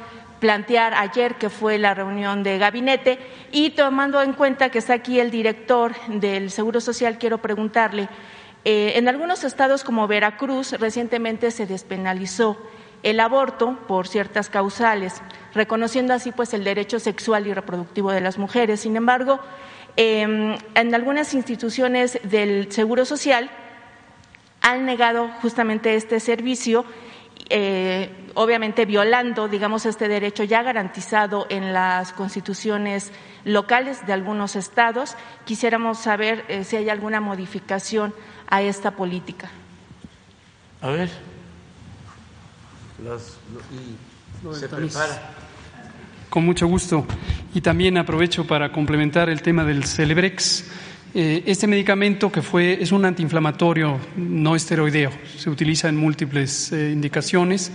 plantear 0.41 0.93
ayer, 0.95 1.37
que 1.37 1.49
fue 1.49 1.79
la 1.79 1.95
reunión 1.95 2.43
de 2.43 2.59
gabinete, 2.59 3.19
y 3.51 3.71
tomando 3.71 4.21
en 4.21 4.35
cuenta 4.35 4.69
que 4.69 4.79
está 4.79 4.95
aquí 4.95 5.19
el 5.19 5.31
director 5.31 5.95
del 6.09 6.51
Seguro 6.51 6.81
Social, 6.81 7.17
quiero 7.19 7.39
preguntarle, 7.39 8.09
eh, 8.67 8.93
en 8.97 9.09
algunos 9.09 9.45
estados 9.45 9.85
como 9.85 10.07
Veracruz 10.07 10.73
recientemente 10.73 11.51
se 11.51 11.67
despenalizó 11.67 12.59
el 13.03 13.21
aborto 13.21 13.79
por 13.87 14.09
ciertas 14.09 14.49
causales, 14.49 15.23
reconociendo 15.55 16.15
así 16.15 16.33
pues 16.33 16.55
el 16.55 16.65
derecho 16.65 16.99
sexual 16.99 17.47
y 17.47 17.55
reproductivo 17.55 18.11
de 18.11 18.23
las 18.23 18.39
mujeres. 18.39 18.81
Sin 18.81 18.97
embargo, 18.97 19.41
em, 19.97 20.57
en 20.75 20.95
algunas 20.95 21.35
instituciones 21.35 22.19
del 22.25 22.71
Seguro 22.73 23.05
Social 23.05 23.51
han 24.61 24.87
negado 24.87 25.29
justamente 25.43 25.95
este 25.95 26.21
servicio 26.21 26.85
eh, 27.51 28.11
obviamente 28.35 28.87
violando, 28.87 29.49
digamos, 29.49 29.85
este 29.87 30.09
derecho 30.09 30.45
ya 30.45 30.63
garantizado 30.63 31.47
en 31.51 31.73
las 31.73 32.13
constituciones 32.13 33.13
locales 33.45 34.07
de 34.07 34.13
algunos 34.13 34.57
estados. 34.57 35.17
Quisiéramos 35.45 35.99
saber 35.99 36.45
eh, 36.49 36.65
si 36.65 36.77
hay 36.77 36.89
alguna 36.89 37.21
modificación 37.21 38.15
a 38.49 38.63
esta 38.63 38.93
política. 38.93 39.51
A 40.81 40.89
ver. 40.91 41.11
se 44.53 44.69
prepara. 44.69 45.34
Con 46.35 46.45
mucho 46.45 46.67
gusto. 46.67 47.07
Y 47.55 47.61
también 47.61 47.97
aprovecho 47.97 48.45
para 48.45 48.73
complementar 48.73 49.29
el 49.29 49.41
tema 49.41 49.63
del 49.63 49.85
Celebrex. 49.85 50.65
Eh, 51.15 51.45
este 51.47 51.69
medicamento 51.69 52.33
que 52.33 52.43
fue 52.43 52.83
es 52.83 52.91
un 52.91 53.05
antiinflamatorio 53.05 54.01
no 54.17 54.57
esteroideo, 54.57 55.13
se 55.39 55.49
utiliza 55.49 55.89
en 55.89 55.97
múltiples 55.97 56.73
eh, 56.73 56.91
indicaciones, 56.91 57.71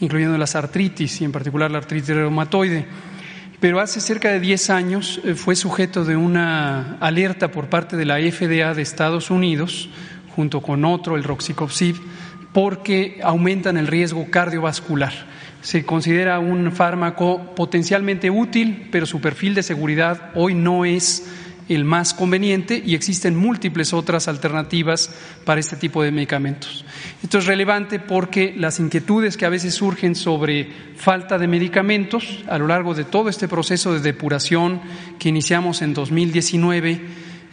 incluyendo 0.00 0.36
las 0.36 0.54
artritis 0.56 1.22
y 1.22 1.24
en 1.24 1.32
particular 1.32 1.70
la 1.70 1.78
artritis 1.78 2.14
reumatoide. 2.14 2.84
Pero 3.60 3.80
hace 3.80 3.98
cerca 3.98 4.30
de 4.30 4.40
10 4.40 4.68
años 4.68 5.18
eh, 5.24 5.34
fue 5.34 5.56
sujeto 5.56 6.04
de 6.04 6.14
una 6.14 6.98
alerta 7.00 7.50
por 7.50 7.70
parte 7.70 7.96
de 7.96 8.04
la 8.04 8.18
FDA 8.18 8.74
de 8.74 8.82
Estados 8.82 9.30
Unidos, 9.30 9.88
junto 10.36 10.60
con 10.60 10.84
otro, 10.84 11.16
el 11.16 11.24
Roxicopsib, 11.24 11.96
porque 12.52 13.20
aumentan 13.22 13.78
el 13.78 13.86
riesgo 13.86 14.26
cardiovascular. 14.30 15.32
Se 15.62 15.84
considera 15.84 16.40
un 16.40 16.72
fármaco 16.72 17.54
potencialmente 17.54 18.28
útil, 18.30 18.88
pero 18.90 19.06
su 19.06 19.20
perfil 19.20 19.54
de 19.54 19.62
seguridad 19.62 20.32
hoy 20.34 20.54
no 20.54 20.84
es 20.84 21.24
el 21.68 21.84
más 21.84 22.14
conveniente 22.14 22.82
y 22.84 22.94
existen 22.94 23.36
múltiples 23.36 23.92
otras 23.92 24.28
alternativas 24.28 25.10
para 25.44 25.60
este 25.60 25.76
tipo 25.76 26.02
de 26.02 26.10
medicamentos. 26.10 26.84
Esto 27.22 27.38
es 27.38 27.46
relevante 27.46 28.00
porque 28.00 28.54
las 28.56 28.80
inquietudes 28.80 29.36
que 29.36 29.46
a 29.46 29.50
veces 29.50 29.74
surgen 29.74 30.14
sobre 30.14 30.68
falta 30.96 31.38
de 31.38 31.46
medicamentos 31.46 32.40
a 32.48 32.58
lo 32.58 32.66
largo 32.66 32.94
de 32.94 33.04
todo 33.04 33.28
este 33.28 33.48
proceso 33.48 33.94
de 33.94 34.00
depuración 34.00 34.80
que 35.18 35.28
iniciamos 35.28 35.82
en 35.82 35.94
2019, 35.94 37.00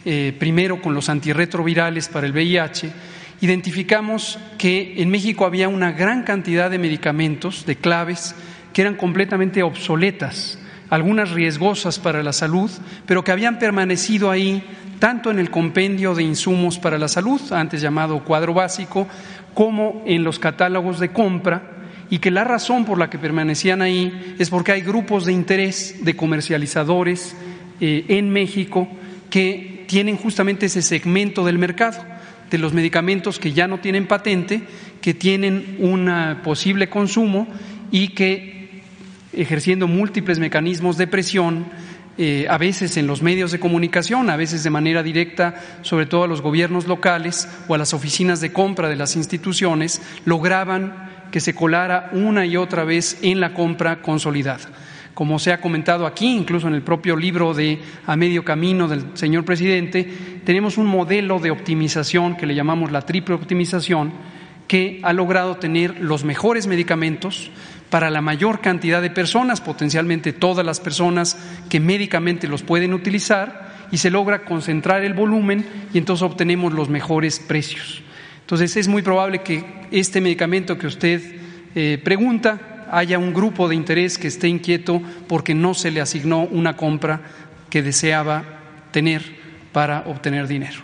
eh, 0.04 0.36
primero 0.38 0.82
con 0.82 0.94
los 0.94 1.08
antirretrovirales 1.08 2.08
para 2.08 2.26
el 2.26 2.32
VIH, 2.32 2.92
identificamos 3.40 4.38
que 4.58 4.94
en 4.98 5.10
México 5.10 5.46
había 5.46 5.68
una 5.68 5.92
gran 5.92 6.22
cantidad 6.24 6.70
de 6.70 6.78
medicamentos, 6.78 7.64
de 7.66 7.76
claves, 7.76 8.34
que 8.72 8.82
eran 8.82 8.96
completamente 8.96 9.62
obsoletas 9.62 10.58
algunas 10.90 11.30
riesgosas 11.30 11.98
para 11.98 12.22
la 12.22 12.32
salud, 12.32 12.70
pero 13.06 13.22
que 13.22 13.32
habían 13.32 13.58
permanecido 13.58 14.30
ahí 14.30 14.62
tanto 14.98 15.30
en 15.30 15.38
el 15.38 15.50
compendio 15.50 16.14
de 16.14 16.24
insumos 16.24 16.78
para 16.78 16.98
la 16.98 17.08
salud, 17.08 17.40
antes 17.52 17.80
llamado 17.80 18.24
cuadro 18.24 18.52
básico, 18.52 19.06
como 19.54 20.02
en 20.04 20.24
los 20.24 20.38
catálogos 20.38 20.98
de 20.98 21.12
compra, 21.12 21.62
y 22.10 22.18
que 22.18 22.32
la 22.32 22.42
razón 22.42 22.84
por 22.84 22.98
la 22.98 23.08
que 23.08 23.18
permanecían 23.18 23.82
ahí 23.82 24.34
es 24.38 24.50
porque 24.50 24.72
hay 24.72 24.82
grupos 24.82 25.24
de 25.24 25.32
interés 25.32 26.04
de 26.04 26.16
comercializadores 26.16 27.36
eh, 27.80 28.04
en 28.08 28.30
México 28.30 28.88
que 29.30 29.84
tienen 29.86 30.16
justamente 30.16 30.66
ese 30.66 30.82
segmento 30.82 31.44
del 31.44 31.58
mercado 31.58 32.09
de 32.50 32.58
los 32.58 32.72
medicamentos 32.72 33.38
que 33.38 33.52
ya 33.52 33.66
no 33.66 33.78
tienen 33.78 34.06
patente, 34.06 34.62
que 35.00 35.14
tienen 35.14 35.76
un 35.80 36.10
posible 36.42 36.88
consumo 36.88 37.48
y 37.90 38.08
que 38.08 38.82
ejerciendo 39.32 39.86
múltiples 39.86 40.38
mecanismos 40.38 40.96
de 40.96 41.06
presión, 41.06 41.66
eh, 42.18 42.46
a 42.50 42.58
veces 42.58 42.96
en 42.96 43.06
los 43.06 43.22
medios 43.22 43.52
de 43.52 43.60
comunicación, 43.60 44.28
a 44.28 44.36
veces 44.36 44.62
de 44.62 44.70
manera 44.70 45.02
directa, 45.02 45.54
sobre 45.82 46.06
todo 46.06 46.24
a 46.24 46.28
los 46.28 46.42
gobiernos 46.42 46.86
locales 46.86 47.48
o 47.68 47.74
a 47.74 47.78
las 47.78 47.94
oficinas 47.94 48.40
de 48.40 48.52
compra 48.52 48.88
de 48.88 48.96
las 48.96 49.16
instituciones, 49.16 50.02
lograban 50.24 51.08
que 51.30 51.40
se 51.40 51.54
colara 51.54 52.10
una 52.12 52.44
y 52.44 52.56
otra 52.56 52.84
vez 52.84 53.18
en 53.22 53.40
la 53.40 53.54
compra 53.54 54.02
consolidada. 54.02 54.68
Como 55.14 55.38
se 55.38 55.52
ha 55.52 55.60
comentado 55.60 56.06
aquí, 56.06 56.36
incluso 56.36 56.68
en 56.68 56.74
el 56.74 56.82
propio 56.82 57.16
libro 57.16 57.52
de 57.52 57.78
A 58.06 58.16
Medio 58.16 58.44
Camino 58.44 58.88
del 58.88 59.04
señor 59.14 59.44
presidente, 59.44 60.08
tenemos 60.44 60.78
un 60.78 60.86
modelo 60.86 61.38
de 61.38 61.50
optimización 61.50 62.36
que 62.36 62.46
le 62.46 62.54
llamamos 62.54 62.92
la 62.92 63.02
triple 63.02 63.34
optimización, 63.34 64.12
que 64.68 65.00
ha 65.02 65.12
logrado 65.12 65.56
tener 65.56 66.00
los 66.00 66.24
mejores 66.24 66.66
medicamentos, 66.66 67.50
para 67.90 68.08
la 68.08 68.20
mayor 68.20 68.60
cantidad 68.60 69.02
de 69.02 69.10
personas, 69.10 69.60
potencialmente 69.60 70.32
todas 70.32 70.64
las 70.64 70.78
personas 70.78 71.36
que 71.68 71.80
médicamente 71.80 72.46
los 72.46 72.62
pueden 72.62 72.94
utilizar, 72.94 73.68
y 73.90 73.98
se 73.98 74.10
logra 74.10 74.44
concentrar 74.44 75.04
el 75.04 75.14
volumen 75.14 75.64
y 75.92 75.98
entonces 75.98 76.22
obtenemos 76.22 76.72
los 76.72 76.88
mejores 76.88 77.40
precios. 77.40 78.02
Entonces 78.42 78.76
es 78.76 78.88
muy 78.88 79.02
probable 79.02 79.42
que 79.42 79.64
este 79.90 80.20
medicamento 80.20 80.78
que 80.78 80.86
usted 80.86 81.20
eh, 81.74 82.00
pregunta 82.02 82.79
haya 82.90 83.18
un 83.18 83.32
grupo 83.32 83.68
de 83.68 83.74
interés 83.74 84.18
que 84.18 84.28
esté 84.28 84.48
inquieto 84.48 85.00
porque 85.28 85.54
no 85.54 85.74
se 85.74 85.90
le 85.90 86.00
asignó 86.00 86.42
una 86.42 86.76
compra 86.76 87.20
que 87.68 87.82
deseaba 87.82 88.44
tener 88.90 89.22
para 89.72 90.04
obtener 90.06 90.46
dinero. 90.46 90.80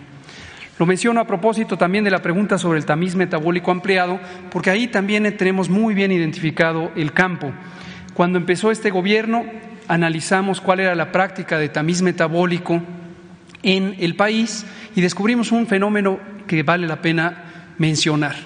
Lo 0.78 0.86
menciono 0.86 1.20
a 1.20 1.26
propósito 1.26 1.78
también 1.78 2.04
de 2.04 2.10
la 2.10 2.20
pregunta 2.20 2.58
sobre 2.58 2.78
el 2.78 2.84
tamiz 2.84 3.14
metabólico 3.14 3.70
ampliado, 3.70 4.20
porque 4.50 4.70
ahí 4.70 4.88
también 4.88 5.36
tenemos 5.36 5.70
muy 5.70 5.94
bien 5.94 6.12
identificado 6.12 6.92
el 6.96 7.12
campo. 7.12 7.50
Cuando 8.12 8.38
empezó 8.38 8.70
este 8.70 8.90
gobierno, 8.90 9.44
analizamos 9.88 10.60
cuál 10.60 10.80
era 10.80 10.94
la 10.94 11.12
práctica 11.12 11.58
de 11.58 11.70
tamiz 11.70 12.02
metabólico 12.02 12.82
en 13.62 13.96
el 13.98 14.16
país 14.16 14.66
y 14.94 15.00
descubrimos 15.00 15.50
un 15.50 15.66
fenómeno 15.66 16.18
que 16.46 16.62
vale 16.62 16.86
la 16.86 17.00
pena 17.00 17.74
mencionar. 17.78 18.36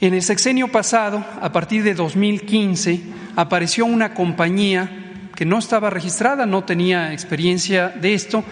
En 0.00 0.14
el 0.14 0.22
sexenio 0.22 0.68
pasado, 0.68 1.24
a 1.40 1.50
partir 1.50 1.82
de 1.82 1.92
2015, 1.92 3.00
apareció 3.34 3.84
una 3.84 4.14
compañía 4.14 4.88
que 5.34 5.44
no 5.44 5.58
estaba 5.58 5.90
registrada, 5.90 6.46
no 6.46 6.62
tenía 6.62 7.12
experiencia 7.12 7.88
de 7.88 8.14
esto, 8.14 8.44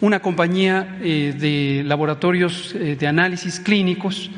una 0.00 0.20
compañía 0.20 0.96
eh, 1.02 1.34
de 1.38 1.82
laboratorios 1.84 2.74
eh, 2.74 2.96
de 2.98 3.06
análisis 3.06 3.60
clínicos 3.60 4.30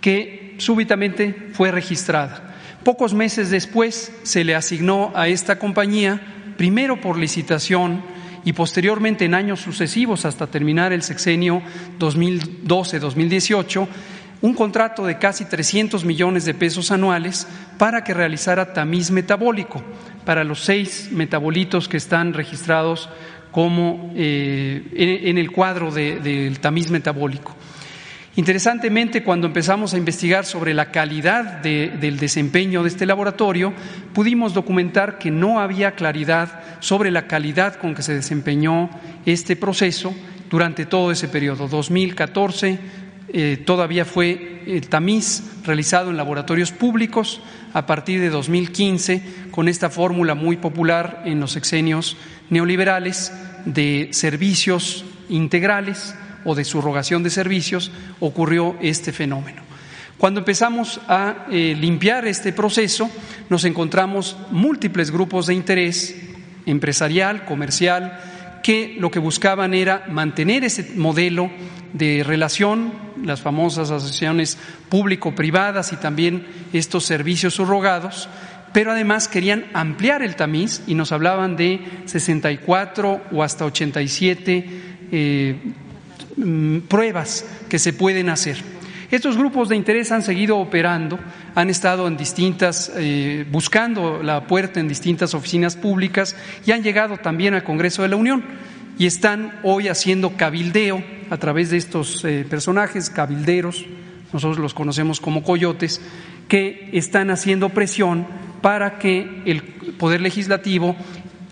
que 0.00 0.56
súbitamente 0.58 1.50
fue 1.52 1.70
registrada. 1.70 2.56
Pocos 2.82 3.14
meses 3.14 3.50
después 3.50 4.12
se 4.24 4.42
le 4.42 4.56
asignó 4.56 5.12
a 5.14 5.28
esta 5.28 5.60
compañía, 5.60 6.20
primero 6.56 7.00
por 7.00 7.18
licitación 7.18 8.02
y 8.44 8.52
posteriormente 8.52 9.26
en 9.26 9.34
años 9.34 9.60
sucesivos 9.60 10.24
hasta 10.24 10.48
terminar 10.48 10.92
el 10.92 11.02
sexenio 11.02 11.62
2012-2018, 12.00 13.86
un 14.42 14.54
contrato 14.54 15.04
de 15.06 15.18
casi 15.18 15.44
300 15.44 16.04
millones 16.04 16.44
de 16.44 16.54
pesos 16.54 16.90
anuales 16.90 17.46
para 17.78 18.04
que 18.04 18.14
realizara 18.14 18.72
tamiz 18.72 19.10
metabólico 19.10 19.82
para 20.24 20.44
los 20.44 20.60
seis 20.60 21.08
metabolitos 21.12 21.88
que 21.88 21.96
están 21.96 22.32
registrados 22.32 23.08
como 23.50 24.12
eh, 24.14 25.24
en 25.26 25.38
el 25.38 25.50
cuadro 25.50 25.90
del 25.90 26.60
tamiz 26.60 26.90
metabólico. 26.90 27.56
Interesantemente, 28.36 29.24
cuando 29.24 29.48
empezamos 29.48 29.92
a 29.92 29.98
investigar 29.98 30.46
sobre 30.46 30.72
la 30.72 30.92
calidad 30.92 31.60
del 31.60 32.18
desempeño 32.18 32.82
de 32.82 32.88
este 32.88 33.04
laboratorio, 33.04 33.72
pudimos 34.14 34.54
documentar 34.54 35.18
que 35.18 35.32
no 35.32 35.58
había 35.58 35.92
claridad 35.92 36.60
sobre 36.78 37.10
la 37.10 37.26
calidad 37.26 37.74
con 37.74 37.94
que 37.94 38.02
se 38.02 38.14
desempeñó 38.14 38.88
este 39.26 39.56
proceso 39.56 40.14
durante 40.48 40.86
todo 40.86 41.10
ese 41.10 41.26
periodo. 41.26 41.66
2014 41.66 42.78
eh, 43.32 43.62
todavía 43.64 44.04
fue 44.04 44.62
el 44.66 44.88
tamiz 44.88 45.42
realizado 45.64 46.10
en 46.10 46.16
laboratorios 46.16 46.72
públicos 46.72 47.40
a 47.72 47.86
partir 47.86 48.20
de 48.20 48.30
2015 48.30 49.22
con 49.50 49.68
esta 49.68 49.90
fórmula 49.90 50.34
muy 50.34 50.56
popular 50.56 51.22
en 51.24 51.40
los 51.40 51.52
sexenios 51.52 52.16
neoliberales 52.48 53.32
de 53.64 54.08
servicios 54.12 55.04
integrales 55.28 56.14
o 56.44 56.54
de 56.54 56.64
subrogación 56.64 57.22
de 57.22 57.30
servicios, 57.30 57.92
ocurrió 58.18 58.76
este 58.80 59.12
fenómeno. 59.12 59.62
Cuando 60.18 60.40
empezamos 60.40 61.00
a 61.08 61.46
eh, 61.50 61.76
limpiar 61.78 62.26
este 62.26 62.52
proceso, 62.52 63.10
nos 63.48 63.64
encontramos 63.64 64.36
múltiples 64.50 65.10
grupos 65.10 65.46
de 65.46 65.54
interés 65.54 66.16
empresarial, 66.66 67.44
comercial, 67.44 68.20
que 68.62 68.96
lo 68.98 69.10
que 69.10 69.18
buscaban 69.18 69.74
era 69.74 70.04
mantener 70.08 70.64
ese 70.64 70.92
modelo 70.96 71.50
de 71.92 72.22
relación, 72.24 72.92
las 73.24 73.40
famosas 73.40 73.90
asociaciones 73.90 74.58
público-privadas 74.88 75.92
y 75.92 75.96
también 75.96 76.46
estos 76.72 77.04
servicios 77.04 77.54
subrogados, 77.54 78.28
pero 78.72 78.92
además 78.92 79.28
querían 79.28 79.66
ampliar 79.72 80.22
el 80.22 80.36
tamiz 80.36 80.82
y 80.86 80.94
nos 80.94 81.12
hablaban 81.12 81.56
de 81.56 81.80
64 82.06 83.22
o 83.32 83.42
hasta 83.42 83.64
87 83.64 84.68
eh, 85.12 85.56
mm, 86.36 86.78
pruebas 86.80 87.44
que 87.68 87.78
se 87.78 87.92
pueden 87.92 88.28
hacer. 88.28 88.79
Estos 89.10 89.36
grupos 89.36 89.68
de 89.68 89.74
interés 89.74 90.12
han 90.12 90.22
seguido 90.22 90.58
operando, 90.58 91.18
han 91.56 91.68
estado 91.68 92.06
en 92.06 92.16
distintas, 92.16 92.92
eh, 92.96 93.44
buscando 93.50 94.22
la 94.22 94.46
puerta 94.46 94.78
en 94.78 94.86
distintas 94.86 95.34
oficinas 95.34 95.74
públicas 95.74 96.36
y 96.64 96.70
han 96.70 96.84
llegado 96.84 97.16
también 97.16 97.54
al 97.54 97.64
Congreso 97.64 98.02
de 98.02 98.08
la 98.08 98.16
Unión 98.16 98.44
y 98.98 99.06
están 99.06 99.58
hoy 99.64 99.88
haciendo 99.88 100.36
cabildeo 100.36 101.02
a 101.28 101.36
través 101.38 101.70
de 101.70 101.78
estos 101.78 102.24
eh, 102.24 102.46
personajes, 102.48 103.10
cabilderos, 103.10 103.84
nosotros 104.32 104.58
los 104.58 104.74
conocemos 104.74 105.20
como 105.20 105.42
coyotes, 105.42 106.00
que 106.46 106.90
están 106.92 107.30
haciendo 107.30 107.70
presión 107.70 108.28
para 108.62 108.98
que 108.98 109.42
el 109.44 109.62
Poder 109.98 110.20
Legislativo 110.20 110.94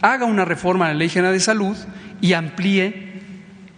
haga 0.00 0.26
una 0.26 0.44
reforma 0.44 0.86
a 0.86 0.88
la 0.88 0.94
Ley 0.94 1.08
General 1.08 1.32
de 1.32 1.40
Salud 1.40 1.76
y 2.20 2.34
amplíe 2.34 3.08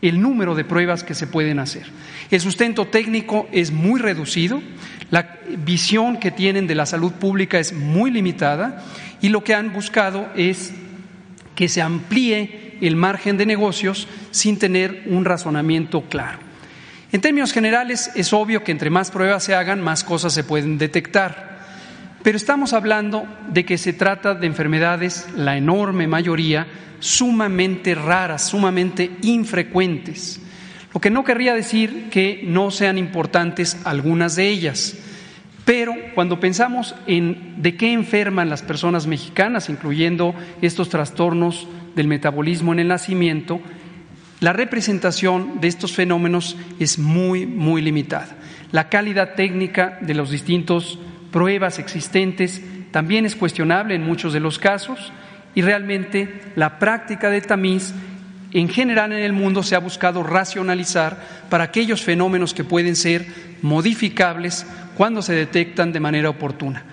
el 0.02 0.20
número 0.20 0.55
de 0.55 0.65
pruebas 0.65 1.02
que 1.02 1.15
se 1.15 1.27
pueden 1.27 1.59
hacer. 1.59 1.86
El 2.31 2.40
sustento 2.40 2.86
técnico 2.86 3.48
es 3.51 3.73
muy 3.73 4.01
reducido, 4.01 4.62
la 5.11 5.39
visión 5.59 6.19
que 6.19 6.31
tienen 6.31 6.66
de 6.66 6.77
la 6.77 6.86
salud 6.86 7.12
pública 7.12 7.59
es 7.59 7.73
muy 7.73 8.11
limitada 8.12 8.85
y 9.20 9.28
lo 9.28 9.43
que 9.43 9.55
han 9.55 9.73
buscado 9.73 10.28
es 10.36 10.73
que 11.57 11.69
se 11.69 11.82
amplíe 11.82 12.78
el 12.81 12.97
margen 12.97 13.36
de 13.36 13.47
negocios 13.47 14.07
sin 14.31 14.59
tener 14.59 15.02
un 15.07 15.24
razonamiento 15.24 16.02
claro. 16.02 16.39
En 17.12 17.20
términos 17.20 17.52
generales, 17.52 18.12
es 18.15 18.32
obvio 18.32 18.62
que 18.62 18.70
entre 18.70 18.89
más 18.89 19.11
pruebas 19.11 19.43
se 19.43 19.57
hagan, 19.57 19.81
más 19.81 20.05
cosas 20.05 20.32
se 20.32 20.44
pueden 20.44 20.78
detectar. 20.78 21.59
Pero 22.23 22.36
estamos 22.36 22.73
hablando 22.73 23.27
de 23.48 23.65
que 23.65 23.78
se 23.78 23.93
trata 23.93 24.35
de 24.35 24.47
enfermedades, 24.47 25.27
la 25.35 25.57
enorme 25.57 26.07
mayoría, 26.07 26.69
sumamente 27.01 27.97
raras, 27.97 28.48
sumamente 28.48 29.11
infrecuentes. 29.23 30.40
Lo 30.93 31.01
que 31.01 31.11
no 31.11 31.25
querría 31.25 31.55
decir 31.55 32.09
que 32.11 32.43
no 32.45 32.71
sean 32.71 32.99
importantes 32.99 33.77
algunas 33.85 34.37
de 34.37 34.49
ellas. 34.49 34.97
Pero 35.65 35.95
cuando 36.15 36.41
pensamos 36.41 36.97
en 37.07 37.62
de 37.62 37.77
qué 37.77 37.93
enferman 37.93 38.51
las 38.51 38.62
personas 38.62 39.07
mexicanas, 39.07 39.69
incluyendo 39.69 40.35
estos 40.62 40.89
trastornos 40.89 41.69
del 41.95 42.09
metabolismo 42.09 42.73
en 42.73 42.81
el 42.81 42.89
nacimiento, 42.89 43.61
la 44.41 44.53
representación 44.53 45.61
de 45.61 45.69
estos 45.69 45.93
fenómenos 45.93 46.57
es 46.81 46.99
muy, 46.99 47.47
muy 47.47 47.83
limitada. 47.83 48.37
La 48.73 48.89
calidad 48.89 49.35
técnica 49.35 49.99
de 50.01 50.15
las 50.15 50.31
distintas 50.31 50.99
pruebas 51.31 51.79
existentes 51.79 52.62
también 52.91 53.27
es 53.27 53.37
cuestionable 53.37 53.95
en 53.95 54.05
muchos 54.05 54.33
de 54.33 54.41
los 54.41 54.59
casos 54.59 55.12
y 55.55 55.62
realmente 55.62 56.41
la 56.57 56.79
práctica 56.79 57.31
de 57.31 57.41
tamiz 57.43 57.93
en 58.52 58.68
general 58.68 59.12
en 59.12 59.22
el 59.22 59.32
mundo 59.32 59.62
se 59.62 59.77
ha 59.77 59.81
buscado 59.81 60.22
racionalizar 60.22 61.18
para 61.48 61.64
aquellos 61.64 62.02
fenómenos 62.02 62.55
que 62.55 62.64
pueden 62.64 62.97
ser 62.97 63.27
modificables 63.62 64.66
cuando 64.97 65.22
se 65.22 65.35
detectan 65.35 65.93
de 65.93 66.01
manera 66.01 66.31
oportuna. 66.31 66.85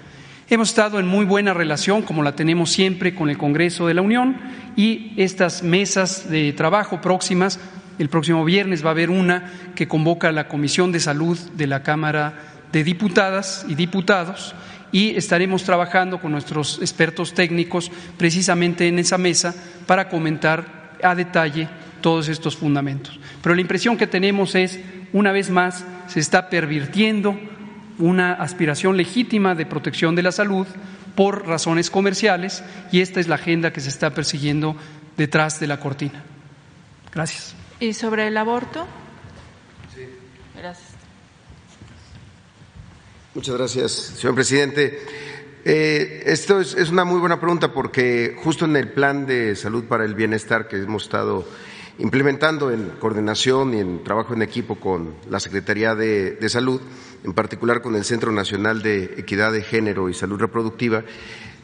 Hemos 0.49 0.69
estado 0.69 0.99
en 0.99 1.07
muy 1.07 1.25
buena 1.25 1.53
relación, 1.53 2.03
como 2.03 2.23
la 2.23 2.35
tenemos 2.35 2.71
siempre, 2.71 3.13
con 3.13 3.29
el 3.29 3.37
Congreso 3.37 3.87
de 3.87 3.93
la 3.93 4.01
Unión 4.01 4.37
y 4.77 5.11
estas 5.17 5.61
mesas 5.63 6.29
de 6.29 6.53
trabajo 6.53 7.01
próximas, 7.01 7.59
el 7.99 8.09
próximo 8.09 8.45
viernes 8.45 8.85
va 8.85 8.89
a 8.89 8.91
haber 8.91 9.09
una 9.09 9.51
que 9.75 9.87
convoca 9.87 10.29
a 10.29 10.31
la 10.31 10.47
Comisión 10.47 10.91
de 10.91 10.99
Salud 10.99 11.37
de 11.55 11.67
la 11.67 11.83
Cámara 11.83 12.35
de 12.71 12.83
Diputadas 12.83 13.65
y 13.67 13.75
Diputados 13.75 14.55
y 14.91 15.15
estaremos 15.15 15.63
trabajando 15.63 16.21
con 16.21 16.31
nuestros 16.31 16.79
expertos 16.79 17.33
técnicos 17.33 17.91
precisamente 18.17 18.87
en 18.87 18.99
esa 18.99 19.17
mesa 19.17 19.53
para 19.85 20.09
comentar 20.09 20.76
a 21.03 21.15
detalle 21.15 21.67
todos 22.01 22.27
estos 22.29 22.55
fundamentos. 22.55 23.19
Pero 23.41 23.55
la 23.55 23.61
impresión 23.61 23.97
que 23.97 24.07
tenemos 24.07 24.55
es, 24.55 24.79
una 25.13 25.31
vez 25.31 25.49
más, 25.49 25.85
se 26.07 26.19
está 26.19 26.49
pervirtiendo 26.49 27.37
una 27.99 28.33
aspiración 28.33 28.97
legítima 28.97 29.55
de 29.55 29.65
protección 29.65 30.15
de 30.15 30.23
la 30.23 30.31
salud 30.31 30.67
por 31.15 31.47
razones 31.47 31.89
comerciales 31.89 32.63
y 32.91 33.01
esta 33.01 33.19
es 33.19 33.27
la 33.27 33.35
agenda 33.35 33.73
que 33.73 33.81
se 33.81 33.89
está 33.89 34.11
persiguiendo 34.11 34.75
detrás 35.17 35.59
de 35.59 35.67
la 35.67 35.79
cortina. 35.79 36.23
Gracias. 37.11 37.55
¿Y 37.79 37.93
sobre 37.93 38.27
el 38.27 38.37
aborto? 38.37 38.85
Sí. 39.95 40.03
Gracias. 40.55 40.89
Muchas 43.33 43.55
gracias, 43.55 43.91
señor 43.91 44.35
presidente. 44.35 44.99
Eh, 45.69 46.23
esto 46.27 46.61
es, 46.61 46.75
es, 46.75 46.91
una 46.91 47.03
muy 47.03 47.19
buena 47.19 47.41
pregunta 47.41 47.73
porque 47.73 48.37
justo 48.41 48.63
en 48.63 48.77
el 48.77 48.87
plan 48.87 49.25
de 49.25 49.53
salud 49.53 49.83
para 49.83 50.05
el 50.05 50.15
bienestar 50.15 50.69
que 50.69 50.77
hemos 50.77 51.03
estado 51.03 51.45
implementando 51.99 52.71
en 52.71 52.91
coordinación 52.91 53.73
y 53.73 53.79
en 53.81 54.01
trabajo 54.01 54.33
en 54.33 54.43
equipo 54.43 54.75
con 54.75 55.15
la 55.29 55.41
Secretaría 55.41 55.93
de, 55.93 56.31
de 56.31 56.47
Salud, 56.47 56.79
en 57.25 57.33
particular 57.33 57.81
con 57.81 57.95
el 57.95 58.05
Centro 58.05 58.31
Nacional 58.31 58.81
de 58.81 59.15
Equidad 59.17 59.51
de 59.51 59.61
Género 59.61 60.07
y 60.07 60.13
Salud 60.13 60.39
Reproductiva, 60.39 61.03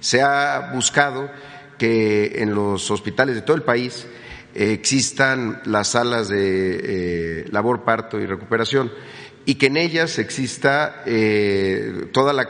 se 0.01 0.21
ha 0.21 0.71
buscado 0.73 1.31
que 1.77 2.41
en 2.41 2.53
los 2.53 2.91
hospitales 2.91 3.35
de 3.35 3.41
todo 3.43 3.55
el 3.55 3.63
país 3.63 4.05
eh, 4.53 4.73
existan 4.73 5.61
las 5.63 5.91
salas 5.91 6.27
de 6.27 7.41
eh, 7.41 7.45
labor, 7.51 7.85
parto 7.85 8.19
y 8.19 8.25
recuperación 8.25 8.91
y 9.45 9.55
que 9.55 9.67
en 9.67 9.77
ellas 9.77 10.19
exista 10.19 11.03
eh, 11.05 12.07
toda 12.13 12.31
la, 12.31 12.47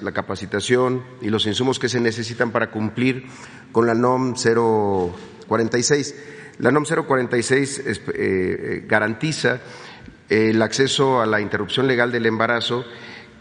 la, 0.00 0.12
capacitación 0.12 1.04
y 1.20 1.28
los 1.28 1.46
insumos 1.46 1.78
que 1.78 1.88
se 1.88 2.00
necesitan 2.00 2.52
para 2.52 2.70
cumplir 2.70 3.26
con 3.70 3.86
la 3.86 3.94
NOM 3.94 4.34
046. 4.34 6.14
La 6.58 6.70
NOM 6.70 6.84
046 6.84 7.82
eh, 8.14 8.84
garantiza 8.86 9.60
el 10.28 10.62
acceso 10.62 11.20
a 11.20 11.26
la 11.26 11.40
interrupción 11.40 11.86
legal 11.86 12.12
del 12.12 12.26
embarazo 12.26 12.84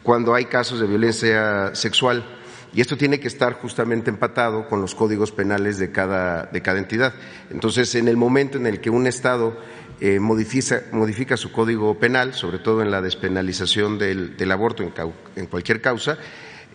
cuando 0.04 0.34
hay 0.34 0.46
casos 0.46 0.80
de 0.80 0.88
violencia 0.88 1.74
sexual 1.76 2.26
y 2.74 2.82
esto 2.82 2.98
tiene 2.98 3.20
que 3.20 3.28
estar 3.28 3.54
justamente 3.54 4.10
empatado 4.10 4.68
con 4.68 4.82
los 4.82 4.94
códigos 4.94 5.32
penales 5.32 5.80
de 5.80 5.92
cada, 5.92 6.46
de 6.46 6.62
cada 6.62 6.78
entidad. 6.78 7.14
Entonces, 7.50 7.96
en 7.96 8.08
el 8.08 8.16
momento 8.16 8.58
en 8.58 8.68
el 8.68 8.80
que 8.80 8.92
un 8.92 9.08
Estado 9.08 9.58
eh, 10.02 10.20
modifica, 10.20 10.84
modifica, 10.92 11.38
su 11.38 11.52
código 11.52 12.00
penal, 12.00 12.34
sobre 12.34 12.60
todo 12.60 12.82
en 12.82 12.92
la 12.92 13.02
despenalización 13.02 13.98
del, 13.98 14.52
aborto 14.52 14.84
en, 14.84 14.94
en, 15.36 15.48
cualquier 15.48 15.82
causa, 15.82 16.18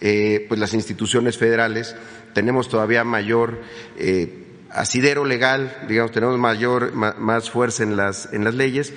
eh, 0.01 0.45
pues 0.49 0.61
las 0.61 0.75
instituciones 0.75 1.39
federales 1.39 1.97
tenemos 2.35 2.69
todavía 2.69 3.05
mayor 3.05 3.63
eh, 3.97 4.45
asidero 4.71 5.25
legal, 5.25 5.75
digamos, 5.89 6.13
tenemos 6.13 6.39
mayor, 6.39 6.93
más 6.93 7.51
fuerza 7.51 7.83
en 7.83 7.97
las, 7.97 8.33
en 8.33 8.45
las 8.45 8.55
leyes 8.55 8.93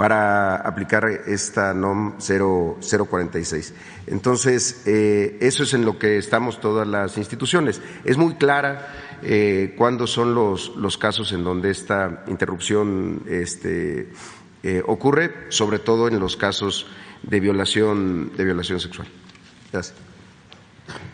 para 0.00 0.56
aplicar 0.56 1.04
esta 1.26 1.74
NOM 1.74 2.14
046. 2.16 3.74
Entonces, 4.06 4.82
eh, 4.86 5.36
eso 5.42 5.64
es 5.64 5.74
en 5.74 5.84
lo 5.84 5.98
que 5.98 6.16
estamos 6.16 6.58
todas 6.58 6.88
las 6.88 7.18
instituciones. 7.18 7.82
Es 8.02 8.16
muy 8.16 8.36
clara 8.36 9.18
eh, 9.22 9.74
cuándo 9.76 10.06
son 10.06 10.34
los, 10.34 10.74
los, 10.76 10.96
casos 10.96 11.32
en 11.32 11.44
donde 11.44 11.70
esta 11.70 12.24
interrupción 12.28 13.24
este, 13.28 14.10
eh, 14.62 14.82
ocurre, 14.86 15.34
sobre 15.50 15.78
todo 15.78 16.08
en 16.08 16.18
los 16.18 16.34
casos 16.34 16.86
de 17.22 17.38
violación, 17.38 18.32
de 18.34 18.44
violación 18.46 18.80
sexual. 18.80 19.06
Gracias. 19.70 19.98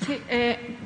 Sí, 0.07 0.23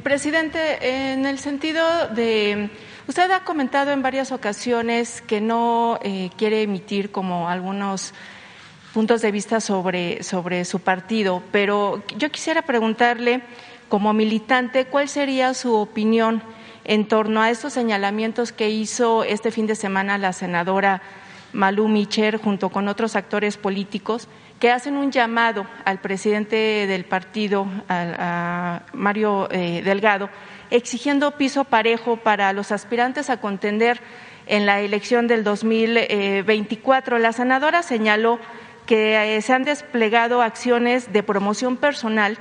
presidente, 0.02 1.12
en 1.12 1.26
el 1.26 1.38
sentido 1.38 2.08
de 2.08 2.70
Usted 3.10 3.28
ha 3.32 3.42
comentado 3.42 3.90
en 3.90 4.02
varias 4.02 4.30
ocasiones 4.30 5.20
que 5.20 5.40
no 5.40 5.98
eh, 6.00 6.30
quiere 6.36 6.62
emitir 6.62 7.10
como 7.10 7.48
algunos 7.48 8.14
puntos 8.94 9.20
de 9.20 9.32
vista 9.32 9.58
sobre, 9.58 10.22
sobre 10.22 10.64
su 10.64 10.78
partido, 10.78 11.42
pero 11.50 12.04
yo 12.18 12.30
quisiera 12.30 12.62
preguntarle, 12.62 13.42
como 13.88 14.12
militante, 14.12 14.84
¿cuál 14.84 15.08
sería 15.08 15.54
su 15.54 15.74
opinión 15.74 16.40
en 16.84 17.08
torno 17.08 17.42
a 17.42 17.50
estos 17.50 17.72
señalamientos 17.72 18.52
que 18.52 18.70
hizo 18.70 19.24
este 19.24 19.50
fin 19.50 19.66
de 19.66 19.74
semana 19.74 20.16
la 20.16 20.32
senadora 20.32 21.02
Malú 21.52 21.88
Micher 21.88 22.40
junto 22.40 22.68
con 22.68 22.86
otros 22.86 23.16
actores 23.16 23.56
políticos 23.56 24.28
que 24.60 24.70
hacen 24.70 24.96
un 24.96 25.10
llamado 25.10 25.66
al 25.84 26.00
presidente 26.00 26.86
del 26.86 27.04
partido, 27.06 27.66
a, 27.88 28.82
Mario 28.92 29.48
eh, 29.50 29.82
Delgado, 29.82 30.30
exigiendo 30.70 31.32
piso 31.32 31.64
parejo 31.64 32.16
para 32.16 32.52
los 32.52 32.72
aspirantes 32.72 33.30
a 33.30 33.38
contender 33.38 34.00
en 34.46 34.66
la 34.66 34.80
elección 34.80 35.26
del 35.26 35.44
2024. 35.44 37.18
La 37.18 37.32
senadora 37.32 37.82
señaló 37.82 38.38
que 38.86 39.36
eh, 39.36 39.42
se 39.42 39.52
han 39.52 39.64
desplegado 39.64 40.42
acciones 40.42 41.12
de 41.12 41.22
promoción 41.22 41.76
personal 41.76 42.38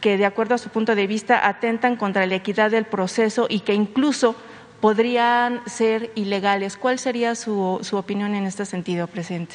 que, 0.00 0.18
de 0.18 0.26
acuerdo 0.26 0.56
a 0.56 0.58
su 0.58 0.68
punto 0.70 0.94
de 0.96 1.06
vista, 1.06 1.46
atentan 1.46 1.96
contra 1.96 2.26
la 2.26 2.34
equidad 2.34 2.70
del 2.70 2.84
proceso 2.84 3.46
y 3.48 3.60
que 3.60 3.74
incluso 3.74 4.34
podrían 4.80 5.62
ser 5.66 6.10
ilegales. 6.16 6.76
¿Cuál 6.76 6.98
sería 6.98 7.36
su, 7.36 7.78
su 7.82 7.96
opinión 7.96 8.34
en 8.34 8.46
este 8.46 8.66
sentido, 8.66 9.06
presidente? 9.06 9.54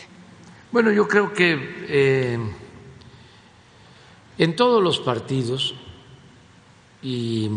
Bueno, 0.72 0.92
yo 0.92 1.08
creo 1.08 1.34
que 1.34 1.86
eh, 1.90 2.40
en 4.38 4.56
todos 4.56 4.82
los 4.82 5.00
partidos 5.00 5.76
y 7.02 7.50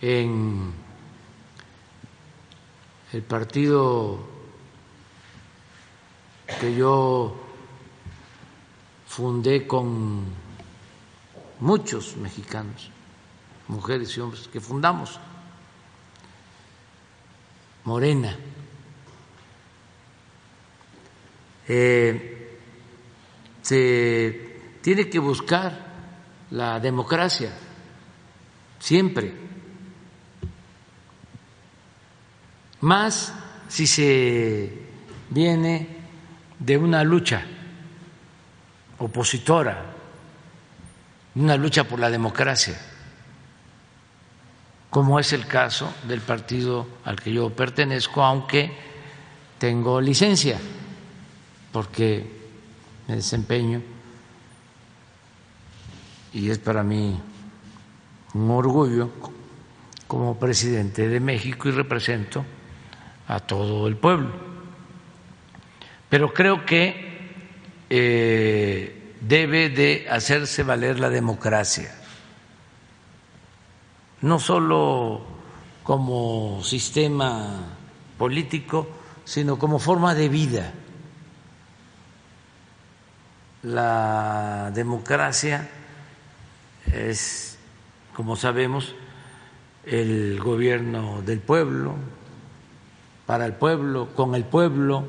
en 0.00 0.72
el 3.12 3.22
partido 3.22 4.18
que 6.60 6.74
yo 6.74 7.36
fundé 9.06 9.66
con 9.66 10.24
muchos 11.60 12.16
mexicanos, 12.16 12.90
mujeres 13.68 14.16
y 14.16 14.20
hombres, 14.20 14.48
que 14.48 14.60
fundamos 14.60 15.18
Morena. 17.84 18.36
Eh, 21.66 22.58
se 23.62 24.78
tiene 24.80 25.08
que 25.08 25.18
buscar 25.18 25.86
la 26.50 26.80
democracia, 26.80 27.52
siempre. 28.78 29.49
Más 32.80 33.32
si 33.68 33.86
se 33.86 34.72
viene 35.28 35.86
de 36.58 36.76
una 36.76 37.04
lucha 37.04 37.42
opositora, 38.98 39.84
una 41.34 41.56
lucha 41.56 41.84
por 41.84 41.98
la 41.98 42.10
democracia, 42.10 42.78
como 44.90 45.20
es 45.20 45.32
el 45.32 45.46
caso 45.46 45.92
del 46.08 46.20
partido 46.20 46.86
al 47.04 47.20
que 47.20 47.32
yo 47.32 47.50
pertenezco, 47.50 48.24
aunque 48.24 48.72
tengo 49.58 50.00
licencia, 50.00 50.58
porque 51.72 52.40
me 53.06 53.16
desempeño 53.16 53.82
y 56.32 56.50
es 56.50 56.58
para 56.58 56.82
mí 56.82 57.20
un 58.34 58.50
orgullo 58.50 59.10
como 60.06 60.38
presidente 60.38 61.08
de 61.08 61.20
México 61.20 61.68
y 61.68 61.72
represento 61.72 62.44
a 63.30 63.40
todo 63.40 63.86
el 63.86 63.96
pueblo 63.96 64.50
pero 66.10 66.34
creo 66.34 66.66
que 66.66 67.08
eh, 67.88 69.14
debe 69.20 69.70
de 69.70 70.08
hacerse 70.10 70.64
valer 70.64 70.98
la 70.98 71.08
democracia, 71.08 71.94
no 74.20 74.40
solo 74.40 75.22
como 75.84 76.62
sistema 76.64 77.76
político, 78.18 78.88
sino 79.24 79.56
como 79.56 79.78
forma 79.78 80.16
de 80.16 80.28
vida. 80.28 80.72
La 83.62 84.72
democracia 84.74 85.70
es, 86.92 87.56
como 88.14 88.34
sabemos, 88.34 88.96
el 89.86 90.40
gobierno 90.40 91.22
del 91.22 91.38
pueblo, 91.38 91.94
para 93.30 93.46
el 93.46 93.52
pueblo, 93.52 94.08
con 94.12 94.34
el 94.34 94.42
pueblo. 94.42 95.06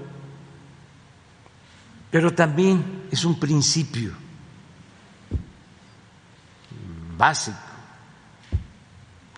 Pero 2.11 2.35
también 2.35 3.07
es 3.09 3.25
un 3.25 3.39
principio 3.39 4.11
básico. 7.17 7.57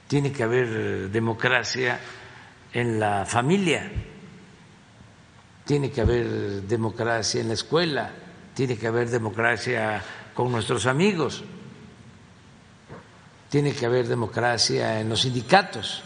Tiene 0.06 0.34
que 0.34 0.44
haber 0.44 1.10
democracia 1.10 1.98
en 2.74 3.00
la 3.00 3.26
familia, 3.26 3.90
tiene 5.64 5.90
que 5.90 6.02
haber 6.02 6.64
democracia 6.64 7.40
en 7.40 7.48
la 7.48 7.54
escuela, 7.54 8.12
tiene 8.54 8.78
que 8.78 8.88
haber 8.88 9.10
democracia 9.10 10.04
con 10.34 10.52
nuestros 10.52 10.88
amigos, 10.88 11.42
tiene 13.50 13.72
que 13.72 13.86
haber 13.86 14.10
democracia 14.10 15.00
en 15.00 15.08
los 15.08 15.22
sindicatos, 15.22 16.04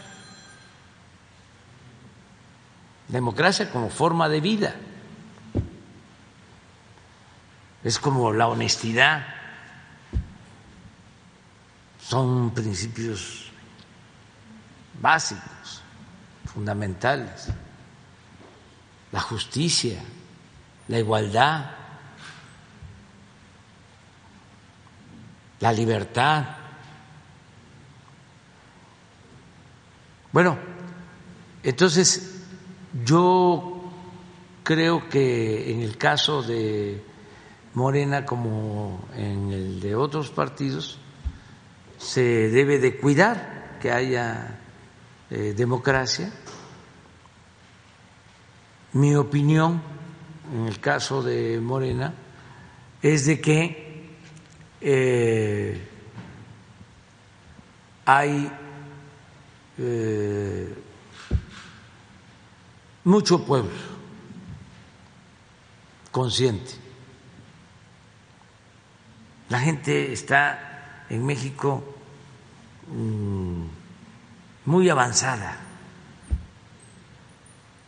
democracia 3.07 3.69
como 3.71 3.89
forma 3.89 4.29
de 4.29 4.41
vida. 4.41 4.75
Es 7.83 7.99
como 7.99 8.33
la 8.33 8.47
honestidad, 8.47 9.25
son 12.01 12.51
principios 12.51 13.51
básicos, 14.99 15.81
fundamentales, 16.45 17.47
la 19.11 19.19
justicia, 19.21 20.01
la 20.87 20.99
igualdad, 20.99 21.71
la 25.59 25.71
libertad. 25.71 26.45
Bueno, 30.31 30.57
entonces 31.63 32.36
yo 33.05 33.91
creo 34.63 35.07
que 35.09 35.71
en 35.71 35.81
el 35.81 35.97
caso 35.97 36.43
de 36.43 37.03
Morena 37.73 38.25
como 38.25 39.07
en 39.15 39.51
el 39.51 39.79
de 39.79 39.95
otros 39.95 40.29
partidos, 40.29 40.99
se 41.97 42.49
debe 42.49 42.79
de 42.79 42.97
cuidar 42.97 43.77
que 43.79 43.91
haya 43.91 44.59
eh, 45.29 45.53
democracia. 45.55 46.31
Mi 48.93 49.15
opinión, 49.15 49.81
en 50.53 50.65
el 50.67 50.79
caso 50.79 51.21
de 51.21 51.59
Morena, 51.59 52.13
es 53.01 53.25
de 53.25 53.39
que 53.39 54.17
eh, 54.81 55.87
hay 58.05 58.51
eh, 59.77 60.73
mucho 63.07 63.45
pueblo 63.45 63.71
consciente 66.11 66.87
la 69.49 69.59
gente 69.59 70.11
está 70.11 71.05
en 71.09 71.25
México 71.25 71.95
mm, 72.87 73.63
muy 74.65 74.89
avanzada. 74.89 75.57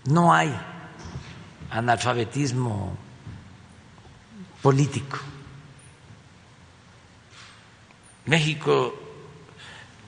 No 0.05 0.33
hay 0.33 0.57
analfabetismo 1.69 2.97
político. 4.61 5.17
México 8.25 8.93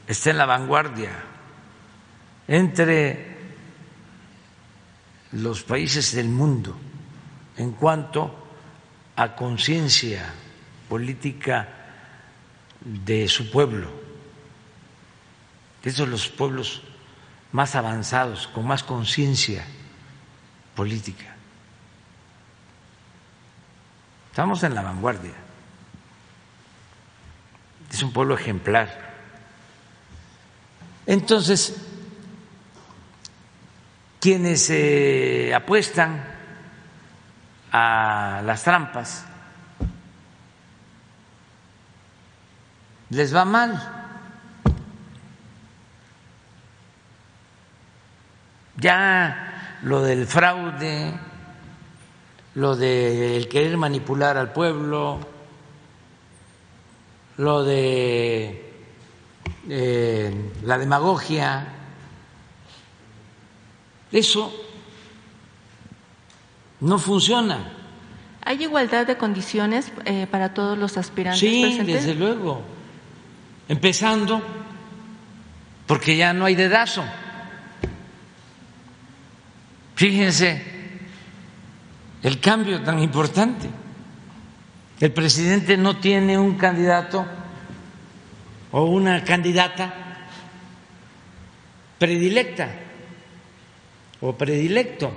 está 0.08 0.30
en 0.30 0.38
la 0.38 0.46
vanguardia 0.46 1.12
entre 2.48 3.31
los 5.32 5.64
países 5.64 6.14
del 6.14 6.30
mundo 6.30 6.76
en 7.58 7.72
cuanto 7.72 8.36
a 9.16 9.36
conciencia 9.36 10.34
política 10.90 11.70
de 12.82 13.28
su 13.28 13.52
pueblo, 13.52 13.90
de 15.84 16.08
los 16.08 16.28
pueblos 16.28 16.82
más 17.52 17.76
avanzados, 17.76 18.48
con 18.48 18.66
más 18.66 18.84
conciencia 18.84 19.66
política. 20.76 21.36
Estamos 24.30 24.64
en 24.64 24.74
la 24.74 24.82
vanguardia. 24.82 25.34
Es 27.92 28.02
un 28.02 28.14
pueblo 28.14 28.36
ejemplar. 28.36 29.12
Entonces, 31.06 31.91
quienes 34.22 34.70
eh, 34.70 35.52
apuestan 35.56 36.24
a 37.72 38.44
las 38.46 38.64
trampas, 38.64 39.26
les 43.10 43.36
va 43.36 43.46
mal. 43.46 43.98
Ya 48.78 49.80
lo 49.82 50.04
del 50.04 50.28
fraude, 50.28 51.14
lo 52.54 52.76
del 52.76 53.50
querer 53.50 53.76
manipular 53.78 54.38
al 54.38 54.54
pueblo, 54.54 55.20
lo 57.38 57.64
de 57.64 58.72
eh, 59.68 60.52
la 60.64 60.78
demagogia, 60.78 61.81
eso 64.12 64.54
no 66.80 67.00
funciona. 67.00 67.72
¿Hay 68.44 68.64
igualdad 68.64 69.06
de 69.06 69.18
condiciones 69.18 69.92
eh, 70.06 70.28
para 70.30 70.54
todos 70.54 70.78
los 70.78 70.98
aspirantes? 70.98 71.40
Sí, 71.40 71.80
desde 71.86 72.16
luego 72.16 72.62
empezando 73.68 74.42
porque 75.88 76.18
ya 76.18 76.34
no 76.34 76.46
hay 76.46 76.56
dedazo. 76.56 77.04
Fíjense 79.96 80.62
el 82.24 82.40
cambio 82.40 82.82
tan 82.82 83.00
importante. 83.00 83.70
El 85.00 85.12
presidente 85.12 85.78
no 85.78 85.98
tiene 85.98 86.38
un 86.38 86.58
candidato 86.58 87.26
o 88.72 88.84
una 88.84 89.24
candidata 89.24 89.94
predilecta 91.98 92.81
o 94.22 94.34
predilecto. 94.34 95.12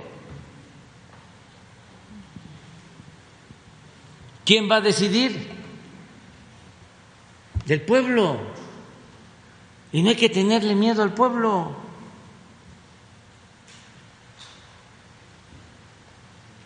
¿Quién 4.43 4.69
va 4.69 4.77
a 4.77 4.81
decidir? 4.81 5.49
Del 7.65 7.81
pueblo. 7.81 8.37
Y 9.91 10.03
no 10.03 10.09
hay 10.09 10.15
que 10.15 10.29
tenerle 10.29 10.75
miedo 10.75 11.01
al 11.01 11.13
pueblo. 11.13 11.75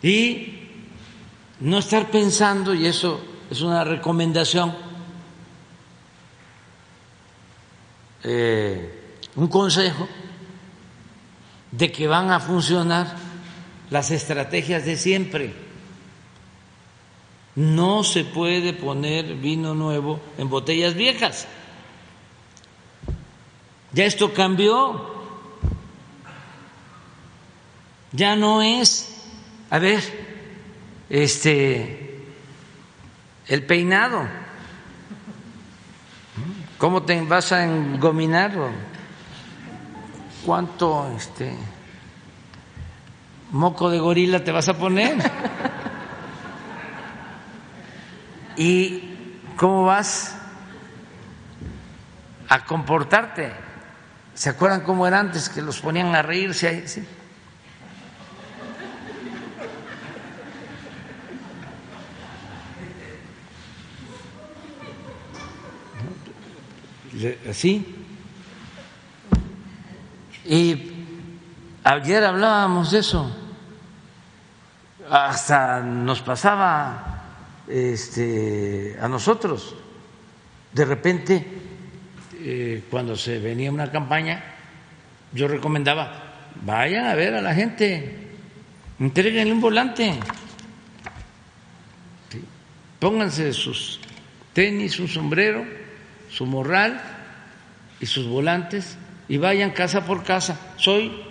Y 0.01 0.59
no 1.59 1.77
estar 1.77 2.09
pensando, 2.09 2.73
y 2.73 2.85
eso 2.85 3.21
es 3.49 3.61
una 3.61 3.83
recomendación, 3.83 4.73
eh, 8.23 9.17
un 9.35 9.47
consejo, 9.47 10.07
de 11.71 11.91
que 11.91 12.07
van 12.07 12.31
a 12.31 12.39
funcionar 12.39 13.15
las 13.89 14.11
estrategias 14.11 14.85
de 14.85 14.97
siempre. 14.97 15.53
No 17.55 18.03
se 18.03 18.23
puede 18.23 18.73
poner 18.73 19.35
vino 19.35 19.73
nuevo 19.73 20.19
en 20.37 20.49
botellas 20.49 20.93
viejas. 20.93 21.47
Ya 23.91 24.05
esto 24.05 24.33
cambió. 24.33 25.17
Ya 28.11 28.35
no 28.35 28.61
es, 28.61 29.23
a 29.69 29.77
ver, 29.77 30.01
este, 31.09 32.25
el 33.47 33.65
peinado. 33.65 34.27
¿Cómo 36.77 37.03
te 37.03 37.21
vas 37.21 37.51
a 37.51 37.65
engominar? 37.65 38.53
¿Cuánto 40.45 41.11
este 41.15 41.53
moco 43.51 43.89
de 43.89 43.99
gorila 43.99 44.43
te 44.43 44.51
vas 44.51 44.69
a 44.69 44.77
poner? 44.77 45.17
¿Y 48.57 49.03
cómo 49.55 49.85
vas 49.85 50.35
a 52.47 52.65
comportarte? 52.65 53.51
¿Se 54.33 54.49
acuerdan 54.49 54.81
cómo 54.81 55.05
era 55.05 55.19
antes 55.19 55.49
que 55.49 55.61
los 55.61 55.79
ponían 55.81 56.15
a 56.15 56.21
reírse 56.21 56.67
ahí? 56.67 56.87
¿Sí? 67.53 67.98
Y 70.49 70.91
ayer 71.83 72.23
hablábamos 72.23 72.89
de 72.89 72.99
eso, 72.99 73.31
hasta 75.07 75.79
nos 75.81 76.21
pasaba 76.23 77.23
este, 77.67 78.97
a 78.99 79.07
nosotros. 79.07 79.75
De 80.73 80.85
repente, 80.85 81.45
eh, 82.33 82.83
cuando 82.89 83.15
se 83.15 83.37
venía 83.37 83.71
una 83.71 83.91
campaña, 83.91 84.43
yo 85.31 85.47
recomendaba, 85.47 86.49
vayan 86.65 87.05
a 87.05 87.13
ver 87.13 87.35
a 87.35 87.41
la 87.41 87.53
gente, 87.53 88.35
entreguenle 88.99 89.53
un 89.53 89.61
volante, 89.61 90.19
pónganse 92.99 93.53
sus 93.53 93.99
tenis, 94.51 94.99
un 94.99 95.07
sombrero 95.07 95.63
su 96.29 96.45
morral 96.45 97.01
y 97.99 98.05
sus 98.05 98.27
volantes 98.27 98.97
y 99.29 99.37
vayan 99.37 99.71
casa 99.71 100.03
por 100.03 100.23
casa. 100.23 100.59
Soy 100.75 101.21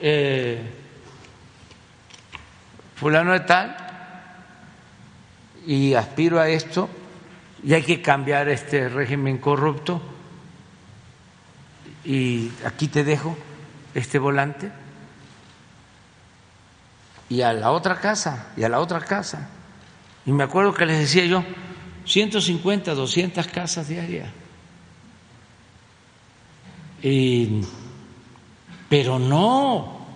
eh, 0.00 0.62
fulano 2.94 3.32
de 3.32 3.40
tal 3.40 3.76
y 5.66 5.94
aspiro 5.94 6.40
a 6.40 6.48
esto 6.48 6.88
y 7.64 7.74
hay 7.74 7.82
que 7.82 8.00
cambiar 8.00 8.48
este 8.48 8.88
régimen 8.88 9.38
corrupto 9.38 10.00
y 12.04 12.52
aquí 12.64 12.86
te 12.86 13.02
dejo 13.02 13.36
este 13.94 14.20
volante 14.20 14.70
y 17.28 17.42
a 17.42 17.52
la 17.52 17.72
otra 17.72 18.00
casa 18.00 18.52
y 18.56 18.62
a 18.62 18.68
la 18.68 18.78
otra 18.78 19.00
casa. 19.00 19.50
Y 20.24 20.32
me 20.32 20.44
acuerdo 20.44 20.72
que 20.74 20.86
les 20.86 20.98
decía 21.00 21.24
yo, 21.24 21.42
150, 22.04 22.94
200 22.94 23.46
casas 23.48 23.88
diarias. 23.88 24.30
Pero 28.88 29.18
no, 29.18 30.06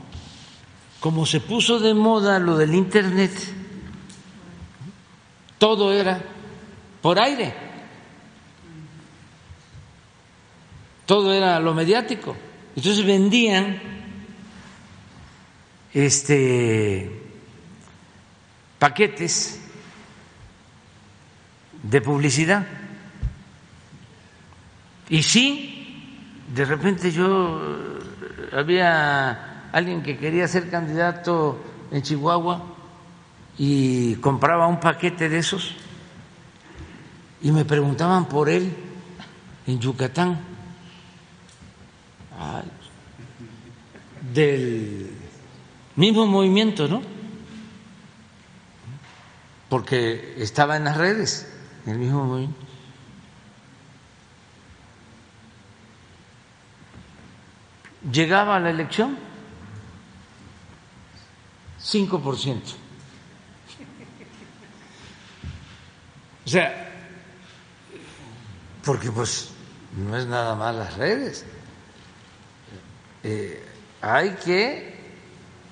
como 1.00 1.26
se 1.26 1.40
puso 1.40 1.78
de 1.78 1.94
moda 1.94 2.38
lo 2.38 2.56
del 2.56 2.74
Internet, 2.74 3.32
todo 5.58 5.92
era 5.92 6.20
por 7.00 7.20
aire, 7.20 7.54
todo 11.06 11.32
era 11.32 11.60
lo 11.60 11.74
mediático. 11.74 12.36
Entonces 12.74 13.04
vendían 13.04 13.80
este 15.92 17.20
paquetes 18.78 19.60
de 21.82 22.00
publicidad. 22.00 22.66
Y 25.08 25.22
sí, 25.22 25.81
de 26.54 26.64
repente 26.64 27.10
yo 27.10 27.60
eh, 27.62 28.56
había 28.56 29.70
alguien 29.72 30.02
que 30.02 30.18
quería 30.18 30.46
ser 30.46 30.68
candidato 30.70 31.58
en 31.90 32.02
Chihuahua 32.02 32.62
y 33.58 34.16
compraba 34.16 34.66
un 34.66 34.78
paquete 34.80 35.28
de 35.28 35.38
esos 35.38 35.74
y 37.40 37.50
me 37.52 37.64
preguntaban 37.64 38.26
por 38.26 38.48
él 38.48 38.72
en 39.66 39.80
Yucatán 39.80 40.52
del 44.32 45.10
mismo 45.96 46.26
movimiento, 46.26 46.88
¿no? 46.88 47.02
Porque 49.68 50.34
estaba 50.38 50.76
en 50.76 50.84
las 50.84 50.96
redes 50.96 51.52
el 51.86 51.98
mismo 51.98 52.24
movimiento. 52.24 52.61
Llegaba 58.10 58.56
a 58.56 58.60
la 58.60 58.70
elección 58.70 59.16
5%. 61.82 62.60
O 66.44 66.48
sea, 66.48 66.90
porque 68.84 69.10
pues 69.10 69.50
no 69.96 70.16
es 70.16 70.26
nada 70.26 70.54
más 70.56 70.74
las 70.74 70.96
redes. 70.96 71.44
Eh, 73.22 73.64
hay 74.00 74.30
que 74.30 74.92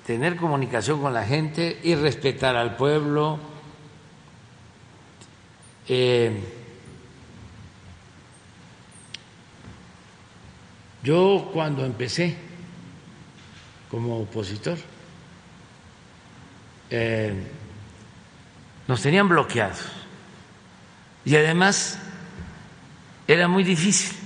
tener 0.05 0.37
comunicación 0.37 1.01
con 1.01 1.13
la 1.13 1.25
gente 1.25 1.79
y 1.83 1.95
respetar 1.95 2.55
al 2.55 2.77
pueblo 2.77 3.39
eh, 5.87 6.60
yo 11.03 11.49
cuando 11.53 11.85
empecé 11.85 12.37
como 13.89 14.19
opositor, 14.21 14.77
eh, 16.89 17.33
nos 18.87 19.01
tenían 19.01 19.27
bloqueados 19.27 19.79
y 21.23 21.35
además 21.35 21.99
era 23.27 23.47
muy 23.47 23.63
difícil 23.63 24.17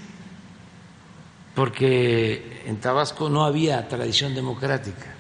porque 1.54 2.64
en 2.66 2.78
Tabasco 2.78 3.30
no 3.30 3.46
había 3.46 3.88
tradición 3.88 4.36
democrática. 4.36 5.14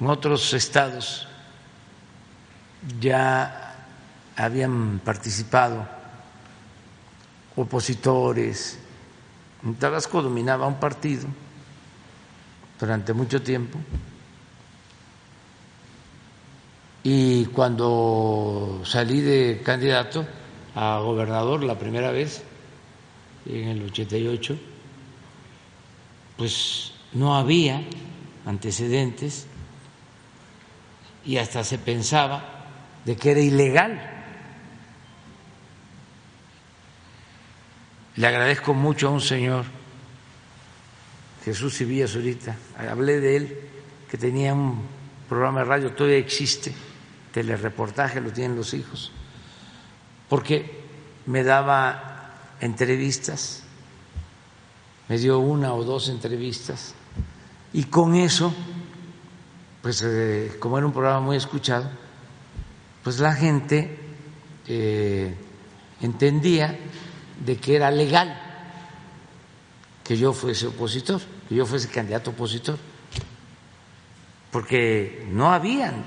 En 0.00 0.06
otros 0.08 0.52
estados 0.52 1.28
ya 3.00 3.86
habían 4.36 5.00
participado 5.04 5.88
opositores. 7.56 8.78
En 9.64 9.74
Tabasco 9.76 10.22
dominaba 10.22 10.66
un 10.66 10.80
partido 10.80 11.26
durante 12.80 13.12
mucho 13.12 13.42
tiempo 13.42 13.78
y 17.04 17.46
cuando 17.46 18.82
salí 18.84 19.20
de 19.20 19.60
candidato 19.64 20.26
a 20.74 20.98
gobernador 20.98 21.62
la 21.62 21.78
primera 21.78 22.10
vez, 22.10 22.42
en 23.46 23.68
el 23.68 23.84
88, 23.84 24.56
pues 26.36 26.92
no 27.12 27.36
había 27.36 27.82
antecedentes 28.46 29.46
y 31.24 31.36
hasta 31.36 31.64
se 31.64 31.78
pensaba 31.78 32.66
de 33.04 33.16
que 33.16 33.32
era 33.32 33.40
ilegal 33.40 34.11
Le 38.16 38.26
agradezco 38.26 38.74
mucho 38.74 39.08
a 39.08 39.10
un 39.10 39.22
señor, 39.22 39.64
Jesús 41.44 41.74
Sevilla 41.74 42.06
Zurita, 42.06 42.56
hablé 42.76 43.20
de 43.20 43.36
él, 43.36 43.58
que 44.10 44.18
tenía 44.18 44.52
un 44.52 44.82
programa 45.30 45.60
de 45.60 45.64
radio, 45.64 45.92
todavía 45.92 46.18
existe, 46.18 46.74
telereportaje, 47.32 48.20
lo 48.20 48.30
tienen 48.30 48.54
los 48.54 48.74
hijos, 48.74 49.12
porque 50.28 50.82
me 51.24 51.42
daba 51.42 52.34
entrevistas, 52.60 53.62
me 55.08 55.16
dio 55.16 55.38
una 55.38 55.72
o 55.72 55.82
dos 55.82 56.10
entrevistas, 56.10 56.94
y 57.72 57.84
con 57.84 58.14
eso, 58.14 58.52
pues 59.80 60.02
eh, 60.06 60.56
como 60.58 60.76
era 60.76 60.86
un 60.86 60.92
programa 60.92 61.20
muy 61.20 61.38
escuchado, 61.38 61.88
pues 63.02 63.18
la 63.20 63.32
gente 63.32 63.98
eh, 64.68 65.34
entendía 66.02 66.78
de 67.44 67.56
que 67.56 67.76
era 67.76 67.90
legal 67.90 68.38
que 70.04 70.16
yo 70.16 70.32
fuese 70.32 70.66
opositor, 70.66 71.20
que 71.48 71.54
yo 71.54 71.66
fuese 71.66 71.88
candidato 71.88 72.30
opositor, 72.30 72.78
porque 74.50 75.26
no 75.30 75.52
habían 75.52 76.04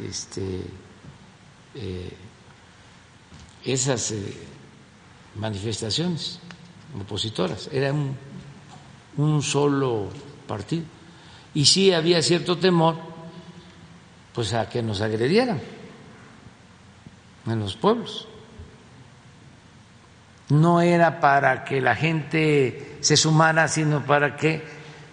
este, 0.00 0.62
eh, 1.74 2.12
esas 3.64 4.10
eh, 4.12 4.34
manifestaciones 5.36 6.40
opositoras, 6.98 7.68
era 7.72 7.92
un, 7.92 8.16
un 9.16 9.42
solo 9.42 10.08
partido. 10.46 10.84
Y 11.54 11.64
sí 11.64 11.92
había 11.92 12.22
cierto 12.22 12.58
temor, 12.58 12.96
pues 14.34 14.52
a 14.52 14.68
que 14.68 14.82
nos 14.82 15.00
agredieran 15.00 15.60
en 17.46 17.58
los 17.60 17.76
pueblos 17.76 18.28
no 20.50 20.80
era 20.80 21.20
para 21.20 21.64
que 21.64 21.80
la 21.80 21.94
gente 21.94 22.98
se 23.00 23.16
sumara, 23.16 23.68
sino 23.68 24.04
para 24.04 24.36
que 24.36 24.62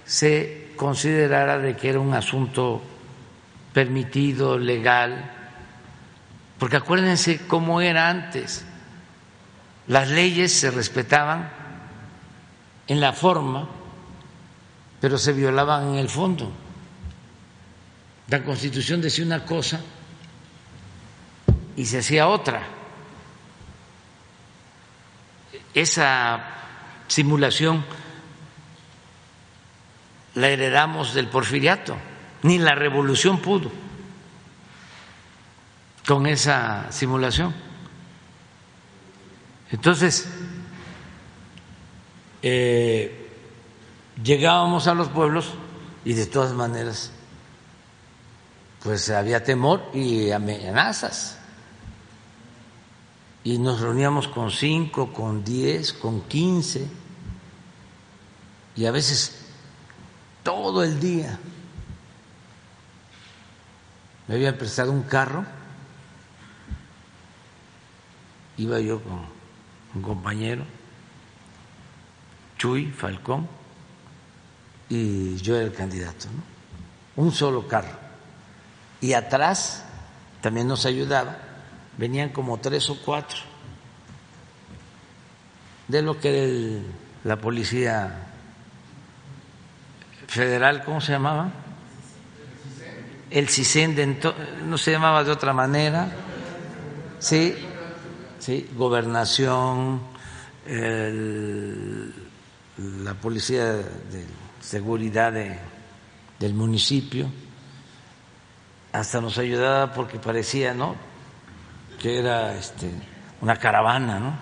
se 0.05 0.71
considerara 0.75 1.59
de 1.59 1.75
que 1.75 1.89
era 1.89 1.99
un 1.99 2.13
asunto 2.13 2.81
permitido, 3.73 4.57
legal, 4.57 5.31
porque 6.57 6.77
acuérdense 6.77 7.45
cómo 7.47 7.81
era 7.81 8.09
antes. 8.09 8.65
Las 9.87 10.09
leyes 10.09 10.53
se 10.53 10.71
respetaban 10.71 11.49
en 12.87 13.01
la 13.01 13.13
forma, 13.13 13.67
pero 15.01 15.17
se 15.17 15.33
violaban 15.33 15.89
en 15.89 15.95
el 15.95 16.09
fondo. 16.09 16.51
La 18.29 18.43
Constitución 18.43 19.01
decía 19.01 19.25
una 19.25 19.43
cosa 19.43 19.81
y 21.75 21.85
se 21.85 21.99
hacía 21.99 22.27
otra 22.27 22.63
esa 25.75 26.41
simulación 27.07 27.85
la 30.33 30.47
heredamos 30.49 31.13
del 31.13 31.27
porfiriato, 31.27 31.97
ni 32.43 32.57
la 32.57 32.75
revolución 32.75 33.39
pudo 33.39 33.71
con 36.07 36.27
esa 36.27 36.91
simulación. 36.91 37.53
Entonces, 39.71 40.29
eh, 42.41 43.31
llegábamos 44.23 44.87
a 44.87 44.93
los 44.93 45.09
pueblos 45.09 45.53
y 46.05 46.13
de 46.13 46.25
todas 46.25 46.53
maneras, 46.53 47.11
pues 48.81 49.09
había 49.09 49.43
temor 49.43 49.89
y 49.93 50.31
amenazas 50.31 51.39
y 53.45 53.59
nos 53.59 53.79
reuníamos 53.79 54.27
con 54.27 54.49
cinco, 54.49 55.13
con 55.13 55.43
diez, 55.43 55.93
con 55.93 56.21
quince 56.21 56.87
y 58.75 58.87
a 58.87 58.91
veces 58.91 59.45
todo 60.41 60.83
el 60.83 60.99
día. 60.99 61.39
Me 64.27 64.33
habían 64.33 64.57
prestado 64.57 64.91
un 64.91 65.03
carro, 65.03 65.45
iba 68.57 68.79
yo 68.79 68.99
con 69.03 69.21
un 69.93 70.01
compañero, 70.01 70.65
Chuy 72.57 72.91
Falcón, 72.91 73.47
y 74.89 75.35
yo 75.35 75.55
era 75.55 75.65
el 75.65 75.73
candidato, 75.73 76.29
¿no? 76.35 77.23
un 77.23 77.31
solo 77.31 77.67
carro. 77.67 77.95
Y 79.01 79.13
atrás 79.13 79.85
también 80.41 80.67
nos 80.67 80.87
ayudaba 80.87 81.44
venían 81.97 82.29
como 82.29 82.59
tres 82.59 82.89
o 82.89 82.97
cuatro 83.03 83.39
de 85.87 86.01
lo 86.01 86.19
que 86.19 86.81
la 87.23 87.37
policía 87.37 88.27
federal, 90.27 90.83
¿cómo 90.83 90.99
se 91.01 91.11
llamaba? 91.11 91.51
El 93.29 93.49
CISEN, 93.49 94.19
no 94.65 94.77
se 94.77 94.91
llamaba 94.91 95.23
de 95.23 95.31
otra 95.31 95.53
manera, 95.53 96.09
sí, 97.19 97.55
sí, 98.39 98.69
gobernación, 98.75 100.01
la 102.77 103.13
policía 103.15 103.65
de 103.65 104.25
seguridad 104.61 105.33
del 106.39 106.53
municipio, 106.53 107.29
hasta 108.91 109.21
nos 109.21 109.37
ayudaba 109.37 109.93
porque 109.93 110.19
parecía, 110.19 110.73
¿no? 110.73 110.95
Que 111.97 112.19
era 112.19 112.55
este, 112.55 112.91
una 113.41 113.57
caravana, 113.57 114.19
¿no? 114.19 114.37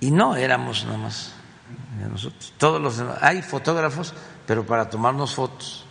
Y 0.00 0.10
no 0.10 0.36
éramos 0.36 0.84
nada 0.84 0.98
más 0.98 1.34
nosotros. 2.08 2.52
Todos 2.58 2.80
los 2.80 3.00
hay 3.20 3.42
fotógrafos, 3.42 4.12
pero 4.46 4.66
para 4.66 4.88
tomarnos 4.88 5.34
fotos 5.34 5.84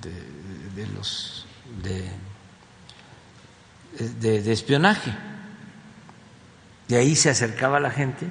de, 0.00 0.86
los 0.88 1.46
de, 1.82 2.10
de, 4.18 4.52
espionaje. 4.52 5.14
De 6.88 6.96
ahí 6.96 7.14
se 7.14 7.30
acercaba 7.30 7.80
la 7.80 7.90
gente 7.90 8.30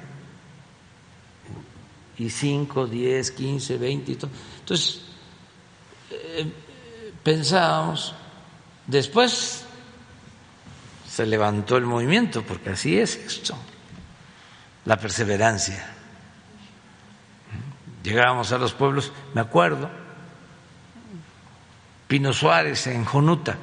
y 2.18 2.30
5, 2.30 2.86
10, 2.86 3.30
15, 3.30 3.78
20 3.78 4.12
y 4.12 4.14
todo. 4.16 4.30
Entonces, 4.60 5.02
eh, 6.10 6.52
pensábamos 7.22 8.14
Después 8.92 9.64
se 11.08 11.24
levantó 11.24 11.78
el 11.78 11.86
movimiento, 11.86 12.42
porque 12.42 12.68
así 12.68 12.98
es 12.98 13.16
esto, 13.16 13.56
la 14.84 14.98
perseverancia. 14.98 15.82
Llegábamos 18.02 18.52
a 18.52 18.58
los 18.58 18.74
pueblos, 18.74 19.10
me 19.32 19.40
acuerdo, 19.40 19.90
Pino 22.06 22.34
Suárez 22.34 22.86
en 22.86 23.06
Jonuta, 23.06 23.56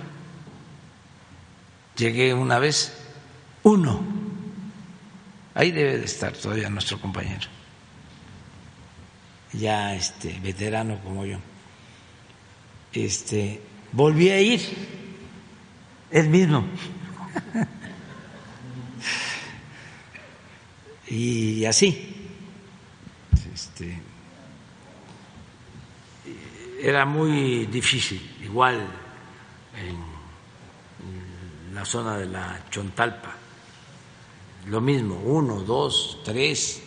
llegué 1.96 2.34
una 2.34 2.58
vez, 2.58 2.98
uno, 3.62 4.02
ahí 5.54 5.70
debe 5.70 6.00
de 6.00 6.06
estar 6.06 6.34
todavía 6.34 6.72
nuestro 6.72 7.00
compañero, 7.00 7.48
ya 9.54 9.94
este 9.94 10.40
veterano 10.40 10.98
como 11.04 11.24
yo. 11.24 11.38
Este, 12.92 13.62
volví 13.92 14.32
a 14.32 14.42
ir 14.42 15.00
él 16.12 16.30
mismo. 16.30 16.66
y 21.08 21.66
así. 21.66 22.16
Este, 23.54 24.02
era 26.82 27.06
muy 27.06 27.66
difícil, 27.66 28.38
igual 28.42 28.88
en, 29.78 30.20
la 31.74 31.86
zona 31.86 32.18
de 32.18 32.26
la 32.26 32.66
Chontalpa, 32.70 33.36
lo 34.68 34.82
mismo, 34.82 35.16
uno, 35.24 35.62
dos, 35.62 36.20
tres. 36.26 36.82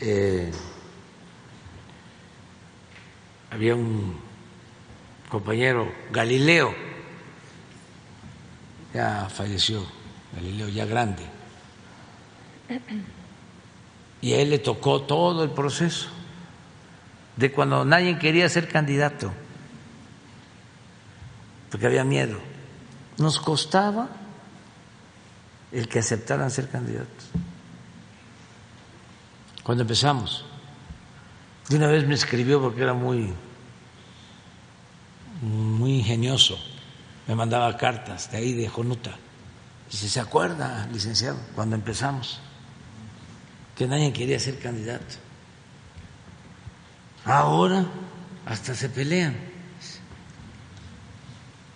Eh, 0.00 0.50
había 3.50 3.74
un 3.74 4.16
compañero 5.28 5.92
Galileo 6.10 6.91
ya 8.94 9.28
falleció 9.28 9.86
Galileo, 10.34 10.68
ya 10.68 10.86
grande. 10.86 11.24
Y 14.20 14.32
a 14.32 14.40
él 14.40 14.50
le 14.50 14.58
tocó 14.58 15.02
todo 15.02 15.44
el 15.44 15.50
proceso 15.50 16.08
de 17.36 17.52
cuando 17.52 17.84
nadie 17.84 18.18
quería 18.18 18.48
ser 18.48 18.68
candidato, 18.68 19.32
porque 21.70 21.86
había 21.86 22.04
miedo. 22.04 22.38
Nos 23.18 23.38
costaba 23.38 24.08
el 25.70 25.88
que 25.88 25.98
aceptaran 25.98 26.50
ser 26.50 26.68
candidatos. 26.68 27.30
Cuando 29.62 29.82
empezamos, 29.82 30.44
de 31.68 31.76
una 31.76 31.88
vez 31.88 32.06
me 32.06 32.14
escribió 32.14 32.60
porque 32.60 32.82
era 32.82 32.94
muy, 32.94 33.32
muy 35.40 35.98
ingenioso 35.98 36.58
me 37.32 37.36
mandaba 37.36 37.74
cartas 37.78 38.30
de 38.30 38.36
ahí 38.36 38.52
de 38.52 38.68
Jonuta. 38.68 39.16
Dice, 39.90 40.06
¿se 40.06 40.20
acuerda, 40.20 40.86
licenciado, 40.92 41.38
cuando 41.54 41.74
empezamos? 41.74 42.42
Que 43.74 43.86
nadie 43.86 44.12
quería 44.12 44.38
ser 44.38 44.58
candidato. 44.58 45.14
Ahora 47.24 47.86
hasta 48.44 48.74
se 48.74 48.90
pelean. 48.90 49.34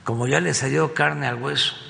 Como 0.05 0.27
ya 0.27 0.41
le 0.41 0.53
salió 0.53 0.93
carne 0.93 1.27
al 1.27 1.43
hueso. 1.43 1.75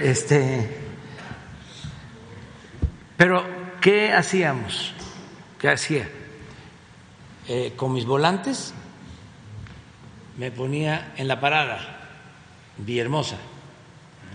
Este, 0.00 0.76
pero 3.16 3.46
¿qué 3.80 4.12
hacíamos? 4.12 4.92
¿Qué 5.58 5.70
hacía? 5.70 6.10
Eh, 7.46 7.74
con 7.76 7.92
mis 7.92 8.06
volantes 8.06 8.72
me 10.38 10.50
ponía 10.50 11.12
en 11.16 11.28
la 11.28 11.38
parada 11.40 12.00
Villahermosa, 12.78 13.36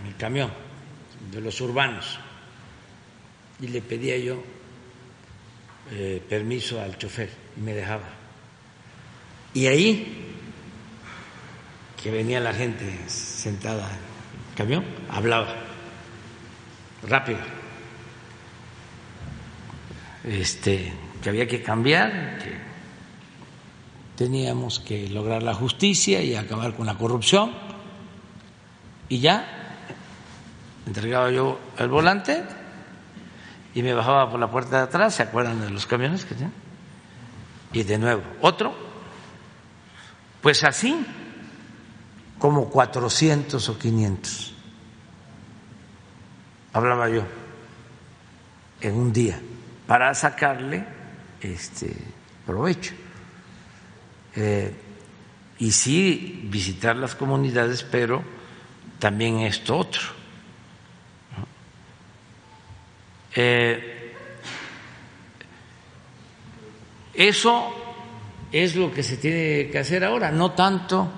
en 0.00 0.06
el 0.06 0.16
camión 0.16 0.50
de 1.30 1.40
los 1.40 1.60
urbanos, 1.60 2.18
y 3.60 3.66
le 3.66 3.82
pedía 3.82 4.16
yo 4.16 4.42
eh, 5.90 6.22
permiso 6.28 6.80
al 6.80 6.96
chofer 6.98 7.30
y 7.56 7.60
me 7.60 7.74
dejaba. 7.74 8.08
Y 9.52 9.66
ahí, 9.66 10.36
que 12.00 12.10
venía 12.12 12.38
la 12.38 12.54
gente 12.54 12.96
sentada 13.08 13.88
en 13.88 14.50
el 14.50 14.56
camión, 14.56 14.84
hablaba 15.10 15.56
rápido. 17.08 17.40
Este, 20.22 20.92
que 21.22 21.28
había 21.28 21.48
que 21.48 21.62
cambiar, 21.62 22.38
que 22.38 22.69
teníamos 24.20 24.80
que 24.80 25.08
lograr 25.08 25.42
la 25.42 25.54
justicia 25.54 26.20
y 26.20 26.34
acabar 26.34 26.74
con 26.74 26.84
la 26.84 26.94
corrupción. 26.94 27.52
Y 29.08 29.20
ya 29.20 29.78
entregaba 30.86 31.30
yo 31.30 31.58
el 31.78 31.88
volante 31.88 32.44
y 33.74 33.82
me 33.82 33.94
bajaba 33.94 34.30
por 34.30 34.38
la 34.38 34.50
puerta 34.50 34.76
de 34.76 34.82
atrás, 34.82 35.14
¿se 35.14 35.22
acuerdan 35.22 35.62
de 35.62 35.70
los 35.70 35.86
camiones 35.86 36.26
que 36.26 36.34
tienen? 36.34 36.52
Y 37.72 37.82
de 37.82 37.96
nuevo, 37.96 38.22
otro. 38.42 38.74
Pues 40.42 40.64
así, 40.64 41.02
como 42.38 42.68
400 42.68 43.70
o 43.70 43.78
500. 43.78 44.54
Hablaba 46.74 47.08
yo 47.08 47.22
en 48.82 48.94
un 48.96 49.14
día 49.14 49.40
para 49.86 50.14
sacarle 50.14 50.84
este 51.40 51.96
provecho. 52.44 52.92
Eh, 54.36 54.72
y 55.58 55.72
sí 55.72 56.40
visitar 56.44 56.96
las 56.96 57.14
comunidades, 57.14 57.82
pero 57.82 58.22
también 58.98 59.40
esto 59.40 59.76
otro. 59.76 60.02
Eh, 63.34 64.14
eso 67.14 67.74
es 68.50 68.74
lo 68.74 68.92
que 68.92 69.02
se 69.02 69.16
tiene 69.16 69.70
que 69.70 69.78
hacer 69.78 70.04
ahora, 70.04 70.30
no 70.30 70.52
tanto 70.52 71.08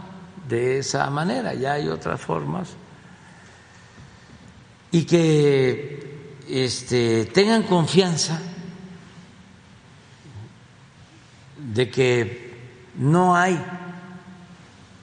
de 0.48 0.78
esa 0.78 1.08
manera, 1.10 1.54
ya 1.54 1.74
hay 1.74 1.88
otras 1.88 2.20
formas. 2.20 2.74
Y 4.90 5.04
que 5.04 6.02
este, 6.48 7.26
tengan 7.26 7.62
confianza 7.62 8.40
de 11.56 11.88
que 11.88 12.41
no 12.94 13.34
hay 13.34 13.58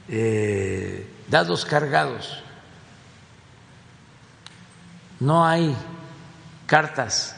eh, 0.07 1.07
dados 1.27 1.65
cargados, 1.65 2.43
no 5.19 5.45
hay 5.45 5.75
cartas 6.65 7.35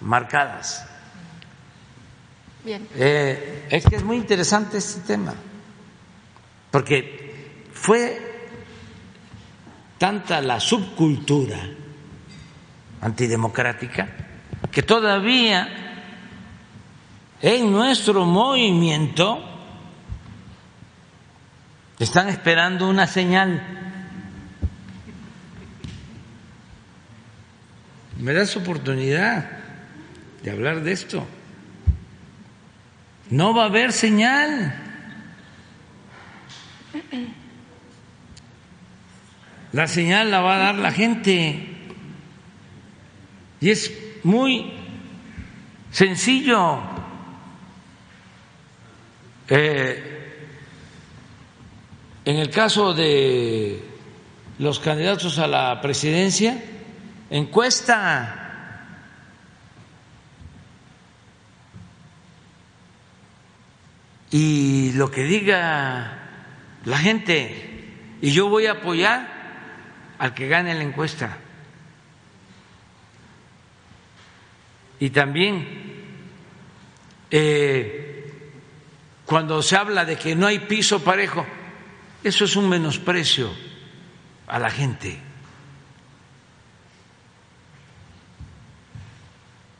marcadas. 0.00 0.86
Bien. 2.64 2.88
Eh, 2.94 3.66
es 3.70 3.84
que 3.84 3.96
es 3.96 4.04
muy 4.04 4.16
interesante 4.16 4.78
este 4.78 5.00
tema, 5.00 5.34
porque 6.70 7.66
fue 7.72 8.48
tanta 9.98 10.40
la 10.40 10.58
subcultura 10.60 11.58
antidemocrática 13.00 14.08
que 14.70 14.82
todavía 14.82 15.68
en 17.40 17.70
nuestro 17.70 18.24
movimiento 18.24 19.51
están 22.02 22.28
esperando 22.28 22.88
una 22.88 23.06
señal. 23.06 23.62
Me 28.18 28.32
das 28.32 28.56
oportunidad 28.56 29.48
de 30.42 30.50
hablar 30.50 30.82
de 30.82 30.92
esto. 30.92 31.26
No 33.30 33.54
va 33.54 33.64
a 33.64 33.66
haber 33.66 33.92
señal. 33.92 34.74
La 39.72 39.86
señal 39.86 40.30
la 40.30 40.40
va 40.40 40.56
a 40.56 40.58
dar 40.58 40.74
la 40.74 40.92
gente. 40.92 41.68
Y 43.60 43.70
es 43.70 43.92
muy 44.24 44.72
sencillo. 45.92 46.80
Eh, 49.48 50.21
en 52.24 52.36
el 52.36 52.50
caso 52.50 52.94
de 52.94 53.82
los 54.58 54.78
candidatos 54.78 55.38
a 55.38 55.46
la 55.46 55.80
presidencia, 55.80 56.62
encuesta. 57.30 58.38
Y 64.30 64.92
lo 64.92 65.10
que 65.10 65.24
diga 65.24 66.18
la 66.84 66.98
gente, 66.98 67.90
y 68.20 68.30
yo 68.30 68.48
voy 68.48 68.66
a 68.66 68.72
apoyar 68.72 69.28
al 70.18 70.32
que 70.32 70.48
gane 70.48 70.74
la 70.74 70.82
encuesta. 70.82 71.38
Y 75.00 75.10
también 75.10 75.66
eh, 77.32 78.42
cuando 79.26 79.60
se 79.62 79.76
habla 79.76 80.04
de 80.04 80.16
que 80.16 80.36
no 80.36 80.46
hay 80.46 80.60
piso 80.60 81.02
parejo, 81.02 81.44
eso 82.24 82.44
es 82.44 82.56
un 82.56 82.68
menosprecio 82.68 83.50
a 84.46 84.58
la 84.58 84.70
gente. 84.70 85.18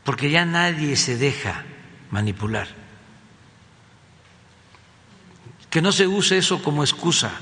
Porque 0.04 0.30
ya 0.30 0.44
nadie 0.44 0.96
se 0.96 1.16
deja 1.16 1.64
manipular. 2.10 2.68
Que 5.70 5.80
no 5.80 5.92
se 5.92 6.06
use 6.06 6.36
eso 6.38 6.62
como 6.62 6.82
excusa. 6.82 7.32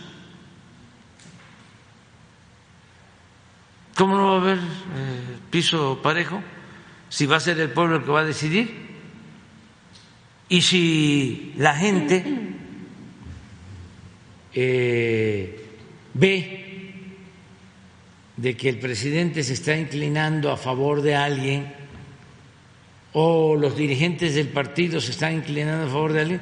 ¿Cómo 3.97 4.17
no 4.17 4.27
va 4.29 4.33
a 4.35 4.41
haber 4.41 4.59
eh, 4.59 5.39
piso 5.51 6.01
parejo 6.03 6.43
si 7.09 7.27
va 7.27 7.37
a 7.37 7.41
ser 7.41 7.59
el 7.61 7.71
pueblo 7.71 7.97
el 7.97 8.05
que 8.05 8.11
va 8.11 8.21
a 8.21 8.25
decidir? 8.25 8.89
Y 10.49 10.63
si 10.63 11.55
la 11.57 11.75
gente 11.75 12.60
eh, 14.55 15.69
ve 16.15 16.95
de 18.37 18.57
que 18.57 18.69
el 18.69 18.79
presidente 18.79 19.43
se 19.43 19.53
está 19.53 19.77
inclinando 19.77 20.51
a 20.51 20.57
favor 20.57 21.03
de 21.03 21.15
alguien 21.15 21.73
o 23.13 23.57
los 23.57 23.77
dirigentes 23.77 24.35
del 24.35 24.49
partido 24.49 25.01
se 25.01 25.11
están 25.11 25.35
inclinando 25.35 25.87
a 25.87 25.89
favor 25.89 26.13
de 26.13 26.21
alguien, 26.21 26.41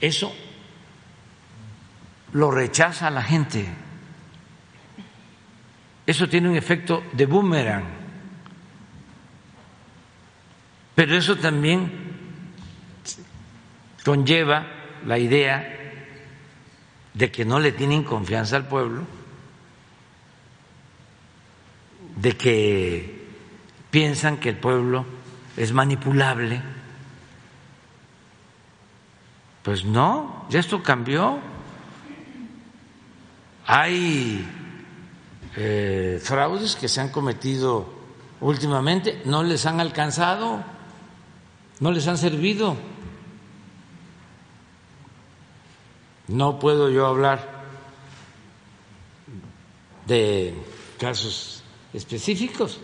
eso 0.00 0.32
lo 2.32 2.50
rechaza 2.50 3.10
la 3.10 3.22
gente. 3.22 3.66
Eso 6.06 6.28
tiene 6.28 6.48
un 6.48 6.56
efecto 6.56 7.02
de 7.12 7.26
boomerang. 7.26 7.84
Pero 10.94 11.16
eso 11.16 11.36
también 11.36 11.90
conlleva 14.04 14.66
la 15.04 15.18
idea 15.18 15.85
de 17.16 17.32
que 17.32 17.46
no 17.46 17.58
le 17.58 17.72
tienen 17.72 18.04
confianza 18.04 18.56
al 18.56 18.68
pueblo, 18.68 19.04
de 22.16 22.36
que 22.36 23.26
piensan 23.90 24.36
que 24.36 24.50
el 24.50 24.56
pueblo 24.56 25.06
es 25.56 25.72
manipulable. 25.72 26.60
Pues 29.62 29.86
no, 29.86 30.44
ya 30.50 30.60
esto 30.60 30.82
cambió. 30.82 31.38
Hay 33.66 34.46
eh, 35.56 36.20
fraudes 36.22 36.76
que 36.76 36.86
se 36.86 37.00
han 37.00 37.08
cometido 37.08 37.88
últimamente, 38.42 39.22
no 39.24 39.42
les 39.42 39.64
han 39.64 39.80
alcanzado, 39.80 40.62
no 41.80 41.92
les 41.92 42.06
han 42.08 42.18
servido 42.18 42.76
No 46.28 46.58
puedo 46.58 46.90
yo 46.90 47.06
hablar 47.06 47.64
de 50.06 50.54
casos 50.98 51.62
específicos, 51.92 52.80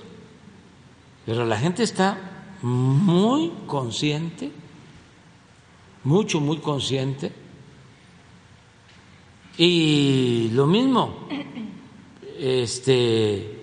pero 1.27 1.44
la 1.44 1.59
gente 1.59 1.82
está 1.82 2.19
muy 2.62 3.52
consciente, 3.66 4.52
mucho, 6.05 6.40
muy 6.40 6.59
consciente, 6.59 7.32
y 9.59 10.51
lo 10.52 10.66
mismo, 10.66 11.28
este, 12.39 13.62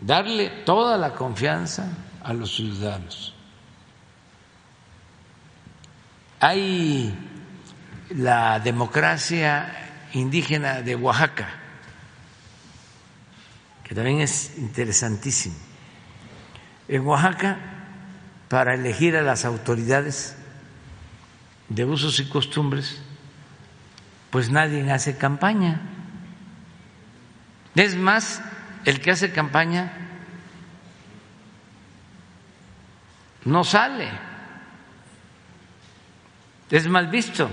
darle 0.00 0.50
toda 0.64 0.98
la 0.98 1.14
confianza 1.14 1.96
a 2.22 2.32
los 2.34 2.54
ciudadanos. 2.54 3.32
Hay 6.40 7.23
la 8.10 8.60
democracia 8.60 9.72
indígena 10.12 10.82
de 10.82 10.94
Oaxaca, 10.94 11.48
que 13.82 13.94
también 13.94 14.20
es 14.20 14.56
interesantísimo. 14.58 15.56
En 16.88 17.06
Oaxaca, 17.06 17.58
para 18.48 18.74
elegir 18.74 19.16
a 19.16 19.22
las 19.22 19.44
autoridades 19.44 20.36
de 21.68 21.84
usos 21.84 22.20
y 22.20 22.28
costumbres, 22.28 23.00
pues 24.30 24.50
nadie 24.50 24.90
hace 24.90 25.16
campaña. 25.16 25.80
Es 27.74 27.96
más, 27.96 28.42
el 28.84 29.00
que 29.00 29.10
hace 29.10 29.32
campaña 29.32 29.92
no 33.44 33.64
sale, 33.64 34.10
es 36.70 36.86
mal 36.86 37.08
visto. 37.08 37.50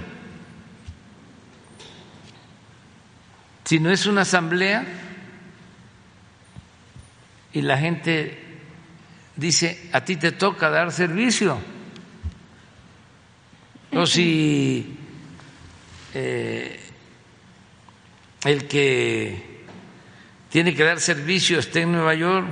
Si 3.72 3.80
no 3.80 3.90
es 3.90 4.06
una 4.06 4.24
asamblea 4.24 4.86
y 7.54 7.62
la 7.62 7.78
gente 7.78 8.38
dice, 9.38 9.90
a 9.94 10.04
ti 10.04 10.18
te 10.18 10.34
toca 10.34 10.70
dar 10.70 10.92
servicio, 10.92 11.58
o 13.94 14.06
si 14.06 14.98
eh, 16.14 16.82
el 18.44 18.68
que 18.68 19.64
tiene 20.50 20.76
que 20.76 20.84
dar 20.84 21.00
servicio 21.00 21.58
está 21.60 21.80
en 21.80 21.94
Nueva 21.94 22.14
York 22.14 22.48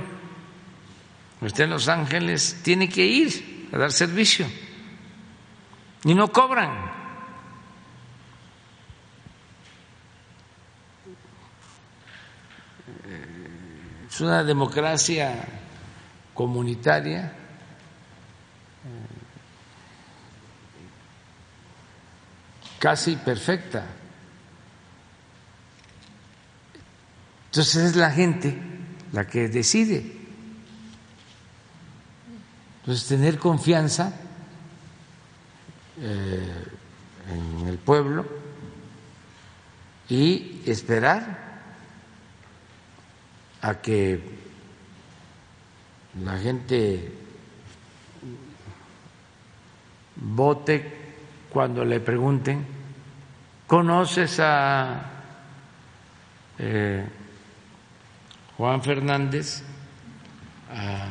o 1.42 1.44
está 1.44 1.64
en 1.64 1.70
Los 1.70 1.88
Ángeles, 1.88 2.60
tiene 2.62 2.88
que 2.88 3.04
ir 3.04 3.68
a 3.74 3.76
dar 3.76 3.92
servicio. 3.92 4.46
Y 6.02 6.14
no 6.14 6.32
cobran. 6.32 6.99
Es 14.20 14.24
una 14.24 14.44
democracia 14.44 15.32
comunitaria. 16.34 17.32
casi 22.78 23.16
perfecta. 23.16 23.86
Entonces 27.46 27.76
es 27.76 27.96
la 27.96 28.10
gente 28.10 28.58
la 29.12 29.26
que 29.26 29.48
decide. 29.48 30.04
Entonces 32.80 33.08
tener 33.08 33.38
confianza 33.38 34.12
eh, 35.98 36.64
en 37.62 37.68
el 37.68 37.78
pueblo 37.78 38.26
y 40.10 40.60
esperar 40.66 41.39
a 43.62 43.74
que 43.80 44.20
la 46.24 46.38
gente 46.38 47.12
vote 50.16 50.98
cuando 51.50 51.84
le 51.84 52.00
pregunten, 52.00 52.66
¿conoces 53.66 54.38
a 54.40 55.02
eh, 56.58 57.06
Juan 58.56 58.82
Fernández, 58.82 59.62
a 60.72 61.08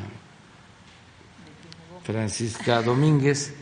Francisca 2.04 2.82
Domínguez? 2.82 3.56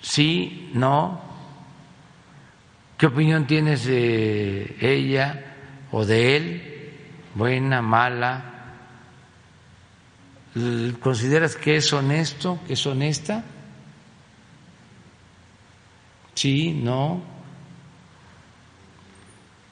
Sí, 0.00 0.70
no. 0.74 1.20
¿Qué 2.96 3.06
opinión 3.06 3.46
tienes 3.46 3.84
de 3.84 4.76
ella? 4.80 5.47
O 5.92 6.04
de 6.04 6.36
él, 6.36 6.92
buena, 7.34 7.82
mala, 7.82 8.58
¿consideras 11.00 11.56
que 11.56 11.76
es 11.76 11.92
honesto, 11.92 12.58
que 12.66 12.74
es 12.74 12.86
honesta? 12.86 13.44
Sí, 16.34 16.72
no. 16.72 17.20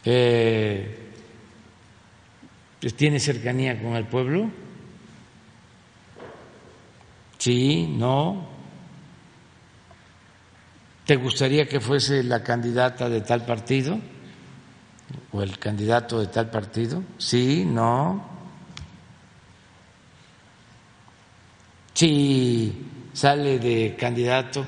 Eh, 0.05 1.03
¿Tiene 2.97 3.19
cercanía 3.19 3.81
con 3.81 3.97
el 3.97 4.05
pueblo? 4.07 4.51
Sí, 7.39 7.87
no. 7.87 8.49
¿Te 11.05 11.17
gustaría 11.17 11.69
que 11.69 11.81
fuese 11.81 12.23
la 12.25 12.43
candidata 12.43 13.09
de 13.09 13.21
tal 13.21 13.45
partido? 13.45 14.01
O 15.37 15.43
el 15.43 15.59
candidato 15.59 16.21
de 16.21 16.29
tal 16.29 16.51
partido? 16.51 17.03
Sí, 17.19 17.65
no. 17.67 18.25
Si 21.93 22.73
sale 23.13 23.59
de 23.59 23.97
candidato, 23.99 24.65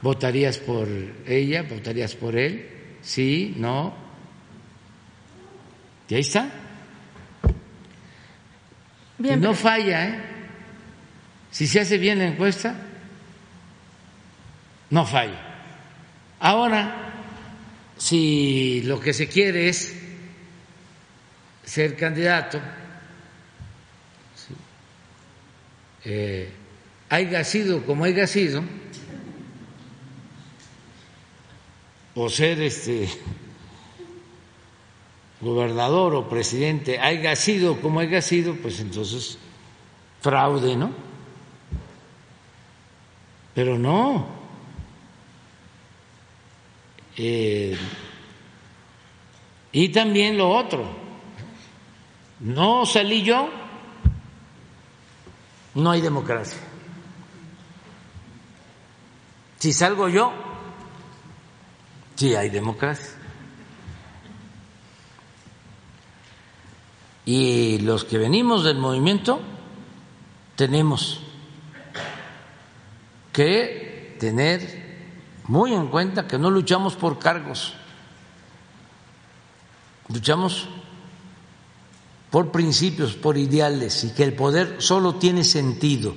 ¿votarías 0.00 0.58
por 0.58 0.88
ella? 1.26 1.62
¿Votarías 1.62 2.14
por 2.14 2.36
él? 2.36 2.68
Sí, 3.02 3.54
no. 3.56 3.94
Y 6.08 6.14
ahí 6.14 6.20
está. 6.20 6.48
y 9.18 9.36
no 9.36 9.54
falla, 9.54 10.08
¿eh? 10.08 10.20
Si 11.50 11.66
se 11.66 11.80
hace 11.80 11.98
bien 11.98 12.18
la 12.18 12.26
encuesta, 12.26 12.74
no 14.90 15.06
falla. 15.06 15.40
Ahora, 16.40 17.01
si 18.02 18.82
lo 18.82 18.98
que 18.98 19.12
se 19.12 19.28
quiere 19.28 19.68
es 19.68 19.94
ser 21.64 21.96
candidato, 21.96 22.60
eh, 26.04 26.50
haya 27.08 27.44
sido 27.44 27.86
como 27.86 28.04
haya 28.04 28.26
sido, 28.26 28.64
o 32.16 32.28
ser 32.28 32.60
este 32.60 33.08
gobernador 35.40 36.16
o 36.16 36.28
presidente 36.28 36.98
haya 36.98 37.36
sido 37.36 37.80
como 37.80 38.00
haya 38.00 38.20
sido, 38.20 38.56
pues 38.56 38.80
entonces 38.80 39.38
fraude, 40.20 40.74
¿no? 40.74 40.90
Pero 43.54 43.78
no, 43.78 44.41
eh, 47.16 47.76
y 49.72 49.88
también 49.88 50.36
lo 50.36 50.50
otro, 50.50 50.84
no 52.40 52.84
salí 52.84 53.22
yo, 53.22 53.48
no 55.74 55.90
hay 55.90 56.00
democracia. 56.00 56.60
Si 59.58 59.72
salgo 59.72 60.08
yo, 60.08 60.32
sí 62.16 62.34
hay 62.34 62.50
democracia. 62.50 63.18
Y 67.24 67.78
los 67.78 68.04
que 68.04 68.18
venimos 68.18 68.64
del 68.64 68.78
movimiento 68.78 69.40
tenemos 70.56 71.20
que 73.32 74.16
tener 74.18 74.81
muy 75.48 75.74
en 75.74 75.88
cuenta 75.88 76.26
que 76.26 76.38
no 76.38 76.50
luchamos 76.50 76.94
por 76.94 77.18
cargos, 77.18 77.74
luchamos 80.08 80.68
por 82.30 82.50
principios, 82.50 83.14
por 83.14 83.36
ideales 83.36 84.04
y 84.04 84.10
que 84.10 84.24
el 84.24 84.34
poder 84.34 84.76
solo 84.78 85.16
tiene 85.16 85.44
sentido 85.44 86.14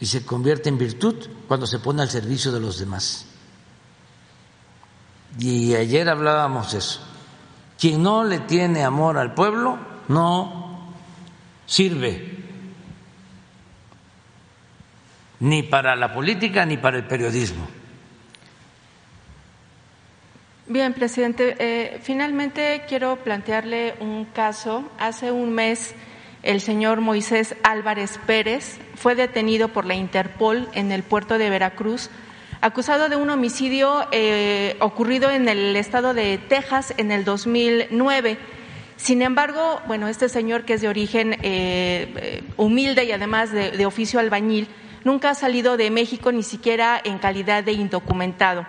y 0.00 0.06
se 0.06 0.24
convierte 0.24 0.68
en 0.68 0.78
virtud 0.78 1.14
cuando 1.46 1.66
se 1.66 1.78
pone 1.78 2.02
al 2.02 2.10
servicio 2.10 2.50
de 2.50 2.60
los 2.60 2.78
demás. 2.78 3.26
Y 5.38 5.74
ayer 5.74 6.08
hablábamos 6.08 6.72
de 6.72 6.78
eso. 6.78 7.00
Quien 7.78 8.02
no 8.02 8.24
le 8.24 8.40
tiene 8.40 8.82
amor 8.82 9.18
al 9.18 9.34
pueblo 9.34 9.78
no 10.08 10.94
sirve 11.66 12.36
ni 15.40 15.62
para 15.62 15.94
la 15.94 16.12
política 16.12 16.66
ni 16.66 16.76
para 16.76 16.96
el 16.96 17.06
periodismo 17.06 17.77
Bien, 20.70 20.92
presidente. 20.92 21.56
Eh, 21.60 21.98
finalmente 22.02 22.82
quiero 22.86 23.16
plantearle 23.16 23.94
un 24.00 24.26
caso. 24.26 24.84
Hace 24.98 25.32
un 25.32 25.54
mes 25.54 25.94
el 26.42 26.60
señor 26.60 27.00
Moisés 27.00 27.56
Álvarez 27.62 28.20
Pérez 28.26 28.78
fue 28.94 29.14
detenido 29.14 29.68
por 29.68 29.86
la 29.86 29.94
Interpol 29.94 30.68
en 30.74 30.92
el 30.92 31.04
puerto 31.04 31.38
de 31.38 31.48
Veracruz, 31.48 32.10
acusado 32.60 33.08
de 33.08 33.16
un 33.16 33.30
homicidio 33.30 34.08
eh, 34.12 34.76
ocurrido 34.80 35.30
en 35.30 35.48
el 35.48 35.74
estado 35.74 36.12
de 36.12 36.36
Texas 36.36 36.92
en 36.98 37.12
el 37.12 37.24
2009. 37.24 38.36
Sin 38.98 39.22
embargo, 39.22 39.80
bueno, 39.86 40.06
este 40.06 40.28
señor 40.28 40.66
que 40.66 40.74
es 40.74 40.82
de 40.82 40.88
origen 40.88 41.38
eh, 41.40 42.42
humilde 42.58 43.04
y 43.04 43.12
además 43.12 43.52
de 43.52 43.86
oficio 43.86 44.20
albañil, 44.20 44.68
nunca 45.02 45.30
ha 45.30 45.34
salido 45.34 45.78
de 45.78 45.90
México 45.90 46.30
ni 46.30 46.42
siquiera 46.42 47.00
en 47.02 47.16
calidad 47.16 47.64
de 47.64 47.72
indocumentado. 47.72 48.66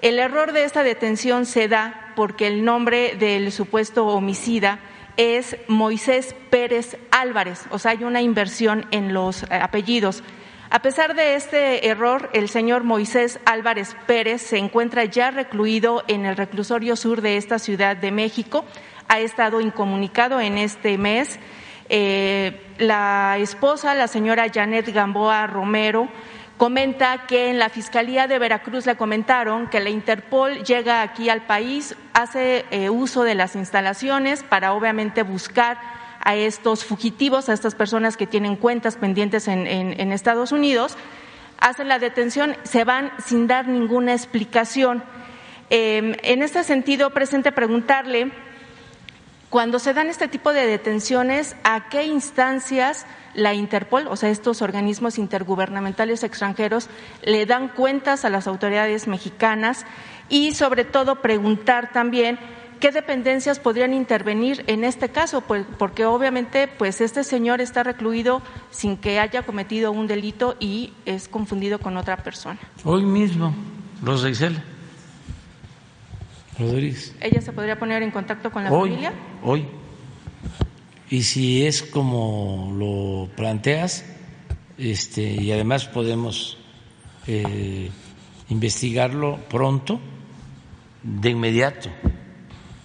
El 0.00 0.20
error 0.20 0.52
de 0.52 0.62
esta 0.62 0.84
detención 0.84 1.44
se 1.44 1.66
da 1.66 2.12
porque 2.14 2.46
el 2.46 2.64
nombre 2.64 3.16
del 3.16 3.50
supuesto 3.50 4.06
homicida 4.06 4.78
es 5.16 5.56
Moisés 5.66 6.36
Pérez 6.50 6.96
Álvarez, 7.10 7.64
o 7.70 7.80
sea, 7.80 7.90
hay 7.90 8.04
una 8.04 8.22
inversión 8.22 8.86
en 8.92 9.12
los 9.12 9.42
eh, 9.42 9.46
apellidos. 9.50 10.22
A 10.70 10.82
pesar 10.82 11.16
de 11.16 11.34
este 11.34 11.88
error, 11.88 12.30
el 12.32 12.48
señor 12.48 12.84
Moisés 12.84 13.40
Álvarez 13.44 13.96
Pérez 14.06 14.42
se 14.42 14.58
encuentra 14.58 15.04
ya 15.06 15.32
recluido 15.32 16.04
en 16.06 16.26
el 16.26 16.36
reclusorio 16.36 16.94
sur 16.94 17.20
de 17.20 17.36
esta 17.36 17.58
Ciudad 17.58 17.96
de 17.96 18.12
México. 18.12 18.64
Ha 19.08 19.18
estado 19.18 19.60
incomunicado 19.60 20.40
en 20.40 20.58
este 20.58 20.96
mes. 20.98 21.40
Eh, 21.88 22.60
la 22.78 23.38
esposa, 23.38 23.94
la 23.94 24.06
señora 24.06 24.46
Janet 24.52 24.92
Gamboa 24.92 25.46
Romero, 25.46 26.08
comenta 26.58 27.26
que 27.26 27.48
en 27.48 27.58
la 27.58 27.70
Fiscalía 27.70 28.26
de 28.26 28.38
Veracruz 28.38 28.84
le 28.84 28.96
comentaron 28.96 29.68
que 29.68 29.80
la 29.80 29.90
Interpol 29.90 30.64
llega 30.64 31.02
aquí 31.02 31.30
al 31.30 31.42
país, 31.42 31.96
hace 32.12 32.66
eh, 32.70 32.90
uso 32.90 33.22
de 33.22 33.36
las 33.36 33.54
instalaciones 33.54 34.42
para 34.42 34.74
obviamente 34.74 35.22
buscar 35.22 35.78
a 36.20 36.34
estos 36.34 36.84
fugitivos, 36.84 37.48
a 37.48 37.52
estas 37.52 37.76
personas 37.76 38.16
que 38.16 38.26
tienen 38.26 38.56
cuentas 38.56 38.96
pendientes 38.96 39.46
en, 39.46 40.12
Estados 40.12 40.50
Unidos, 40.50 40.96
hacen 41.60 41.88
la 41.88 42.00
detención, 42.00 42.56
se 42.64 42.84
van 42.84 43.12
sin 43.24 43.46
dar 43.46 43.68
ninguna 43.68 44.12
explicación. 44.12 45.04
Em, 45.70 46.16
en 46.22 46.42
este 46.42 46.64
sentido, 46.64 47.10
presente 47.10 47.52
preguntarle, 47.52 48.32
cuando 49.48 49.78
se 49.78 49.94
dan 49.94 50.08
este 50.08 50.28
tipo 50.28 50.52
de 50.52 50.66
detenciones, 50.66 51.56
¿a 51.62 51.88
qué 51.88 52.04
instancias 52.04 53.06
la 53.34 53.54
Interpol, 53.54 54.06
o 54.08 54.16
sea, 54.16 54.30
estos 54.30 54.62
organismos 54.62 55.18
intergubernamentales 55.18 56.22
extranjeros, 56.24 56.88
le 57.22 57.46
dan 57.46 57.68
cuentas 57.68 58.24
a 58.24 58.30
las 58.30 58.46
autoridades 58.46 59.06
mexicanas 59.06 59.86
y, 60.28 60.54
sobre 60.54 60.84
todo, 60.84 61.22
preguntar 61.22 61.92
también 61.92 62.38
qué 62.80 62.90
dependencias 62.92 63.58
podrían 63.58 63.92
intervenir 63.92 64.64
en 64.66 64.84
este 64.84 65.08
caso, 65.08 65.40
pues, 65.40 65.66
porque 65.78 66.04
obviamente 66.04 66.68
pues 66.68 67.00
este 67.00 67.24
señor 67.24 67.60
está 67.60 67.82
recluido 67.82 68.42
sin 68.70 68.96
que 68.96 69.18
haya 69.18 69.42
cometido 69.42 69.92
un 69.92 70.06
delito 70.06 70.56
y 70.60 70.92
es 71.04 71.28
confundido 71.28 71.78
con 71.78 71.96
otra 71.96 72.18
persona. 72.18 72.58
Hoy 72.84 73.04
mismo, 73.04 73.54
Rosa 74.02 74.28
Isela 74.28 74.62
Rodríguez. 76.58 77.14
¿Ella 77.20 77.40
se 77.40 77.52
podría 77.52 77.78
poner 77.78 78.02
en 78.02 78.10
contacto 78.10 78.50
con 78.50 78.64
la 78.64 78.70
hoy, 78.70 78.90
familia? 78.90 79.12
Hoy 79.42 79.66
y 81.10 81.22
si 81.22 81.66
es 81.66 81.82
como 81.82 82.72
lo 82.76 83.34
planteas, 83.34 84.04
este, 84.76 85.22
y 85.22 85.50
además 85.52 85.86
podemos 85.86 86.58
eh, 87.26 87.90
investigarlo 88.48 89.38
pronto, 89.48 90.00
de 91.02 91.30
inmediato, 91.30 91.90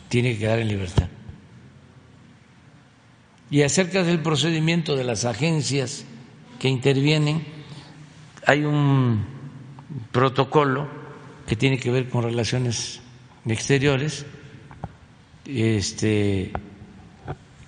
tiene 0.07 0.33
que 0.33 0.39
quedar 0.39 0.59
en 0.59 0.67
libertad. 0.69 1.09
Y 3.49 3.61
acerca 3.61 4.03
del 4.03 4.19
procedimiento 4.19 4.95
de 4.95 5.03
las 5.03 5.25
agencias 5.25 6.05
que 6.59 6.69
intervienen, 6.69 7.45
hay 8.47 8.63
un 8.63 9.25
protocolo 10.11 10.87
que 11.45 11.55
tiene 11.55 11.77
que 11.77 11.91
ver 11.91 12.09
con 12.09 12.23
relaciones 12.23 13.01
exteriores, 13.45 14.25
este 15.45 16.53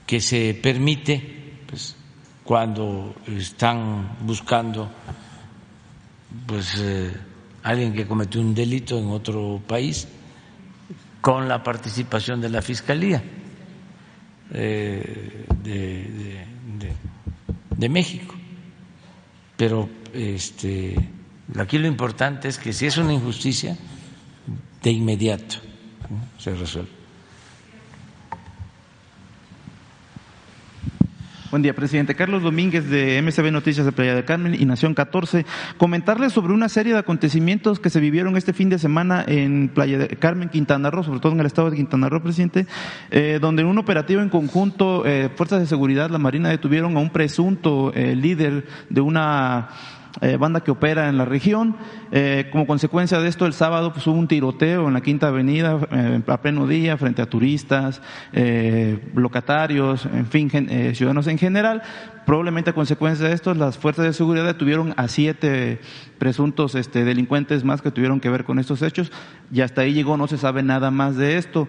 que 0.06 0.22
se 0.22 0.54
permite 0.54 1.64
pues, 1.68 1.96
cuando 2.44 3.16
están 3.28 4.18
buscando 4.22 4.90
pues 6.46 6.76
eh, 6.80 7.12
alguien 7.64 7.94
que 7.94 8.06
cometió 8.06 8.42
un 8.42 8.54
delito 8.54 9.00
en 9.00 9.08
otro 9.08 9.62
país 9.66 10.08
con 11.22 11.48
la 11.48 11.64
participación 11.64 12.40
de 12.40 12.50
la 12.50 12.62
fiscalía 12.62 13.24
eh, 14.54 15.46
de, 15.64 16.46
de, 17.76 17.90
México. 17.90 18.36
Pero 19.58 19.90
este 20.14 20.96
aquí 21.58 21.78
lo 21.78 21.88
importante 21.88 22.48
es 22.48 22.58
que 22.58 22.74
si 22.74 22.86
es 22.86 22.98
una 22.98 23.14
injusticia 23.14 23.78
de 24.82 24.92
inmediato 24.92 25.58
se 26.38 26.54
resuelve 26.54 26.95
Buen 31.56 31.64
día, 31.64 31.74
presidente. 31.74 32.16
Carlos 32.16 32.44
Domínguez 32.44 32.90
de 32.90 33.22
MCB 33.22 33.50
Noticias 33.50 33.86
de 33.86 33.94
Playa 33.94 34.14
del 34.14 34.26
Carmen 34.26 34.58
y 34.60 34.66
Nación 34.66 34.94
14. 34.94 35.46
Comentarles 35.78 36.34
sobre 36.34 36.52
una 36.52 36.68
serie 36.68 36.92
de 36.92 37.00
acontecimientos 37.00 37.80
que 37.80 37.90
se 37.90 38.02
vivieron 38.02 38.36
este 38.36 38.52
fin 38.52 38.68
de 38.68 38.78
semana 38.78 39.24
en 39.26 39.70
Playa 39.70 39.98
del 39.98 40.18
Carmen, 40.18 40.50
Quintana 40.50 40.92
Roo, 40.92 41.06
sobre 41.06 41.22
todo 41.22 41.32
en 41.32 41.40
el 41.40 41.46
estado 41.46 41.70
de 41.70 41.78
Quintana 41.78 42.10
Roo, 42.10 42.22
presidente, 42.22 42.68
eh, 43.10 43.40
donde 43.40 43.62
en 43.62 43.70
un 43.70 43.78
operativo 43.78 44.22
en 44.22 44.28
conjunto, 44.28 45.06
eh, 45.06 45.30
fuerzas 45.34 45.62
de 45.62 45.66
seguridad, 45.66 46.10
la 46.10 46.18
Marina 46.18 46.50
detuvieron 46.50 46.98
a 46.98 47.00
un 47.00 47.10
presunto 47.10 47.94
eh, 47.96 48.18
líder 48.18 48.66
de 48.90 49.00
una 49.00 49.70
eh, 50.22 50.38
banda 50.38 50.62
que 50.62 50.72
opera 50.72 51.10
en 51.10 51.18
la 51.18 51.26
región. 51.26 51.76
Eh, 52.12 52.48
como 52.52 52.66
consecuencia 52.66 53.20
de 53.20 53.28
esto, 53.28 53.46
el 53.46 53.54
sábado 53.54 53.92
pues, 53.92 54.08
hubo 54.08 54.18
un 54.18 54.28
tiroteo 54.28 54.88
en 54.88 54.94
la 54.94 55.02
Quinta 55.02 55.28
Avenida 55.28 55.80
eh, 55.92 56.22
a 56.26 56.42
pleno 56.42 56.68
día 56.68 56.98
frente 56.98 57.22
a 57.22 57.26
turistas, 57.26 58.02
locatarios, 59.14 60.06
en 60.06 60.28
fin, 60.28 60.50
ciudadanos 60.94 61.28
en 61.28 61.38
general. 61.38 61.82
Probablemente 62.26 62.72
a 62.72 62.74
consecuencia 62.74 63.28
de 63.28 63.34
esto, 63.34 63.54
las 63.54 63.78
fuerzas 63.78 64.06
de 64.06 64.14
seguridad 64.14 64.46
detuvieron 64.46 64.94
a 64.98 65.08
siete 65.08 65.80
presuntos 66.18 66.76
este, 66.76 67.04
delincuentes 67.04 67.64
más 67.64 67.82
que 67.82 67.92
tuvieron 67.92 68.20
que 68.20 68.30
ver 68.30 68.46
con 68.46 68.58
estos 68.58 68.82
hechos 68.82 69.12
y 69.52 69.62
hasta 69.62 69.82
ahí 69.82 69.94
llegó, 69.94 70.18
no 70.18 70.28
se 70.28 70.38
sabe 70.38 70.64
nada 70.64 70.92
más 70.92 71.18
de 71.18 71.38
esto. 71.38 71.68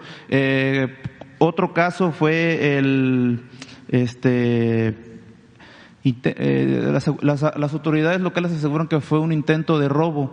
otro 1.38 1.74
caso 1.74 2.12
fue 2.12 2.78
el 2.78 3.42
este 3.88 5.15
eh, 6.24 6.92
las, 7.22 7.74
autoridades 7.74 8.20
locales 8.20 8.52
aseguran 8.52 8.86
que 8.86 9.00
fue 9.00 9.18
un 9.18 9.32
intento 9.32 9.78
de 9.80 9.88
robo, 9.88 10.32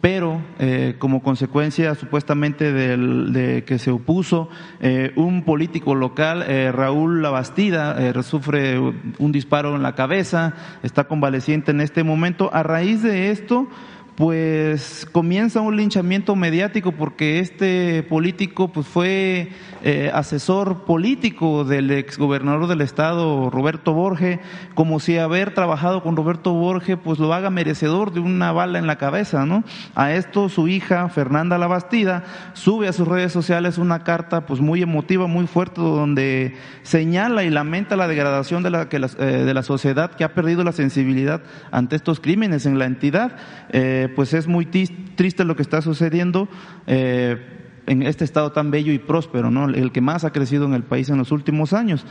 pero 0.00 0.42
eh, 0.58 0.96
como 0.98 1.22
consecuencia 1.22 1.94
supuestamente 1.94 2.72
de 2.72 3.62
que 3.64 3.78
se 3.78 3.92
opuso, 3.92 4.48
eh, 4.80 5.12
un 5.14 5.44
político 5.44 5.94
local, 5.94 6.44
Raúl 6.72 7.22
Labastida, 7.22 8.12
sufre 8.24 8.80
un 8.80 9.30
disparo 9.30 9.76
en 9.76 9.82
la 9.82 9.94
cabeza, 9.94 10.54
está 10.82 11.04
convaleciente 11.04 11.70
en 11.70 11.80
este 11.80 12.02
momento. 12.02 12.50
A 12.52 12.64
raíz 12.64 13.04
de 13.04 13.30
esto, 13.30 13.68
pues 14.16 15.06
comienza 15.10 15.62
un 15.62 15.76
linchamiento 15.76 16.36
mediático 16.36 16.92
porque 16.92 17.38
este 17.38 18.02
político 18.02 18.68
pues 18.68 18.86
fue 18.86 19.48
eh, 19.84 20.10
asesor 20.12 20.84
político 20.84 21.64
del 21.64 21.90
exgobernador 21.90 22.66
del 22.66 22.82
estado 22.82 23.48
Roberto 23.48 23.94
Borge, 23.94 24.40
como 24.74 25.00
si 25.00 25.16
haber 25.16 25.54
trabajado 25.54 26.02
con 26.02 26.14
Roberto 26.14 26.52
Borge 26.52 26.96
pues 26.96 27.18
lo 27.18 27.32
haga 27.32 27.48
merecedor 27.50 28.12
de 28.12 28.20
una 28.20 28.52
bala 28.52 28.78
en 28.78 28.86
la 28.86 28.98
cabeza, 28.98 29.46
¿no? 29.46 29.64
A 29.94 30.12
esto 30.12 30.48
su 30.50 30.68
hija 30.68 31.08
Fernanda 31.08 31.56
Labastida 31.56 32.24
sube 32.52 32.88
a 32.88 32.92
sus 32.92 33.08
redes 33.08 33.32
sociales 33.32 33.78
una 33.78 34.04
carta 34.04 34.44
pues 34.44 34.60
muy 34.60 34.82
emotiva, 34.82 35.26
muy 35.26 35.46
fuerte 35.46 35.80
donde 35.80 36.54
señala 36.82 37.44
y 37.44 37.50
lamenta 37.50 37.96
la 37.96 38.08
degradación 38.08 38.62
de 38.62 38.70
la, 38.70 38.88
que 38.88 38.98
eh, 38.98 39.24
de 39.24 39.54
la 39.54 39.62
sociedad 39.62 40.12
que 40.12 40.24
ha 40.24 40.34
perdido 40.34 40.64
la 40.64 40.72
sensibilidad 40.72 41.42
ante 41.70 41.96
estos 41.96 42.20
crímenes 42.20 42.66
en 42.66 42.78
la 42.78 42.84
entidad. 42.84 43.36
Eh, 43.70 44.01
pues 44.08 44.34
es 44.34 44.46
muy 44.46 44.66
triste 44.66 45.44
lo 45.44 45.56
que 45.56 45.62
está 45.62 45.82
sucediendo 45.82 46.48
eh, 46.86 47.62
en 47.86 48.02
este 48.02 48.24
estado 48.24 48.52
tan 48.52 48.70
bello 48.70 48.92
y 48.92 48.98
próspero, 48.98 49.50
¿no? 49.50 49.68
el 49.68 49.92
que 49.92 50.00
más 50.00 50.24
ha 50.24 50.32
crecido 50.32 50.64
en 50.66 50.74
el 50.74 50.84
país 50.84 51.08
en 51.08 51.18
los 51.18 51.32
últimos 51.32 51.72
años. 51.72 52.06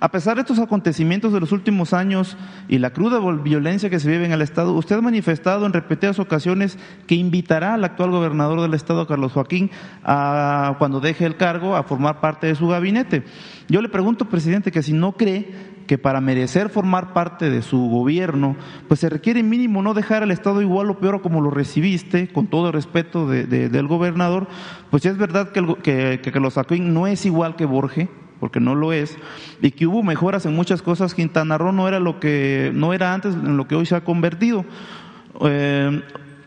A 0.00 0.10
pesar 0.10 0.36
de 0.36 0.42
estos 0.42 0.58
acontecimientos 0.58 1.32
de 1.32 1.40
los 1.40 1.52
últimos 1.52 1.92
años 1.92 2.36
y 2.68 2.78
la 2.78 2.90
cruda 2.90 3.20
violencia 3.42 3.90
que 3.90 4.00
se 4.00 4.10
vive 4.10 4.26
en 4.26 4.32
el 4.32 4.42
estado, 4.42 4.74
usted 4.74 4.96
ha 4.96 5.00
manifestado 5.00 5.66
en 5.66 5.72
repetidas 5.72 6.18
ocasiones 6.18 6.78
que 7.06 7.14
invitará 7.14 7.74
al 7.74 7.84
actual 7.84 8.10
gobernador 8.10 8.60
del 8.60 8.74
estado, 8.74 9.06
Carlos 9.06 9.32
Joaquín, 9.32 9.70
a, 10.02 10.76
cuando 10.78 11.00
deje 11.00 11.24
el 11.24 11.36
cargo, 11.36 11.74
a 11.74 11.84
formar 11.84 12.20
parte 12.20 12.46
de 12.46 12.54
su 12.54 12.68
gabinete. 12.68 13.24
Yo 13.68 13.80
le 13.80 13.88
pregunto, 13.88 14.28
presidente, 14.28 14.72
que 14.72 14.82
si 14.82 14.92
no 14.92 15.12
cree 15.12 15.73
que 15.86 15.98
para 15.98 16.20
merecer 16.20 16.70
formar 16.70 17.12
parte 17.12 17.50
de 17.50 17.62
su 17.62 17.88
gobierno, 17.88 18.56
pues 18.88 19.00
se 19.00 19.08
requiere 19.08 19.42
mínimo 19.42 19.82
no 19.82 19.94
dejar 19.94 20.22
al 20.22 20.30
Estado 20.30 20.62
igual 20.62 20.90
o 20.90 20.98
peor 20.98 21.22
como 21.22 21.40
lo 21.40 21.50
recibiste, 21.50 22.28
con 22.28 22.46
todo 22.46 22.68
el 22.68 22.72
respeto 22.72 23.26
del 23.28 23.86
gobernador, 23.86 24.48
pues 24.90 25.04
es 25.06 25.16
verdad 25.16 25.50
que, 25.50 25.60
el, 25.60 25.76
que, 25.76 26.20
que 26.22 26.32
Carlos 26.32 26.58
no 26.80 27.06
es 27.06 27.26
igual 27.26 27.56
que 27.56 27.66
Borges, 27.66 28.08
porque 28.40 28.60
no 28.60 28.74
lo 28.74 28.92
es, 28.92 29.16
y 29.62 29.70
que 29.70 29.86
hubo 29.86 30.02
mejoras 30.02 30.44
en 30.46 30.54
muchas 30.54 30.82
cosas, 30.82 31.14
Quintana 31.14 31.56
Roo 31.56 31.72
no 31.72 31.88
era 31.88 32.00
lo 32.00 32.20
que 32.20 32.70
no 32.74 32.92
era 32.92 33.14
antes 33.14 33.34
en 33.34 33.56
lo 33.56 33.66
que 33.66 33.74
hoy 33.74 33.86
se 33.86 33.96
ha 33.96 34.04
convertido. 34.04 34.64
Eh, 35.40 36.02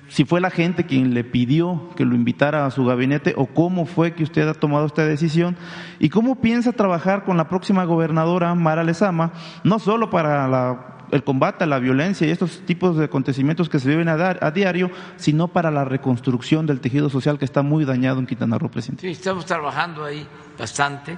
si 0.09 0.25
fue 0.25 0.41
la 0.41 0.49
gente 0.49 0.85
quien 0.85 1.13
le 1.13 1.23
pidió 1.23 1.89
que 1.95 2.05
lo 2.05 2.15
invitara 2.15 2.65
a 2.65 2.71
su 2.71 2.85
gabinete 2.85 3.33
o 3.37 3.47
cómo 3.47 3.85
fue 3.85 4.13
que 4.13 4.23
usted 4.23 4.47
ha 4.47 4.53
tomado 4.53 4.85
esta 4.85 5.05
decisión 5.05 5.57
y 5.99 6.09
cómo 6.09 6.41
piensa 6.41 6.71
trabajar 6.71 7.25
con 7.25 7.37
la 7.37 7.49
próxima 7.49 7.83
gobernadora 7.85 8.53
Mara 8.55 8.83
Lezama, 8.83 9.33
no 9.63 9.79
solo 9.79 10.09
para 10.09 10.97
el 11.11 11.23
combate 11.23 11.63
a 11.63 11.67
la 11.67 11.79
violencia 11.79 12.27
y 12.27 12.31
estos 12.31 12.65
tipos 12.65 12.97
de 12.97 13.05
acontecimientos 13.05 13.69
que 13.69 13.79
se 13.79 13.89
viven 13.89 14.09
a, 14.09 14.13
a, 14.13 14.51
diario, 14.51 14.91
sino 15.15 15.47
para 15.47 15.71
la 15.71 15.85
reconstrucción 15.85 16.65
del 16.65 16.81
tejido 16.81 17.09
social 17.09 17.39
que 17.39 17.45
está 17.45 17.61
muy 17.61 17.85
dañado 17.85 18.19
en 18.19 18.27
Quintana 18.27 18.57
Roo, 18.57 18.69
presidente. 18.69 19.01
Sí, 19.01 19.11
estamos 19.11 19.45
trabajando 19.45 20.03
ahí 20.03 20.27
bastante 20.57 21.17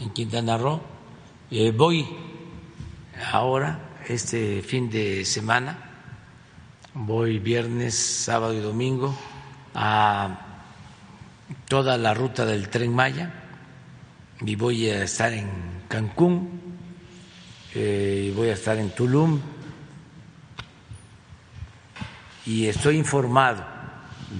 en 0.00 0.10
Quintana 0.10 0.58
Roo. 0.58 0.80
Eh, 1.50 1.72
voy 1.76 2.06
ahora, 3.32 3.78
este 4.08 4.62
fin 4.62 4.90
de 4.90 5.24
semana, 5.24 5.91
voy 6.94 7.38
viernes, 7.38 7.94
sábado 7.94 8.52
y 8.54 8.60
domingo 8.60 9.16
a 9.74 10.38
toda 11.68 11.96
la 11.96 12.12
ruta 12.12 12.44
del 12.44 12.68
tren 12.68 12.94
Maya 12.94 13.32
y 14.40 14.56
voy 14.56 14.88
a 14.90 15.04
estar 15.04 15.32
en 15.32 15.48
Cancún 15.88 16.60
eh, 17.74 18.28
y 18.28 18.30
voy 18.32 18.48
a 18.48 18.52
estar 18.52 18.76
en 18.76 18.90
Tulum 18.90 19.40
y 22.44 22.66
estoy 22.66 22.98
informado 22.98 23.64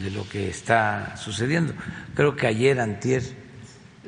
de 0.00 0.10
lo 0.10 0.28
que 0.28 0.48
está 0.48 1.16
sucediendo. 1.16 1.72
Creo 2.14 2.34
que 2.34 2.46
ayer, 2.46 2.80
antier, 2.80 3.22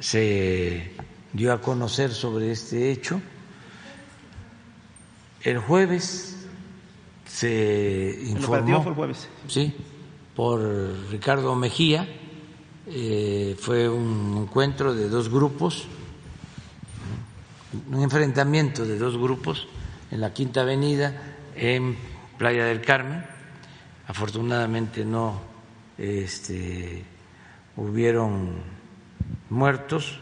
se 0.01 0.93
dio 1.33 1.53
a 1.53 1.61
conocer 1.61 2.11
sobre 2.13 2.51
este 2.51 2.91
hecho. 2.91 3.21
El 5.43 5.59
jueves 5.59 6.34
se 7.35 8.17
informó. 8.29 8.81
fue 8.81 8.93
el 8.93 8.97
jueves. 8.97 9.29
Sí, 9.49 9.75
por 10.37 10.61
Ricardo 11.11 11.57
Mejía. 11.57 12.07
Eh, 12.87 13.57
fue 13.59 13.89
un 13.89 14.43
encuentro 14.43 14.95
de 14.95 15.09
dos 15.09 15.29
grupos, 15.31 15.87
un 17.91 18.03
enfrentamiento 18.03 18.85
de 18.85 18.99
dos 18.99 19.17
grupos 19.17 19.67
en 20.13 20.21
la 20.21 20.33
Quinta 20.33 20.61
Avenida 20.61 21.35
en 21.57 21.97
Playa 22.39 22.67
del 22.67 22.83
Carmen. 22.83 23.25
Afortunadamente 24.07 25.05
no 25.05 25.41
este, 25.99 27.05
hubieron 27.77 28.53
muertos, 29.51 30.21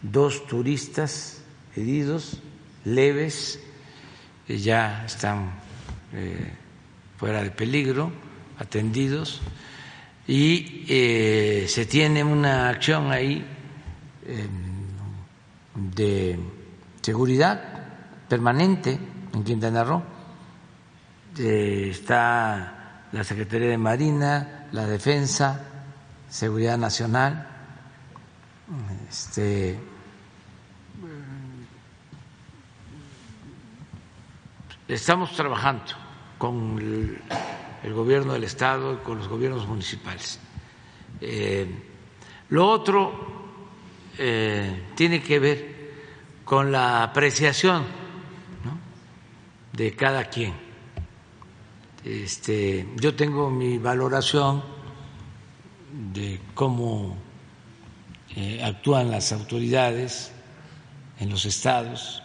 dos 0.00 0.44
turistas 0.48 1.42
heridos 1.76 2.40
leves 2.84 3.60
que 4.46 4.58
ya 4.58 5.04
están 5.04 5.61
eh, 6.14 6.52
fuera 7.16 7.42
de 7.42 7.50
peligro, 7.50 8.12
atendidos, 8.58 9.40
y 10.26 10.84
eh, 10.88 11.66
se 11.68 11.86
tiene 11.86 12.22
una 12.22 12.68
acción 12.68 13.10
ahí 13.10 13.44
eh, 14.26 14.46
de 15.74 16.38
seguridad 17.00 17.62
permanente 18.28 18.98
en 19.32 19.44
Quintana 19.44 19.84
Roo. 19.84 20.02
está 21.38 23.06
la 23.10 23.24
Secretaría 23.24 23.68
de 23.68 23.78
Marina, 23.78 24.68
la 24.72 24.86
Defensa, 24.86 25.60
Seguridad 26.28 26.76
Nacional, 26.78 27.46
este, 29.08 29.78
estamos 34.88 35.34
trabajando 35.36 36.01
con 36.42 36.76
el, 37.84 37.94
gobierno 37.94 38.32
del 38.32 38.42
Estado 38.42 38.94
y 38.94 38.96
con 38.96 39.16
los 39.18 39.28
gobiernos 39.28 39.64
municipales. 39.68 40.40
Eh, 41.20 41.68
lo 42.48 42.68
otro 42.68 43.12
eh, 44.18 44.88
tiene 44.96 45.22
que 45.22 45.38
ver 45.38 45.92
con 46.44 46.72
la 46.72 47.04
apreciación 47.04 47.84
de 49.72 49.94
cada 49.94 50.24
quien. 50.24 50.52
Este, 52.04 52.88
yo 52.96 53.14
tengo 53.14 53.48
mi 53.48 53.78
valoración 53.78 54.64
de 56.12 56.40
cómo 56.54 57.16
eh, 58.34 58.60
actúan 58.64 59.12
las 59.12 59.30
autoridades 59.30 60.32
en 61.20 61.30
los 61.30 61.44
estados 61.44 62.20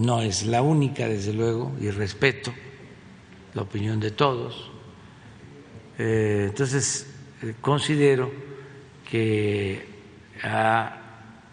no 0.00 0.22
es 0.22 0.46
la 0.46 0.62
única, 0.62 1.06
desde 1.06 1.34
luego, 1.34 1.72
y 1.78 1.90
respeto 1.90 2.54
la 3.52 3.62
opinión 3.62 4.00
de 4.00 4.10
todos. 4.10 4.70
Eh, 5.98 6.46
entonces, 6.48 7.06
eh, 7.42 7.54
considero 7.60 8.32
que 9.08 9.86
ha 10.42 10.96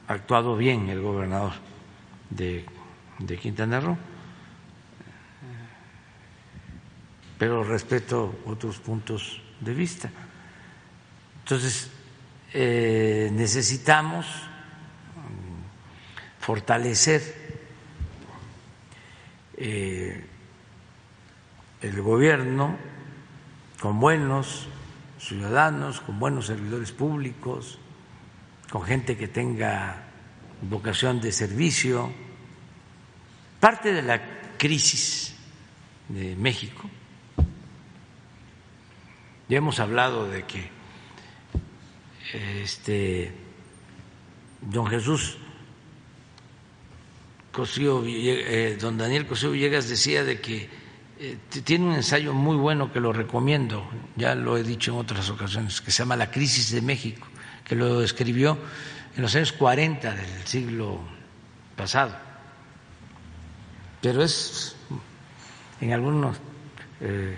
actuado 0.08 0.56
bien 0.56 0.88
el 0.88 1.02
gobernador 1.02 1.54
de, 2.30 2.66
Quintana 3.42 3.82
Roo, 3.82 3.98
pero 7.38 7.64
respeto 7.64 8.40
otros 8.46 8.78
puntos 8.80 9.42
de 9.60 9.74
vista. 9.74 10.10
Entonces, 11.44 11.92
eh, 12.54 13.30
necesitamos 13.34 14.26
fortalecer 16.40 17.37
eh, 19.58 20.24
el 21.82 22.02
gobierno 22.02 22.78
con 23.82 24.00
buenos 24.00 24.68
ciudadanos, 25.20 26.00
con 26.02 26.20
buenos 26.20 26.48
servidores 26.48 26.92
públicos, 26.92 27.80
con 28.72 28.84
gente 28.84 29.18
que 29.18 29.28
tenga 29.28 30.04
vocación 30.62 31.22
de 31.22 31.32
servicio. 31.32 32.12
Parte 33.60 33.92
de 33.92 34.04
la 34.04 34.22
crisis 34.58 35.36
de 36.10 36.36
México, 36.36 36.90
ya 39.50 39.58
hemos 39.58 39.80
hablado 39.80 40.28
de 40.28 40.44
que 40.44 40.70
este 42.34 43.34
don 44.62 44.88
Jesús 44.88 45.38
eh, 47.66 48.78
don 48.80 48.98
Daniel 48.98 49.26
Cosío 49.26 49.52
Villegas 49.52 49.90
decía 49.90 50.24
de 50.24 50.40
que 50.40 50.70
eh, 51.20 51.38
tiene 51.64 51.86
un 51.86 51.94
ensayo 51.94 52.34
muy 52.34 52.56
bueno 52.56 52.94
que 52.94 53.00
lo 53.00 53.12
recomiendo, 53.12 53.90
ya 54.16 54.36
lo 54.36 54.58
he 54.58 54.64
dicho 54.64 54.92
en 54.92 55.00
otras 55.00 55.30
ocasiones, 55.30 55.82
que 55.82 55.90
se 55.90 56.00
llama 56.00 56.16
La 56.16 56.30
crisis 56.30 56.72
de 56.72 56.82
México, 56.82 57.26
que 57.64 57.76
lo 57.76 58.04
escribió 58.04 58.58
en 59.16 59.22
los 59.24 59.36
años 59.36 59.54
40 59.54 60.14
del 60.14 60.46
siglo 60.46 61.00
pasado. 61.76 62.16
Pero 64.02 64.24
es 64.24 64.76
en 65.82 65.94
algunos 65.94 66.38
eh, 67.02 67.38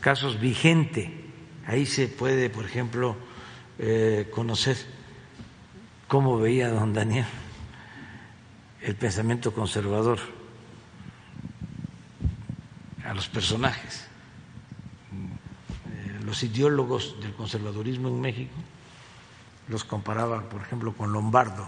casos 0.00 0.38
vigente. 0.38 1.30
Ahí 1.66 1.86
se 1.86 2.08
puede, 2.08 2.50
por 2.50 2.66
ejemplo, 2.66 3.16
conocer 4.30 4.76
cómo 6.06 6.38
veía 6.38 6.68
don 6.68 6.92
Daniel 6.92 7.26
el 8.84 8.96
pensamiento 8.96 9.52
conservador 9.52 10.18
a 13.04 13.14
los 13.14 13.28
personajes. 13.28 14.06
Eh, 15.10 16.20
los 16.22 16.42
ideólogos 16.42 17.18
del 17.20 17.34
conservadurismo 17.34 18.08
en 18.08 18.20
México 18.20 18.54
los 19.68 19.84
comparaba, 19.84 20.42
por 20.50 20.60
ejemplo, 20.60 20.92
con 20.92 21.12
Lombardo, 21.12 21.66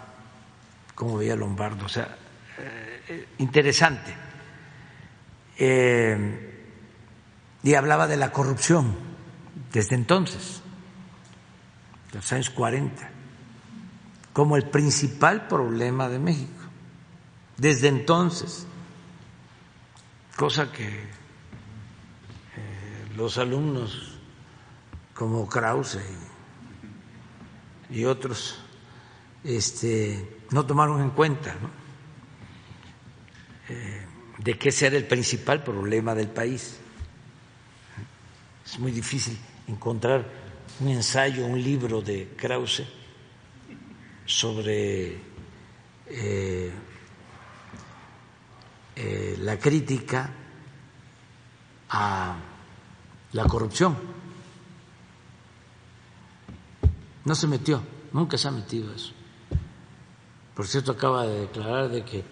cómo 0.94 1.16
veía 1.16 1.34
Lombardo, 1.36 1.86
o 1.86 1.88
sea, 1.88 2.16
eh, 2.58 3.02
eh, 3.08 3.28
interesante. 3.38 4.14
y 7.62 7.74
hablaba 7.74 8.06
de 8.06 8.18
la 8.18 8.30
corrupción 8.30 8.94
desde 9.72 9.94
entonces, 9.94 10.60
los 12.12 12.30
años 12.32 12.50
40, 12.50 13.08
como 14.34 14.56
el 14.56 14.68
principal 14.68 15.48
problema 15.48 16.10
de 16.10 16.18
México 16.18 16.55
desde 17.56 17.88
entonces, 17.88 18.66
cosa 20.36 20.70
que 20.72 20.86
eh, 20.86 21.06
los 23.16 23.38
alumnos 23.38 24.18
como 25.14 25.48
Krause 25.48 25.98
y, 27.90 28.04
otros 28.04 28.58
este, 29.42 30.40
no 30.50 30.66
tomaron 30.66 31.00
en 31.00 31.10
cuenta. 31.10 31.54
eh, 33.68 34.06
de 34.38 34.58
que 34.58 34.68
ese 34.68 34.86
era 34.86 34.96
el 34.96 35.06
principal 35.06 35.62
problema 35.62 36.14
del 36.14 36.28
país. 36.28 36.76
Es 38.64 38.78
muy 38.78 38.92
difícil 38.92 39.36
encontrar 39.66 40.24
un 40.80 40.88
ensayo, 40.88 41.46
un 41.46 41.62
libro 41.62 42.02
de 42.02 42.28
Krause 42.36 42.84
sobre 44.26 45.16
eh, 46.06 46.72
eh, 48.96 49.36
la 49.40 49.58
crítica 49.58 50.30
a 51.90 52.36
la 53.32 53.44
corrupción. 53.44 53.96
No 57.26 57.34
se 57.34 57.46
metió, 57.46 57.82
nunca 58.12 58.38
se 58.38 58.48
ha 58.48 58.50
metido 58.50 58.92
eso. 58.94 59.12
Por 60.54 60.66
cierto, 60.66 60.92
acaba 60.92 61.26
de 61.26 61.40
declarar 61.40 61.90
de 61.90 62.04
que 62.04 62.24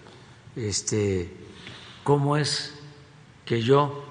este 0.55 1.31
cómo 2.03 2.35
es 2.37 2.73
que 3.45 3.61
yo 3.61 4.03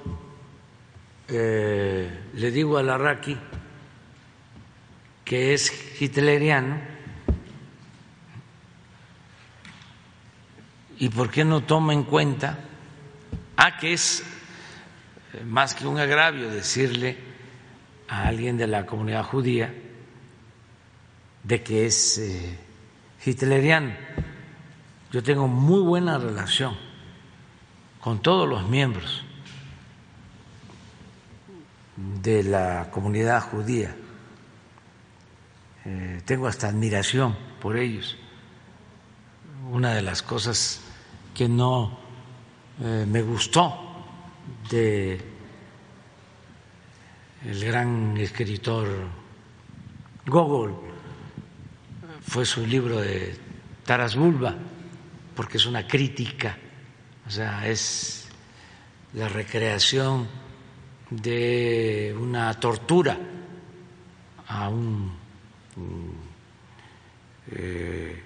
eh, 1.27 2.31
le 2.35 2.51
digo 2.53 2.79
a 2.79 2.83
Larraqui 2.85 3.37
que 5.25 5.55
es 5.55 6.01
hitleriano 6.01 6.94
y 11.05 11.11
por 11.11 11.31
qué 11.31 11.45
no 11.45 11.61
toma 11.61 11.93
en 11.93 12.05
cuenta 12.05 12.61
a 13.59 13.77
que 13.77 13.93
es 13.93 14.25
más 15.45 15.75
que 15.75 15.87
un 15.87 15.99
agravio 15.99 16.49
decirle 16.49 17.19
a 18.09 18.27
alguien 18.27 18.57
de 18.57 18.67
la 18.67 18.87
comunidad 18.87 19.23
judía 19.23 19.71
de 21.43 21.63
que 21.63 21.85
es 21.85 22.17
eh, 22.17 22.59
hitleriano. 23.23 23.93
Yo 25.13 25.23
tengo 25.23 25.47
muy 25.47 25.83
buena 25.83 26.17
relación 26.17 26.75
con 28.01 28.23
todos 28.23 28.49
los 28.49 28.67
miembros 28.67 29.25
de 32.23 32.45
la 32.45 32.89
comunidad 32.91 33.43
judía. 33.43 33.95
Eh, 35.85 36.23
tengo 36.25 36.47
hasta 36.47 36.69
admiración 36.69 37.37
por 37.61 37.77
ellos. 37.77 38.17
Una 39.71 39.93
de 39.93 40.01
las 40.01 40.23
cosas 40.23 40.81
que 41.35 41.49
no 41.49 41.99
eh, 42.81 43.05
me 43.09 43.23
gustó 43.23 43.75
de 44.71 45.21
el 47.45 47.65
gran 47.65 48.17
escritor 48.17 48.89
Gogol. 50.27 50.75
Fue 52.23 52.47
su 52.47 52.67
libro 52.67 53.01
de 53.01 53.37
Taras 53.85 54.17
Bulba, 54.17 54.55
porque 55.35 55.59
es 55.59 55.67
una 55.67 55.87
crítica, 55.87 56.57
o 57.27 57.31
sea, 57.31 57.69
es 57.69 58.29
la 59.13 59.29
recreación 59.29 60.27
de 61.11 62.17
una 62.19 62.59
tortura 62.59 63.19
a 64.47 64.69
un 64.69 65.13
eh, 67.53 68.24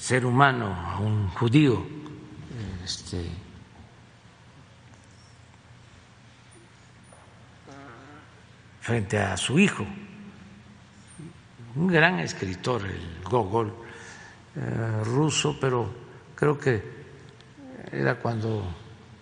ser 0.00 0.24
humano, 0.24 0.74
a 0.74 0.98
un 0.98 1.28
judío, 1.28 1.86
este, 2.82 3.30
frente 8.80 9.18
a 9.18 9.36
su 9.36 9.58
hijo, 9.58 9.86
un 11.76 11.86
gran 11.86 12.18
escritor, 12.18 12.86
el 12.86 13.22
Gogol, 13.22 13.72
eh, 14.56 15.04
ruso, 15.04 15.58
pero 15.60 15.92
creo 16.34 16.58
que 16.58 16.82
era 17.92 18.16
cuando, 18.16 18.64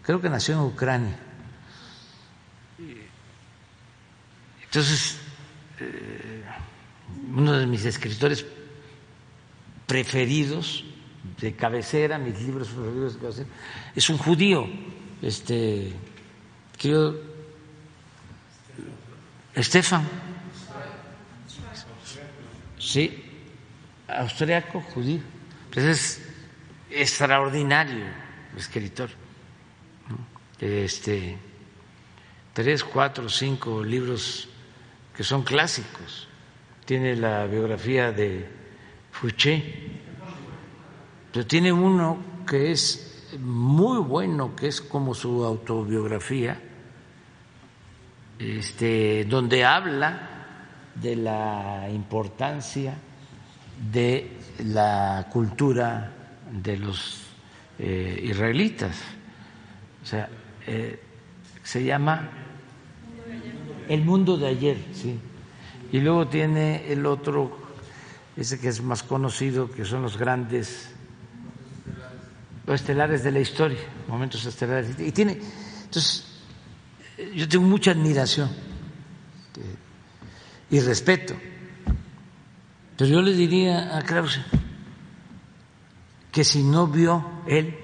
creo 0.02 0.20
que 0.20 0.30
nació 0.30 0.54
en 0.54 0.60
Ucrania. 0.60 1.18
Entonces, 4.62 5.18
eh, 5.80 6.44
uno 7.34 7.52
de 7.52 7.66
mis 7.66 7.84
escritores 7.84 8.46
preferidos 9.88 10.84
de 11.40 11.56
cabecera, 11.56 12.18
mis 12.18 12.40
libros 12.42 12.68
preferidos 12.68 13.14
de 13.14 13.20
cabecera, 13.20 13.48
es 13.96 14.08
un 14.10 14.18
judío, 14.18 14.68
este, 15.20 15.92
que 16.76 16.88
yo, 16.90 17.14
Estefan, 19.54 20.06
sí, 22.78 23.24
austriaco, 24.06 24.80
judío, 24.80 25.20
pues 25.72 25.86
es 25.86 26.22
extraordinario 26.90 28.04
escritor, 28.56 29.08
este, 30.60 31.38
tres, 32.52 32.84
cuatro, 32.84 33.28
cinco 33.28 33.82
libros 33.82 34.48
que 35.16 35.24
son 35.24 35.42
clásicos. 35.42 36.28
Tiene 36.84 37.16
la 37.16 37.46
biografía 37.46 38.12
de 38.12 38.57
Fouché, 39.20 39.62
pero 41.32 41.46
tiene 41.46 41.72
uno 41.72 42.18
que 42.46 42.70
es 42.70 43.28
muy 43.40 43.98
bueno, 43.98 44.54
que 44.54 44.68
es 44.68 44.80
como 44.80 45.14
su 45.14 45.44
autobiografía, 45.44 46.60
este, 48.38 49.24
donde 49.24 49.64
habla 49.64 50.28
de 50.94 51.16
la 51.16 51.88
importancia 51.90 52.96
de 53.92 54.38
la 54.64 55.26
cultura 55.30 56.12
de 56.50 56.76
los 56.76 57.22
eh, 57.78 58.20
israelitas. 58.24 58.96
O 60.02 60.06
sea, 60.06 60.28
eh, 60.66 61.02
se 61.62 61.84
llama 61.84 62.30
El 63.88 64.04
mundo 64.04 64.36
de 64.36 64.46
ayer, 64.48 64.76
sí. 64.92 65.18
Y 65.92 66.00
luego 66.00 66.28
tiene 66.28 66.92
el 66.92 67.06
otro, 67.06 67.67
ese 68.38 68.60
que 68.60 68.68
es 68.68 68.80
más 68.80 69.02
conocido, 69.02 69.68
que 69.70 69.84
son 69.84 70.02
los 70.02 70.16
grandes 70.16 70.90
los 72.66 72.82
estelares 72.82 73.24
de 73.24 73.32
la 73.32 73.40
historia, 73.40 73.80
momentos 74.06 74.44
estelares. 74.44 74.94
Y 75.00 75.10
tiene, 75.10 75.40
entonces, 75.84 76.26
yo 77.34 77.48
tengo 77.48 77.64
mucha 77.64 77.92
admiración 77.92 78.50
y 80.70 80.78
respeto. 80.80 81.34
Pero 82.96 83.10
yo 83.10 83.22
le 83.22 83.32
diría 83.32 83.96
a 83.96 84.02
Krause 84.02 84.40
que 86.30 86.44
si 86.44 86.62
no 86.62 86.86
vio 86.86 87.42
él 87.46 87.74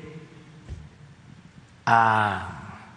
a 1.86 2.90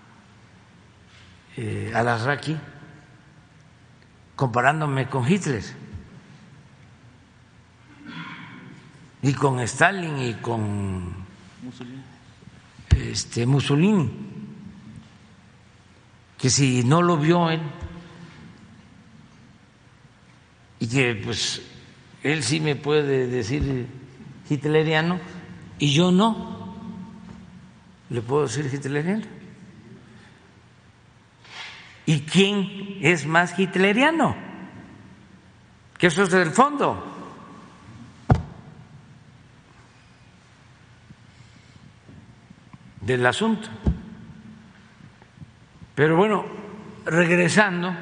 eh, 1.55 1.91
Alasraqui 1.95 2.57
comparándome 4.35 5.07
con 5.09 5.25
Hitler 5.25 5.63
y 9.27 9.33
con 9.33 9.59
Stalin 9.59 10.17
y 10.19 10.33
con 10.35 11.13
Mussolini. 11.61 12.01
Este, 12.95 13.45
Mussolini, 13.45 14.09
que 16.37 16.49
si 16.49 16.83
no 16.85 17.01
lo 17.01 17.17
vio 17.17 17.49
él 17.49 17.59
y 20.79 20.87
que 20.87 21.15
pues 21.15 21.61
él 22.23 22.41
sí 22.41 22.61
me 22.61 22.77
puede 22.77 23.27
decir 23.27 23.87
hitleriano 24.49 25.19
y 25.77 25.91
yo 25.91 26.09
no, 26.09 26.73
le 28.09 28.21
puedo 28.21 28.43
decir 28.43 28.69
hitleriano. 28.73 29.25
¿Y 32.05 32.21
quién 32.21 32.99
es 33.01 33.25
más 33.25 33.59
hitleriano? 33.59 34.37
Que 35.97 36.07
eso 36.07 36.23
es 36.23 36.31
del 36.31 36.51
fondo. 36.51 37.16
Del 43.07 43.25
asunto. 43.25 43.69
Pero 45.95 46.17
bueno, 46.17 46.45
regresando 47.05 47.95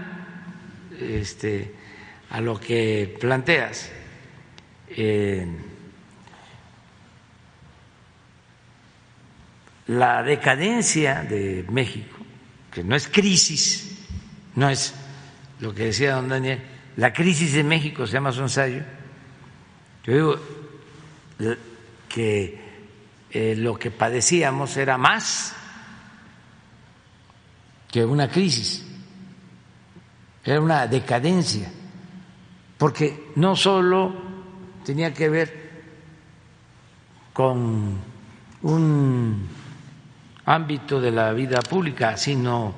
este, 0.99 1.75
a 2.31 2.41
lo 2.41 2.59
que 2.59 3.15
planteas, 3.19 3.91
eh, 4.89 5.47
la 9.87 10.23
decadencia 10.23 11.21
de 11.21 11.63
México, 11.69 12.17
que 12.71 12.83
no 12.83 12.95
es 12.95 13.07
crisis, 13.07 13.99
no 14.55 14.69
es 14.69 14.95
lo 15.59 15.73
que 15.75 15.85
decía 15.85 16.15
don 16.15 16.29
Daniel, 16.29 16.63
la 16.97 17.13
crisis 17.13 17.53
de 17.53 17.63
México 17.63 18.07
se 18.07 18.13
llama 18.13 18.31
su 18.31 18.41
ensayo, 18.41 18.81
yo 20.03 20.13
digo 20.13 21.55
que 22.09 22.64
eh, 23.37 23.53
lo 23.53 23.77
que 23.77 23.91
padecíamos 23.91 24.77
era 24.77 24.97
más 24.97 25.53
que 27.91 28.05
una 28.05 28.29
crisis, 28.29 28.87
era 30.41 30.61
una 30.61 30.87
decadencia, 30.87 31.69
porque 32.77 33.33
no 33.35 33.57
solo 33.57 34.15
tenía 34.85 35.13
que 35.13 35.27
ver 35.27 35.83
con 37.33 37.99
un 38.61 39.49
ámbito 40.45 41.01
de 41.01 41.11
la 41.11 41.33
vida 41.33 41.59
pública, 41.59 42.15
sino 42.15 42.73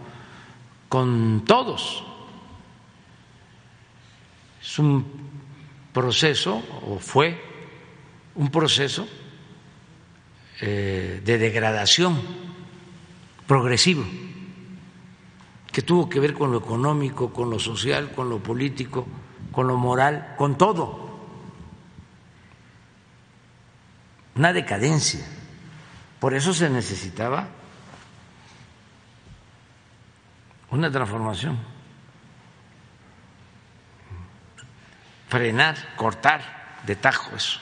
con 0.89 1.45
todos. 1.45 2.03
Es 4.59 4.79
un 4.79 5.05
proceso, 5.93 6.63
o 6.87 6.97
fue 6.97 7.39
un 8.33 8.49
proceso 8.49 9.07
eh, 10.61 11.21
de 11.23 11.37
degradación 11.37 12.19
progresivo 13.45 14.05
que 15.77 15.83
tuvo 15.83 16.09
que 16.09 16.19
ver 16.19 16.33
con 16.33 16.51
lo 16.51 16.57
económico, 16.57 17.31
con 17.31 17.51
lo 17.51 17.59
social, 17.59 18.11
con 18.11 18.29
lo 18.29 18.39
político, 18.41 19.05
con 19.51 19.67
lo 19.67 19.77
moral, 19.77 20.33
con 20.35 20.57
todo. 20.57 21.19
Una 24.35 24.53
decadencia. 24.53 25.23
Por 26.19 26.33
eso 26.33 26.51
se 26.51 26.67
necesitaba 26.71 27.49
una 30.71 30.89
transformación. 30.89 31.59
Frenar, 35.29 35.75
cortar 35.95 36.79
de 36.87 36.95
tajo 36.95 37.35
eso. 37.35 37.59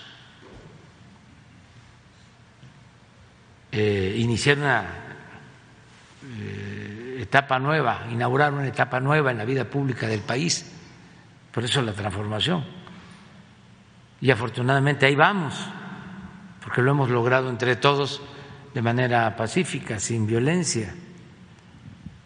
Eh, 3.77 4.15
iniciar 4.19 4.57
una 4.57 4.85
eh, 6.23 7.17
etapa 7.19 7.59
nueva, 7.59 8.07
inaugurar 8.09 8.53
una 8.53 8.65
etapa 8.65 9.01
nueva 9.01 9.31
en 9.31 9.37
la 9.37 9.43
vida 9.43 9.65
pública 9.65 10.07
del 10.07 10.21
país. 10.21 10.71
Por 11.51 11.65
eso 11.65 11.81
la 11.81 11.91
transformación. 11.91 12.63
Y 14.21 14.31
afortunadamente 14.31 15.05
ahí 15.05 15.15
vamos, 15.15 15.55
porque 16.63 16.81
lo 16.81 16.91
hemos 16.91 17.09
logrado 17.09 17.49
entre 17.49 17.75
todos 17.75 18.21
de 18.73 18.81
manera 18.81 19.35
pacífica, 19.35 19.99
sin 19.99 20.25
violencia. 20.25 20.95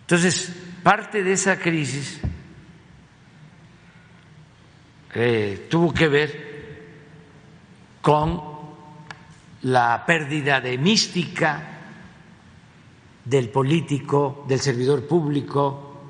Entonces, 0.02 0.56
parte 0.84 1.24
de 1.24 1.34
esa 1.34 1.58
crisis 1.58 2.22
eh, 5.16 5.66
tuvo 5.68 5.92
que 5.96 6.08
ver 6.08 6.50
con 8.04 8.49
la 9.64 10.06
pérdida 10.06 10.62
de 10.62 10.78
mística 10.78 11.80
del 13.26 13.50
político, 13.50 14.46
del 14.48 14.60
servidor 14.60 15.08
público. 15.08 16.02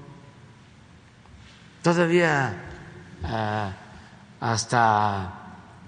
Todavía 1.81 2.53
ah, 3.23 3.73
hasta 4.39 5.39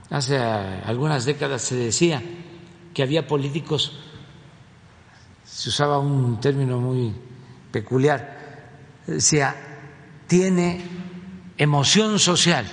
hace 0.09 0.38
algunas 0.38 1.25
décadas 1.25 1.61
se 1.61 1.75
decía 1.75 2.22
que 2.93 3.03
había 3.03 3.27
políticos, 3.27 3.98
se 5.45 5.69
usaba 5.69 5.99
un 5.99 6.40
término 6.40 6.80
muy 6.80 7.14
peculiar, 7.72 8.72
decía, 9.07 9.56
tiene 10.27 10.81
emoción 11.57 12.19
social. 12.19 12.65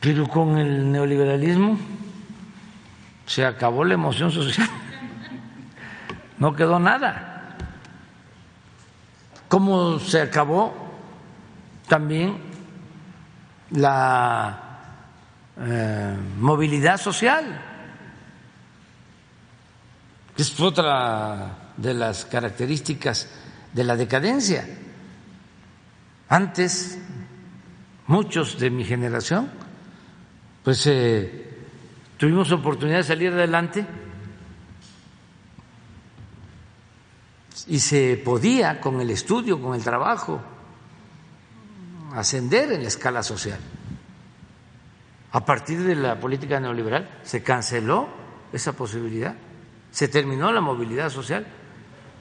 Pero 0.00 0.28
con 0.28 0.58
el 0.58 0.90
neoliberalismo 0.90 1.78
se 3.26 3.44
acabó 3.44 3.84
la 3.84 3.94
emoción 3.94 4.30
social. 4.30 4.68
No 6.38 6.54
quedó 6.54 6.78
nada. 6.78 7.56
¿Cómo 9.48 9.98
se 9.98 10.20
acabó 10.20 10.72
también 11.88 12.38
la 13.72 14.78
eh, 15.58 16.16
movilidad 16.38 16.96
social? 16.96 17.60
Es 20.36 20.60
otra 20.60 21.72
de 21.76 21.94
las 21.94 22.24
características 22.24 23.28
de 23.72 23.82
la 23.84 23.96
decadencia. 23.96 24.64
Antes, 26.28 26.98
muchos 28.06 28.60
de 28.60 28.70
mi 28.70 28.84
generación 28.84 29.50
pues 30.68 30.86
eh, 30.86 31.46
tuvimos 32.18 32.52
oportunidad 32.52 32.98
de 32.98 33.04
salir 33.04 33.32
adelante 33.32 33.86
y 37.68 37.78
se 37.78 38.20
podía 38.22 38.78
con 38.78 39.00
el 39.00 39.08
estudio, 39.08 39.62
con 39.62 39.74
el 39.74 39.82
trabajo, 39.82 40.42
ascender 42.12 42.70
en 42.72 42.82
la 42.82 42.88
escala 42.88 43.22
social. 43.22 43.58
A 45.32 45.42
partir 45.42 45.82
de 45.84 45.94
la 45.94 46.20
política 46.20 46.60
neoliberal 46.60 47.18
se 47.22 47.42
canceló 47.42 48.06
esa 48.52 48.74
posibilidad, 48.74 49.36
se 49.90 50.08
terminó 50.08 50.52
la 50.52 50.60
movilidad 50.60 51.08
social, 51.08 51.46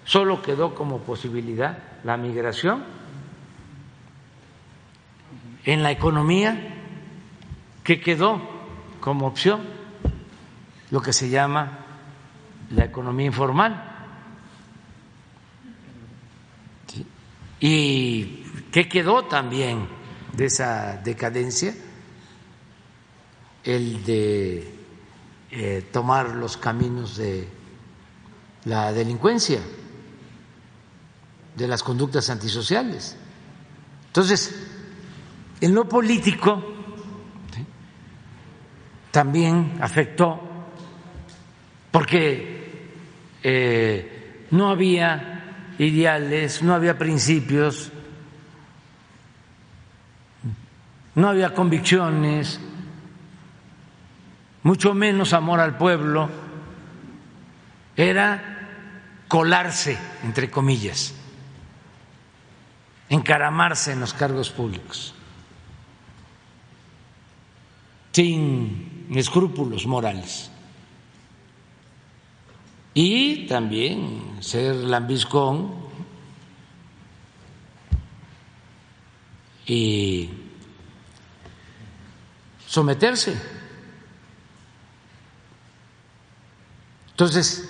solo 0.05 0.41
quedó 0.41 0.73
como 0.73 0.99
posibilidad 0.99 1.79
la 2.05 2.15
migración. 2.15 2.85
En 5.65 5.83
la 5.83 5.91
economía 5.91 6.76
que 7.87 8.01
quedó 8.01 8.41
como 8.99 9.27
opción 9.27 9.61
lo 10.91 11.01
que 11.01 11.13
se 11.13 11.29
llama 11.29 11.85
la 12.71 12.83
economía 12.83 13.27
informal. 13.27 14.09
¿Y 17.61 18.43
qué 18.73 18.89
quedó 18.89 19.23
también 19.23 19.87
de 20.33 20.47
esa 20.47 20.97
decadencia? 20.97 21.73
El 23.63 24.03
de 24.03 24.75
eh, 25.51 25.87
tomar 25.89 26.35
los 26.35 26.57
caminos 26.57 27.15
de 27.15 27.47
la 28.65 28.91
delincuencia, 28.91 29.61
de 31.55 31.67
las 31.69 31.83
conductas 31.83 32.29
antisociales. 32.29 33.15
Entonces, 34.07 34.67
en 35.61 35.73
lo 35.73 35.87
político, 35.87 36.76
también 39.17 39.79
afectó 39.81 40.39
porque 41.89 42.91
eh, 43.41 44.45
no 44.51 44.69
había 44.69 45.73
ideales, 45.79 46.61
no 46.61 46.75
había 46.75 46.99
principios, 46.99 47.91
no 51.15 51.29
había 51.29 51.51
convicciones, 51.55 52.59
mucho 54.61 54.93
menos 54.93 55.33
amor 55.33 55.61
al 55.61 55.79
pueblo, 55.79 56.29
era 57.95 58.69
colarse, 59.27 59.97
entre 60.25 60.51
comillas, 60.51 61.15
encaramarse 63.09 63.93
en 63.93 63.99
los 63.99 64.13
cargos 64.13 64.51
públicos, 64.51 65.15
sin 68.11 68.86
escrúpulos 69.15 69.85
morales. 69.85 70.51
Y 72.93 73.45
también 73.47 74.37
ser 74.39 74.75
lambiscón 74.75 75.71
y 79.67 80.29
someterse. 82.65 83.39
Entonces, 87.11 87.69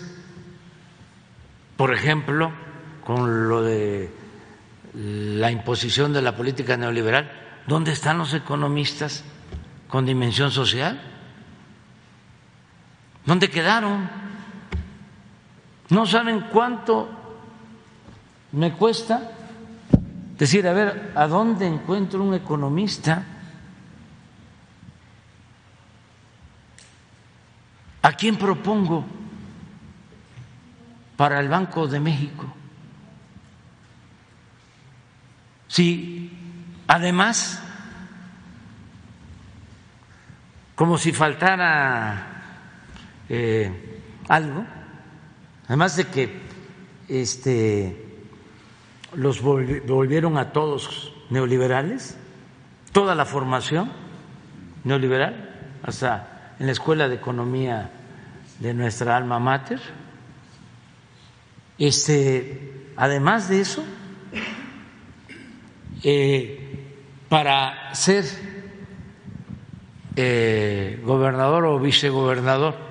por 1.75 1.93
ejemplo, 1.93 2.51
con 3.03 3.49
lo 3.49 3.61
de 3.61 4.11
la 4.93 5.51
imposición 5.51 6.13
de 6.13 6.21
la 6.21 6.35
política 6.35 6.75
neoliberal, 6.75 7.31
¿dónde 7.67 7.91
están 7.91 8.17
los 8.17 8.33
economistas 8.33 9.23
con 9.87 10.05
dimensión 10.05 10.51
social? 10.51 11.16
¿Dónde 13.27 13.49
quedaron? 13.49 14.09
¿No 15.89 16.05
saben 16.05 16.47
cuánto 16.49 17.09
me 18.53 18.71
cuesta 18.71 19.31
decir, 20.37 20.65
a 20.65 20.71
ver, 20.71 21.11
¿a 21.13 21.27
dónde 21.27 21.67
encuentro 21.67 22.23
un 22.23 22.33
economista? 22.33 23.25
¿A 28.01 28.13
quién 28.13 28.37
propongo 28.37 29.03
para 31.17 31.41
el 31.41 31.49
Banco 31.49 31.85
de 31.85 31.99
México? 31.99 32.45
Si 35.67 36.31
además, 36.87 37.61
como 40.75 40.97
si 40.97 41.11
faltara 41.11 42.36
eh, 43.29 43.71
algo, 44.27 44.65
además 45.67 45.95
de 45.95 46.05
que 46.05 46.39
este, 47.07 48.05
los 49.13 49.41
volvieron 49.41 50.37
a 50.37 50.51
todos 50.51 51.13
neoliberales, 51.29 52.17
toda 52.91 53.15
la 53.15 53.25
formación 53.25 53.91
neoliberal, 54.83 55.77
hasta 55.83 56.55
en 56.59 56.65
la 56.65 56.71
Escuela 56.71 57.07
de 57.07 57.15
Economía 57.15 57.91
de 58.59 58.73
nuestra 58.73 59.15
alma 59.15 59.39
mater. 59.39 59.79
Este, 61.77 62.91
además 62.95 63.49
de 63.49 63.61
eso, 63.61 63.83
eh, 66.03 66.85
para 67.29 67.93
ser 67.93 68.25
eh, 70.15 71.01
gobernador 71.05 71.65
o 71.65 71.79
vicegobernador 71.79 72.86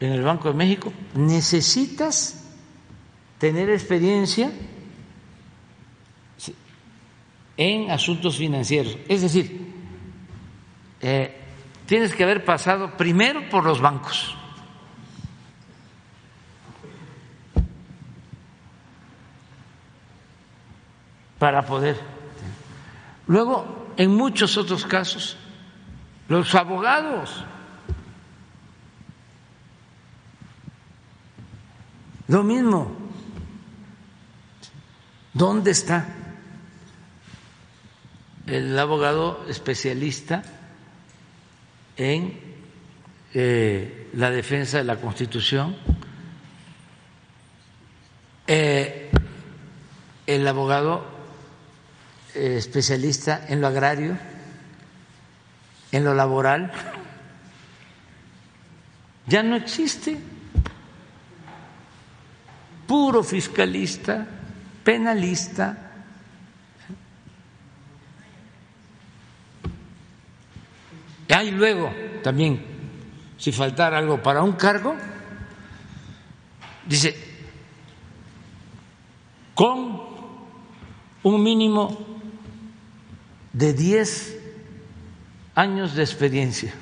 en 0.00 0.12
el 0.12 0.22
Banco 0.22 0.48
de 0.48 0.54
México, 0.54 0.92
necesitas 1.14 2.44
tener 3.38 3.70
experiencia 3.70 4.50
en 7.56 7.90
asuntos 7.90 8.36
financieros. 8.36 8.96
Es 9.08 9.22
decir, 9.22 9.72
eh, 11.00 11.36
tienes 11.86 12.14
que 12.14 12.22
haber 12.22 12.44
pasado 12.44 12.96
primero 12.96 13.48
por 13.50 13.64
los 13.64 13.80
bancos. 13.80 14.34
para 21.38 21.64
poder. 21.64 21.96
Luego, 23.26 23.86
en 23.96 24.14
muchos 24.14 24.56
otros 24.56 24.84
casos, 24.84 25.36
los 26.28 26.54
abogados, 26.54 27.44
lo 32.28 32.42
mismo, 32.42 32.94
¿dónde 35.32 35.70
está 35.70 36.06
el 38.46 38.78
abogado 38.78 39.44
especialista 39.48 40.42
en 41.96 42.38
eh, 43.34 44.10
la 44.12 44.30
defensa 44.30 44.78
de 44.78 44.84
la 44.84 44.96
Constitución? 44.96 45.76
Eh, 48.46 49.10
el 50.26 50.46
abogado 50.46 51.04
eh, 52.34 52.56
especialista 52.58 53.46
en 53.48 53.62
lo 53.62 53.66
agrario, 53.66 54.18
en 55.92 56.04
lo 56.04 56.14
laboral, 56.14 56.70
ya 59.26 59.42
no 59.42 59.56
existe. 59.56 60.18
Puro 62.88 63.22
fiscalista, 63.22 64.26
penalista. 64.82 65.84
Y 71.44 71.50
luego 71.50 71.92
también, 72.22 72.64
si 73.36 73.52
faltara 73.52 73.98
algo 73.98 74.20
para 74.22 74.42
un 74.42 74.52
cargo, 74.52 74.96
dice, 76.86 77.14
con 79.54 80.00
un 81.22 81.42
mínimo 81.42 81.96
de 83.52 83.72
10 83.74 84.38
años 85.54 85.94
de 85.94 86.02
experiencia. 86.02 86.72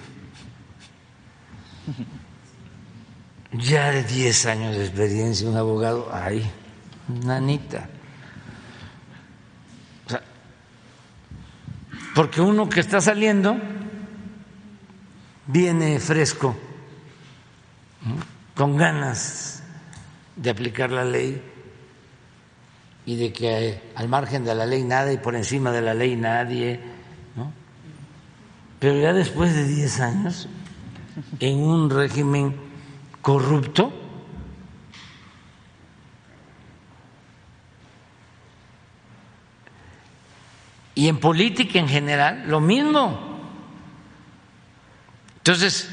Ya 3.59 3.91
de 3.91 4.05
10 4.05 4.47
años 4.47 4.77
de 4.77 4.85
experiencia, 4.85 5.49
un 5.49 5.57
abogado, 5.57 6.09
ay, 6.13 6.51
nanita. 7.09 7.89
porque 12.17 12.41
uno 12.41 12.67
que 12.67 12.81
está 12.81 12.99
saliendo 12.99 13.59
viene 15.47 16.01
fresco, 16.01 16.57
con 18.55 18.75
ganas 18.79 19.63
de 20.35 20.49
aplicar 20.49 20.91
la 20.91 21.05
ley 21.05 21.43
y 23.05 23.17
de 23.17 23.35
que 23.35 23.83
al 23.95 24.09
margen 24.09 24.47
de 24.47 24.55
la 24.55 24.65
ley 24.65 24.83
nada 24.83 25.13
y 25.13 25.19
por 25.19 25.37
encima 25.37 25.71
de 25.73 25.83
la 25.83 25.93
ley 25.93 26.17
nadie, 26.17 26.81
¿no? 27.37 27.53
Pero 28.81 28.99
ya 28.99 29.13
después 29.13 29.55
de 29.55 29.69
10 29.69 30.01
años, 30.01 30.49
en 31.39 31.59
un 31.59 31.91
régimen 31.91 32.57
corrupto, 33.27 33.93
y 40.95 41.09
en 41.09 41.19
política 41.19 41.81
en 41.81 41.89
general, 41.89 42.45
lo 42.47 42.61
mismo. 42.61 43.19
Entonces, 45.39 45.91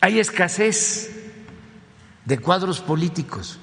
hay 0.00 0.20
escasez 0.20 1.12
de 2.24 2.38
cuadros 2.38 2.78
políticos. 2.78 3.58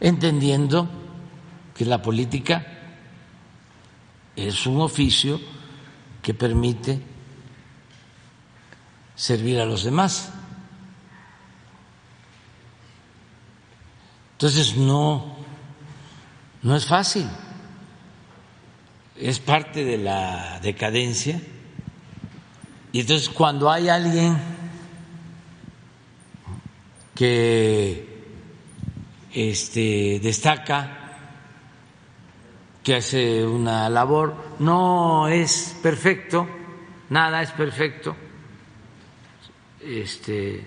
entendiendo 0.00 0.88
que 1.76 1.84
la 1.84 2.02
política 2.02 2.66
es 4.34 4.66
un 4.66 4.80
oficio 4.80 5.40
que 6.20 6.34
permite 6.34 7.11
servir 9.14 9.60
a 9.60 9.64
los 9.64 9.84
demás. 9.84 10.32
Entonces 14.32 14.76
no, 14.76 15.36
no 16.62 16.76
es 16.76 16.86
fácil, 16.86 17.28
es 19.16 19.38
parte 19.38 19.84
de 19.84 19.98
la 19.98 20.58
decadencia. 20.60 21.40
Y 22.90 23.00
entonces 23.00 23.28
cuando 23.28 23.70
hay 23.70 23.88
alguien 23.88 24.36
que 27.14 28.24
este, 29.32 30.20
destaca 30.20 30.98
que 32.82 32.96
hace 32.96 33.46
una 33.46 33.88
labor, 33.88 34.56
no 34.58 35.28
es 35.28 35.76
perfecto, 35.82 36.48
nada 37.10 37.42
es 37.42 37.52
perfecto. 37.52 38.16
Este, 39.84 40.64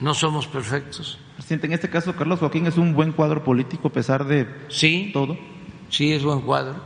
no 0.00 0.14
somos 0.14 0.46
perfectos. 0.46 1.18
Presidente, 1.36 1.66
en 1.66 1.72
este 1.72 1.90
caso 1.90 2.16
Carlos 2.16 2.40
Joaquín 2.40 2.66
es 2.66 2.76
un 2.76 2.94
buen 2.94 3.12
cuadro 3.12 3.44
político 3.44 3.88
a 3.88 3.92
pesar 3.92 4.24
de 4.24 4.46
sí, 4.68 5.10
todo. 5.12 5.38
Sí, 5.90 6.12
es 6.12 6.22
buen 6.22 6.40
cuadro 6.40 6.76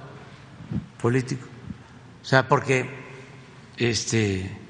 político. 1.01 1.47
O 2.23 2.25
sea, 2.25 2.47
porque 2.47 2.89
este 3.77 4.63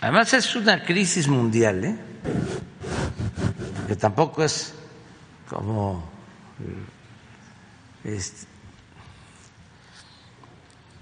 Además 0.00 0.32
es 0.34 0.54
una 0.54 0.84
crisis 0.84 1.26
mundial, 1.26 1.84
¿eh? 1.84 1.96
que 3.88 3.96
tampoco 3.96 4.44
es 4.44 4.74
como 5.48 6.04
este, 8.04 8.46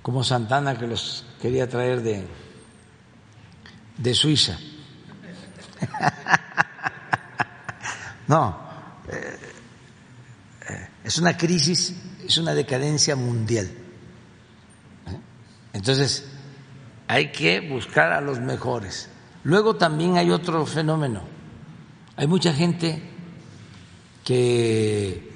como 0.05 0.23
Santana 0.23 0.79
que 0.79 0.87
los 0.87 1.25
quería 1.41 1.67
traer 1.67 2.03
de, 2.03 2.27
de 3.97 4.15
Suiza. 4.15 4.59
no, 8.29 8.55
eh, 9.09 9.39
eh, 10.69 10.89
es 11.05 11.17
una 11.17 11.35
crisis, 11.39 11.95
es 12.23 12.37
una 12.37 12.53
decadencia 12.53 13.17
mundial. 13.17 13.65
¿eh? 15.07 15.21
Entonces, 15.73 16.27
hay 17.09 17.33
que 17.33 17.61
buscar 17.61 18.13
a 18.13 18.21
los 18.21 18.41
mejores. 18.41 19.09
Luego 19.43 19.77
también 19.77 20.19
hay 20.19 20.31
otro 20.31 20.67
fenómeno. 20.67 21.23
Hay 22.17 22.27
mucha 22.27 22.53
gente 22.53 23.03
que 24.23 25.33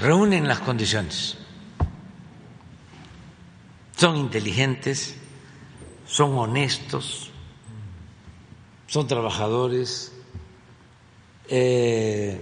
reúnen 0.00 0.48
las 0.48 0.60
condiciones. 0.60 1.36
Son 3.96 4.16
inteligentes, 4.16 5.16
son 6.06 6.36
honestos, 6.38 7.30
son 8.86 9.06
trabajadores, 9.06 10.12
eh, 11.48 12.40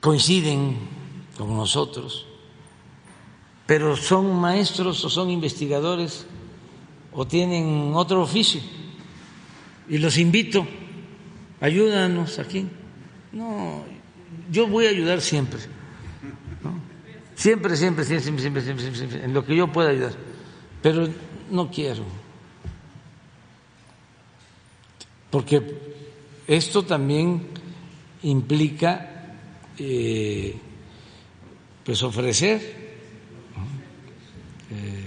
coinciden 0.00 0.78
con 1.36 1.56
nosotros 1.56 2.26
pero 3.66 3.96
son 3.96 4.32
maestros 4.40 5.04
o 5.04 5.10
son 5.10 5.28
investigadores 5.28 6.26
o 7.12 7.26
tienen 7.26 7.92
otro 7.94 8.22
oficio. 8.22 8.60
Y 9.88 9.98
los 9.98 10.18
invito, 10.18 10.66
ayúdanos 11.60 12.38
aquí. 12.38 12.66
No, 13.32 13.84
yo 14.50 14.66
voy 14.66 14.86
a 14.86 14.90
ayudar 14.90 15.20
siempre. 15.20 15.60
Siempre, 17.34 17.76
siempre, 17.76 18.04
siempre, 18.04 18.22
siempre, 18.22 18.62
siempre, 18.62 18.94
siempre, 18.94 19.24
en 19.24 19.34
lo 19.34 19.44
que 19.44 19.54
yo 19.54 19.70
pueda 19.70 19.90
ayudar. 19.90 20.12
Pero 20.82 21.08
no 21.50 21.70
quiero. 21.70 22.04
Porque 25.30 25.62
esto 26.46 26.84
también 26.84 27.48
implica 28.22 29.34
eh, 29.78 30.58
pues 31.84 32.02
ofrecer 32.02 32.60
eh, 34.70 35.06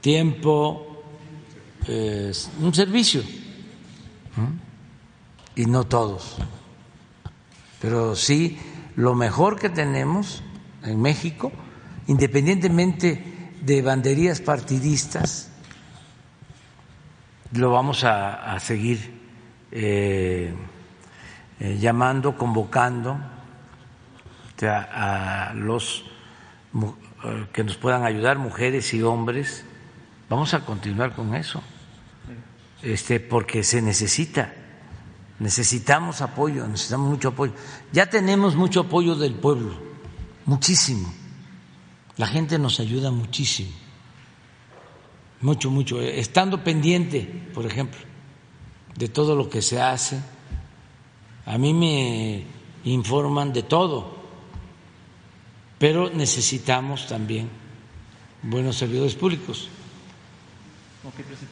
tiempo, 0.00 1.02
un 2.60 2.74
servicio, 2.74 3.22
y 5.56 5.66
no 5.66 5.84
todos, 5.84 6.36
pero 7.84 8.16
sí 8.16 8.58
lo 8.96 9.14
mejor 9.14 9.58
que 9.58 9.68
tenemos 9.68 10.42
en 10.84 11.02
México, 11.02 11.52
independientemente 12.06 13.52
de 13.60 13.82
banderías 13.82 14.40
partidistas, 14.40 15.50
lo 17.52 17.72
vamos 17.72 18.02
a, 18.04 18.58
seguir 18.58 19.20
eh, 19.70 20.54
eh, 21.60 21.76
llamando, 21.78 22.38
convocando 22.38 23.18
a, 24.62 25.52
los 25.54 26.06
eh, 26.74 27.46
que 27.52 27.64
nos 27.64 27.76
puedan 27.76 28.04
ayudar, 28.04 28.38
mujeres 28.38 28.94
y 28.94 29.02
hombres. 29.02 29.66
Vamos 30.30 30.54
a 30.54 30.60
continuar 30.60 31.12
con 31.12 31.34
eso, 31.34 31.62
este, 32.80 33.20
porque 33.20 33.62
se 33.62 33.82
necesita. 33.82 34.54
Necesitamos 35.38 36.20
apoyo, 36.20 36.66
necesitamos 36.66 37.10
mucho 37.10 37.28
apoyo. 37.28 37.52
Ya 37.92 38.08
tenemos 38.08 38.54
mucho 38.54 38.80
apoyo 38.80 39.14
del 39.14 39.34
pueblo, 39.34 39.74
muchísimo. 40.46 41.12
La 42.16 42.26
gente 42.26 42.58
nos 42.58 42.80
ayuda 42.80 43.10
muchísimo 43.10 43.84
mucho, 45.44 45.70
mucho, 45.70 46.00
estando 46.00 46.64
pendiente, 46.64 47.20
por 47.52 47.66
ejemplo, 47.66 48.00
de 48.96 49.08
todo 49.08 49.36
lo 49.36 49.50
que 49.50 49.60
se 49.60 49.78
hace. 49.78 50.18
A 51.44 51.58
mí 51.58 51.74
me 51.74 52.44
informan 52.84 53.52
de 53.52 53.62
todo, 53.62 54.16
pero 55.78 56.08
necesitamos 56.08 57.06
también 57.06 57.50
buenos 58.42 58.76
servidores 58.76 59.14
públicos. 59.16 59.68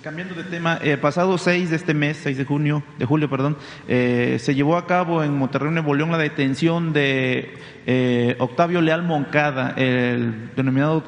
Cambiando 0.02 0.34
de 0.34 0.44
tema, 0.44 0.78
eh, 0.82 0.96
pasado 0.96 1.36
6 1.36 1.68
de 1.68 1.76
este 1.76 1.92
mes, 1.92 2.16
6 2.22 2.38
de 2.38 2.44
junio, 2.46 2.82
de 2.98 3.04
julio, 3.04 3.28
perdón, 3.28 3.58
eh, 3.86 4.38
se 4.40 4.54
llevó 4.54 4.78
a 4.78 4.86
cabo 4.86 5.22
en 5.22 5.36
Monterrey, 5.36 5.70
Nuevo 5.70 5.94
León, 5.94 6.10
la 6.10 6.16
detención 6.16 6.94
de 6.94 7.52
eh, 7.84 8.34
Octavio 8.38 8.80
Leal 8.80 9.02
Moncada, 9.02 9.74
el 9.76 10.50
denominado 10.56 11.04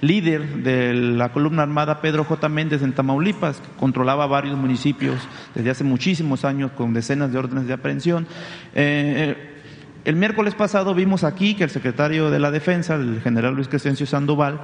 líder 0.00 0.48
de 0.64 0.92
la 0.92 1.30
columna 1.30 1.62
armada 1.62 2.00
Pedro 2.00 2.24
J. 2.24 2.48
Méndez 2.48 2.82
en 2.82 2.94
Tamaulipas, 2.94 3.60
que 3.60 3.68
controlaba 3.78 4.26
varios 4.26 4.58
municipios 4.58 5.16
desde 5.54 5.70
hace 5.70 5.84
muchísimos 5.84 6.44
años 6.44 6.72
con 6.72 6.92
decenas 6.92 7.32
de 7.32 7.38
órdenes 7.38 7.68
de 7.68 7.74
aprehensión. 7.74 8.26
El 8.74 10.16
miércoles 10.16 10.54
pasado 10.56 10.94
vimos 10.94 11.22
aquí 11.22 11.54
que 11.54 11.64
el 11.64 11.70
secretario 11.70 12.30
de 12.30 12.40
la 12.40 12.50
Defensa, 12.50 12.96
el 12.96 13.20
general 13.22 13.54
Luis 13.54 13.68
Crescencio 13.68 14.06
Sandoval, 14.06 14.60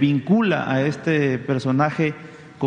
vincula 0.00 0.68
a 0.68 0.82
este 0.82 1.38
personaje 1.38 2.14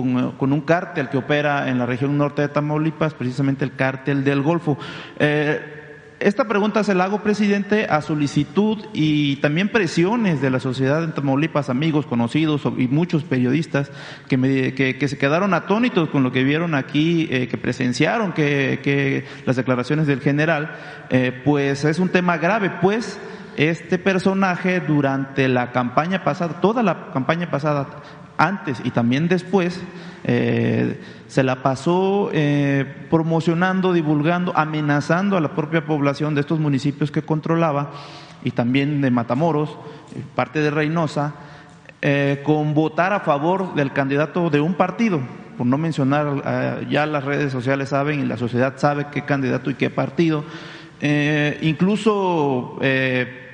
con, 0.02 0.52
un 0.52 0.62
cártel 0.62 1.08
que 1.08 1.18
opera 1.18 1.70
en 1.70 1.80
la 1.80 1.86
región 1.86 2.18
norte 2.18 2.42
de 2.42 2.50
Tamaulipas, 2.50 3.14
precisamente 3.14 3.64
el 3.64 3.76
cártel 3.76 4.26
del 4.26 4.42
Golfo. 4.42 4.78
Eh, 5.20 5.72
esta 6.20 6.48
pregunta 6.48 6.84
se 6.84 6.96
la 6.96 7.06
hago, 7.06 7.24
presidente, 7.24 7.86
a 7.90 8.02
solicitud 8.02 8.86
y 8.94 9.38
también 9.38 9.70
presiones 9.70 10.42
de 10.42 10.50
la 10.50 10.60
sociedad 10.60 11.02
en 11.04 11.14
Tamaulipas, 11.14 11.70
amigos, 11.70 12.06
conocidos 12.06 12.64
y 12.78 12.88
muchos 12.88 13.24
periodistas 13.24 13.90
que, 14.28 15.08
se 15.08 15.18
quedaron 15.18 15.54
atónitos 15.54 16.10
con 16.10 16.24
lo 16.24 16.32
que 16.34 16.44
vieron 16.44 16.76
aquí, 16.76 17.30
eh, 17.32 17.48
que 17.48 17.58
presenciaron 17.58 18.34
que, 18.34 19.26
las 19.46 19.56
declaraciones 19.56 20.08
del 20.08 20.20
general, 20.20 20.76
eh, 21.10 21.42
pues 21.46 21.86
es 21.86 22.00
un 22.00 22.10
tema 22.10 22.38
grave, 22.38 22.70
pues 22.82 23.18
este 23.56 23.98
personaje 23.98 24.82
durante 24.82 25.48
la 25.48 25.72
campaña 25.72 26.24
pasada, 26.26 26.60
toda 26.60 26.84
la 26.84 27.12
campaña 27.14 27.50
pasada, 27.50 27.88
antes 28.38 28.82
y 28.84 28.92
también 28.92 29.28
después, 29.28 29.82
eh, 30.28 31.00
se 31.28 31.44
la 31.44 31.62
pasó 31.62 32.32
eh, 32.34 32.84
promocionando, 33.12 33.94
divulgando, 33.94 34.58
amenazando 34.58 35.38
a 35.38 35.42
la 35.42 35.54
propia 35.54 35.86
población 35.86 36.34
de 36.34 36.42
estos 36.42 36.60
municipios 36.60 37.12
que 37.12 37.22
controlaba 37.22 37.92
y 38.44 38.50
también 38.52 39.02
de 39.02 39.12
Matamoros, 39.12 39.70
eh, 40.16 40.24
parte 40.36 40.60
de 40.60 40.72
Reynosa, 40.72 41.36
con 42.44 42.76
votar 42.76 43.14
a 43.14 43.22
favor 43.22 43.74
del 43.74 43.92
candidato 43.92 44.52
de 44.52 44.62
un 44.62 44.76
partido, 44.76 45.22
por 45.58 45.66
no 45.66 45.80
mencionar, 45.80 46.88
ya 46.88 47.08
las 47.08 47.24
redes 47.24 47.52
sociales 47.52 47.90
saben 47.90 48.20
y 48.20 48.26
la 48.26 48.38
sociedad 48.38 48.76
sabe 48.78 49.08
qué 49.12 49.26
candidato 49.26 49.72
y 49.72 49.74
qué 49.74 49.90
partido. 49.90 50.44
incluso 51.64 52.78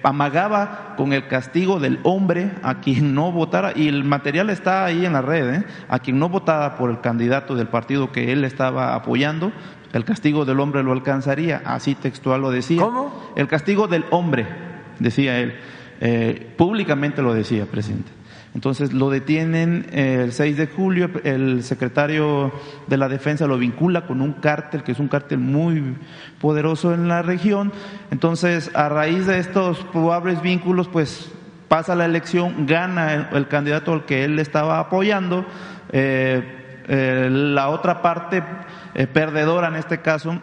amagaba 0.03 0.93
con 0.97 1.13
el 1.13 1.27
castigo 1.27 1.79
del 1.79 1.99
hombre 2.03 2.51
a 2.63 2.79
quien 2.81 3.13
no 3.13 3.31
votara, 3.31 3.73
y 3.75 3.87
el 3.87 4.03
material 4.03 4.49
está 4.49 4.85
ahí 4.85 5.05
en 5.05 5.13
la 5.13 5.21
red, 5.21 5.55
¿eh? 5.55 5.63
a 5.87 5.99
quien 5.99 6.19
no 6.19 6.29
votara 6.29 6.77
por 6.77 6.89
el 6.89 7.01
candidato 7.01 7.55
del 7.55 7.67
partido 7.67 8.11
que 8.11 8.31
él 8.31 8.43
estaba 8.43 8.95
apoyando, 8.95 9.51
el 9.93 10.05
castigo 10.05 10.45
del 10.45 10.59
hombre 10.59 10.83
lo 10.83 10.93
alcanzaría, 10.93 11.61
así 11.65 11.95
textual 11.95 12.41
lo 12.41 12.51
decía. 12.51 12.81
¿Cómo? 12.81 13.33
El 13.35 13.47
castigo 13.47 13.87
del 13.87 14.05
hombre, 14.11 14.47
decía 14.99 15.39
él, 15.39 15.55
eh, 15.99 16.53
públicamente 16.57 17.21
lo 17.21 17.33
decía, 17.33 17.65
presidente. 17.65 18.11
Entonces 18.53 18.91
lo 18.91 19.09
detienen 19.09 19.87
eh, 19.91 20.21
el 20.25 20.33
6 20.33 20.57
de 20.57 20.67
julio, 20.67 21.09
el 21.23 21.63
secretario 21.63 22.51
de 22.87 22.97
la 22.97 23.07
Defensa 23.07 23.47
lo 23.47 23.57
vincula 23.57 24.05
con 24.05 24.21
un 24.21 24.33
cártel, 24.33 24.83
que 24.83 24.91
es 24.91 24.99
un 24.99 25.07
cártel 25.07 25.39
muy 25.39 25.95
poderoso 26.39 26.93
en 26.93 27.07
la 27.07 27.21
región. 27.21 27.71
Entonces, 28.11 28.69
a 28.73 28.89
raíz 28.89 29.25
de 29.25 29.39
estos 29.39 29.79
probables 29.85 30.41
vínculos, 30.41 30.89
pues 30.89 31.31
pasa 31.69 31.95
la 31.95 32.03
elección, 32.03 32.65
gana 32.65 33.29
el, 33.31 33.47
candidato 33.47 33.93
al 33.93 34.05
que 34.05 34.25
él 34.25 34.37
estaba 34.37 34.79
apoyando. 34.79 35.45
Eh, 35.93 36.83
eh, 36.89 37.29
la 37.31 37.69
otra 37.69 38.01
parte, 38.01 38.43
perdedora 39.13 39.69
en 39.69 39.75
este 39.75 40.01
caso, 40.01 40.41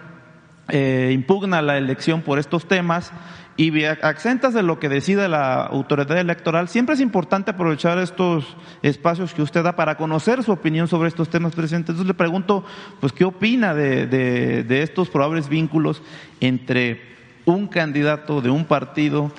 impugna 1.10 1.60
la 1.60 1.76
elección 1.76 2.22
por 2.22 2.38
estos 2.38 2.66
temas 2.66 3.12
y 3.58 3.76
exentas 3.82 4.54
de 4.54 4.62
lo 4.62 4.78
que 4.78 4.88
decida 4.88 5.26
la 5.26 5.62
autoridad 5.64 6.16
electoral, 6.16 6.68
siempre 6.68 6.94
es 6.94 7.00
importante 7.00 7.50
aprovechar 7.50 7.98
estos 7.98 8.56
espacios 8.82 9.34
que 9.34 9.42
usted 9.42 9.64
da 9.64 9.74
para 9.74 9.96
conocer 9.96 10.44
su 10.44 10.52
opinión 10.52 10.86
sobre 10.86 11.08
estos 11.08 11.28
temas 11.28 11.56
presentes. 11.56 11.90
Entonces 11.90 12.06
le 12.06 12.14
pregunto, 12.14 12.64
pues, 13.00 13.12
¿qué 13.12 13.24
opina 13.24 13.74
de, 13.74 14.06
de, 14.06 14.82
estos 14.82 15.08
probables 15.08 15.48
vínculos 15.48 16.02
entre 16.40 17.02
un 17.46 17.66
candidato 17.66 18.40
de 18.40 18.50
un 18.50 18.64
partido 18.64 19.32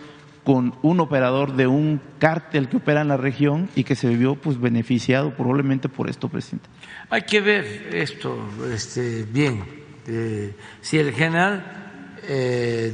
con 0.44 0.76
un 0.82 1.00
operador 1.00 1.56
de 1.56 1.68
un 1.68 2.02
cártel 2.20 2.68
que 2.68 2.76
opera 2.76 3.00
en 3.00 3.08
la 3.08 3.18
región 3.18 3.70
y 3.74 3.86
que 3.86 3.96
se 3.96 4.10
vio 4.10 4.36
pues 4.36 4.60
beneficiado 4.60 5.34
probablemente 5.34 5.88
por 5.88 6.10
esto, 6.10 6.28
presidente. 6.28 6.68
Hay 7.10 7.22
que 7.22 7.40
ver 7.40 7.96
esto 7.96 8.38
este, 8.70 9.24
bien. 9.24 9.64
Eh, 10.08 10.56
si 10.82 10.98
el 10.98 11.14
general 11.14 12.18
eh, 12.28 12.92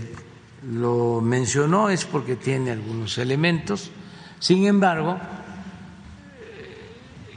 lo 0.69 1.21
mencionó 1.21 1.89
es 1.89 2.05
porque 2.05 2.35
tiene 2.35 2.71
algunos 2.71 3.17
elementos. 3.17 3.91
Sin 4.39 4.65
embargo, 4.65 5.17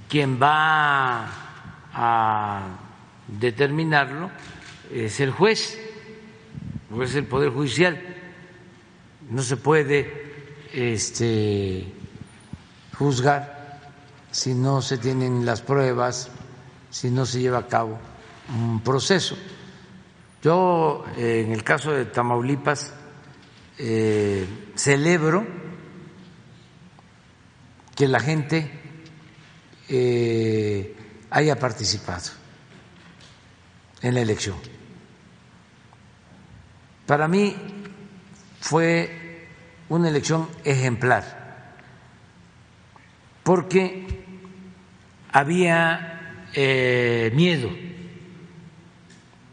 quien 0.08 0.40
va 0.40 1.28
a 1.92 2.66
determinarlo 3.26 4.31
es 4.92 5.20
el 5.20 5.31
juez, 5.31 5.78
o 6.90 7.02
es 7.02 7.15
el 7.15 7.26
Poder 7.26 7.50
Judicial. 7.50 8.00
No 9.31 9.42
se 9.42 9.58
puede 9.58 10.66
este, 10.73 11.92
juzgar 12.97 13.81
si 14.31 14.55
no 14.55 14.81
se 14.81 14.97
tienen 14.98 15.44
las 15.44 15.60
pruebas, 15.60 16.31
si 16.90 17.10
no 17.10 17.26
se 17.26 17.40
lleva 17.40 17.58
a 17.58 17.66
cabo 17.66 17.98
un 18.55 18.81
proceso. 18.81 19.36
Yo, 20.42 21.05
en 21.16 21.52
el 21.52 21.65
caso 21.65 21.92
de 21.92 22.07
Tamaulipas, 22.07 22.94
eh, 23.78 24.47
celebro 24.74 25.47
que 27.94 28.08
la 28.08 28.20
gente 28.20 28.70
eh, 29.89 30.97
haya 31.31 31.57
participado 31.58 32.31
en 34.02 34.15
la 34.15 34.20
elección. 34.20 34.57
Para 37.07 37.28
mí 37.28 37.57
fue 38.60 39.47
una 39.89 40.08
elección 40.08 40.48
ejemplar, 40.65 41.74
porque 43.42 44.24
había 45.32 46.47
eh, 46.55 47.31
miedo 47.34 47.70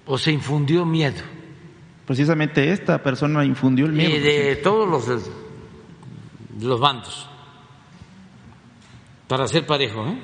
o 0.06 0.18
se 0.18 0.32
infundió 0.32 0.86
miedo 0.86 1.35
Precisamente 2.06 2.72
esta 2.72 3.02
persona 3.02 3.44
infundió 3.44 3.86
el 3.86 3.92
miedo. 3.92 4.16
Y 4.16 4.20
de 4.20 4.56
todos 4.58 4.88
los, 4.88 5.30
los 6.62 6.80
bandos, 6.80 7.28
para 9.28 9.48
ser 9.48 9.66
parejo, 9.66 10.08
¿eh? 10.08 10.20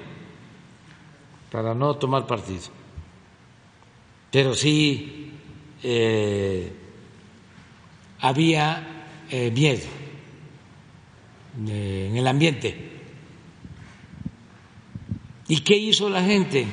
para 1.52 1.74
no 1.74 1.96
tomar 1.96 2.26
partido. 2.26 2.62
Pero 4.32 4.54
sí 4.54 5.34
eh, 5.84 6.72
había 8.22 9.06
eh, 9.30 9.52
miedo 9.52 9.88
eh, 11.68 12.08
en 12.10 12.18
el 12.18 12.28
ambiente. 12.28 12.90
¿Y 15.48 15.60
qué 15.62 15.76
hizo 15.76 16.10
la 16.10 16.24
gente? 16.24 16.66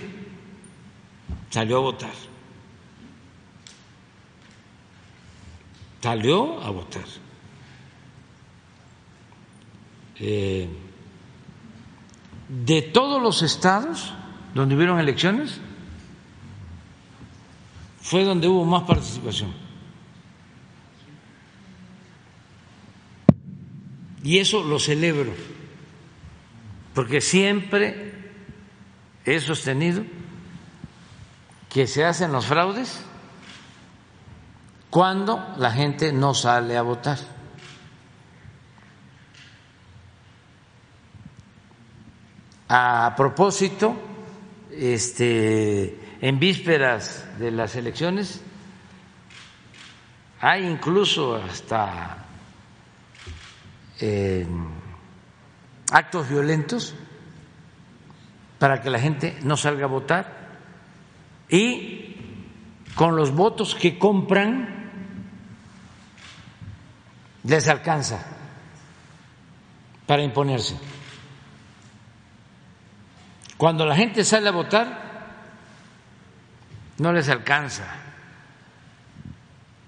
Salió 1.50 1.78
a 1.78 1.80
votar. 1.80 2.27
Salió 6.00 6.62
a 6.62 6.70
votar. 6.70 7.04
Eh, 10.20 10.68
de 12.48 12.82
todos 12.82 13.22
los 13.22 13.42
estados 13.42 14.12
donde 14.54 14.74
hubieron 14.74 14.98
elecciones, 14.98 15.60
fue 18.00 18.24
donde 18.24 18.48
hubo 18.48 18.64
más 18.64 18.84
participación. 18.84 19.52
Y 24.24 24.38
eso 24.38 24.64
lo 24.64 24.78
celebro, 24.78 25.32
porque 26.94 27.20
siempre 27.20 28.14
he 29.24 29.40
sostenido 29.40 30.04
que 31.68 31.86
se 31.86 32.04
hacen 32.04 32.32
los 32.32 32.46
fraudes 32.46 33.04
cuando 34.90 35.54
la 35.58 35.70
gente 35.70 36.12
no 36.12 36.34
sale 36.34 36.76
a 36.76 36.82
votar. 36.82 37.18
A 42.68 43.14
propósito, 43.16 43.96
este, 44.70 45.98
en 46.20 46.38
vísperas 46.38 47.26
de 47.38 47.50
las 47.50 47.74
elecciones 47.76 48.42
hay 50.40 50.66
incluso 50.66 51.36
hasta 51.36 52.24
actos 55.90 56.28
violentos 56.28 56.94
para 58.58 58.80
que 58.80 58.90
la 58.90 59.00
gente 59.00 59.36
no 59.42 59.56
salga 59.56 59.84
a 59.84 59.88
votar 59.88 60.48
y 61.48 62.16
con 62.94 63.16
los 63.16 63.32
votos 63.32 63.74
que 63.74 63.98
compran 63.98 64.77
les 67.44 67.68
alcanza 67.68 68.24
para 70.06 70.22
imponerse. 70.22 70.76
Cuando 73.56 73.84
la 73.84 73.96
gente 73.96 74.24
sale 74.24 74.48
a 74.48 74.52
votar, 74.52 75.08
no 76.98 77.12
les 77.12 77.28
alcanza 77.28 77.84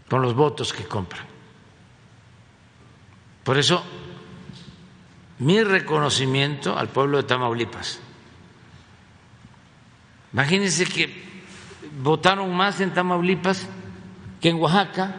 con 0.08 0.22
los 0.22 0.34
votos 0.34 0.72
que 0.72 0.84
compran. 0.84 1.24
Por 3.44 3.58
eso, 3.58 3.82
mi 5.38 5.62
reconocimiento 5.62 6.76
al 6.76 6.88
pueblo 6.88 7.18
de 7.18 7.22
Tamaulipas. 7.24 8.00
Imagínense 10.32 10.84
que 10.84 11.42
votaron 12.02 12.54
más 12.54 12.80
en 12.80 12.92
Tamaulipas 12.92 13.66
que 14.40 14.50
en 14.50 14.56
Oaxaca, 14.56 15.14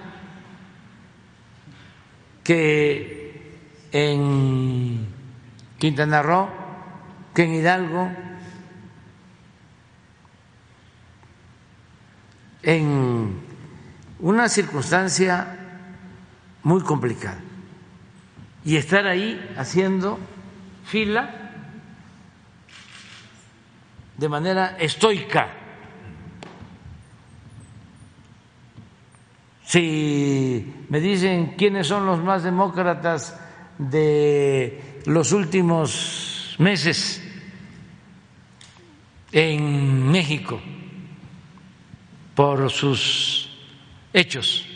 que 2.51 3.31
en 3.93 5.07
Quintana 5.79 6.21
Roo, 6.21 6.49
que 7.33 7.43
en 7.43 7.55
Hidalgo, 7.55 8.11
en 12.61 13.39
una 14.19 14.49
circunstancia 14.49 15.59
muy 16.63 16.81
complicada 16.81 17.39
y 18.65 18.75
estar 18.75 19.07
ahí 19.07 19.53
haciendo 19.57 20.19
fila 20.83 21.53
de 24.17 24.27
manera 24.27 24.75
estoica. 24.77 25.60
Si 29.71 30.85
me 30.89 30.99
dicen 30.99 31.55
quiénes 31.57 31.87
son 31.87 32.05
los 32.05 32.21
más 32.21 32.43
demócratas 32.43 33.39
de 33.77 34.99
los 35.05 35.31
últimos 35.31 36.57
meses 36.59 37.23
en 39.31 40.11
México, 40.11 40.59
por 42.35 42.69
sus 42.69 43.49
hechos. 44.11 44.67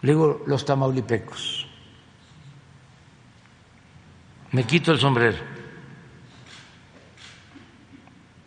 Le 0.00 0.12
digo 0.12 0.44
los 0.46 0.64
tamaulipecos. 0.64 1.66
Me 4.52 4.64
quito 4.64 4.92
el 4.92 4.98
sombrero. 4.98 5.36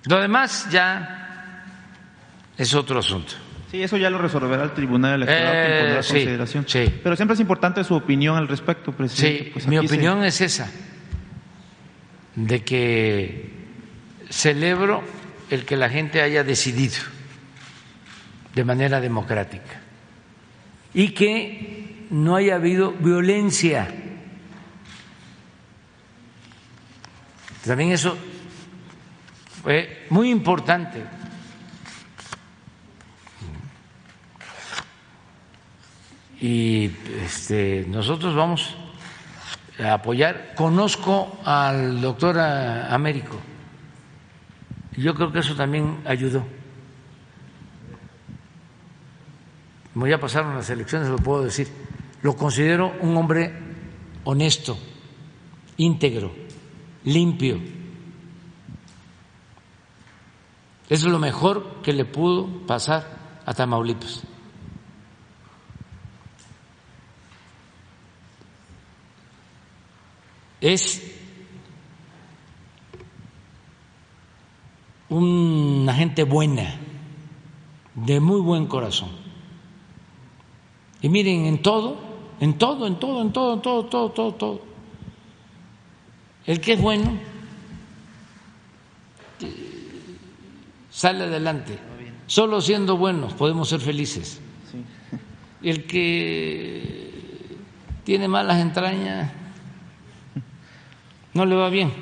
Lo 0.06 0.20
demás 0.20 0.68
ya 0.72 1.64
es 2.58 2.74
otro 2.74 2.98
asunto. 2.98 3.45
Sí, 3.76 3.84
eso 3.84 3.98
ya 3.98 4.10
lo 4.10 4.20
resolverá 4.20 4.64
el 4.64 4.72
Tribunal 4.72 5.22
Electoral 5.22 5.54
eh, 5.54 5.96
consideración. 5.96 6.66
Pero 7.04 7.16
siempre 7.18 7.34
es 7.34 7.42
importante 7.42 7.84
su 7.84 7.94
opinión 7.94 8.38
al 8.38 8.48
respecto, 8.48 8.94
presidente. 8.94 9.44
Sí, 9.44 9.50
pues 9.52 9.68
mi 9.68 9.78
opinión 9.78 10.24
es 10.24 10.40
esa, 10.40 10.72
de 12.36 12.64
que 12.64 13.50
celebro 14.30 15.04
el 15.50 15.66
que 15.66 15.76
la 15.76 15.90
gente 15.90 16.22
haya 16.22 16.46
decidido 16.46 16.96
de 18.54 18.64
manera 18.64 19.02
democrática 19.02 19.82
y 20.94 21.10
que 21.10 22.06
no 22.12 22.38
haya 22.38 22.56
habido 22.56 22.94
violencia. 22.94 23.94
También 27.66 27.92
eso 27.92 28.18
fue 29.64 30.06
muy 30.12 30.30
importante. 30.30 31.15
Y 36.46 36.92
este, 37.24 37.88
nosotros 37.88 38.36
vamos 38.36 38.76
a 39.80 39.94
apoyar. 39.94 40.54
Conozco 40.54 41.40
al 41.44 42.00
doctor 42.00 42.38
Américo. 42.38 43.36
Yo 44.96 45.16
creo 45.16 45.32
que 45.32 45.40
eso 45.40 45.56
también 45.56 46.02
ayudó. 46.06 46.46
como 49.96 50.08
ya 50.08 50.20
pasaron 50.20 50.56
las 50.56 50.70
elecciones, 50.70 51.08
lo 51.08 51.16
puedo 51.16 51.44
decir, 51.46 51.70
lo 52.22 52.36
considero 52.36 52.94
un 53.00 53.16
hombre 53.16 53.54
honesto, 54.26 54.78
íntegro, 55.78 56.32
limpio. 57.06 57.62
Es 60.90 61.02
lo 61.06 61.18
mejor 61.18 61.82
que 61.82 61.94
le 61.94 62.04
pudo 62.04 62.46
pasar 62.68 63.08
a 63.46 63.54
Tamaulipas. 63.54 64.35
Es 70.66 71.00
una 75.10 75.94
gente 75.94 76.24
buena, 76.24 76.80
de 77.94 78.20
muy 78.20 78.42
buen 78.42 78.66
corazón. 78.66 79.12
Y 81.04 81.10
miren, 81.10 81.46
en 81.46 81.62
todo, 81.62 81.98
en 82.40 82.58
todo, 82.58 82.88
en 82.88 82.98
todo, 82.98 83.22
en 83.22 83.32
todo, 83.32 83.54
en 83.54 83.62
todo, 83.62 83.86
todo, 83.86 84.10
todo, 84.10 84.34
todo. 84.34 84.62
El 86.48 86.60
que 86.60 86.74
es 86.74 86.82
bueno 86.82 87.12
sale 90.90 91.26
adelante. 91.26 91.78
Solo 92.26 92.60
siendo 92.60 92.98
buenos 92.98 93.36
podemos 93.36 93.70
ser 93.70 93.82
felices. 93.82 94.42
El 95.62 95.86
que 95.86 97.12
tiene 98.04 98.28
malas 98.28 98.60
entrañas 98.60 99.45
no 101.36 101.46
le 101.46 101.56
va 101.56 101.70
bien. 101.70 101.94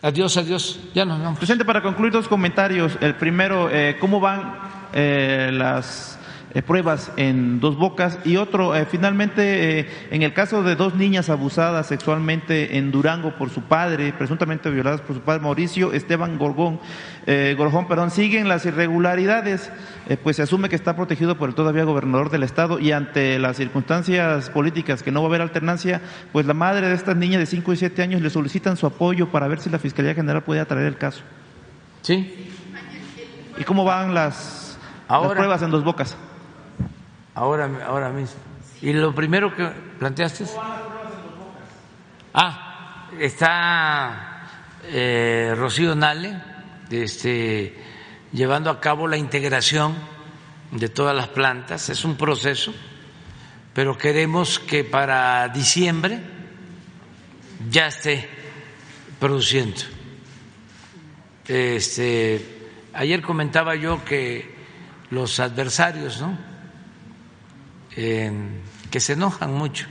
Adiós, 0.00 0.36
adiós. 0.36 0.80
Ya 0.94 1.04
nos 1.04 1.20
vamos. 1.20 1.38
Presidente, 1.38 1.64
para 1.64 1.80
concluir 1.82 2.12
dos 2.12 2.26
comentarios. 2.26 2.98
El 3.00 3.14
primero, 3.14 3.70
eh, 3.70 3.96
¿cómo 4.00 4.18
van 4.18 4.58
eh, 4.92 5.50
las 5.52 6.18
pruebas 6.60 7.10
en 7.16 7.60
dos 7.60 7.78
bocas 7.78 8.18
y 8.24 8.36
otro, 8.36 8.76
eh, 8.76 8.84
finalmente, 8.84 9.80
eh, 9.80 9.88
en 10.10 10.20
el 10.20 10.34
caso 10.34 10.62
de 10.62 10.76
dos 10.76 10.94
niñas 10.94 11.30
abusadas 11.30 11.86
sexualmente 11.86 12.76
en 12.76 12.90
Durango 12.90 13.36
por 13.38 13.48
su 13.48 13.62
padre, 13.62 14.12
presuntamente 14.12 14.68
violadas 14.68 15.00
por 15.00 15.16
su 15.16 15.22
padre 15.22 15.40
Mauricio 15.40 15.94
Esteban 15.94 16.36
Gorgón, 16.36 16.78
Gorjón, 17.56 17.86
perdón, 17.86 18.10
siguen 18.10 18.48
las 18.48 18.66
irregularidades, 18.66 19.70
pues 20.24 20.36
se 20.36 20.42
asume 20.42 20.68
que 20.68 20.74
está 20.74 20.96
protegido 20.96 21.38
por 21.38 21.48
el 21.48 21.54
todavía 21.54 21.84
gobernador 21.84 22.30
del 22.30 22.42
estado 22.42 22.80
y 22.80 22.90
ante 22.90 23.38
las 23.38 23.56
circunstancias 23.56 24.50
políticas 24.50 25.04
que 25.04 25.12
no 25.12 25.20
va 25.22 25.28
a 25.28 25.30
haber 25.30 25.40
alternancia, 25.40 26.00
pues 26.32 26.46
la 26.46 26.54
madre 26.54 26.88
de 26.88 26.94
estas 26.94 27.16
niñas 27.16 27.38
de 27.38 27.46
5 27.46 27.72
y 27.72 27.76
7 27.76 28.02
años 28.02 28.22
le 28.22 28.28
solicitan 28.28 28.76
su 28.76 28.86
apoyo 28.86 29.28
para 29.30 29.46
ver 29.46 29.60
si 29.60 29.70
la 29.70 29.78
Fiscalía 29.78 30.14
General 30.14 30.42
puede 30.42 30.60
atraer 30.60 30.86
el 30.86 30.96
caso. 30.96 31.22
Sí. 32.02 32.50
¿Y 33.56 33.64
cómo 33.64 33.84
van 33.84 34.14
las, 34.14 34.78
las 35.08 35.32
pruebas 35.32 35.62
en 35.62 35.70
dos 35.70 35.84
bocas? 35.84 36.16
Ahora, 37.34 37.70
ahora 37.86 38.10
mismo. 38.10 38.40
Y 38.80 38.92
lo 38.92 39.14
primero 39.14 39.54
que 39.54 39.66
planteaste 39.98 40.44
es... 40.44 40.56
Ah, 42.34 43.08
está 43.18 44.48
eh, 44.84 45.54
Rocío 45.56 45.94
Nale 45.94 46.40
este, 46.90 47.74
llevando 48.32 48.70
a 48.70 48.80
cabo 48.80 49.06
la 49.06 49.16
integración 49.16 49.94
de 50.70 50.88
todas 50.88 51.14
las 51.14 51.28
plantas. 51.28 51.88
Es 51.88 52.04
un 52.04 52.16
proceso, 52.16 52.72
pero 53.72 53.96
queremos 53.96 54.58
que 54.58 54.84
para 54.84 55.48
diciembre 55.48 56.20
ya 57.70 57.86
esté 57.86 58.28
produciendo. 59.20 59.80
Este, 61.46 62.70
ayer 62.92 63.22
comentaba 63.22 63.74
yo 63.74 64.04
que 64.04 64.54
los 65.10 65.38
adversarios, 65.40 66.20
¿no? 66.20 66.51
Que 67.94 69.00
se 69.00 69.12
enojan 69.12 69.52
mucho, 69.52 69.86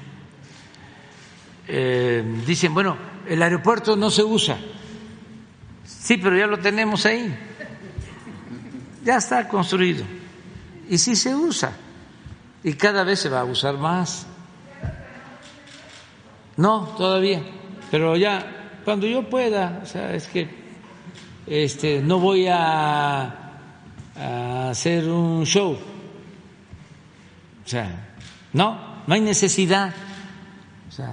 eh, 1.68 2.24
dicen, 2.46 2.74
bueno, 2.74 2.98
el 3.28 3.42
aeropuerto 3.42 3.96
no 3.96 4.10
se 4.10 4.24
usa. 4.24 4.58
Sí, 5.86 6.18
pero 6.18 6.38
ya 6.38 6.48
lo 6.48 6.58
tenemos 6.58 7.06
ahí. 7.06 7.34
Ya 9.04 9.18
está 9.18 9.48
construido. 9.48 10.04
Y 10.90 10.98
sí 10.98 11.16
se 11.16 11.36
usa. 11.36 11.72
Y 12.64 12.74
cada 12.74 13.04
vez 13.04 13.20
se 13.20 13.30
va 13.30 13.42
a 13.42 13.46
usar 13.46 13.78
más. 13.78 14.26
No, 16.58 16.88
todavía. 16.98 17.42
Pero 17.90 18.16
ya, 18.18 18.80
cuando 18.84 19.08
yo 19.08 19.30
pueda, 19.30 19.82
o 19.84 19.86
sea, 19.86 20.14
es 20.14 20.28
que 20.28 20.50
este, 21.48 22.02
no 22.02 22.20
voy 22.20 22.48
a, 22.48 23.54
a 24.16 24.70
hacer 24.70 25.08
un 25.10 25.46
show. 25.46 25.78
O 27.66 27.68
sea, 27.68 28.16
no, 28.54 29.04
no 29.08 29.14
hay 29.14 29.22
necesidad. 29.22 29.94
O 30.90 30.92
sea, 30.92 31.12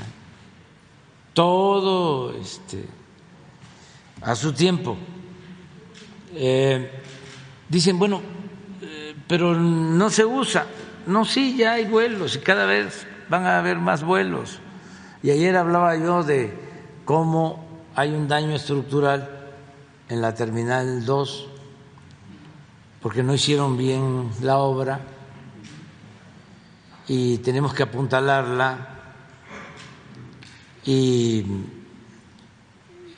todo 1.35 2.33
este, 2.33 2.85
a 4.23 4.35
su 4.35 4.53
tiempo. 4.53 4.97
Eh, 6.35 6.91
dicen, 7.69 7.99
bueno, 7.99 8.21
eh, 8.83 9.15
pero 9.27 9.55
no 9.55 10.11
se 10.11 10.25
usa. 10.25 10.67
No, 11.07 11.25
sí, 11.25 11.57
ya 11.57 11.73
hay 11.73 11.85
vuelos 11.85 12.37
y 12.37 12.41
cada 12.41 12.67
vez 12.67 13.07
van 13.29 13.47
a 13.47 13.59
haber 13.59 13.79
más 13.79 14.03
vuelos. 14.03 14.61
Y 15.23 15.31
ayer 15.31 15.57
hablaba 15.57 15.97
yo 15.97 16.23
de 16.23 16.53
cómo 17.05 17.65
hay 17.95 18.11
un 18.11 18.29
daño 18.29 18.55
estructural 18.55 19.29
en 20.09 20.21
la 20.21 20.35
Terminal 20.35 21.05
2 21.05 21.49
porque 23.01 23.23
no 23.23 23.35
hicieron 23.35 23.77
bien 23.77 24.31
la 24.43 24.59
obra 24.59 25.01
y 27.09 27.39
tenemos 27.39 27.73
que 27.73 27.83
apuntalarla 27.83 28.97
y 30.85 31.45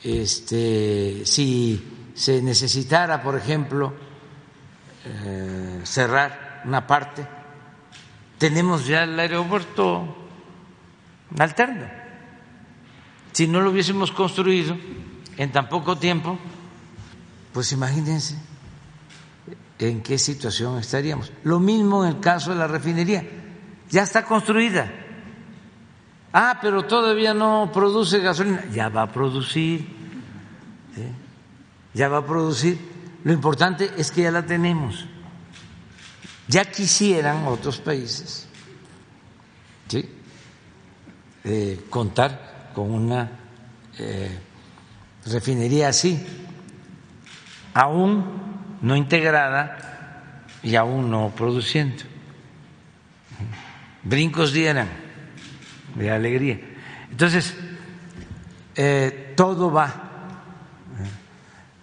este, 0.03 1.25
si 1.25 2.11
se 2.13 2.41
necesitara, 2.41 3.21
por 3.21 3.35
ejemplo, 3.35 3.93
eh, 5.05 5.81
cerrar 5.83 6.61
una 6.65 6.87
parte, 6.87 7.27
tenemos 8.37 8.87
ya 8.87 9.03
el 9.03 9.19
aeropuerto 9.19 10.17
alterno. 11.37 11.85
Si 13.33 13.47
no 13.47 13.61
lo 13.61 13.71
hubiésemos 13.71 14.11
construido 14.11 14.75
en 15.37 15.51
tan 15.51 15.69
poco 15.69 15.97
tiempo, 15.97 16.37
pues 17.53 17.71
imagínense 17.71 18.37
en 19.79 20.01
qué 20.01 20.17
situación 20.17 20.77
estaríamos. 20.77 21.31
Lo 21.43 21.59
mismo 21.59 22.05
en 22.05 22.15
el 22.15 22.19
caso 22.19 22.51
de 22.51 22.57
la 22.57 22.67
refinería, 22.67 23.40
ya 23.91 24.03
está 24.03 24.25
construida 24.25 25.01
Ah, 26.33 26.59
pero 26.61 26.83
todavía 26.83 27.33
no 27.33 27.69
produce 27.73 28.19
gasolina. 28.19 28.63
Ya 28.71 28.89
va 28.89 29.03
a 29.03 29.11
producir. 29.11 29.85
Ya 31.93 32.07
va 32.07 32.19
a 32.19 32.25
producir. 32.25 32.79
Lo 33.23 33.33
importante 33.33 33.91
es 33.97 34.11
que 34.11 34.23
ya 34.23 34.31
la 34.31 34.45
tenemos. 34.45 35.05
Ya 36.47 36.65
quisieran 36.65 37.45
otros 37.47 37.79
países. 37.79 38.47
Eh, 41.43 41.85
contar 41.89 42.69
con 42.75 42.91
una 42.91 43.31
eh, 43.97 44.39
refinería 45.25 45.87
así, 45.87 46.23
aún 47.73 48.77
no 48.79 48.95
integrada 48.95 50.45
y 50.61 50.75
aún 50.75 51.09
no 51.09 51.33
produciendo. 51.35 52.03
Brincos 54.03 54.53
dieran 54.53 54.89
de 55.95 56.11
alegría. 56.11 56.59
Entonces, 57.09 57.55
eh, 58.75 59.33
todo 59.35 59.71
va 59.71 60.09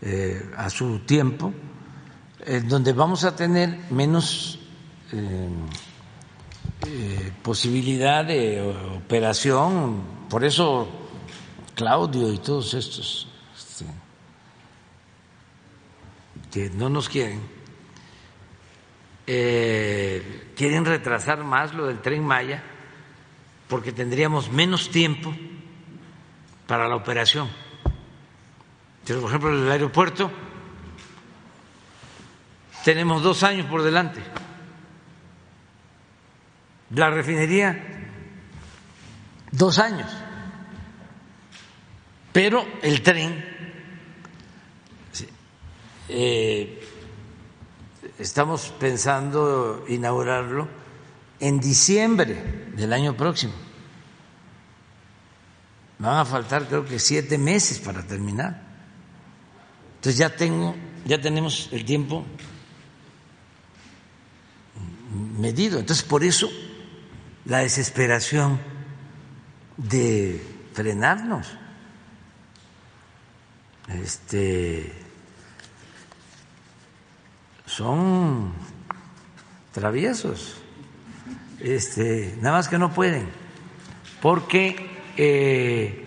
eh, 0.01 0.51
a 0.57 0.71
su 0.71 1.01
tiempo, 1.01 1.53
donde 2.65 2.93
vamos 2.93 3.25
a 3.25 3.37
tener 3.37 3.79
menos 3.91 4.59
eh, 6.87 7.33
posibilidad 7.43 8.25
de 8.25 8.63
operación. 8.97 10.01
Por 10.31 10.45
eso 10.45 10.89
Claudio 11.75 12.33
y 12.33 12.39
todos 12.39 12.73
estos 12.75 13.29
este, 13.57 13.85
que 16.51 16.71
no 16.71 16.89
nos 16.89 17.09
quieren, 17.09 17.41
quieren 19.28 20.86
retrasar 20.86 21.44
más 21.44 21.74
lo 21.74 21.86
del 21.86 22.00
tren 22.00 22.24
Maya 22.24 22.62
porque 23.68 23.92
tendríamos 23.92 24.50
menos 24.50 24.90
tiempo 24.90 25.34
para 26.66 26.89
la 26.89 26.97
operación. 26.97 27.50
Pero, 29.05 29.20
por 29.20 29.28
ejemplo, 29.28 29.50
el 29.52 29.70
aeropuerto 29.70 30.31
tenemos 32.84 33.23
dos 33.23 33.42
años 33.42 33.66
por 33.66 33.82
delante. 33.82 34.23
La 36.94 37.10
refinería, 37.10 37.84
dos 39.52 39.78
años. 39.78 40.10
Pero 42.32 42.66
el 42.82 43.02
tren, 43.02 43.44
eh, 46.08 46.77
estamos 48.19 48.75
pensando 48.79 49.85
inaugurarlo 49.89 50.69
en 51.41 51.61
diciembre 51.61 52.71
del 52.75 52.93
año 52.93 53.17
próximo. 53.17 53.53
Van 55.99 56.19
a 56.19 56.25
faltar 56.25 56.67
creo 56.67 56.85
que 56.85 56.99
siete 56.99 57.39
meses 57.39 57.79
para 57.79 58.03
terminar. 58.07 58.63
Entonces 59.97 60.19
ya 60.19 60.35
tengo, 60.35 60.75
ya 61.05 61.21
tenemos 61.21 61.69
el 61.73 61.85
tiempo 61.85 62.25
medido. 65.39 65.79
Entonces 65.79 66.05
por 66.05 66.25
eso 66.25 66.49
la 67.45 67.59
desesperación 67.59 68.61
de 69.77 70.45
frenarnos. 70.73 71.47
Este 73.89 75.08
son 77.78 78.52
traviesos 79.73 80.57
este, 81.60 82.36
nada 82.40 82.57
más 82.57 82.68
que 82.68 82.76
no 82.76 82.92
pueden, 82.92 83.28
porque 84.20 84.90
eh, 85.16 86.05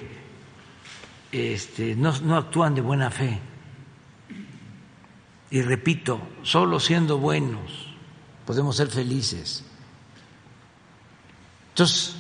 este, 1.32 1.96
no, 1.96 2.12
no 2.20 2.36
actúan 2.36 2.76
de 2.76 2.82
buena 2.82 3.10
fe. 3.10 3.40
Y 5.50 5.62
repito, 5.62 6.22
solo 6.44 6.78
siendo 6.78 7.18
buenos 7.18 7.96
podemos 8.46 8.76
ser 8.76 8.90
felices. 8.90 9.64
Entonces, 11.70 12.16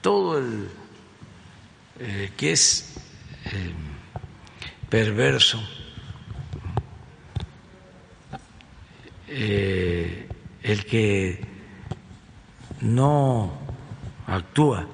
todo 0.00 0.38
el 0.38 0.68
eh, 2.00 2.32
que 2.34 2.52
es 2.52 2.94
eh, 3.44 3.72
perverso, 4.88 5.60
el 9.30 10.84
que 10.86 11.46
no 12.80 13.52
actúa 14.26 14.86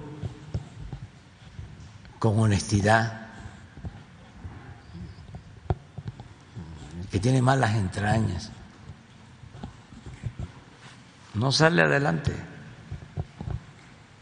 con 2.18 2.38
honestidad, 2.38 3.28
que 7.10 7.20
tiene 7.20 7.42
malas 7.42 7.74
entrañas, 7.74 8.50
no 11.34 11.52
sale 11.52 11.82
adelante. 11.82 12.32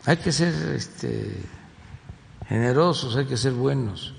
Hay 0.05 0.17
que 0.17 0.33
ser 0.33 0.53
este, 0.75 1.43
generosos, 2.49 3.17
hay 3.17 3.27
que 3.27 3.37
ser 3.37 3.53
buenos. 3.53 4.15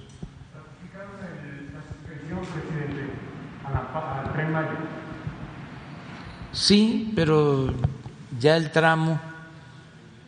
Sí, 6.54 7.12
pero 7.16 7.74
ya 8.40 8.56
el 8.56 8.72
tramo 8.72 9.20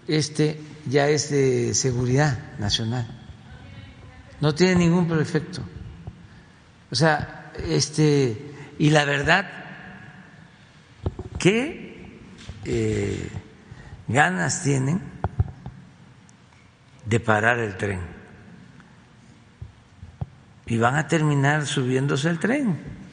este 0.08 0.60
ya 0.88 1.08
es 1.08 1.30
de 1.30 1.74
seguridad 1.74 2.58
nacional. 2.58 3.08
No 4.42 4.54
tiene 4.54 4.76
ningún 4.76 5.20
efecto. 5.20 5.62
O 6.92 6.96
sea, 6.96 7.52
este, 7.68 8.54
y 8.80 8.90
la 8.90 9.06
verdad, 9.06 9.50
¿qué 11.40 12.20
eh, 12.66 13.30
ganas 14.08 14.64
tienen 14.64 15.02
de 17.06 17.20
parar 17.20 17.60
el 17.60 17.78
tren? 17.78 18.02
Y 20.68 20.78
van 20.78 20.96
a 20.96 21.08
terminar 21.08 21.68
subiéndose 21.68 22.30
el 22.30 22.40
tren 22.40 23.05